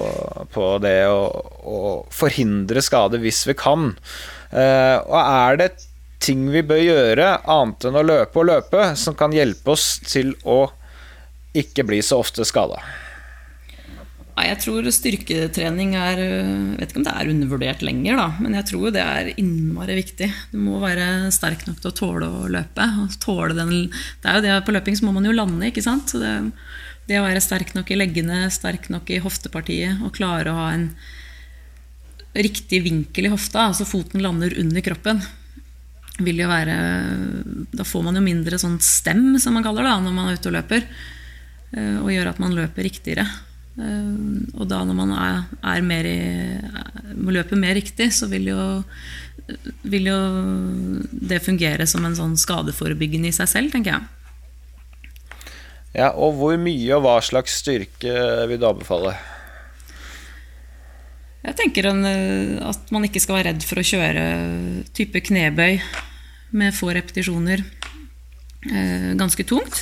på 0.55 0.73
det 0.87 0.99
og 1.11 2.09
forhindre 2.15 2.83
skade 2.85 3.19
hvis 3.23 3.43
vi 3.51 3.59
kan. 3.59 3.93
Eh, 4.49 4.97
og 5.03 5.19
er 5.21 5.61
det 5.61 5.73
ting 6.23 6.49
vi 6.53 6.63
bør 6.67 6.81
gjøre, 6.83 7.29
annet 7.49 7.89
enn 7.89 7.99
å 7.99 8.07
løpe 8.07 8.41
og 8.43 8.49
løpe, 8.51 8.89
som 8.99 9.17
kan 9.19 9.35
hjelpe 9.35 9.75
oss 9.75 9.99
til 10.07 10.35
å 10.45 10.65
ikke 11.57 11.87
bli 11.89 12.01
så 12.05 12.21
ofte 12.23 12.47
skada? 12.47 12.81
Jeg 14.39 14.59
tror 14.63 14.87
styrketrening 14.95 15.97
er 15.99 16.21
Jeg 16.21 16.77
vet 16.79 16.93
ikke 16.93 17.01
om 17.01 17.07
det 17.07 17.15
er 17.15 17.31
undervurdert 17.33 17.81
lenger, 17.83 18.19
da, 18.21 18.27
men 18.39 18.55
jeg 18.55 18.69
tror 18.71 18.93
det 18.95 19.03
er 19.03 19.31
innmari 19.35 19.97
viktig. 19.99 20.29
Du 20.53 20.61
må 20.63 20.79
være 20.83 21.33
sterk 21.35 21.65
nok 21.67 21.81
til 21.83 21.91
å 21.91 21.97
tåle 21.97 22.29
å 22.29 22.45
løpe. 22.53 22.87
Tåle 23.23 23.57
den, 23.59 23.89
det 24.23 24.31
er 24.31 24.39
jo 24.39 24.45
det 24.47 24.61
På 24.67 24.75
løping 24.77 24.99
så 24.99 25.09
må 25.09 25.17
man 25.17 25.27
jo 25.27 25.35
lande, 25.35 25.71
ikke 25.71 25.85
sant. 25.85 26.15
Det, 26.15 26.35
det 27.11 27.19
å 27.19 27.27
være 27.27 27.43
sterk 27.43 27.75
nok 27.75 27.91
i 27.91 27.99
leggene, 27.99 28.45
sterk 28.55 28.87
nok 28.95 29.11
i 29.11 29.21
hoftepartiet 29.25 30.05
og 30.07 30.15
klare 30.19 30.53
å 30.53 30.61
ha 30.61 30.71
en 30.77 30.91
riktig 32.39 32.85
vinkel 32.85 33.27
i 33.27 33.33
hofta, 33.33 33.67
altså 33.71 33.89
foten 33.89 34.23
lander 34.23 34.53
under 34.61 34.85
kroppen, 34.85 35.23
vil 36.19 36.43
jo 36.43 36.49
være 36.51 36.77
Da 37.75 37.87
får 37.87 38.05
man 38.07 38.19
jo 38.19 38.25
mindre 38.25 38.59
sånn 38.61 38.79
stem, 38.83 39.39
som 39.41 39.57
man 39.57 39.67
kaller 39.67 39.87
det, 39.87 39.95
når 40.05 40.17
man 40.17 40.31
er 40.31 40.39
ute 40.39 40.51
og 40.51 40.57
løper. 40.59 40.85
Eh, 41.77 41.97
og 42.01 42.11
gjør 42.13 42.33
at 42.33 42.43
man 42.43 42.57
løper 42.57 42.87
riktigere. 42.89 43.27
Eh, 43.79 44.13
og 44.59 44.69
da 44.71 44.83
når 44.87 44.99
man 44.99 45.15
er, 45.15 45.41
er 45.75 45.87
mer 45.87 46.09
i, 46.09 46.21
løper 47.29 47.61
mer 47.61 47.77
riktig, 47.79 48.11
så 48.17 48.29
vil 48.31 48.51
jo, 48.51 48.61
vil 49.87 50.11
jo 50.11 50.21
det 51.13 51.43
fungere 51.45 51.87
som 51.89 52.07
en 52.09 52.17
sånn 52.19 52.39
skadeforebyggende 52.41 53.31
i 53.31 53.37
seg 53.37 53.51
selv, 53.51 53.75
tenker 53.75 53.97
jeg. 53.97 54.15
Ja, 55.97 56.13
og 56.13 56.37
hvor 56.39 56.59
mye 56.61 56.95
og 56.99 57.05
hva 57.07 57.19
slags 57.25 57.57
styrke 57.63 58.13
vil 58.51 58.61
du 58.61 58.67
anbefale? 58.69 59.17
Jeg 61.49 61.57
tenker 61.57 61.89
en, 61.89 62.05
at 62.61 62.91
man 62.93 63.07
ikke 63.07 63.23
skal 63.25 63.39
være 63.39 63.53
redd 63.55 63.65
for 63.65 63.81
å 63.81 63.87
kjøre 63.87 64.25
type 64.97 65.23
knebøy 65.31 65.79
med 66.59 66.77
få 66.77 66.91
repetisjoner 66.93 67.63
eh, 68.69 69.13
ganske 69.17 69.47
tungt. 69.49 69.79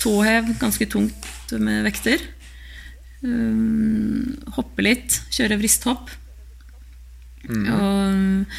Tåhev 0.00 0.54
ganske 0.60 0.88
tungt 0.88 1.52
med 1.60 1.84
vekter. 1.84 2.24
Eh, 3.24 4.54
hoppe 4.56 4.86
litt, 4.86 5.18
kjøre 5.34 5.58
vristhopp. 5.60 6.12
Mm. 7.50 7.66
Og, 7.68 8.54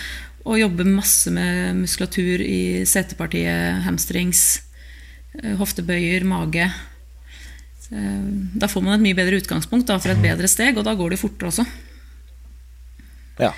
og, 0.45 0.59
jobbe 0.61 0.85
masse 0.85 1.33
med 1.33 1.79
muskulatur 1.79 2.43
i 2.45 2.85
setepartiet, 2.85 3.81
hamstrings, 3.87 4.43
hoftebøyer, 5.57 6.21
mage. 6.29 6.69
Da 7.89 8.69
får 8.69 8.85
man 8.85 8.99
et 8.99 9.03
mye 9.07 9.17
bedre 9.17 9.41
utgangspunkt 9.41 9.89
da, 9.89 9.97
for 10.01 10.13
et 10.13 10.21
bedre 10.21 10.49
steg, 10.49 10.77
og 10.77 10.85
da 10.85 10.93
går 10.97 11.15
det 11.15 11.21
fortere 11.21 11.49
også. 11.49 11.65
Ja. 13.41 13.53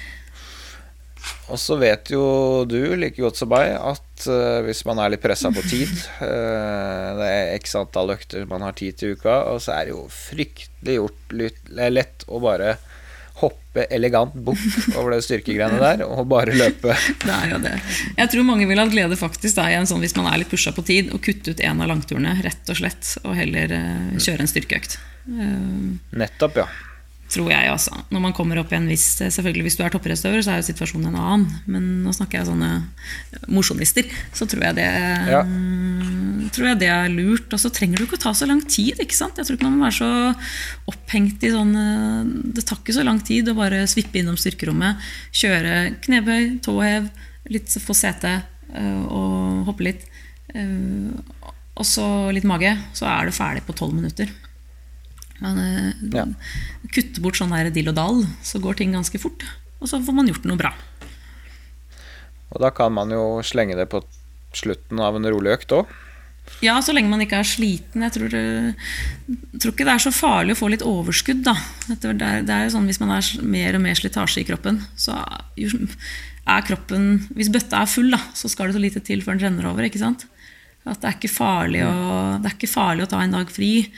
Og 1.47 1.59
så 1.59 1.77
vet 1.79 2.11
jo 2.11 2.65
du 2.67 2.79
like 2.99 3.21
godt 3.21 3.39
som 3.39 3.51
meg 3.51 3.71
at 3.71 4.27
uh, 4.27 4.59
hvis 4.65 4.83
man 4.87 4.99
er 4.99 5.13
litt 5.13 5.23
pressa 5.23 5.51
på 5.53 5.63
tid 5.67 5.91
uh, 6.19 7.15
Det 7.19 7.29
er 7.29 7.53
x 7.55 7.77
antall 7.79 8.11
økter 8.17 8.47
man 8.49 8.65
har 8.65 8.75
tid 8.77 8.99
til 8.99 9.15
uka, 9.15 9.39
og 9.53 9.61
så 9.63 9.77
er 9.77 9.87
det 9.87 9.95
jo 9.95 10.03
fryktelig 10.11 10.99
gjort 10.99 11.35
lett 11.93 12.27
å 12.27 12.41
bare 12.43 12.75
hoppe 13.37 13.83
elegant 13.93 14.33
bukk 14.33 14.63
over 14.97 15.13
det 15.13 15.19
styrkegreiene 15.27 15.77
der 15.77 16.01
og 16.07 16.23
bare 16.31 16.55
løpe. 16.57 16.95
Det 17.21 17.29
er 17.29 17.51
jo 17.51 17.59
det. 17.61 17.75
Jeg 18.17 18.31
tror 18.33 18.47
mange 18.47 18.65
vil 18.65 18.81
ha 18.81 18.87
glede 18.89 19.19
faktisk 19.19 19.59
da, 19.59 19.67
sånn, 19.85 20.01
hvis 20.01 20.17
man 20.17 20.31
er 20.31 20.41
litt 20.41 20.49
pusha 20.49 20.73
på 20.73 20.81
tid, 20.87 21.13
å 21.13 21.21
kutte 21.21 21.53
ut 21.53 21.61
en 21.61 21.85
av 21.85 21.91
langturene, 21.91 22.33
rett 22.41 22.73
og 22.73 22.79
slett, 22.81 23.11
og 23.21 23.37
heller 23.37 23.77
uh, 23.77 24.17
kjøre 24.17 24.41
en 24.41 24.49
styrkeøkt. 24.49 24.97
Nettopp, 26.17 26.63
ja. 26.63 26.65
Tror 27.27 27.49
jeg, 27.51 27.67
altså. 27.67 27.91
Når 28.09 28.21
man 28.23 28.31
kommer 28.33 28.55
opp 28.61 28.71
i 28.71 28.77
en 28.77 28.85
viss 28.87 29.17
Selvfølgelig 29.19 29.63
Hvis 29.65 29.75
du 29.75 29.81
er 29.83 29.91
topprestøver 29.91 30.39
så 30.45 30.53
er 30.53 30.61
jo 30.61 30.67
situasjonen 30.69 31.09
en 31.09 31.17
annen. 31.19 31.57
Men 31.67 31.87
nå 32.05 32.13
snakker 32.15 32.39
jeg 32.39 32.47
sånne 32.47 32.69
mosjonister. 33.51 34.07
Så 34.31 34.47
tror 34.47 34.63
jeg 34.69 34.77
det 34.77 34.85
Ja. 35.27 35.41
tror 36.55 36.69
jeg 36.69 36.79
det 36.79 36.87
er 36.87 37.09
lurt. 37.11 37.51
Og 37.51 37.59
så 37.59 37.69
trenger 37.73 37.97
det 37.99 38.07
ikke 38.07 38.15
å 38.19 38.23
ta 38.29 38.31
så 38.33 38.47
lang 38.47 38.61
tid. 38.63 38.95
ikke 39.03 39.13
sant? 39.17 39.35
Jeg 39.35 39.45
tror 39.45 39.57
ikke 39.57 39.67
man 39.67 39.75
må 39.81 39.89
være 39.89 39.99
så 39.99 40.35
opphengt 40.87 41.43
i 41.43 41.51
sånn 41.51 41.75
eh, 41.75 42.31
Det 42.55 42.63
tar 42.65 42.79
ikke 42.79 42.95
så 42.95 43.03
lang 43.03 43.19
tid 43.19 43.49
å 43.51 43.57
bare 43.59 43.83
svippe 43.91 44.21
innom 44.21 44.37
styrkerommet, 44.39 44.95
kjøre 45.35 45.75
knebøy, 46.07 46.61
tåhev, 46.63 47.09
litt 47.51 47.67
få 47.83 47.93
sete 47.95 48.37
eh, 48.73 49.03
og 49.03 49.65
hoppe 49.67 49.83
litt. 49.91 50.07
eh, 50.55 51.11
Og 51.77 51.85
så 51.85 52.31
litt 52.33 52.47
mage. 52.47 52.71
Så 52.95 53.05
er 53.05 53.25
du 53.27 53.31
ferdig 53.35 53.65
på 53.67 53.75
tolv 53.75 53.93
minutter. 53.93 54.31
Man 55.43 55.59
eh, 55.61 55.93
Ja. 56.15 56.25
kutter 56.93 57.21
bort 57.21 57.37
sånn 57.37 57.53
her 57.53 57.69
dill 57.69 57.89
og 57.91 57.95
dall, 57.95 58.23
så 58.43 58.59
går 58.61 58.77
ting 58.79 58.93
ganske 58.95 59.19
fort. 59.21 59.43
Og 59.81 59.87
så 59.91 59.99
får 60.03 60.13
man 60.17 60.27
gjort 60.27 60.45
noe 60.49 60.57
bra. 60.57 60.73
Og 62.53 62.61
da 62.63 62.69
kan 62.71 62.93
man 62.95 63.11
jo 63.13 63.39
slenge 63.45 63.75
det 63.77 63.89
på 63.91 64.01
slutten 64.55 64.99
av 65.03 65.15
en 65.17 65.27
rolig 65.29 65.57
økt 65.57 65.73
òg. 65.75 65.89
Ja, 66.63 66.77
så 66.79 66.93
lenge 66.95 67.11
man 67.11 67.19
ikke 67.19 67.41
er 67.41 67.47
sliten. 67.47 68.01
Jeg 68.05 68.13
tror, 68.15 68.29
det- 68.31 68.75
tror 69.59 69.73
ikke 69.73 69.83
det 69.85 69.93
er 69.97 70.03
så 70.05 70.13
farlig 70.15 70.55
å 70.55 70.61
få 70.61 70.69
litt 70.71 70.81
overskudd. 70.81 71.43
Da. 71.43 71.53
Det 71.89 72.05
er, 72.05 72.41
det 72.41 72.49
er 72.49 72.69
sånn, 72.71 72.87
hvis 72.87 73.01
man 73.01 73.09
har 73.09 73.21
mer 73.43 73.75
og 73.75 73.81
mer 73.83 73.95
slitasje 73.99 74.39
i 74.41 74.47
kroppen, 74.47 74.79
så 74.95 75.11
er 75.57 75.97
er 76.47 76.61
kroppen 76.63 77.27
Hvis 77.35 77.49
bøtta 77.51 77.81
er 77.81 77.85
full, 77.91 78.09
da, 78.09 78.17
så 78.33 78.47
skal 78.49 78.67
det 78.67 78.75
så 78.75 78.79
lite 78.79 79.03
til 79.03 79.19
før 79.21 79.37
den 79.37 79.51
renner 79.59 79.65
over. 79.69 79.83
ikke 79.83 79.99
sant? 79.99 80.25
At 80.85 81.01
det 81.01 81.09
er 81.09 81.17
ikke 81.19 81.35
farlig 81.35 81.81
å, 81.83 82.41
det 82.41 82.47
er 82.49 82.55
ikke 82.55 82.71
farlig 82.71 83.03
å 83.03 83.09
ta 83.09 83.19
en 83.19 83.31
dag 83.35 83.49
fri. 83.51 83.91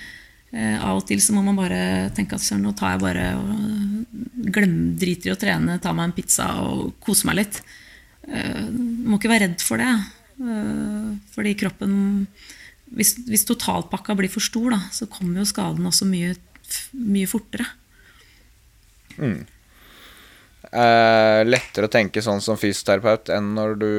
Eh, 0.50 0.78
av 0.82 0.98
og 0.98 1.06
til 1.06 1.20
så 1.22 1.36
må 1.36 1.44
man 1.46 1.60
bare 1.60 2.10
tenke 2.18 2.38
at 2.38 2.46
nå 2.58 2.72
tar 2.78 2.96
jeg 2.96 3.04
bare 3.04 3.26
og 3.38 4.50
glem, 4.50 4.96
driter 4.98 5.30
i 5.30 5.34
å 5.36 5.40
trene, 5.40 5.78
tar 5.82 5.94
meg 5.98 6.10
en 6.10 6.16
pizza 6.18 6.48
og 6.64 6.96
koser 7.04 7.30
meg 7.30 7.44
litt. 7.44 7.60
Eh, 8.26 8.66
må 8.70 9.20
ikke 9.20 9.30
være 9.30 9.46
redd 9.48 9.62
for 9.66 9.82
det. 9.82 9.92
Eh, 10.40 11.12
fordi 11.36 11.58
kroppen 11.60 11.94
Hvis, 12.90 13.12
hvis 13.30 13.46
totalpakka 13.46 14.16
blir 14.18 14.32
for 14.34 14.42
stor, 14.42 14.72
da, 14.74 14.80
så 14.90 15.06
kommer 15.06 15.44
jo 15.44 15.46
skaden 15.46 15.86
også 15.86 16.08
mye, 16.10 16.32
mye 16.98 17.28
fortere. 17.30 17.68
Eh, 20.60 21.42
lettere 21.48 21.88
å 21.88 21.92
tenke 21.92 22.20
sånn 22.20 22.42
som 22.44 22.58
fysioterapeut 22.60 23.30
enn 23.32 23.54
når 23.56 23.76
du 23.80 23.92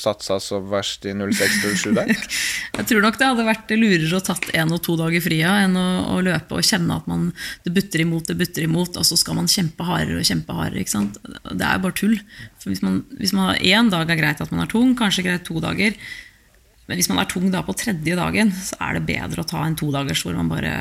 satsa 0.00 0.38
så 0.40 0.62
verst 0.64 1.04
i 1.04 1.12
06-07 1.12 1.92
der. 1.94 2.08
Jeg 2.78 2.88
tror 2.88 3.04
nok 3.04 3.18
det 3.20 3.28
hadde 3.28 3.44
vært 3.44 3.74
lurere 3.76 4.16
å 4.16 4.24
tatt 4.24 4.48
én 4.56 4.72
og 4.72 4.80
to 4.86 4.96
dager 4.96 5.20
fria 5.22 5.52
enn 5.66 5.76
å, 5.76 5.86
å 6.16 6.18
løpe 6.24 6.56
og 6.56 6.64
kjenne 6.64 6.96
at 6.96 7.06
man, 7.12 7.28
det 7.68 7.74
butter 7.76 8.06
imot, 8.06 8.24
det 8.32 8.38
butter 8.40 8.64
imot, 8.64 8.96
og 8.96 9.04
så 9.06 9.20
skal 9.20 9.36
man 9.36 9.52
kjempe 9.52 9.84
hardere 9.84 10.24
og 10.24 10.30
kjempe 10.30 10.56
hardere. 10.56 10.80
ikke 10.80 10.96
sant? 10.96 11.20
Det 11.52 11.68
er 11.68 11.84
bare 11.84 12.00
tull. 12.00 12.16
For 12.56 12.72
hvis 12.72 12.82
man, 12.82 13.02
hvis 13.20 13.36
man 13.36 13.52
én 13.60 13.92
dag 13.92 14.08
er 14.08 14.22
greit 14.24 14.40
at 14.40 14.54
man 14.54 14.64
er 14.64 14.72
tung, 14.72 14.96
kanskje 14.96 15.28
greit 15.28 15.44
to 15.46 15.60
dager. 15.60 15.92
Men 16.88 16.98
hvis 16.98 17.12
man 17.12 17.20
er 17.20 17.28
tung 17.28 17.50
da 17.52 17.60
på 17.66 17.76
tredje 17.76 18.16
dagen, 18.16 18.50
så 18.64 18.80
er 18.88 18.96
det 18.96 19.08
bedre 19.12 19.44
å 19.44 19.50
ta 19.52 19.66
en 19.66 19.76
todagers 19.76 20.24
hvor 20.24 20.40
man 20.40 20.48
bare 20.48 20.72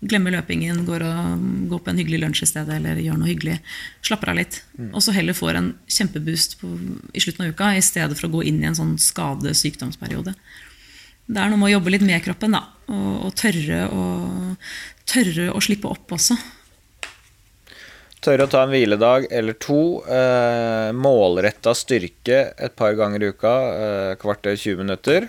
glemmer 0.00 0.34
løpingen, 0.36 0.84
går, 0.86 1.02
og, 1.02 1.46
går 1.70 1.80
på 1.82 1.90
en 1.90 1.98
hyggelig 1.98 2.20
lunsj 2.22 2.44
i 2.44 2.50
stedet 2.52 2.76
eller 2.76 3.00
gjør 3.02 3.18
noe 3.18 3.30
hyggelig. 3.30 3.58
Slapper 4.06 4.32
av 4.32 4.38
litt. 4.38 4.60
Og 4.92 5.02
så 5.02 5.14
heller 5.16 5.36
får 5.36 5.58
en 5.58 5.72
kjempeboost 5.90 6.58
på, 6.60 6.70
i 7.12 7.22
slutten 7.24 7.46
av 7.46 7.54
uka 7.54 7.72
i 7.74 7.84
stedet 7.84 8.18
for 8.18 8.28
å 8.28 8.36
gå 8.38 8.44
inn 8.50 8.62
i 8.62 8.68
en 8.70 8.78
sånn 8.78 8.94
skade-sykdomsperiode. 9.02 10.36
Det 11.28 11.42
er 11.42 11.50
noe 11.50 11.60
med 11.60 11.68
å 11.68 11.74
jobbe 11.74 11.92
litt 11.92 12.06
med 12.06 12.22
kroppen 12.24 12.54
da, 12.56 12.62
og, 12.88 13.10
og 13.26 13.34
tørre, 13.36 13.82
å, 13.92 14.04
tørre 15.08 15.50
å 15.52 15.60
slippe 15.64 15.90
opp 15.90 16.14
også. 16.16 16.38
Tørre 18.24 18.48
å 18.48 18.50
ta 18.50 18.64
en 18.64 18.72
hviledag 18.72 19.28
eller 19.30 19.54
to. 19.62 20.00
Eh, 20.08 20.88
Målretta 20.96 21.74
styrke 21.76 22.40
et 22.56 22.74
par 22.78 22.96
ganger 22.98 23.22
i 23.22 23.30
uka. 23.30 23.54
Eh, 23.84 24.14
kvarter 24.18 24.56
20 24.56 24.80
minutter. 24.80 25.28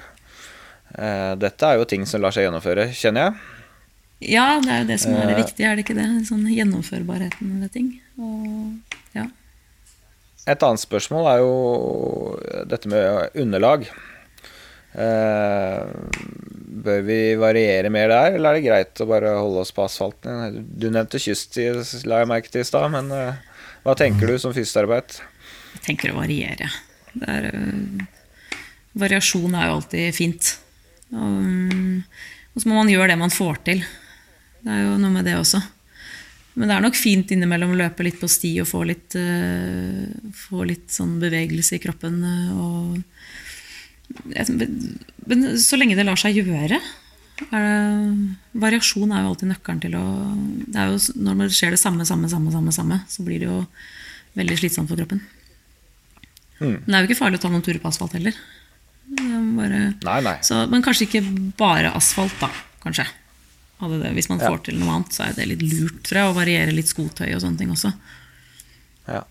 Eh, 0.96 1.36
dette 1.38 1.68
er 1.68 1.78
jo 1.78 1.86
ting 1.90 2.08
som 2.10 2.24
lar 2.24 2.34
seg 2.34 2.48
gjennomføre, 2.48 2.90
kjenner 2.98 3.28
jeg. 3.28 3.59
Ja, 4.20 4.60
det 4.60 4.72
er 4.72 4.82
jo 4.84 4.88
det 4.90 5.00
som 5.00 5.14
er 5.16 5.28
det 5.30 5.36
Eh. 5.38 5.44
viktige, 5.46 5.68
er 5.70 5.76
det 5.78 5.86
ikke 5.86 5.96
det? 5.96 6.08
Sånn 6.28 6.44
gjennomførbarheten 6.52 7.62
ved 7.62 7.72
ting. 7.72 7.90
Og, 8.20 8.74
ja. 9.16 9.28
Et 10.48 10.64
annet 10.66 10.82
spørsmål 10.82 11.28
er 11.32 11.40
jo 11.44 12.40
dette 12.68 12.90
med 12.92 13.30
underlag. 13.40 13.86
Eh, 14.98 15.86
bør 16.84 17.02
vi 17.06 17.20
variere 17.40 17.92
mer 17.94 18.10
der, 18.12 18.36
eller 18.36 18.50
er 18.50 18.60
det 18.60 18.66
greit 18.66 19.02
å 19.04 19.08
bare 19.10 19.36
holde 19.38 19.62
oss 19.64 19.72
på 19.76 19.86
asfalten? 19.86 20.66
Du 20.80 20.90
nevnte 20.90 21.22
kyststid, 21.22 21.80
la 22.10 22.24
jeg 22.24 22.32
merke 22.32 22.52
til 22.52 22.64
i 22.64 22.68
stad, 22.68 22.90
men 22.92 23.12
eh, 23.16 23.38
hva 23.86 23.96
tenker 24.00 24.28
du 24.28 24.40
som 24.42 24.56
fysioterapeut? 24.56 25.20
Jeg 25.78 25.84
tenker 25.86 26.12
å 26.12 26.20
variere. 26.20 26.72
Det 27.14 27.30
er, 27.30 27.52
variasjon 29.00 29.56
er 29.56 29.70
jo 29.70 29.78
alltid 29.80 30.16
fint. 30.18 30.56
Og, 31.14 31.40
mm, 31.46 32.04
og 32.56 32.62
så 32.64 32.70
må 32.70 32.80
man 32.82 32.92
gjøre 32.92 33.14
det 33.14 33.20
man 33.22 33.34
får 33.34 33.62
til. 33.70 33.86
Det 34.64 34.72
er 34.74 34.82
jo 34.86 34.98
noe 35.02 35.14
med 35.14 35.28
det 35.28 35.36
også. 35.40 35.62
Men 36.60 36.68
det 36.68 36.76
er 36.76 36.84
nok 36.84 36.98
fint 37.00 37.30
innimellom 37.32 37.72
å 37.76 37.80
løpe 37.80 38.04
litt 38.04 38.20
på 38.20 38.28
sti 38.28 38.52
og 38.64 38.68
få 38.68 38.82
litt, 38.90 39.16
uh, 39.16 40.32
få 40.36 40.66
litt 40.68 40.90
sånn 40.92 41.20
bevegelse 41.22 41.78
i 41.78 41.84
kroppen. 41.84 42.18
øh, 42.26 42.50
Og, 42.60 42.90
men 45.30 45.46
så 45.62 45.78
lenge 45.78 45.96
det 45.96 46.08
lar 46.08 46.20
seg 46.20 46.36
gjøre 46.42 46.58
er 46.66 46.74
det, 46.76 46.82
Variasjon 48.60 49.14
er 49.14 49.24
jo 49.24 49.30
alltid 49.32 49.52
nøkkelen 49.54 49.82
til 49.86 49.94
å 49.96 50.06
det 50.74 50.88
jo, 50.90 50.98
Når 51.24 51.38
man 51.40 51.52
skjer 51.54 51.72
det 51.72 51.80
samme, 51.80 52.04
samme, 52.04 52.28
samme, 52.28 52.52
samme, 52.52 52.74
samme 52.76 52.98
så 53.08 53.24
blir 53.24 53.40
det 53.40 53.48
jo 53.48 53.62
veldig 54.36 54.58
slitsomt 54.60 54.92
for 54.92 55.00
kroppen. 55.00 55.22
Men 56.60 56.84
det 56.84 56.98
er 56.98 57.06
jo 57.06 57.10
ikke 57.10 57.22
farlig 57.22 57.40
å 57.40 57.44
ta 57.46 57.52
noen 57.54 57.64
turer 57.64 57.80
på 57.80 57.88
asfalt 57.88 58.18
heller. 58.18 58.36
Er 58.36 59.48
Bare, 59.56 59.80
Nei, 60.04 60.20
nei. 60.26 60.36
så, 60.46 60.66
men 60.70 60.84
kanskje 60.86 61.08
ikke 61.08 61.24
bare 61.58 61.94
asfalt, 61.98 62.36
da. 62.42 62.52
Kanskje. 62.84 63.08
Det, 63.80 64.12
hvis 64.18 64.30
man 64.30 64.40
Ja. 64.40 64.50
får 64.52 64.64
til 64.66 64.80
noe 64.80 64.92
annet, 64.98 65.14
så 65.16 65.24
er 65.30 65.34
det 65.38 65.46
litt 65.48 65.62
lurt 65.64 66.02
tror 66.04 66.18
jeg, 66.20 66.30
å 66.32 66.36
variere 66.36 66.74
litt 66.76 66.88
skotøy 66.92 67.30
og 67.34 67.42
sånne 67.42 67.58
ting 67.58 67.70
også. 67.72 67.94
Ja. 69.08 69.22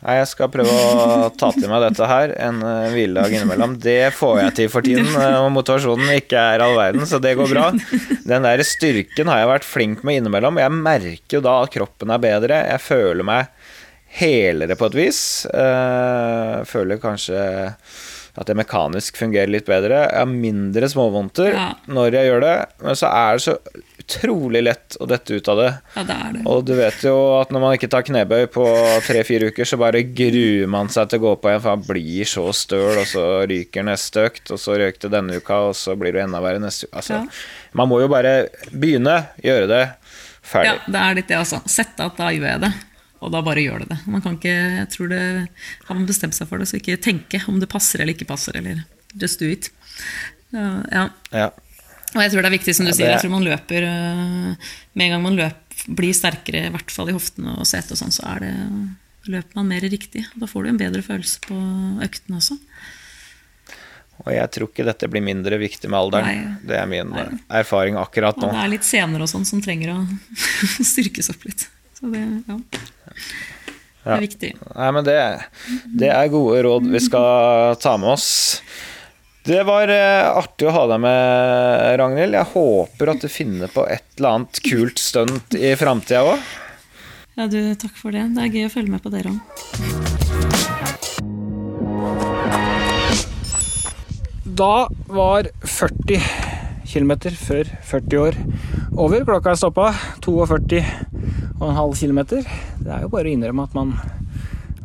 Nei, 0.00 0.14
jeg 0.16 0.28
skal 0.30 0.48
prøve 0.48 0.72
å 0.72 1.26
ta 1.36 1.50
til 1.52 1.68
meg 1.68 1.82
dette 1.84 2.06
her. 2.08 2.32
En 2.40 2.60
hviledag 2.94 3.34
innimellom. 3.36 3.74
Det 3.82 4.14
får 4.16 4.38
jeg 4.40 4.54
til 4.56 4.68
for 4.72 4.80
tiden, 4.86 5.08
eh, 5.20 5.36
og 5.42 5.50
motivasjonen 5.52 6.08
ikke 6.16 6.40
er 6.54 6.64
all 6.64 6.76
verden, 6.78 7.04
så 7.08 7.20
det 7.20 7.34
går 7.36 7.50
bra. 7.52 7.66
Den 8.24 8.46
der 8.48 8.62
styrken 8.64 9.28
har 9.28 9.42
jeg 9.42 9.50
vært 9.52 9.68
flink 9.68 10.04
med 10.08 10.20
innimellom. 10.22 10.56
Jeg 10.60 10.72
merker 10.72 11.36
jo 11.36 11.42
da 11.44 11.58
at 11.64 11.72
kroppen 11.76 12.12
er 12.16 12.22
bedre. 12.22 12.62
Jeg 12.72 12.80
føler 12.84 13.28
meg 13.28 13.48
helere 14.20 14.76
på 14.80 14.88
et 14.88 14.96
vis. 14.98 15.20
Eh, 15.52 16.56
føler 16.68 17.00
kanskje 17.02 17.44
at 18.40 18.48
jeg 18.48 18.56
mekanisk 18.56 19.18
fungerer 19.20 19.50
litt 19.52 19.66
bedre. 19.68 20.06
Jeg 20.08 20.16
har 20.22 20.30
mindre 20.30 20.88
småvondter 20.88 21.52
Ja. 21.52 21.66
når 21.92 22.14
jeg 22.16 22.30
gjør 22.30 22.40
det, 22.46 22.56
men 22.82 22.96
så 22.96 23.10
er 23.12 23.36
det 23.36 23.42
så 23.44 23.56
utrolig 24.00 24.62
lett 24.64 24.96
å 24.98 25.06
dette 25.06 25.36
ut 25.36 25.48
av 25.52 25.58
det. 25.60 25.68
Ja, 25.94 26.02
det 26.08 26.16
er 26.16 26.32
det. 26.38 26.40
Og 26.48 26.64
du 26.66 26.72
vet 26.78 27.04
jo 27.04 27.14
at 27.38 27.52
når 27.52 27.60
man 27.62 27.74
ikke 27.76 27.90
tar 27.92 28.02
knebøy 28.08 28.46
på 28.50 28.64
tre-fire 29.06 29.50
uker, 29.52 29.68
så 29.68 29.78
bare 29.78 30.00
gruer 30.02 30.66
man 30.72 30.88
seg 30.90 31.10
til 31.12 31.20
å 31.20 31.24
gå 31.28 31.34
på 31.44 31.52
igjen, 31.52 31.62
for 31.66 31.76
man 31.76 31.86
blir 31.86 32.24
så 32.32 32.46
støl, 32.56 32.98
og 33.02 33.06
så 33.12 33.26
ryker 33.50 33.86
neste 33.86 34.24
økt, 34.30 34.50
og 34.50 34.58
så 34.58 34.78
røk 34.80 34.98
det 35.04 35.12
denne 35.14 35.36
uka, 35.38 35.60
og 35.70 35.76
så 35.78 35.94
blir 36.00 36.16
det 36.16 36.24
enda 36.24 36.40
verre 36.42 36.58
neste 36.64 36.88
uke. 36.88 36.96
Altså, 36.96 37.20
Ja. 37.20 37.26
Man 37.76 37.88
må 37.92 38.00
jo 38.00 38.08
bare 38.10 38.48
begynne, 38.72 39.28
gjøre 39.44 39.68
det, 39.70 39.84
ferdig. 40.42 40.72
Ja, 40.72 40.78
det 40.90 41.00
er 41.04 41.14
litt 41.20 41.28
det, 41.28 41.36
altså. 41.38 41.60
Sette 41.70 42.08
at 42.08 42.16
da 42.16 42.32
gjør 42.34 42.48
jeg 42.56 42.60
det. 42.64 42.72
Og 43.20 43.32
da 43.34 43.42
bare 43.44 43.62
gjør 43.64 43.82
det 43.84 43.90
det. 43.92 43.98
Man 44.08 44.22
kan 44.24 44.36
ikke, 44.38 44.52
jeg 44.80 44.90
tror 44.94 45.10
det, 45.12 45.22
Har 45.88 45.96
man 45.98 46.06
bestemt 46.08 46.36
seg 46.36 46.48
for 46.48 46.60
det, 46.62 46.68
så 46.70 46.78
ikke 46.78 46.96
tenke 47.02 47.42
om 47.48 47.58
det 47.60 47.68
passer 47.70 48.00
eller 48.00 48.16
ikke 48.16 48.28
passer. 48.30 48.56
Eller 48.56 48.84
just 49.20 49.40
do 49.42 49.48
it. 49.50 49.68
Ja, 50.54 50.68
ja. 50.90 51.08
Ja. 51.34 51.50
Og 52.10 52.22
jeg 52.24 52.32
tror 52.32 52.42
det 52.42 52.48
er 52.50 52.56
viktig, 52.56 52.74
som 52.74 52.86
du 52.88 52.90
Ja, 52.90 52.96
sier, 52.96 53.10
jeg 53.12 53.22
tror 53.22 53.30
man 53.36 53.44
løper 53.46 53.84
uh, 53.86 54.70
Med 54.98 55.04
en 55.04 55.12
gang 55.14 55.20
man 55.22 55.36
løp, 55.38 55.76
blir 55.86 56.16
sterkere, 56.16 56.64
i 56.66 56.72
hvert 56.74 56.90
fall 56.90 57.12
i 57.12 57.14
hoftene 57.14 57.54
og 57.60 57.68
setet 57.68 57.94
og 57.94 58.00
sånn, 58.00 58.14
så 58.14 58.24
er 58.32 58.42
det, 58.42 58.54
løper 59.30 59.60
man 59.60 59.68
mer 59.70 59.84
riktig. 59.86 60.24
Da 60.34 60.48
får 60.50 60.64
du 60.66 60.72
en 60.72 60.80
bedre 60.80 61.04
følelse 61.06 61.44
på 61.46 61.58
øktene 62.02 62.40
også. 62.40 62.56
Og 64.20 64.32
jeg 64.34 64.50
tror 64.52 64.68
ikke 64.68 64.84
dette 64.84 65.08
blir 65.08 65.24
mindre 65.24 65.56
viktig 65.60 65.88
med 65.88 65.96
alderen. 65.96 66.26
Nei. 66.28 66.56
Det 66.68 66.76
er 66.76 66.88
min 66.90 67.14
Nei. 67.14 67.28
erfaring 67.62 67.96
akkurat 67.96 68.36
Og 68.36 68.48
nå. 68.48 68.50
det 68.52 68.64
er 68.66 68.72
litt 68.74 68.84
senere 68.88 69.24
og 69.24 69.30
sånn 69.32 69.46
som 69.48 69.62
trenger 69.64 69.94
å 69.94 70.00
styrkes 70.92 71.30
opp 71.32 71.46
litt. 71.48 71.68
Så 72.00 72.08
det, 72.14 72.20
ja. 72.48 72.56
det 74.04 74.14
er 74.14 74.22
viktig. 74.24 74.54
Nei, 74.72 74.92
men 74.96 75.04
det, 75.04 75.16
det 76.00 76.08
er 76.08 76.32
gode 76.32 76.62
råd 76.64 76.88
vi 76.88 77.02
skal 77.04 77.76
ta 77.82 77.96
med 78.00 78.14
oss. 78.14 78.30
Det 79.44 79.60
var 79.68 79.88
eh, 79.92 80.28
artig 80.36 80.68
å 80.68 80.72
ha 80.74 80.86
deg 80.88 81.00
med, 81.04 81.98
Ragnhild. 82.00 82.36
Jeg 82.36 82.52
håper 82.54 83.12
at 83.12 83.22
du 83.24 83.28
finner 83.32 83.72
på 83.72 83.84
et 83.88 84.04
eller 84.18 84.36
annet 84.36 84.60
kult 84.64 85.00
stunt 85.00 85.56
i 85.56 85.74
framtida 85.80 86.24
òg. 86.28 86.38
Ja, 87.36 87.46
du, 87.48 87.60
takk 87.80 87.96
for 87.96 88.12
det. 88.16 88.26
Det 88.36 88.44
er 88.44 88.52
gøy 88.52 88.68
å 88.68 88.72
følge 88.72 88.92
med 88.96 89.04
på 89.04 89.12
dere 89.12 89.32
òg. 89.32 89.40
Da 94.60 94.74
var 95.08 95.48
40 95.64 96.20
km 96.90 97.12
før 97.38 97.64
40 97.88 98.18
år. 98.20 98.34
over. 98.96 99.24
Klokka 99.24 99.54
er 99.54 99.60
stoppa. 99.60 99.92
42,5 101.60 102.00
km. 102.00 102.20
Det 102.80 102.88
er 102.88 103.04
jo 103.04 103.10
bare 103.12 103.28
å 103.28 103.34
innrømme 103.34 103.66
at 103.68 103.76
man, 103.76 103.92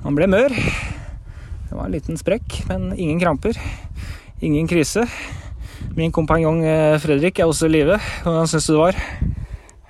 man 0.03 0.17
ble 0.17 0.27
mør. 0.27 0.51
Det 0.55 1.71
var 1.71 1.87
en 1.87 1.95
liten 1.95 2.19
sprekk, 2.19 2.59
men 2.69 2.91
ingen 2.99 3.21
kramper. 3.21 3.57
Ingen 4.43 4.67
krise. 4.67 5.05
Min 5.95 6.11
kompanjong 6.11 6.59
eh, 6.67 6.97
Fredrik 6.99 7.39
er 7.39 7.47
også 7.47 7.69
i 7.69 7.75
live. 7.77 7.97
Hvordan 8.25 8.49
syns 8.51 8.67
du 8.67 8.73
det 8.75 8.81
var? 8.81 8.99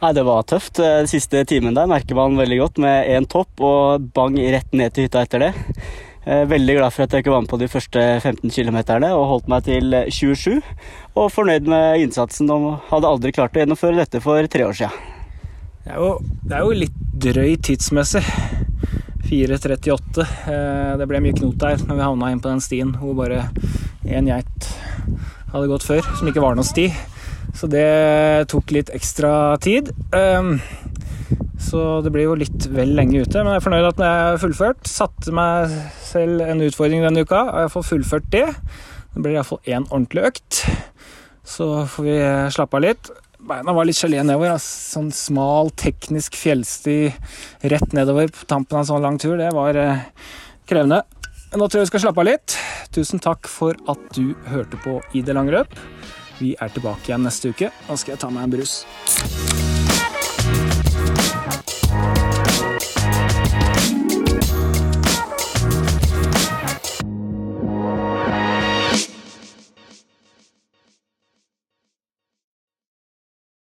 Nei, 0.04 0.12
Det 0.14 0.26
var 0.28 0.46
tøft. 0.46 0.80
Eh, 0.80 1.00
Den 1.02 1.10
siste 1.10 1.42
timen 1.50 1.74
der 1.78 1.90
merker 1.90 2.18
man 2.18 2.38
veldig 2.38 2.60
godt 2.62 2.82
med 2.84 3.10
én 3.10 3.26
topp 3.26 3.66
og 3.66 4.06
bang 4.14 4.38
rett 4.54 4.70
ned 4.78 4.94
til 4.94 5.08
hytta 5.08 5.26
etter 5.26 5.48
det. 5.48 5.52
Eh, 6.26 6.46
Veldig 6.50 6.78
glad 6.78 6.94
for 6.94 7.08
at 7.08 7.18
jeg 7.18 7.26
ikke 7.26 7.34
var 7.34 7.42
med 7.46 7.50
på 7.50 7.62
de 7.62 7.72
første 7.72 8.06
15 8.22 8.54
km 8.54 8.78
og 9.10 9.26
holdt 9.34 9.50
meg 9.50 9.66
til 9.66 9.98
27. 10.14 10.62
Og 11.18 11.34
fornøyd 11.34 11.66
med 11.66 12.06
innsatsen 12.06 12.50
og 12.54 12.76
hadde 12.92 13.10
aldri 13.10 13.34
klart 13.34 13.58
å 13.58 13.64
gjennomføre 13.66 14.04
dette 14.04 14.22
for 14.22 14.46
tre 14.46 14.70
år 14.70 14.78
siden. 14.78 15.15
Det 15.86 15.94
er 15.94 16.02
jo, 16.02 16.14
det 16.50 16.56
er 16.58 16.64
jo 16.66 16.78
litt 16.82 17.02
drøy 17.26 17.56
tidsmessig. 17.62 18.24
4.38. 19.26 20.26
Eh, 20.50 20.94
Det 21.00 21.08
ble 21.10 21.22
mye 21.24 21.36
knot 21.38 21.58
der 21.62 21.82
når 21.86 21.98
vi 22.00 22.06
havna 22.06 22.32
inn 22.34 22.42
på 22.44 22.52
den 22.52 22.62
stien 22.64 22.94
hvor 23.00 23.16
bare 23.18 23.48
én 24.06 24.28
geit 24.30 24.68
hadde 25.54 25.70
gått 25.72 25.86
før, 25.88 26.06
som 26.18 26.30
ikke 26.30 26.44
var 26.44 26.58
noen 26.58 26.68
sti. 26.68 26.88
Så 27.56 27.70
det 27.72 28.50
tok 28.52 28.74
litt 28.76 28.92
ekstra 28.94 29.56
tid. 29.64 29.94
Um, 30.14 30.58
Så 31.66 32.02
det 32.04 32.12
blir 32.14 32.28
jo 32.28 32.36
litt 32.38 32.68
vel 32.70 32.92
lenge 32.98 33.24
ute, 33.24 33.40
men 33.42 33.54
jeg 33.56 33.62
er 33.62 33.64
fornøyd 33.64 33.88
at 33.88 34.02
jeg 34.04 34.18
har 34.28 34.42
fullført. 34.42 34.90
Satte 34.92 35.32
meg 35.34 35.72
selv 36.04 36.44
en 36.46 36.62
utfordring 36.62 37.02
denne 37.02 37.24
uka, 37.26 37.40
og 37.48 37.62
jeg 37.64 37.72
får 37.74 37.88
fullført 37.90 38.28
det. 38.36 38.44
Det 39.16 39.24
blir 39.24 39.38
iallfall 39.38 39.62
én 39.66 39.88
ordentlig 39.88 40.28
økt. 40.30 40.60
Så 41.48 41.86
får 41.90 42.06
vi 42.06 42.18
slappe 42.54 42.78
av 42.78 42.84
litt. 42.86 43.10
Beina 43.46 43.74
var 43.78 43.86
litt 43.86 44.00
gelé 44.00 44.24
nedover. 44.24 44.56
Altså, 44.56 44.96
Sånn 44.96 45.12
smal, 45.14 45.70
teknisk 45.78 46.38
fjellsti 46.40 46.98
rett 47.70 47.94
nedover 47.94 48.32
på 48.34 48.48
tampen 48.50 48.80
av 48.80 48.84
en 48.84 48.90
sånn 48.90 49.06
lang 49.06 49.20
tur, 49.22 49.36
det 49.38 49.52
var 49.54 49.78
eh, 49.78 50.06
krevende. 50.70 51.04
Nå 51.56 51.68
tror 51.70 51.82
jeg 51.82 51.88
vi 51.88 51.92
skal 51.94 52.06
slappe 52.08 52.24
av 52.24 52.30
litt. 52.32 52.58
Tusen 52.96 53.22
takk 53.24 53.48
for 53.52 53.78
at 53.92 54.10
du 54.18 54.34
hørte 54.50 54.80
på 54.82 54.98
I 55.14 55.24
det 55.26 55.38
lange 55.38 55.54
løp. 55.56 55.78
Vi 56.42 56.56
er 56.60 56.74
tilbake 56.74 57.12
igjen 57.12 57.24
neste 57.28 57.54
uke. 57.54 57.72
Nå 57.88 58.00
skal 58.02 58.16
jeg 58.16 58.26
ta 58.26 58.34
meg 58.34 58.48
en 58.48 58.58
brus. 58.58 58.82